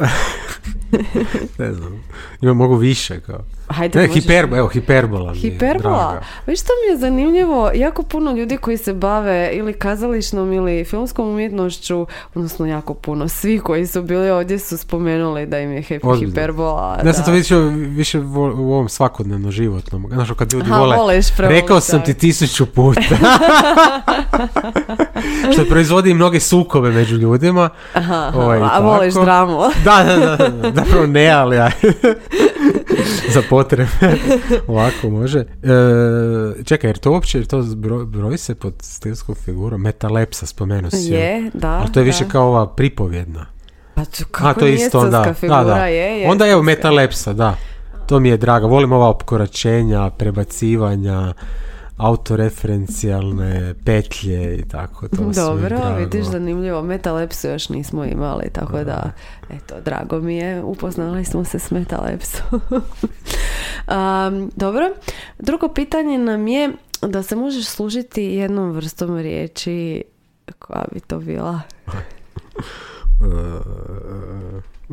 ne 1.58 1.72
znam. 1.72 2.02
Ima 2.40 2.54
mogu 2.54 2.74
više 2.74 3.20
kao. 3.20 3.38
Hajde, 3.68 3.98
Ne, 3.98 4.06
možeš- 4.06 4.14
hiperbola, 4.14 4.58
evo, 4.58 4.68
hiperbola 4.68 5.34
Hiperbola? 5.34 6.20
Viš 6.46 6.60
što 6.60 6.68
mi 6.76 6.92
je 6.92 6.98
zanimljivo, 6.98 7.70
jako 7.74 8.02
puno 8.02 8.32
ljudi 8.32 8.56
koji 8.56 8.76
se 8.76 8.94
bave 8.94 9.50
ili 9.52 9.72
kazališnom 9.72 10.52
ili 10.52 10.84
filmskom 10.84 11.28
umjetnošću, 11.28 12.06
odnosno 12.34 12.66
jako 12.66 12.94
puno, 12.94 13.28
svi 13.28 13.58
koji 13.58 13.86
su 13.86 14.02
bili 14.02 14.30
ovdje 14.30 14.58
su 14.58 14.78
spomenuli 14.78 15.46
da 15.46 15.58
im 15.58 15.72
je 15.72 15.82
hip- 15.82 16.18
hiperbola. 16.20 16.98
Ja 17.04 17.12
sam 17.12 17.24
to 17.24 17.30
više, 17.30 17.56
više 17.88 18.18
u 18.18 18.72
ovom 18.72 18.88
svakodnevno 18.88 19.50
životnom. 19.50 20.06
Znaš, 20.12 20.28
kad 20.30 20.52
ljudi 20.52 20.70
Aha, 20.70 20.80
vole, 20.80 20.96
voliš 20.96 21.26
rekao 21.38 21.80
sam 21.80 22.04
ti 22.04 22.14
tisuću 22.14 22.66
puta. 22.66 23.00
Što 25.52 25.64
proizvodi 25.64 26.14
mnoge 26.14 26.40
sukobe 26.40 26.90
među 26.90 27.16
ljudima. 27.16 27.68
Aha, 27.94 28.32
Ovaj, 28.34 28.60
a 28.62 28.78
voliš 28.80 29.14
tako. 29.14 29.24
dramu. 29.24 29.60
Da, 29.96 30.16
da, 30.16 30.36
da, 30.36 30.48
da, 30.48 30.72
zapravo 30.84 31.06
ne, 31.06 31.28
ali 31.28 31.58
aj. 31.58 31.70
za 33.34 33.42
potrebe. 33.50 33.90
Ovako 34.66 35.10
može. 35.10 35.38
E, 35.40 35.44
čekaj, 36.64 36.88
jer 36.90 36.98
to 36.98 37.10
uopće, 37.12 37.38
jer 37.38 37.46
to 37.46 37.62
zbro- 37.62 38.04
broji 38.04 38.38
se 38.38 38.54
pod 38.54 38.74
stilskom 38.82 39.34
figurom? 39.34 39.80
Metalepsa 39.80 40.46
spomenuo 40.46 40.90
si. 40.90 41.12
Je, 41.12 41.50
da. 41.54 41.68
Ali 41.70 41.92
to 41.92 42.00
je 42.00 42.04
više 42.04 42.24
da. 42.24 42.30
kao 42.30 42.46
ova 42.48 42.66
pripovjedna. 42.66 43.46
Pa 43.94 44.04
to, 44.04 44.22
A, 44.22 44.26
kako 44.30 44.60
to 44.60 44.66
je 44.66 44.72
nije 44.72 44.86
isto, 44.86 45.00
stilska 45.00 45.28
da. 45.28 45.34
figura, 45.34 45.64
da, 45.64 45.74
da. 45.74 45.86
je, 45.86 46.20
je. 46.20 46.28
Onda 46.28 46.46
evo 46.46 46.62
stilska. 46.62 46.82
metalepsa, 46.82 47.32
da. 47.32 47.56
To 48.06 48.20
mi 48.20 48.28
je 48.28 48.36
draga. 48.36 48.66
Volim 48.66 48.92
ova 48.92 49.08
opkoračenja, 49.08 50.10
prebacivanja, 50.10 51.32
autoreferencijalne 52.00 53.74
petlje 53.84 54.58
i 54.58 54.68
tako. 54.68 55.08
To 55.08 55.16
Dobro, 55.34 55.68
drago. 55.68 55.98
vidiš, 55.98 56.26
zanimljivo. 56.26 56.82
Metalepsu 56.82 57.48
još 57.48 57.68
nismo 57.68 58.04
imali, 58.04 58.50
tako 58.52 58.84
da, 58.84 59.12
eto, 59.50 59.74
drago 59.84 60.20
mi 60.20 60.36
je, 60.36 60.62
upoznali 60.62 61.24
smo 61.24 61.44
se 61.44 61.58
s 61.58 61.70
Metalepsom. 61.70 62.60
um, 62.70 64.50
dobro, 64.56 64.90
drugo 65.38 65.68
pitanje 65.68 66.18
nam 66.18 66.48
je 66.48 66.72
da 67.02 67.22
se 67.22 67.36
možeš 67.36 67.66
služiti 67.66 68.22
jednom 68.22 68.70
vrstom 68.70 69.16
riječi, 69.16 70.04
koja 70.58 70.84
bi 70.92 71.00
to 71.00 71.18
bila? 71.18 71.60
E, 73.20 74.92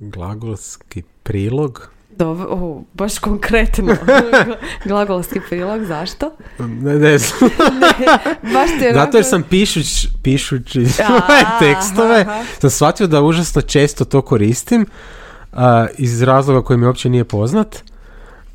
glagolski 0.00 1.02
prilog. 1.22 1.90
Dobro, 2.16 2.46
o, 2.50 2.82
baš 2.94 3.18
konkretno. 3.18 3.96
Glagolski 4.86 5.40
prilog, 5.48 5.84
zašto? 5.84 6.30
Ne, 6.58 6.98
ne 6.98 7.18
znam. 7.18 7.50
Baš 8.54 8.70
ti 8.78 8.84
je 8.84 8.94
Zato 8.94 9.16
jer 9.16 9.24
sam 9.24 9.42
pišuć, 9.42 10.06
pišući 10.22 10.86
tekstove, 11.58 12.20
aha. 12.20 12.44
sam 12.60 12.70
shvatio 12.70 13.06
da 13.06 13.22
užasno 13.22 13.62
često 13.62 14.04
to 14.04 14.22
koristim 14.22 14.86
a, 15.52 15.86
iz 15.98 16.22
razloga 16.22 16.62
koji 16.62 16.78
mi 16.78 16.86
uopće 16.86 17.08
nije 17.08 17.24
poznat. 17.24 17.82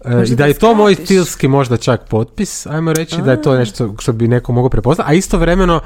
Možda 0.05 0.33
I 0.33 0.35
da 0.35 0.45
je 0.45 0.53
to 0.53 0.75
moj 0.75 0.95
stilski 0.95 1.47
možda 1.47 1.77
čak 1.77 2.07
potpis, 2.09 2.65
ajmo 2.65 2.93
reći 2.93 3.21
da 3.21 3.31
je 3.31 3.41
to 3.41 3.51
A. 3.51 3.57
nešto 3.57 3.95
što 3.99 4.13
bi 4.13 4.27
neko 4.27 4.51
mogao 4.51 4.69
prepoznati, 4.69 5.11
a 5.11 5.13
istovremeno 5.13 5.81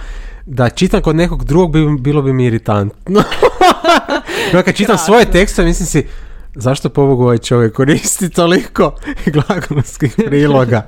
da 0.46 0.70
čitam 0.70 1.02
kod 1.02 1.16
nekog 1.16 1.44
drugog 1.46 1.72
bi, 1.72 2.02
bilo 2.02 2.22
bi 2.22 2.34
mi 2.34 2.46
iritantno. 2.46 3.24
no, 4.54 4.64
kad 4.64 4.76
čitam 4.76 4.98
svoje 4.98 5.26
tekstove, 5.26 5.68
mislim 5.68 5.88
si, 5.88 6.08
zašto 6.56 6.90
pobogu 6.90 7.24
ovaj 7.24 7.38
čovjek 7.38 7.74
koristi 7.74 8.30
toliko 8.30 8.96
glagolskih 9.34 10.14
priloga? 10.18 10.88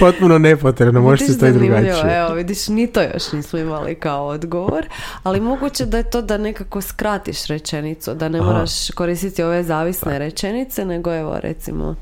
Potpuno 0.00 0.38
nepotrebno, 0.38 1.00
može 1.00 1.24
Vidiš, 1.24 1.40
to 1.40 1.46
i 1.46 1.52
drugačije. 1.52 2.18
Evo, 2.18 2.34
vidiš, 2.34 2.68
ni 2.68 2.86
to 2.86 3.02
još 3.02 3.32
nismo 3.32 3.58
imali 3.58 3.94
kao 3.94 4.26
odgovor, 4.26 4.86
ali 5.22 5.40
moguće 5.40 5.86
da 5.86 5.96
je 5.96 6.10
to 6.10 6.22
da 6.22 6.36
nekako 6.38 6.80
skratiš 6.80 7.46
rečenicu, 7.46 8.14
da 8.14 8.28
ne 8.28 8.38
Aha. 8.38 8.46
moraš 8.46 8.70
koristiti 8.90 9.42
ove 9.42 9.62
zavisne 9.62 10.18
rečenice, 10.18 10.84
nego 10.84 11.14
evo 11.14 11.38
recimo 11.40 11.94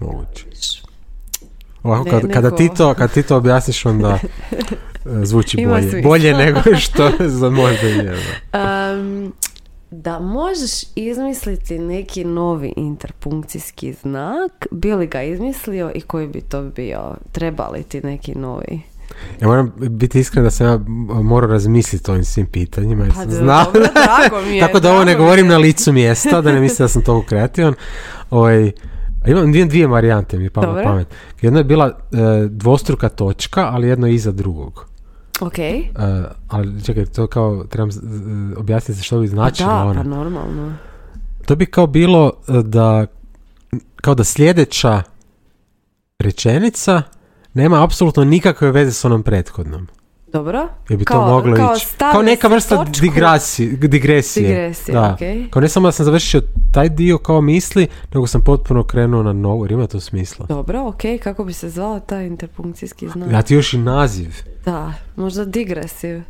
Moguće. 0.00 0.44
Ovako, 1.82 2.04
Ne- 2.04 2.10
kad, 2.12 2.32
kada, 2.32 2.48
neko- 2.48 2.56
ti 2.58 2.70
to, 2.70 2.94
kad 2.94 3.12
ti 3.12 3.22
to 3.22 3.36
objasniš, 3.36 3.86
onda 3.86 4.18
zvuči 5.22 5.56
Ima 5.56 5.70
bolje. 5.70 5.82
smisla. 5.82 6.00
Bolje 6.02 6.34
nego 6.34 6.60
što 6.80 7.10
za 7.20 7.50
možda 7.50 7.86
je. 7.86 8.16
da. 8.52 8.90
Um, 8.92 9.32
da 9.90 10.18
možeš 10.18 10.82
izmisliti 10.94 11.78
neki 11.78 12.24
novi 12.24 12.72
interpunkcijski 12.76 13.92
znak, 13.92 14.66
bi 14.70 14.94
li 14.94 15.06
ga 15.06 15.22
izmislio 15.22 15.92
i 15.94 16.00
koji 16.00 16.26
bi 16.28 16.40
to 16.40 16.62
bio? 16.62 17.14
Treba 17.32 17.68
li 17.68 17.82
ti 17.82 18.00
neki 18.00 18.34
novi? 18.34 18.80
Ja 19.40 19.48
moram 19.48 19.72
biti 19.78 20.20
iskren 20.20 20.44
da 20.44 20.50
sam 20.50 20.66
ja 20.66 20.80
morao 21.22 21.50
razmisliti 21.50 22.10
o 22.10 22.14
ovim 22.14 22.24
svim 22.24 22.46
pitanjima. 22.46 23.04
Jer 23.04 23.14
Pa 23.14 23.22
sam 23.22 23.30
znao. 23.30 23.64
dobro, 23.64 23.80
drago 23.80 24.46
mi 24.46 24.56
je, 24.56 24.60
Tako 24.66 24.80
da 24.80 24.92
ovo 24.92 25.04
ne 25.04 25.14
govorim 25.14 25.46
je. 25.46 25.52
na 25.52 25.58
licu 25.58 25.92
mjesta, 25.92 26.40
da 26.40 26.52
ne 26.52 26.60
misli 26.60 26.82
da 26.84 26.88
sam 26.88 27.02
toliko 27.02 27.26
kreativan. 27.26 27.74
Ovaj, 28.30 28.72
imam 29.26 29.52
dvije, 29.52 29.64
dvije 29.64 29.86
varijante 29.86 30.38
mi 30.38 30.44
je 30.44 30.50
pamet. 30.50 31.08
Jedna 31.42 31.60
je 31.60 31.64
bila 31.64 31.86
e, 31.86 32.16
dvostruka 32.48 33.08
točka, 33.08 33.68
ali 33.72 33.88
jedno 33.88 34.06
iza 34.06 34.32
drugog. 34.32 34.88
Ok. 35.40 35.58
E, 35.58 35.90
ali 36.48 36.84
čekaj, 36.84 37.06
to 37.06 37.26
kao 37.26 37.64
trebam 37.64 37.92
z- 37.92 38.00
objasniti 38.56 39.02
što 39.02 39.20
bi 39.20 39.26
Pa 39.26 39.30
značilo 39.30 39.68
da, 39.68 39.74
ono. 39.76 39.94
pa 39.94 40.08
normalno. 40.08 40.74
To 41.46 41.56
bi 41.56 41.66
kao 41.66 41.86
bilo 41.86 42.32
e, 42.48 42.62
da 42.62 43.06
kao 43.96 44.14
da 44.14 44.24
sljedeća 44.24 45.02
rečenica 46.18 47.02
nema 47.54 47.84
apsolutno 47.84 48.24
nikakve 48.24 48.70
veze 48.70 48.92
s 48.92 49.04
onom 49.04 49.22
prethodnom. 49.22 49.86
Dobro. 50.32 50.68
Jer 50.88 50.98
bi 50.98 51.04
Kao- 51.04 51.24
to 51.24 51.34
moglo 51.34 51.56
kao 51.56 51.74
ići. 51.76 51.86
Kao 51.98 52.22
neka 52.22 52.48
vrsta 52.48 52.76
točku. 52.76 53.00
digrasi, 53.00 53.76
digresije. 53.76 54.48
Digresije, 54.48 54.94
da. 54.94 55.12
okej. 55.14 55.50
Kao 55.50 55.62
ne 55.62 55.68
samo 55.68 55.88
da 55.88 55.92
sam 55.92 56.04
završio 56.04 56.42
taj 56.72 56.88
dio 56.88 57.18
kao 57.18 57.40
misli, 57.40 57.86
nego 58.14 58.26
sam 58.26 58.42
potpuno 58.42 58.84
krenuo 58.84 59.22
na 59.22 59.32
novo, 59.32 59.64
jer 59.64 59.72
ima 59.72 59.86
to 59.86 60.00
smisla. 60.00 60.46
Dobro, 60.46 60.86
ok, 60.86 61.02
kako 61.22 61.44
bi 61.44 61.52
se 61.52 61.68
zvao 61.70 62.00
taj 62.00 62.26
interpunkcijski 62.26 63.08
znak? 63.08 63.32
Ja 63.32 63.42
ti 63.42 63.54
još 63.54 63.74
i 63.74 63.78
naziv. 63.78 64.34
Da, 64.64 64.92
možda 65.16 65.44
digresiv. 65.44 66.20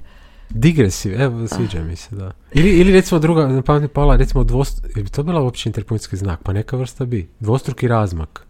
Digresiv, 0.51 1.20
evo, 1.20 1.49
sviđa 1.49 1.83
mi 1.83 1.97
se, 1.97 2.16
da. 2.16 2.33
Ili, 2.53 2.70
ili 2.70 2.93
recimo 2.93 3.19
druga, 3.19 3.47
na 3.47 3.62
pamet 3.62 3.93
pala, 3.93 4.16
recimo 4.16 4.45
dvost... 4.45 4.85
Jel 4.97 5.05
bi 5.05 5.11
to 5.11 5.23
bila 5.23 5.41
uopće 5.41 5.69
interpunkcijski 5.69 6.16
znak? 6.16 6.43
Pa 6.43 6.53
neka 6.53 6.77
vrsta 6.77 7.05
bi. 7.05 7.29
Dvostruki 7.41 7.89
razmak. 7.89 8.48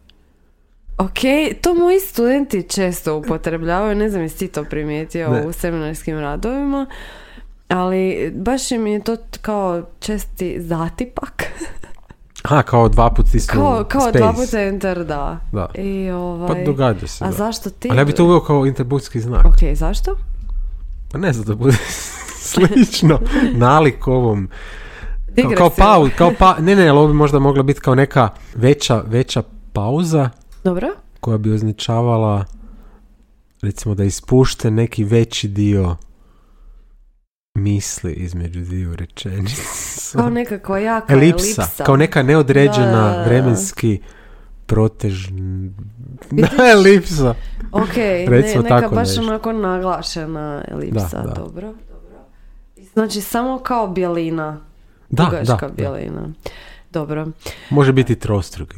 Ok, 0.98 1.18
to 1.62 1.74
moji 1.74 2.00
studenti 2.00 2.62
često 2.62 3.16
upotrebljavaju, 3.16 3.94
ne 3.96 4.10
znam 4.10 4.22
jesi 4.22 4.38
ti 4.38 4.48
to 4.48 4.64
primijetio 4.64 5.30
Ne. 5.30 5.46
u 5.46 5.52
seminarskim 5.52 6.18
radovima, 6.18 6.86
ali 7.68 8.32
baš 8.36 8.70
mi 8.70 8.92
je 8.92 9.00
to 9.00 9.16
kao 9.42 9.82
česti 10.00 10.56
zatipak. 10.60 11.44
Aha, 12.42 12.62
kao 12.62 12.88
dva 12.88 13.10
put 13.10 13.34
isto 13.34 13.52
kao 13.52 13.84
kao 13.88 14.00
space. 14.00 14.18
dva 14.18 14.32
puta 14.32 14.60
enter, 14.60 15.04
da. 15.04 15.40
Da. 15.52 15.68
I 15.74 16.10
ovaj... 16.10 16.48
Pa 16.48 16.54
događa 16.66 17.06
se, 17.06 17.24
A 17.24 17.26
da. 17.26 17.32
zašto 17.32 17.70
ti? 17.70 17.88
Ali 17.90 17.98
ja 17.98 18.04
bi 18.04 18.12
to 18.12 18.24
uveo 18.24 18.40
kao 18.40 18.66
interpunkcijski 18.66 19.20
znak. 19.20 19.44
Ok, 19.44 19.74
zašto? 19.74 20.16
Pa 21.12 21.18
ne 21.18 21.32
znam 21.32 21.46
da 21.46 21.54
bude 21.54 21.76
slično 22.52 23.20
nalik 23.54 24.06
ovom 24.06 24.48
kao, 25.42 25.50
kao 25.56 25.70
pau, 25.70 26.08
kao 26.18 26.32
pa, 26.38 26.56
ne 26.58 26.76
ne, 26.76 26.88
ali 26.88 26.98
ovo 26.98 27.06
bi 27.08 27.14
možda 27.14 27.38
mogla 27.38 27.62
biti 27.62 27.80
kao 27.80 27.94
neka 27.94 28.28
veća, 28.54 29.02
veća 29.06 29.42
pauza 29.72 30.30
Dobro. 30.68 30.88
koja 31.20 31.38
bi 31.38 31.52
označavala 31.52 32.44
recimo 33.62 33.94
da 33.94 34.04
ispušte 34.04 34.70
neki 34.70 35.04
veći 35.04 35.48
dio 35.48 35.96
misli 37.54 38.12
između 38.12 38.60
dviju 38.60 38.96
rečenica. 38.96 39.62
Kao 40.18 40.30
nekakva 40.30 40.78
jaka 40.78 41.12
elipsa, 41.14 41.62
elipsa. 41.62 41.84
kao 41.84 41.96
neka 41.96 42.22
neodređena 42.22 43.12
Da, 43.12 43.24
vremenski 43.24 44.00
protež... 44.66 45.28
Elipsa. 46.74 47.34
Ok, 47.72 47.96
Recimo 48.26 48.62
ne, 48.62 48.70
neka 48.70 48.80
tako 48.80 48.94
baš 48.94 49.08
nešto. 49.08 49.22
onako 49.22 49.52
naglašena 49.52 50.64
elipsa, 50.68 51.08
Da, 51.22 51.22
da. 51.22 51.34
dobro. 51.34 51.66
dobro. 51.66 52.20
Znači 52.92 53.20
samo 53.20 53.58
kao 53.58 53.86
bjelina, 53.86 54.60
Da, 55.10 55.24
da, 55.24 55.42
da. 55.42 56.28
Dobro. 56.92 57.26
Može 57.70 57.92
biti 57.92 58.16
trostruk. 58.16 58.74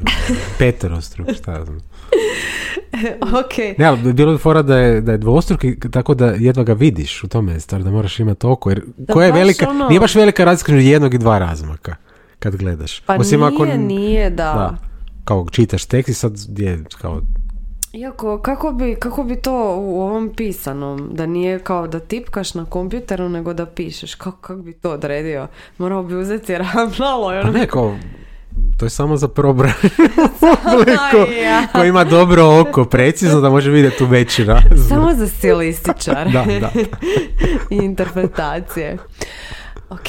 Peterostruk, 0.58 1.28
šta 1.34 1.52
ja 1.52 1.64
znam. 1.64 1.78
ok. 3.40 3.78
Ne, 3.78 3.84
ali 3.84 4.12
bilo 4.12 4.32
bi 4.32 4.38
fora 4.38 4.62
da 4.62 4.78
je, 4.78 5.00
da 5.00 5.12
je 5.12 5.18
dvostruki, 5.18 5.80
tako 5.90 6.14
da 6.14 6.26
jedva 6.26 6.64
ga 6.64 6.72
vidiš 6.72 7.24
u 7.24 7.28
tome 7.28 7.52
je 7.52 7.60
stvar, 7.60 7.82
da 7.82 7.90
moraš 7.90 8.20
imati 8.20 8.46
oko. 8.46 8.70
Jer 8.70 8.82
koja 9.12 9.26
je 9.26 9.32
velika, 9.32 9.70
ono- 9.70 9.88
nije 9.88 10.00
baš 10.00 10.14
velika 10.14 10.44
razlika 10.44 10.72
između 10.72 10.88
jednog 10.88 11.14
i 11.14 11.18
dva 11.18 11.38
razmaka 11.38 11.96
kad 12.38 12.56
gledaš. 12.56 13.00
Pa 13.00 13.14
Osim 13.14 13.40
nije, 13.40 13.54
ako, 13.54 13.66
nije, 13.66 14.30
da. 14.30 14.36
da. 14.36 14.76
Kao 15.24 15.46
čitaš 15.50 15.84
tekst 15.84 16.08
i 16.08 16.14
sad 16.14 16.32
je 16.58 16.84
kao 17.00 17.22
Iako, 17.92 18.38
kako 18.38 18.72
bi, 18.72 18.96
kako 19.00 19.24
bi 19.24 19.36
to 19.36 19.76
u 19.76 20.00
ovom 20.00 20.32
pisanom, 20.36 21.08
da 21.12 21.26
nije 21.26 21.58
kao 21.58 21.86
da 21.86 22.00
tipkaš 22.00 22.54
na 22.54 22.64
kompjuteru, 22.64 23.28
nego 23.28 23.52
da 23.54 23.66
pišeš, 23.66 24.14
kako, 24.14 24.36
kako 24.36 24.62
bi 24.62 24.72
to 24.72 24.90
odredio? 24.90 25.46
Morao 25.78 26.02
bi 26.02 26.14
uzeti 26.14 26.58
ravnalo 26.58 27.34
i 27.34 27.42
Pa 27.42 27.48
ono... 27.48 27.58
ne, 27.58 27.66
kao, 27.66 27.96
to 28.78 28.86
je 28.86 28.90
samo 28.90 29.16
za 29.16 29.28
probranje 29.28 29.74
ko, 31.10 31.26
Aj, 31.30 31.42
ja. 31.42 31.66
ko 31.72 31.84
ima 31.84 32.04
dobro 32.04 32.60
oko, 32.60 32.84
precizno 32.84 33.40
da 33.40 33.50
može 33.50 33.70
vidjeti 33.70 34.04
u 34.04 34.06
veći. 34.06 34.46
Samo 34.88 35.14
za 35.14 35.28
stilističar 35.28 36.30
Da, 36.32 36.44
da. 36.60 36.70
i 37.74 37.76
interpretacije. 37.76 38.98
Ok, 39.90 40.08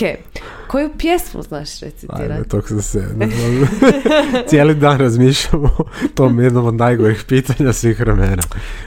koju 0.68 0.90
pjesmu 0.98 1.42
znaš 1.44 1.84
Ajme, 1.84 1.92
recitirati? 1.92 2.50
tog 2.50 2.68
sam 2.68 2.82
se, 2.82 3.08
ne 3.16 3.28
znam, 3.28 3.68
cijeli 4.50 4.76
dan 4.76 4.98
razmišljamo 4.98 5.70
o 5.78 5.84
tom 6.16 6.40
jednom 6.40 6.66
od 6.66 6.76
najgorih 6.76 7.24
pitanja 7.28 7.74
svih 7.74 8.00
vremena. 8.00 8.44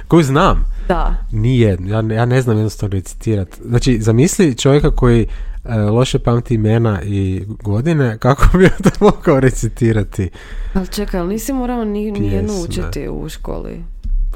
Koju 0.08 0.22
znam? 0.22 0.64
Da. 0.88 1.16
Nijednu, 1.32 1.88
ja, 1.88 2.16
ja 2.16 2.24
ne 2.24 2.42
znam 2.42 2.56
jednostavno 2.56 2.92
recitirati. 2.92 3.60
Znači, 3.64 4.00
zamisli 4.00 4.54
čovjeka 4.54 4.90
koji 4.90 5.26
e, 5.64 5.76
loše 5.76 6.18
pamti 6.18 6.54
imena 6.54 7.02
i 7.02 7.44
godine, 7.62 8.18
kako 8.18 8.58
bi 8.58 8.64
onda 8.76 8.90
mogao 9.00 9.40
recitirati? 9.40 10.30
Ali 10.74 10.86
čekaj, 10.86 11.20
ali 11.20 11.28
nisi 11.28 11.52
morao 11.52 11.84
ni, 11.84 12.10
nijednu 12.10 12.48
Pjesme. 12.48 12.84
učiti 12.84 13.08
u 13.08 13.28
školi? 13.28 13.84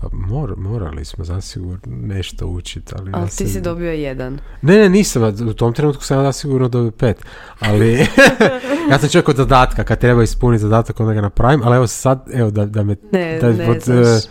Pa 0.01 0.09
mor, 0.13 0.55
morali 0.57 1.05
smo 1.05 1.25
zasigurno 1.25 1.79
nešto 1.87 2.47
učiti, 2.47 2.93
ali... 2.99 3.11
Ali 3.15 3.25
ja 3.25 3.29
ti 3.29 3.49
si 3.49 3.61
dobio 3.61 3.93
jedan. 3.93 4.39
Ne, 4.63 4.79
ne, 4.79 4.89
nisam, 4.89 5.23
u 5.23 5.53
tom 5.53 5.73
trenutku 5.73 6.05
sam 6.05 6.19
ja 6.19 6.25
zasigurno 6.25 6.69
dobio 6.69 6.91
pet, 6.91 7.25
ali 7.61 8.07
ja 8.91 8.99
sam 8.99 9.09
čovjek 9.09 9.29
od 9.29 9.37
zadatka, 9.37 9.85
kad 9.85 10.01
treba 10.01 10.23
ispuniti 10.23 10.63
zadatak 10.63 11.01
onda 11.01 11.15
ga 11.15 11.21
napravim, 11.21 11.61
ali 11.65 11.77
evo 11.77 11.87
sad, 11.87 12.29
evo 12.33 12.51
da, 12.51 12.67
da 12.67 12.83
me... 12.83 12.97
Ne, 13.13 13.39
da, 13.41 13.53
ne 13.53 13.71
od, 13.71 13.83
znaš. 13.83 14.25
e, 14.25 14.29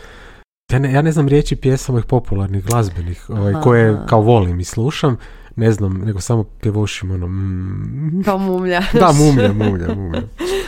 ja, 0.71 0.79
ne, 0.79 0.93
ja 0.93 1.01
ne 1.01 1.11
znam 1.11 1.27
riječi 1.27 1.55
pjesama 1.55 1.95
ovih 1.95 2.05
popularnih, 2.05 2.65
glazbenih, 2.65 3.29
ovaj, 3.29 3.53
Aha. 3.53 3.61
koje 3.61 3.97
kao 4.09 4.21
volim 4.21 4.59
i 4.59 4.63
slušam, 4.63 5.17
ne 5.55 5.71
znam, 5.71 5.93
nego 5.93 6.19
samo 6.21 6.43
pjevušim 6.43 7.11
ono... 7.11 7.27
Mm, 7.27 8.23
Kao 8.25 8.37
mumlja. 8.37 8.81
da, 8.99 9.11
mumlja, 9.11 9.53
mumlja, 9.53 9.95
mumlja. 9.95 10.21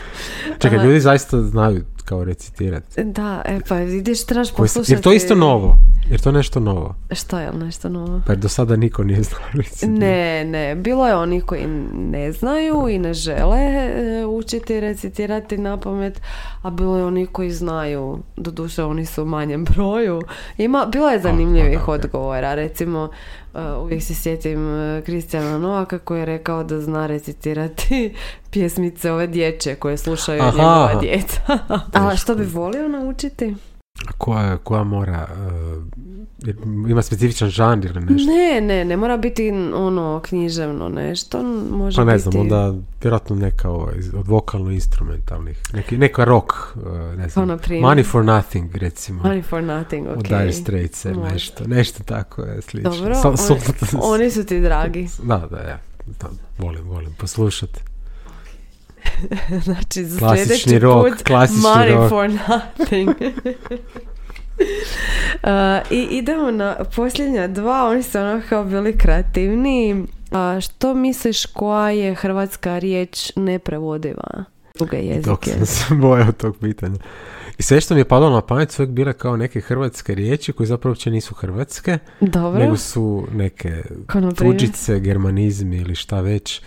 Čekaj, 0.62 0.78
Aha. 0.78 0.88
ljudi 0.88 1.00
zaista 1.00 1.42
znaju 1.42 1.84
kao 2.10 2.24
recitirati. 2.24 3.04
Da, 3.04 3.42
e 3.46 3.60
pa 3.68 3.76
vidiš, 3.76 4.26
trebaš 4.26 4.52
poslušati... 4.56 4.92
Jer 4.92 5.02
to 5.02 5.12
je 5.12 5.18
isto 5.18 5.36
novo. 5.36 5.78
Jer 6.10 6.22
to 6.22 6.30
je 6.30 6.34
nešto 6.34 6.60
novo. 6.60 6.96
Što 7.12 7.40
je 7.40 7.52
li 7.52 7.58
nešto 7.58 7.90
novo? 7.90 8.22
Pa 8.26 8.32
jer 8.32 8.40
do 8.40 8.50
sada 8.50 8.76
niko 8.76 9.04
nije 9.04 9.24
znao 9.24 9.42
recitirati. 9.58 10.00
Ne, 10.00 10.46
ne, 10.46 10.76
bilo 10.76 11.08
je 11.08 11.16
onih 11.16 11.44
koji 11.44 11.68
ne 11.94 12.32
znaju 12.32 12.88
i 12.90 13.00
ne 13.00 13.14
žele 13.14 13.60
e, 13.60 14.26
učiti 14.26 14.80
recitirati 14.80 15.58
na 15.58 15.78
pamet, 15.78 16.22
a 16.62 16.70
bilo 16.70 16.98
je 16.98 17.06
onih 17.06 17.30
koji 17.32 17.52
znaju, 17.52 18.20
doduše 18.38 18.84
oni 18.84 19.06
su 19.06 19.24
u 19.24 19.26
manjem 19.26 19.66
broju. 19.66 20.22
Ima, 20.58 20.86
bilo 20.92 21.10
je 21.10 21.20
zanimljivih 21.20 21.88
odgovora, 21.88 22.56
recimo 22.56 23.10
uvijek 23.82 24.04
se 24.04 24.16
sjetim 24.16 24.76
e, 24.76 25.02
Kristijana 25.06 25.58
Novaka 25.58 26.00
koji 26.00 26.20
je 26.20 26.26
rekao 26.26 26.64
da 26.64 26.82
zna 26.82 27.08
recitirati 27.08 28.16
pjesmice 28.52 29.12
ove 29.12 29.28
dječje 29.28 29.76
koje 29.76 29.98
slušaju 29.98 30.42
Aha. 30.42 30.52
njegova 30.58 30.96
djeca. 31.02 31.60
a 31.94 32.16
što 32.16 32.36
bi 32.36 32.44
volio 32.46 32.88
naučiti? 32.88 33.56
Koja, 34.18 34.58
koja 34.58 34.84
mora... 34.84 35.28
uh, 35.78 35.84
ima 36.90 37.02
specifičan 37.02 37.50
žanr 37.50 37.86
ili 37.86 38.00
nešto? 38.02 38.32
Ne, 38.32 38.62
ne, 38.62 38.86
ne 38.86 38.98
mora 38.98 39.18
biti 39.18 39.50
ono 39.76 40.20
književno 40.20 40.90
nešto, 40.90 41.44
može 41.72 41.96
Pa 41.96 42.04
ne 42.04 42.14
biti... 42.14 42.24
znam, 42.24 42.42
onda 42.42 42.74
vjerojatno 43.02 43.36
neka 43.36 43.68
iz- 43.98 44.14
od 44.14 44.28
vokalno-instrumentalnih. 44.28 45.58
Neki, 45.74 45.98
neka 45.98 46.24
rock, 46.24 46.52
uh, 46.76 46.84
ne 47.18 47.30
znam. 47.30 47.58
Primjer? 47.60 47.86
Money 47.86 48.06
for 48.06 48.26
Nothing, 48.26 48.76
recimo. 48.76 49.24
Money 49.24 49.44
for 49.44 49.64
nothing, 49.64 50.08
ok. 50.08 50.18
Od 50.18 50.24
Dire 50.24 50.54
Straits, 50.54 51.04
nešto, 51.04 51.64
nešto 51.68 52.04
tako 52.04 52.42
je 52.42 52.62
slično. 52.62 52.90
Dobro, 52.92 53.16
Sa- 53.16 53.30
on- 53.30 53.38
su- 53.38 53.56
oni 54.02 54.32
su 54.32 54.46
ti 54.46 54.60
dragi. 54.60 55.08
Da, 55.24 55.48
da, 55.52 55.58
ja. 55.60 55.80
Da, 56.22 56.28
volim, 56.58 56.84
volim 56.84 57.14
poslušati. 57.14 57.80
Znači, 59.64 60.04
za 60.06 60.20
Klasični 60.20 60.58
sljedeći 60.58 60.80
rock, 60.80 61.10
put 61.10 61.24
klasični 61.24 61.62
money 61.62 61.96
rock. 61.96 62.10
for 62.10 62.30
nothing. 62.30 63.16
Uh, 65.44 65.92
I 65.92 66.08
idemo 66.12 66.52
na 66.52 66.76
posljednja 66.96 67.48
dva, 67.48 67.88
oni 67.88 68.04
su 68.04 68.20
ono 68.20 68.42
kao 68.50 68.64
bili 68.64 68.98
kreativniji. 68.98 70.04
A 70.32 70.60
što 70.62 70.94
misliš 70.94 71.46
koja 71.46 71.90
je 71.90 72.16
hrvatska 72.16 72.80
riječ 72.80 73.32
neprevodiva? 73.36 74.44
Druge 74.76 74.98
Dok 75.26 75.48
jezike. 75.48 75.66
sam 75.66 75.66
se 75.66 75.96
bojao 75.96 76.32
tog 76.32 76.58
pitanja. 76.62 76.98
I 77.58 77.64
sve 77.64 77.82
što 77.82 77.94
mi 77.94 78.00
je 78.00 78.06
padalo 78.06 78.32
na 78.36 78.42
pamet 78.42 78.72
su 78.72 78.82
uvijek 78.82 78.96
bile 78.96 79.14
kao 79.14 79.38
neke 79.38 79.62
hrvatske 79.62 80.16
riječi 80.16 80.54
koje 80.54 80.68
zapravo 80.68 80.92
uopće 80.92 81.12
nisu 81.12 81.36
hrvatske, 81.36 81.98
Dobro. 82.20 82.60
nego 82.60 82.78
su 82.78 83.28
neke 83.34 83.84
tuđice, 84.38 85.00
germanizmi 85.00 85.78
ili 85.78 85.96
šta 85.96 86.22
već. 86.22 86.62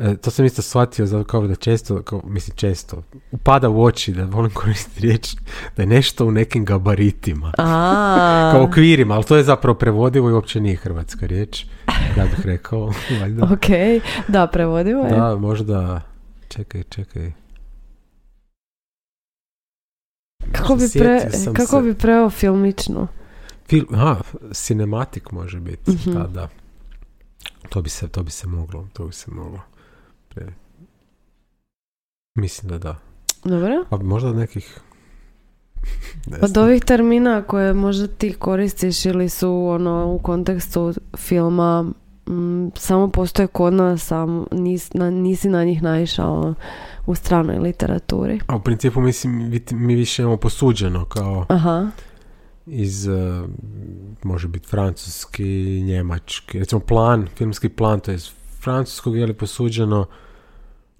E, 0.00 0.16
to 0.16 0.30
sam 0.30 0.44
isto 0.44 0.62
shvatio 0.62 1.06
zato 1.06 1.24
kao 1.24 1.46
da 1.46 1.54
često, 1.54 2.02
kao, 2.02 2.22
mislim 2.24 2.56
često, 2.56 3.02
upada 3.32 3.68
u 3.68 3.82
oči 3.82 4.12
da 4.12 4.24
volim 4.24 4.50
koristiti 4.52 5.00
riječ 5.00 5.34
da 5.76 5.82
je 5.82 5.86
nešto 5.86 6.26
u 6.26 6.30
nekim 6.30 6.64
gabaritima. 6.64 7.52
A, 7.58 8.50
Kao 8.52 8.62
okvirima, 8.64 9.14
ali 9.14 9.24
to 9.24 9.36
je 9.36 9.44
zapravo 9.44 9.74
prevodivo 9.74 10.30
i 10.30 10.32
uopće 10.32 10.60
nije 10.60 10.76
hrvatska 10.76 11.26
riječ. 11.26 11.64
Ja 12.16 12.24
bih 12.24 12.46
rekao, 12.46 12.92
valjda. 13.20 13.44
ok, 13.44 13.66
da, 14.28 14.46
prevodivo 14.46 15.04
je. 15.04 15.10
Da, 15.10 15.36
možda... 15.36 16.00
Čekaj, 16.48 16.82
čekaj. 16.84 17.32
Kako 20.52 20.74
bi, 20.76 20.88
pre, 20.92 21.20
kako 21.54 21.66
se. 21.72 21.82
bi 21.82 21.94
preo 21.94 22.30
filmično? 22.30 23.06
Fil, 23.68 23.84
aha, 23.92 24.16
cinematic 24.52 25.22
može 25.30 25.60
biti, 25.60 25.90
Mhm. 25.90 26.12
da, 26.12 26.26
da. 26.26 26.48
To 27.68 27.82
bi 27.82 27.88
se, 27.90 28.08
to 28.08 28.22
bi 28.22 28.30
se 28.30 28.46
moglo, 28.46 28.86
to 28.92 29.06
bi 29.06 29.12
se 29.12 29.30
moglo. 29.30 29.60
Pre... 30.34 30.46
Mislim 32.34 32.70
da 32.70 32.78
da. 32.78 32.96
Dobro. 33.44 33.84
Pa 33.90 33.96
možda 33.96 34.32
nekih... 34.32 34.80
Ne 36.26 36.38
Od 36.42 36.56
ovih 36.56 36.84
termina 36.84 37.42
koje 37.42 37.74
možda 37.74 38.06
ti 38.06 38.32
koristiš 38.32 39.06
ili 39.06 39.28
su 39.28 39.66
ono 39.66 40.12
u 40.12 40.18
kontekstu 40.18 40.94
filma 41.16 41.82
mm, 42.28 42.70
samo 42.76 43.08
postoje 43.08 43.46
kod 43.46 43.72
nas, 43.72 44.06
sam 44.06 44.44
nis, 44.52 44.92
na, 44.92 45.10
nisi 45.10 45.48
na 45.48 45.64
njih 45.64 45.82
naišao 45.82 46.54
u 47.06 47.14
stranoj 47.14 47.58
literaturi. 47.58 48.40
A 48.46 48.56
u 48.56 48.60
principu 48.60 49.00
mislim 49.00 49.62
mi 49.70 49.94
više 49.94 50.22
imamo 50.22 50.36
posuđeno 50.36 51.04
kao 51.04 51.46
Aha, 51.48 51.90
iz 52.66 53.06
uh, 53.06 53.48
može 54.22 54.48
biti 54.48 54.68
francuski, 54.68 55.82
njemački, 55.82 56.58
recimo 56.58 56.80
plan, 56.80 57.26
filmski 57.36 57.68
plan, 57.68 58.00
to 58.00 58.10
je 58.10 58.18
francuskog 58.60 59.16
je 59.16 59.26
li 59.26 59.34
posuđeno 59.34 60.06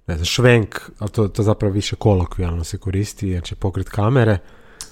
ne 0.07 0.15
znam, 0.15 0.25
švenk, 0.25 0.75
ali 0.99 1.09
to, 1.09 1.27
to 1.27 1.43
zapravo 1.43 1.73
više 1.73 1.95
kolokvijalno 1.95 2.63
se 2.63 2.77
koristi 2.77 3.27
jer 3.27 3.43
će 3.43 3.55
pokrit 3.55 3.89
kamere. 3.89 4.31
Je 4.31 4.39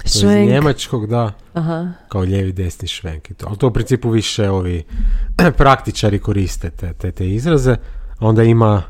iz 0.06 0.20
švenk. 0.20 0.50
njemačkog, 0.50 1.08
da, 1.08 1.34
Aha, 1.54 1.92
kao 2.10 2.22
lijevi, 2.22 2.52
desni 2.52 2.88
švenk 2.88 3.30
i 3.30 3.34
to. 3.34 3.46
Ali 3.48 3.58
to 3.58 3.68
u 3.68 3.74
principu 3.74 4.10
više 4.10 4.50
ovi 4.50 4.84
praktičari 5.58 6.20
koriste 6.20 6.70
te, 6.70 6.94
te, 6.94 7.12
te 7.12 7.30
izraze. 7.30 7.72
A 8.20 8.28
onda 8.28 8.44
ima 8.44 8.84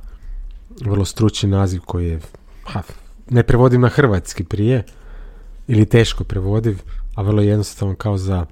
vrlo 0.82 1.06
stručni 1.06 1.50
naziv 1.50 1.82
koji 1.86 2.10
je, 2.10 2.20
ha, 2.64 2.82
ne 3.30 3.44
prevodim 3.44 3.82
na 3.82 3.90
hrvatski 3.90 4.44
prije, 4.44 4.84
ili 5.68 5.86
teško 5.86 6.24
prevodiv, 6.24 6.82
a 7.16 7.22
vrlo 7.22 7.42
jednostavno 7.42 7.96
kao 7.96 8.18
za 8.18 8.46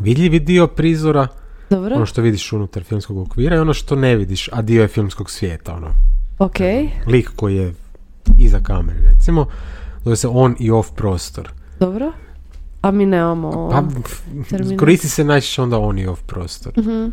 vidljivi 0.00 0.40
dio 0.40 0.66
prizora, 0.66 1.28
dobro, 1.70 1.96
ono 1.96 2.06
što 2.06 2.22
vidiš 2.22 2.52
unutar 2.52 2.84
filmskog 2.84 3.18
okvira 3.18 3.56
i 3.56 3.58
ono 3.58 3.74
što 3.74 3.96
ne 3.96 4.16
vidiš, 4.16 4.48
a 4.52 4.62
dio 4.62 4.82
je 4.82 4.88
filmskog 4.88 5.30
svijeta, 5.30 5.74
ono, 5.74 5.88
ok, 6.38 6.58
lik 7.06 7.30
koji 7.36 7.56
je 7.56 7.74
iza 8.38 8.60
kamere, 8.62 8.98
recimo, 9.12 9.46
zove 10.04 10.16
se 10.16 10.28
on 10.28 10.56
i 10.58 10.70
off 10.70 10.90
prostor. 10.96 11.50
dobro. 11.80 12.12
A 12.82 12.90
mi 12.90 13.06
nemamo... 13.06 13.70
Pa, 13.70 13.82
koristi 14.76 15.08
se 15.08 15.24
najčešće 15.24 15.62
onda 15.62 15.78
on 15.78 15.98
i 15.98 16.06
off 16.06 16.22
prostor. 16.26 16.72
Mhm. 16.78 17.06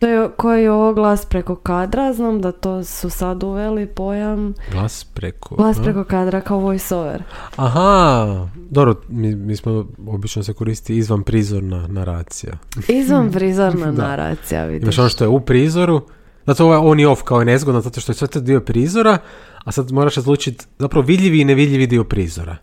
To 0.00 0.06
je 0.06 0.28
koji 0.36 0.62
je 0.62 0.70
ovo 0.70 0.94
glas 0.94 1.26
preko 1.26 1.56
kadra, 1.56 2.12
znam 2.12 2.40
da 2.40 2.52
to 2.52 2.84
su 2.84 3.10
sad 3.10 3.42
uveli 3.42 3.86
pojam 3.86 4.54
Glas 4.72 5.04
preko... 5.04 5.54
glas 5.56 5.78
a? 5.78 5.82
preko 5.82 6.04
kadra 6.04 6.40
kao 6.40 6.58
voice 6.58 6.94
over. 6.94 7.22
Aha, 7.56 8.48
dobro, 8.54 8.94
mi, 9.08 9.34
mi 9.34 9.56
smo, 9.56 9.86
obično 10.06 10.42
se 10.42 10.52
koristi 10.52 10.96
izvan 10.96 11.22
prizorna 11.22 11.86
naracija. 11.86 12.52
Izvan 12.88 13.32
prizorna 13.32 13.92
naracija, 14.06 14.64
vidiš. 14.64 14.82
Imaš 14.82 14.98
ono 14.98 15.08
što 15.08 15.24
je 15.24 15.28
u 15.28 15.40
prizoru, 15.40 16.00
zato 16.46 16.64
ovo 16.64 16.74
je 16.74 16.78
on 16.78 17.00
i 17.00 17.06
off 17.06 17.22
kao 17.22 17.38
je 17.40 17.44
nezgodno, 17.44 17.80
zato 17.80 18.00
što 18.00 18.12
je 18.12 18.16
sve 18.16 18.28
to 18.28 18.40
dio 18.40 18.60
prizora, 18.60 19.18
a 19.64 19.72
sad 19.72 19.92
moraš 19.92 20.14
razlučiti 20.14 20.66
zapravo 20.78 21.06
vidljivi 21.06 21.40
i 21.40 21.44
nevidljivi 21.44 21.86
dio 21.86 22.04
prizora. 22.04 22.56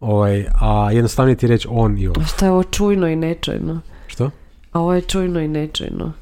Ovaj, 0.00 0.46
a 0.60 0.92
jednostavnije 0.92 1.36
ti 1.36 1.46
reći 1.46 1.68
on 1.70 1.98
i 1.98 2.08
off. 2.08 2.26
Šta 2.26 2.46
je 2.46 2.52
ovo 2.52 2.62
čujno 2.62 3.08
i 3.08 3.16
nečujno? 3.16 3.80
Što? 4.06 4.30
A 4.72 4.80
ovo 4.80 4.94
je 4.94 5.00
čujno 5.00 5.40
i 5.40 5.48
nečujno. 5.48 6.12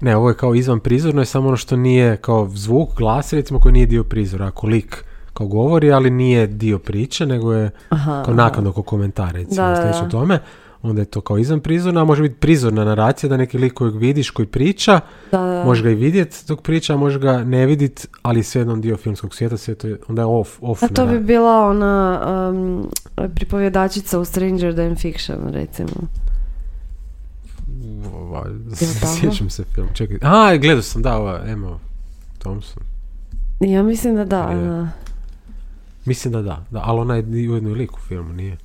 Ne, 0.00 0.16
ovo 0.16 0.28
je 0.28 0.34
kao 0.34 0.54
izvan 0.54 0.80
prizorno, 0.80 1.22
je 1.22 1.26
samo 1.26 1.48
ono 1.48 1.56
što 1.56 1.76
nije 1.76 2.16
kao 2.16 2.48
zvuk, 2.54 2.94
glas 2.96 3.32
recimo 3.32 3.60
koji 3.60 3.72
nije 3.72 3.86
dio 3.86 4.04
prizora. 4.04 4.46
Ako 4.46 4.66
lik 4.66 5.04
kao 5.34 5.46
govori, 5.46 5.92
ali 5.92 6.10
nije 6.10 6.46
dio 6.46 6.78
priče, 6.78 7.26
nego 7.26 7.52
je 7.52 7.70
Aha, 7.88 8.22
kao 8.24 8.34
naknadno 8.34 8.70
oko 8.70 8.82
komentar 8.82 9.32
recimo, 9.32 9.66
Da, 9.66 10.00
da. 10.02 10.08
tome. 10.08 10.38
Onda 10.82 11.00
je 11.00 11.04
to 11.04 11.20
kao 11.20 11.38
izvan 11.38 11.60
prizorna, 11.60 12.00
a 12.00 12.04
može 12.04 12.22
biti 12.22 12.34
prizorna 12.34 12.84
naracija 12.84 13.30
da 13.30 13.36
neki 13.36 13.58
lik 13.58 13.74
kojeg 13.74 13.96
vidiš, 13.96 14.30
koji 14.30 14.46
priča, 14.46 15.00
Da, 15.32 15.38
da. 15.38 15.64
Možeš 15.64 15.84
ga 15.84 15.90
i 15.90 15.94
vidjeti 15.94 16.36
dok 16.48 16.62
priča, 16.62 16.94
a 16.94 16.96
možeš 16.96 17.20
ga 17.20 17.44
ne 17.44 17.66
vidjeti, 17.66 18.08
ali 18.22 18.42
sve 18.42 18.60
jednom 18.60 18.80
dio 18.80 18.96
filmskog 18.96 19.34
svijeta, 19.34 19.56
sve 19.56 19.74
to 19.74 19.86
je, 19.86 19.98
onda 20.08 20.22
je 20.22 20.26
off, 20.26 20.58
off. 20.60 20.82
A 20.82 20.88
to 20.88 21.06
bi 21.06 21.18
bila 21.18 21.66
ona 21.66 22.20
um, 22.50 22.90
pripovjedačica 23.34 24.18
u 24.18 24.24
Stranger 24.24 24.74
Than 24.74 24.96
Fiction, 24.96 25.38
recimo. 25.52 25.90
Ovaj? 28.14 28.50
Sjećam 29.20 29.50
se 29.50 29.64
film, 29.64 29.88
čekaj. 29.94 30.18
A, 30.22 30.56
gledao 30.56 30.82
sam, 30.82 31.02
da, 31.02 31.16
ova 31.16 31.40
Emma 31.46 31.78
Thompson. 32.38 32.82
Ja 33.60 33.82
mislim 33.82 34.16
da 34.16 34.24
da. 34.24 34.40
Je. 34.42 34.66
da. 34.66 34.88
Mislim 36.04 36.32
da 36.32 36.42
da, 36.42 36.64
da 36.70 36.82
ali 36.84 37.00
ona 37.00 37.16
je 37.16 37.22
i 37.34 37.48
ujedno 37.48 37.70
i 37.70 37.74
lik 37.74 37.92
u 37.92 38.00
filmu, 38.00 38.32
nije. 38.32 38.56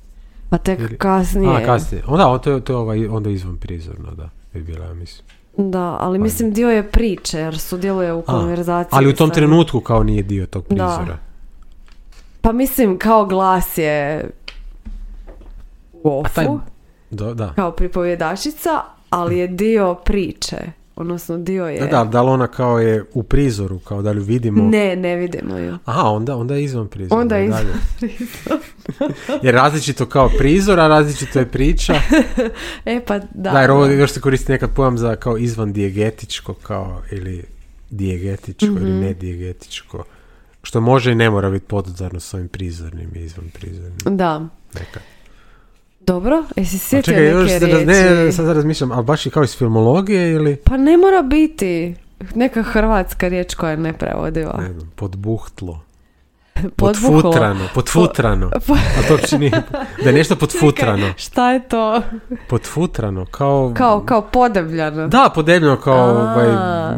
Pa 0.50 0.58
tek 0.58 0.80
Ili- 0.80 0.98
kasnije. 0.98 1.56
A, 1.56 1.66
kasnije. 1.66 2.04
Onda, 2.06 2.28
on- 2.28 2.40
to 2.40 2.50
je, 2.50 2.60
to 2.60 2.72
je 2.72 2.76
ovaj, 2.76 3.06
onda 3.06 3.30
izvan 3.30 3.56
prizorno, 3.56 4.10
da, 4.10 4.28
bi 4.52 4.62
bila, 4.62 4.86
ja 4.86 4.94
mislim. 4.94 5.26
Da, 5.70 5.96
ali 6.00 6.18
mislim 6.18 6.52
dio 6.52 6.70
je 6.70 6.90
priče 6.90 7.38
jer 7.38 7.58
sudjeluje 7.58 8.12
u 8.12 8.22
konverzaciji. 8.22 8.88
Ali 8.92 9.08
u 9.08 9.14
tom 9.14 9.30
trenutku 9.30 9.80
kao 9.80 10.02
nije 10.02 10.22
dio 10.22 10.46
tog 10.46 10.62
Da. 10.62 10.68
prizora. 10.68 11.18
Pa 12.40 12.52
mislim 12.52 12.98
kao 12.98 13.26
glas 13.26 13.78
je 13.78 14.30
u 15.94 16.22
A 16.24 16.28
taj- 16.28 16.46
ofu, 16.46 16.60
Da, 17.10 17.34
da. 17.34 17.52
kao 17.52 17.70
pripovjedačica, 17.72 18.70
ali 19.14 19.38
je 19.38 19.48
dio 19.48 19.94
priče. 19.94 20.56
Odnosno 20.96 21.38
dio 21.38 21.66
je... 21.66 21.80
Da, 21.80 21.86
da, 21.88 22.04
da 22.04 22.22
li 22.22 22.30
ona 22.30 22.46
kao 22.46 22.78
je 22.78 23.04
u 23.14 23.22
prizoru, 23.22 23.78
kao 23.78 24.02
da 24.02 24.12
li 24.12 24.20
vidimo? 24.20 24.64
Ne, 24.64 24.96
ne 24.96 25.16
vidimo 25.16 25.58
ju. 25.58 25.78
Aha, 25.84 26.02
onda, 26.02 26.36
onda 26.36 26.54
je 26.54 26.64
izvan 26.64 26.88
prizora. 26.88 27.20
Onda 27.20 27.36
je 27.36 27.46
i 27.46 27.50
dalje. 27.50 27.72
Jer 29.42 29.54
različito 29.54 30.06
kao 30.06 30.30
prizor, 30.38 30.80
a 30.80 30.88
različito 30.88 31.38
je 31.38 31.46
priča. 31.46 31.94
E 32.84 33.00
pa 33.06 33.18
da. 33.18 33.50
Da, 33.50 33.60
jer 33.60 33.70
ovo 33.70 33.86
još 33.86 34.10
se 34.12 34.20
koristi 34.20 34.52
nekad 34.52 34.70
pojam 34.70 34.98
za 34.98 35.16
kao 35.16 35.38
izvan 35.38 35.72
dijegetičko, 35.72 36.54
kao 36.54 37.02
ili 37.12 37.44
dijegetičko 37.90 38.66
ili 38.66 38.90
Mhm. 38.90 39.00
nedijegetičko. 39.00 40.04
Što 40.62 40.80
može 40.80 41.12
i 41.12 41.14
ne 41.14 41.30
mora 41.30 41.50
biti 41.50 41.66
podudarno 41.66 42.20
s 42.20 42.34
ovim 42.34 42.48
prizornim 42.48 43.10
i 43.14 43.20
izvan 43.20 43.46
prizornim. 43.52 44.16
Da. 44.16 44.48
Nekad. 44.74 45.02
Dobro, 46.06 46.44
jesi 46.56 46.76
A 46.76 46.78
sjetio 46.78 47.14
još 47.22 47.46
neke 47.48 47.60
sad, 47.60 47.68
riječi? 47.68 47.86
ne, 47.86 48.32
sad 48.32 48.46
razmišljam, 48.46 48.92
ali 48.92 49.04
baš 49.04 49.26
i 49.26 49.30
kao 49.30 49.44
iz 49.44 49.56
filmologije 49.56 50.32
ili, 50.32 50.56
Pa 50.56 50.76
ne 50.76 50.96
mora 50.96 51.22
biti 51.22 51.94
neka 52.34 52.62
hrvatska 52.62 53.28
riječ 53.28 53.54
koja 53.54 53.70
je 53.70 53.76
neprevodiva. 53.76 54.56
ne 54.60 54.72
znam, 54.72 54.92
podbuhtlo. 54.96 55.83
Podvuklo. 56.70 57.22
Podfutrano, 57.22 57.60
podfutrano. 57.74 58.50
Po- 58.66 58.74
A 58.74 59.08
to 59.08 59.14
uopće 59.14 59.38
nije, 59.38 59.62
da 60.02 60.08
je 60.08 60.12
nešto 60.12 60.36
podfutrano. 60.44 61.06
Šta 61.16 61.50
je 61.50 61.68
to? 61.68 62.02
Podfutrano, 62.48 63.26
kao... 63.26 63.72
Kao, 63.76 64.00
kao 64.00 64.22
podebljano. 64.22 65.08
Da, 65.08 65.30
podebljeno 65.34 65.76
kao, 65.76 66.10
ovaj, 66.10 66.48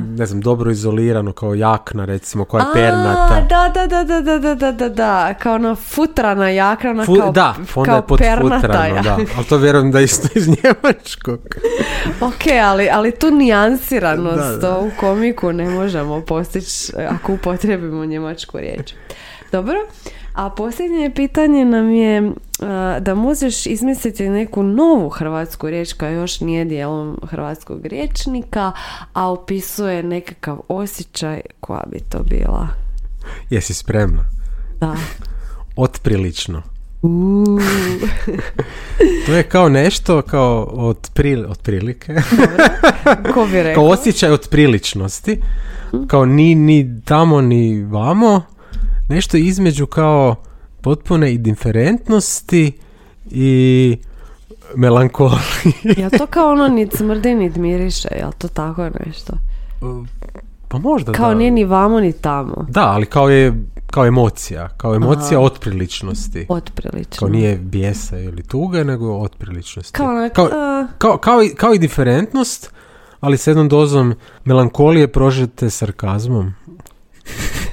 ne 0.08 0.26
znam, 0.26 0.40
dobro 0.40 0.70
izolirano, 0.70 1.32
kao 1.32 1.54
jakna 1.54 2.04
recimo, 2.04 2.44
koja 2.44 2.60
je 2.60 2.68
A, 2.70 2.74
pernata. 2.74 3.40
Da, 3.40 3.70
da, 3.74 3.86
da, 3.86 4.04
da, 4.04 4.20
da, 4.20 4.38
da, 4.38 4.54
da, 4.54 4.72
da, 4.72 4.88
da, 4.88 5.34
kao 5.34 5.54
ona 5.54 5.74
futrana 5.74 6.48
jakna, 6.50 7.04
Fu- 7.04 7.16
kao, 7.16 7.32
da, 7.32 7.54
onda 7.74 7.84
kao 7.84 7.96
je 7.96 8.02
podfutrano, 8.02 8.60
pernata. 8.60 9.02
da. 9.02 9.16
Ali 9.36 9.46
to 9.48 9.56
vjerujem 9.56 9.90
da 9.92 9.98
je 9.98 10.04
isto 10.04 10.28
iz 10.34 10.48
njemačkog. 10.48 11.40
ok, 12.20 12.34
ali, 12.62 12.88
ali 12.90 13.10
tu 13.12 13.30
nijansiranost 13.30 14.60
Da, 14.60 14.78
u 14.78 14.90
komiku 15.00 15.52
ne 15.52 15.64
možemo 15.66 16.20
postići 16.20 16.92
e, 16.96 17.04
ako 17.06 17.32
upotrebimo 17.32 18.04
njemačku 18.04 18.58
riječ. 18.58 18.92
Dobro, 19.52 19.76
a 20.34 20.50
posljednje 20.50 21.10
pitanje 21.14 21.64
nam 21.64 21.90
je 21.90 22.16
e, 22.18 22.24
da 23.00 23.14
možeš 23.14 23.66
izmisliti 23.66 24.28
neku 24.28 24.62
novu 24.62 25.08
hrvatsku 25.08 25.70
riječ 25.70 25.92
koja 25.92 26.10
još 26.10 26.40
nije 26.40 26.64
dijelom 26.64 27.18
hrvatskog 27.30 27.86
riječnika, 27.86 28.72
a 29.12 29.30
opisuje 29.32 30.02
nekakav 30.02 30.58
osjećaj 30.68 31.40
koja 31.60 31.82
bi 31.92 31.98
to 32.08 32.18
bila. 32.22 32.68
Jesi 33.50 33.74
spremna? 33.74 34.22
Da. 34.80 34.96
Otprilično. 35.76 36.62
Uuu. 37.02 37.60
To 39.26 39.34
je 39.34 39.42
kao 39.42 39.68
nešto, 39.68 40.22
kao 40.22 40.62
od 40.62 40.96
otprilike, 41.48 42.14
Ko 43.34 43.44
bi 43.46 43.52
kao 43.52 43.62
rekao? 43.62 43.84
osjećaj 43.84 44.30
otpriličnosti, 44.30 45.40
kao 46.06 46.24
ni, 46.24 46.54
ni 46.54 47.00
tamo 47.04 47.40
ni 47.40 47.82
vamo, 47.82 48.42
nešto 49.08 49.36
između 49.36 49.86
kao 49.86 50.34
potpune 50.80 51.34
indiferentnosti 51.34 52.72
i 53.30 53.98
melankolije. 54.74 55.38
Jel 55.98 56.10
to 56.18 56.26
kao 56.26 56.52
ono 56.52 56.68
nit 56.68 56.96
smrdi 56.96 57.34
nit 57.34 57.56
miriše, 57.56 58.08
jel 58.18 58.32
to 58.38 58.48
tako 58.48 58.90
nešto? 59.06 59.32
Pa 60.68 60.78
možda 60.78 61.12
Kao 61.12 61.28
da. 61.28 61.34
nije 61.34 61.50
ni 61.50 61.64
vamo 61.64 62.00
ni 62.00 62.12
tamo. 62.12 62.66
Da, 62.68 62.86
ali 62.86 63.06
kao 63.06 63.28
je 63.28 63.52
kao 63.86 64.06
emocija, 64.06 64.68
kao 64.68 64.94
emocija 64.94 65.40
otpriličnosti. 65.40 66.46
Otprilično. 66.48 67.18
Kao 67.18 67.28
nije 67.28 67.56
bijesa 67.56 68.18
ili 68.18 68.42
tuge, 68.42 68.84
nego 68.84 69.16
otpriličnosti. 69.16 69.92
Kao 69.92 70.06
onak, 70.06 70.32
kao, 70.32 70.48
a, 70.52 70.86
kao, 70.98 71.18
kao, 71.18 71.42
i, 71.42 71.48
kao 71.48 71.74
i 71.74 71.78
diferentnost, 71.78 72.72
ali 73.20 73.38
s 73.38 73.46
jednom 73.46 73.68
dozom 73.68 74.14
melankolije 74.44 75.08
prožete 75.08 75.70
sarkazmom. 75.70 76.54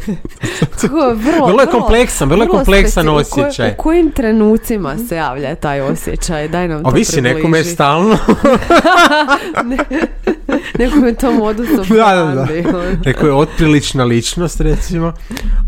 je 1.08 1.14
vrlo, 1.14 1.48
Vrlo 1.48 1.62
je 1.62 1.68
kompleksan, 1.68 2.30
vrlo 2.30 2.44
je 2.44 2.48
kompleksan 2.50 3.06
speci- 3.06 3.10
u 3.10 3.14
koj- 3.14 3.46
osjećaj. 3.46 3.72
U 3.72 3.82
kojim 3.82 4.12
trenucima 4.12 4.98
se 5.10 5.16
javlja 5.16 5.56
taj 5.56 5.82
osjećaj? 5.82 6.48
Daj 6.48 6.68
nam 6.68 6.84
to 6.84 6.90
Ovisi 6.90 7.22
nekome 7.22 7.64
stalno. 7.64 8.18
Nekome 10.80 11.14
to 11.14 11.32
modus 11.32 11.70
da, 11.70 11.76
da. 11.76 11.82
operandi. 11.82 12.64
Neko 13.06 13.26
je 13.26 13.34
otprilična 13.34 14.04
ličnost, 14.04 14.62
recimo, 14.62 15.14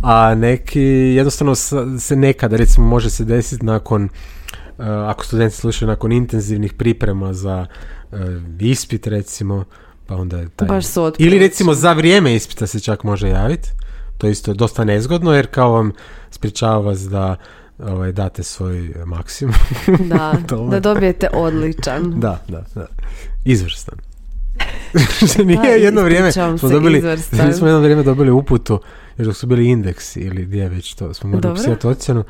a 0.03 0.35
neki 0.35 0.81
jednostavno 1.15 1.55
se 1.99 2.15
nekada, 2.15 2.57
recimo, 2.57 2.87
može 2.87 3.09
se 3.09 3.23
desiti 3.23 3.65
nakon, 3.65 4.03
uh, 4.03 4.85
ako 4.85 5.25
studenti 5.25 5.55
slušaju, 5.55 5.89
nakon 5.89 6.11
intenzivnih 6.11 6.73
priprema 6.73 7.33
za 7.33 7.65
uh, 8.11 8.19
ispit, 8.59 9.07
recimo, 9.07 9.63
pa 10.07 10.15
onda 10.15 10.37
je 10.37 10.49
taj... 10.55 10.67
Baš 10.67 10.85
su 10.85 11.11
Ili 11.17 11.39
recimo 11.39 11.73
za 11.73 11.93
vrijeme 11.93 12.35
ispita 12.35 12.67
se 12.67 12.79
čak 12.79 13.03
može 13.03 13.29
javiti. 13.29 13.69
To 14.17 14.27
isto 14.27 14.51
je 14.51 14.55
dosta 14.55 14.83
nezgodno 14.83 15.33
jer 15.33 15.47
kao 15.47 15.71
vam 15.71 15.91
sprječava 16.31 16.77
vas 16.77 16.99
da 16.99 17.35
ovaj, 17.79 18.11
date 18.11 18.43
svoj 18.43 18.93
maksimum. 19.05 19.55
Da, 20.09 20.33
da 20.71 20.79
dobijete 20.79 21.27
odličan. 21.33 22.19
da, 22.19 22.41
da, 22.47 22.63
da. 22.75 22.87
Izvrstan. 23.45 23.97
Nije 25.45 25.57
Da, 25.57 25.67
jedno 25.67 26.01
vrijeme 26.01 26.31
smo 26.31 26.69
dobili, 26.69 26.97
izvrstan. 26.97 27.47
mi 27.47 27.53
smo 27.53 27.67
jedno 27.67 27.81
vrijeme 27.81 28.03
dobili 28.03 28.31
uputu 28.31 28.79
još 29.17 29.27
dok 29.27 29.35
su 29.35 29.47
bili 29.47 29.67
indeksi 29.67 30.19
ili 30.19 30.45
gdje 30.45 30.69
već 30.69 30.93
to 30.93 31.13
smo 31.13 31.29
morali 31.29 31.55
pisati 31.55 31.87
ocjenu. 31.87 32.23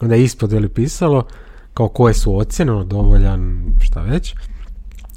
Onda 0.00 0.14
je 0.14 0.24
ispod 0.24 0.52
veli 0.52 0.68
pisalo 0.68 1.26
kao 1.74 1.88
koje 1.88 2.14
su 2.14 2.38
ocjene, 2.38 2.72
ono, 2.72 2.84
dovoljan, 2.84 3.64
šta 3.80 4.02
već. 4.02 4.34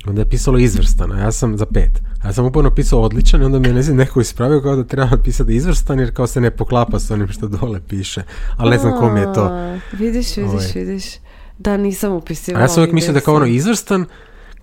Onda 0.07 0.21
je 0.21 0.29
pisalo 0.29 0.57
izvrstan, 0.57 1.11
a 1.11 1.19
ja 1.19 1.31
sam 1.31 1.57
za 1.57 1.65
pet. 1.65 2.01
A 2.23 2.27
ja 2.27 2.33
sam 2.33 2.45
uporno 2.45 2.71
pisao 2.71 3.01
odličan 3.01 3.41
i 3.41 3.45
onda 3.45 3.59
mi 3.59 3.67
je 3.67 3.73
ne 3.73 3.81
znam, 3.81 3.97
neko 3.97 4.21
ispravio 4.21 4.61
kao 4.61 4.75
da 4.75 4.83
treba 4.83 5.07
napisati 5.09 5.55
izvrstan 5.55 5.99
jer 5.99 6.13
kao 6.13 6.27
se 6.27 6.41
ne 6.41 6.51
poklapa 6.51 6.99
s 6.99 7.11
onim 7.11 7.27
što 7.27 7.47
dole 7.47 7.81
piše. 7.87 8.23
Ali 8.57 8.69
ne 8.71 8.77
znam 8.77 8.99
kom 8.99 9.17
je 9.17 9.33
to. 9.33 9.43
A, 9.43 9.79
Vidiš, 9.91 10.37
vidiš, 10.37 10.51
Ovaj. 10.53 10.71
vidiš. 10.75 11.05
Da, 11.57 11.77
nisam 11.77 12.11
A 12.11 12.15
upisivala. 12.15 12.63
ja 12.63 12.67
sam 12.67 12.81
uvijek 12.83 12.93
mislio 12.93 13.13
da 13.13 13.19
kao 13.19 13.35
ono 13.35 13.45
izvrstan, 13.45 14.05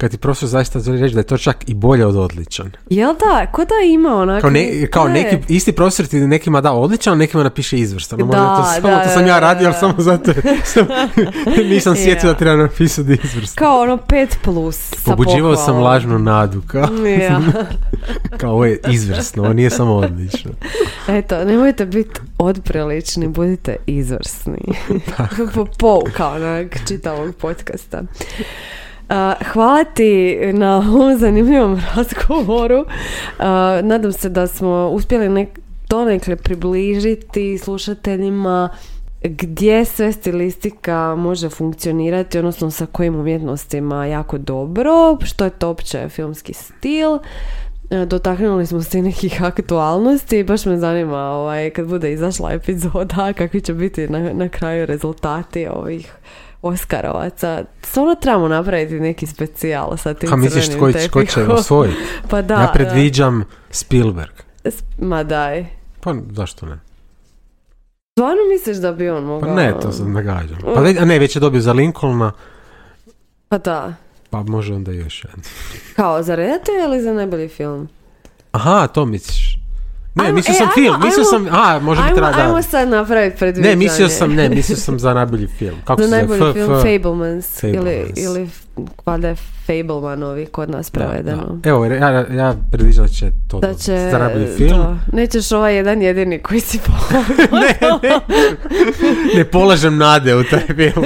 kad 0.03 0.11
ti 0.11 0.19
profesor 0.19 0.49
zaista 0.49 0.81
želi 0.81 1.01
reći 1.01 1.15
da 1.15 1.21
je 1.21 1.25
to 1.25 1.39
čak 1.39 1.57
i 1.67 1.75
bolje 1.75 2.07
od 2.07 2.17
odličan. 2.17 2.71
Jel 2.91 3.13
da? 3.15 3.47
Ko 3.53 3.65
da 3.65 3.75
ima 3.87 4.17
onako... 4.17 4.41
Kao, 4.41 4.51
ne, 4.51 4.87
kao 4.91 5.09
Ne. 5.09 5.13
neki, 5.13 5.55
isti 5.55 5.73
profesor 5.73 6.07
ti 6.07 6.21
nekima 6.21 6.61
da 6.61 6.73
odličan, 6.73 7.19
nekima 7.19 7.43
napiše 7.43 7.79
izvrstan. 7.79 8.19
No, 8.19 8.27
možda 8.27 8.41
Da, 8.41 8.57
to, 8.57 8.65
samo, 8.75 8.89
da, 8.89 9.03
to 9.05 9.09
sam 9.11 9.27
ja 9.27 9.39
radio, 9.39 9.67
ali 9.67 9.77
samo 9.81 9.95
zato 9.99 10.33
sam, 10.73 10.87
nisam 11.65 11.97
sjetio 12.05 12.27
Ja. 12.29 12.33
da 12.33 12.39
treba 12.39 12.57
napisati 12.57 13.19
izvrstan. 13.25 13.65
Kao 13.65 13.81
ono 13.81 13.97
5 13.97 14.27
plus 14.45 14.77
sa 14.77 14.97
Pobuđivao 15.05 15.57
sam 15.57 15.79
lažnu 15.79 16.19
nadu, 16.19 16.63
kao, 16.67 16.89
kao 18.41 18.53
ovo 18.53 18.65
je 18.65 18.81
izvrsno, 18.89 19.43
ovo 19.43 19.53
nije 19.53 19.71
samo 19.71 19.95
odlično. 19.95 20.51
Eto, 21.09 21.45
nemojte 21.45 21.87
biti 21.87 22.21
odprilični, 22.39 23.29
budite 23.29 23.77
izvrsni. 23.87 24.59
po 25.55 25.67
pouka 25.79 26.29
onak 26.29 26.77
čitavog 26.89 27.35
podcasta. 27.35 28.03
Hvala 29.53 29.85
ti 29.85 30.39
na 30.53 30.77
ovom 30.77 31.19
zanimljivom 31.19 31.81
razgovoru. 31.97 32.85
Nadam 33.83 34.13
se 34.13 34.29
da 34.29 34.47
smo 34.47 34.89
uspjeli 34.89 35.29
nek 35.29 35.49
donekle 35.89 36.37
približiti 36.37 37.59
slušateljima 37.59 38.69
gdje 39.25 39.85
sve 39.85 40.13
stilistika 40.13 41.15
može 41.15 41.49
funkcionirati, 41.49 42.39
odnosno 42.39 42.71
sa 42.71 42.87
kojim 42.87 43.15
umjetnostima 43.15 44.07
jako 44.07 44.39
dobro, 44.39 45.19
što 45.23 45.45
je 45.45 45.51
to 45.51 45.69
opće 45.69 46.09
filmski 46.09 46.53
stil. 46.53 47.19
Dotaknuli 48.07 48.67
smo 48.67 48.83
se 48.83 49.03
nekih 49.03 49.43
aktualnosti 49.43 50.39
i 50.39 50.45
baš 50.45 50.65
me 50.65 50.77
zanima 50.77 51.19
ovaj, 51.19 51.71
kad 51.71 51.87
bude 51.87 52.13
izašla 52.13 52.53
epizoda 52.53 53.33
kakvi 53.39 53.61
će 53.61 53.75
biti 53.75 54.09
na, 54.09 54.33
na 54.33 54.49
kraju 54.49 54.87
rezultati 54.87 55.67
ovih 55.67 56.13
Oskarovaca. 56.63 57.65
Stvarno 57.83 58.15
trebamo 58.15 58.49
napraviti 58.49 58.95
neki 58.95 59.27
specijal 59.27 59.97
sa 59.97 60.15
tim 60.15 60.33
A 60.33 60.37
misliš 60.37 60.69
tko, 60.69 60.93
tko 61.09 61.25
će 61.25 61.43
osvojiti? 61.43 61.97
Pa 62.31 62.43
da. 62.43 62.55
ja 62.55 62.71
predviđam 62.75 63.45
Spielberg. 63.71 64.33
Ma 64.99 65.23
daj. 65.23 65.67
Pa 66.01 66.15
zašto 66.31 66.67
ne? 66.67 66.79
Stvarno 68.13 68.41
misliš 68.53 68.77
da 68.77 68.93
bi 68.93 69.11
on 69.11 69.25
mogao? 69.25 69.49
Pa 69.49 69.55
ne, 69.55 69.75
to 69.81 69.93
sam 69.93 70.13
nagađam. 70.13 70.59
Pa 70.65 70.81
ve- 70.81 70.97
a 71.01 71.05
ne, 71.05 71.19
već 71.19 71.37
je 71.37 71.41
dobio 71.41 71.61
za 71.61 71.73
Lincolna, 71.73 72.33
Pa 73.49 73.59
da. 73.59 73.95
pa 74.31 74.43
može 74.43 74.75
onda 74.75 74.93
još 74.93 75.25
jedan. 75.25 75.41
Kao 75.97 76.23
za 76.23 76.35
redatelja 76.35 76.85
ili 76.85 77.03
za 77.03 77.13
najbolji 77.13 77.49
film? 77.49 77.89
Aha, 78.53 78.87
to 78.87 79.05
misliš. 79.05 79.52
Ne, 80.15 80.25
Ajmo, 80.25 80.35
mislio 80.35 80.53
e, 80.53 80.55
sam 80.55 80.67
ajmo, 80.67 80.73
film, 80.75 80.97
mislio 80.99 81.25
ajmo. 81.35 81.49
sam, 81.51 81.61
a, 81.61 81.79
može 81.79 82.03
biti 82.03 82.13
Ajmo, 82.13 82.21
ra- 82.23 82.33
da. 82.35 82.43
ajmo 82.43 82.63
sad 82.63 82.89
napraviti 82.89 83.37
predviđanje. 83.37 83.71
Ne, 83.71 83.77
mislio 83.79 84.09
sam, 84.09 84.33
ne, 84.33 84.49
mislio 84.49 84.77
sam 84.77 84.99
za 84.99 85.15
najbolji 85.15 85.47
film. 85.49 85.75
Kako 85.85 86.03
Za 86.03 86.09
se 86.09 86.11
najbolji 86.13 86.39
zove? 86.39 86.53
film 86.55 86.71
F- 86.71 86.79
F- 86.79 86.83
Fablemans. 86.95 87.63
Ili, 87.63 87.75
Fablemans. 87.75 88.19
ili 88.19 88.49
valjda 89.07 89.29
je 89.29 89.35
Fablemanovi 89.67 90.47
kod 90.47 90.71
nas 90.71 90.91
Da, 90.91 91.01
prevedeno. 91.01 91.43
da. 91.53 91.71
Evo, 91.71 91.85
ja, 91.85 92.11
ja, 92.29 92.55
predviđam 92.73 93.05
da 93.05 93.11
će 93.11 93.31
to 93.49 93.61
Da 93.61 93.75
će... 93.75 94.09
za 94.11 94.19
najbolji 94.19 94.47
film. 94.49 94.71
to. 94.73 94.97
Nećeš 95.13 95.53
ovaj 95.53 95.77
jedan 95.77 96.03
jedini 96.03 96.39
koji 96.39 96.61
si 96.61 96.79
ne, 97.53 97.79
ne, 98.03 98.21
ne 99.35 99.45
polažem 99.45 99.97
nade 99.97 100.37
u 100.37 100.45
taj 100.45 100.67
film. 100.67 101.05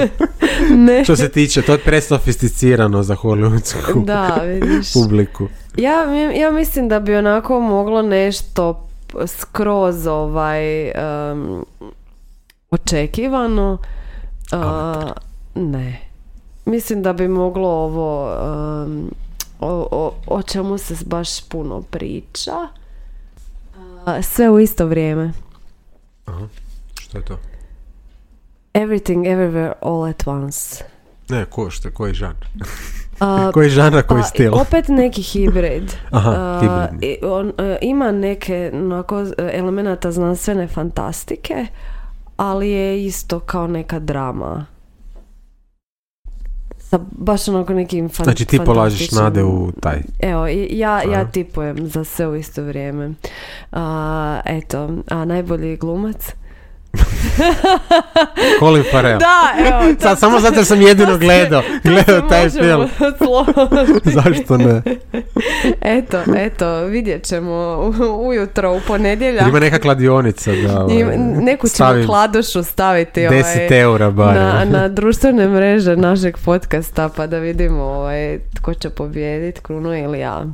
ne. 0.71 1.05
Što 1.05 1.17
se 1.17 1.29
tiče, 1.29 1.63
to 1.63 1.73
je 1.73 1.79
presofisticirano 1.79 3.03
za 3.03 3.17
hollywoodsku 3.17 4.05
Da, 4.05 4.41
vidiš. 4.45 4.93
publiku. 4.93 5.49
Ja, 5.77 6.05
ja 6.33 6.51
mislim 6.51 6.89
da 6.89 7.01
bi 7.01 7.17
onako 7.17 7.61
moglo 7.61 8.03
nešto 8.03 8.83
skroz 9.27 10.07
ovaj 10.07 10.89
em, 10.89 11.65
očekivano. 12.71 13.79
A, 14.53 15.13
ne. 15.55 16.01
Mislim 16.65 17.03
da 17.03 17.13
bi 17.13 17.29
moglo 17.29 17.69
ovo 17.69 18.33
em, 18.33 19.11
o, 19.61 19.89
o, 19.91 20.15
o 20.27 20.43
čemu 20.43 20.79
se 20.79 20.95
baš 21.07 21.49
puno 21.49 21.83
priča. 21.83 22.69
A, 24.05 24.23
sve 24.23 24.51
u 24.51 24.61
isto 24.61 24.87
vrijeme. 24.87 25.33
Aha. 26.25 26.49
Što 27.01 27.19
je 27.19 27.25
to? 27.25 27.39
Everything, 28.75 29.27
everywhere, 29.27 29.73
all 29.81 30.05
at 30.05 30.27
once. 30.27 30.85
Ne, 31.29 31.45
ko, 31.45 31.71
što, 31.71 31.91
koji 31.91 32.15
žanr? 32.15 32.47
A, 33.21 33.51
koji 33.55 33.71
žanr, 33.71 34.03
koji 34.03 34.23
pa, 34.23 34.27
stil? 34.27 34.55
Opet 34.55 34.89
neki 34.89 35.23
hibrid. 35.23 35.93
Aha, 36.11 36.89
i 37.01 37.17
on, 37.23 37.53
e, 37.59 37.79
ima 37.83 38.13
neke 38.13 38.71
onako 38.75 39.21
e, 39.21 39.51
elemenata 39.53 40.13
znanstvene 40.13 40.69
fantastike, 40.69 41.67
ali 42.37 42.71
je 42.71 43.05
isto 43.05 43.41
kao 43.41 43.67
neka 43.67 43.99
drama. 43.99 44.67
Sa 46.79 46.99
baš 47.11 47.49
onako 47.49 47.73
nekim 47.73 48.09
fan, 48.09 48.25
Znači 48.25 48.45
ti 48.45 48.61
polažiš 48.65 49.11
nade 49.11 49.45
u 49.45 49.73
taj. 49.81 50.03
Evo, 50.21 50.47
ja, 50.71 51.03
ja 51.03 51.31
tipujem 51.31 51.89
za 51.89 52.05
sve 52.05 52.27
u 52.27 52.37
isto 52.37 52.63
vrijeme. 52.63 53.15
Eto, 54.45 54.89
a 55.09 55.25
najbolji 55.25 55.77
glumac? 55.77 56.35
Colin 58.61 58.85
Farrell. 58.85 59.19
Da, 59.19 59.41
evo. 59.61 59.95
to- 59.95 60.01
Sad, 60.01 60.19
samo 60.19 60.41
zato 60.41 60.65
sam 60.65 60.83
jedino 60.89 61.19
gledao, 61.19 61.63
gledao 61.85 62.21
taj 62.21 62.51
film. 62.51 62.89
Zašto 64.05 64.57
ne? 64.57 64.83
Eto, 65.81 66.23
eto, 66.37 66.81
vidjet 66.81 67.25
ćemo 67.25 67.53
ujutro 68.21 68.73
u 68.73 68.81
ponedjeljak. 68.81 69.49
Ima 69.49 69.61
neka 69.61 69.79
kladionica 69.79 70.53
da 70.53 70.81
ovaj, 70.83 70.97
Ima- 70.97 71.13
neku 71.37 71.69
ćemo 71.69 71.75
stavim 71.77 72.07
kladušu 72.07 72.63
staviti 72.63 73.21
10 73.21 73.27
ovaj, 73.27 73.81
eura 73.81 74.11
barem. 74.11 74.43
na, 74.43 74.65
na 74.71 74.89
društvene 74.89 75.49
mreže 75.49 75.97
našeg 75.97 76.37
podcasta 76.39 77.09
pa 77.09 77.27
da 77.27 77.39
vidimo 77.39 77.83
ovaj, 77.83 78.39
tko 78.55 78.75
će 78.75 78.91
pobijediti, 78.91 79.61
Kruno 79.61 79.97
ili 79.97 80.19
ja. 80.19 80.45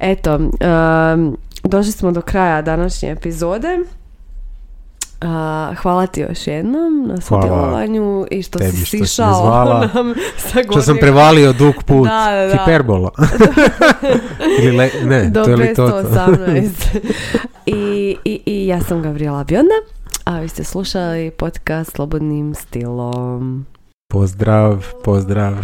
Eto, 0.00 0.34
um, 0.34 1.36
došli 1.64 1.92
smo 1.92 2.10
do 2.10 2.20
kraja 2.20 2.62
današnje 2.62 3.10
epizode. 3.10 3.78
Uh, 5.22 5.76
hvala 5.76 6.06
ti 6.06 6.20
još 6.20 6.46
jednom 6.46 7.06
na 7.06 7.20
sudjelovanju 7.20 8.26
i 8.30 8.42
što 8.42 8.58
tebi 8.58 8.72
si 8.72 8.84
što 8.84 8.96
sišao 8.96 9.64
nam 9.94 10.14
sa 10.36 10.62
Što 10.70 10.82
sam 10.82 10.96
prevalio 11.00 11.52
dug 11.52 11.74
put. 11.86 12.08
Da, 12.08 12.30
da, 12.30 12.46
da. 12.46 12.58
Hiperbola. 12.58 13.10
Ili 14.62 14.76
le, 14.76 14.90
ne, 15.04 15.30
do 15.30 15.44
to 15.44 15.50
je 15.50 15.56
li 15.56 15.74
to. 15.74 15.86
518. 15.86 16.70
I, 17.66 18.16
i, 18.24 18.40
I 18.46 18.66
ja 18.66 18.80
sam 18.80 19.02
Gabriela 19.02 19.44
Bionda, 19.44 19.74
a 20.24 20.40
vi 20.40 20.48
ste 20.48 20.64
slušali 20.64 21.30
podcast 21.30 21.92
Slobodnim 21.92 22.54
stilom. 22.54 23.66
Pozdrav, 24.12 24.86
pozdrav. 25.04 25.54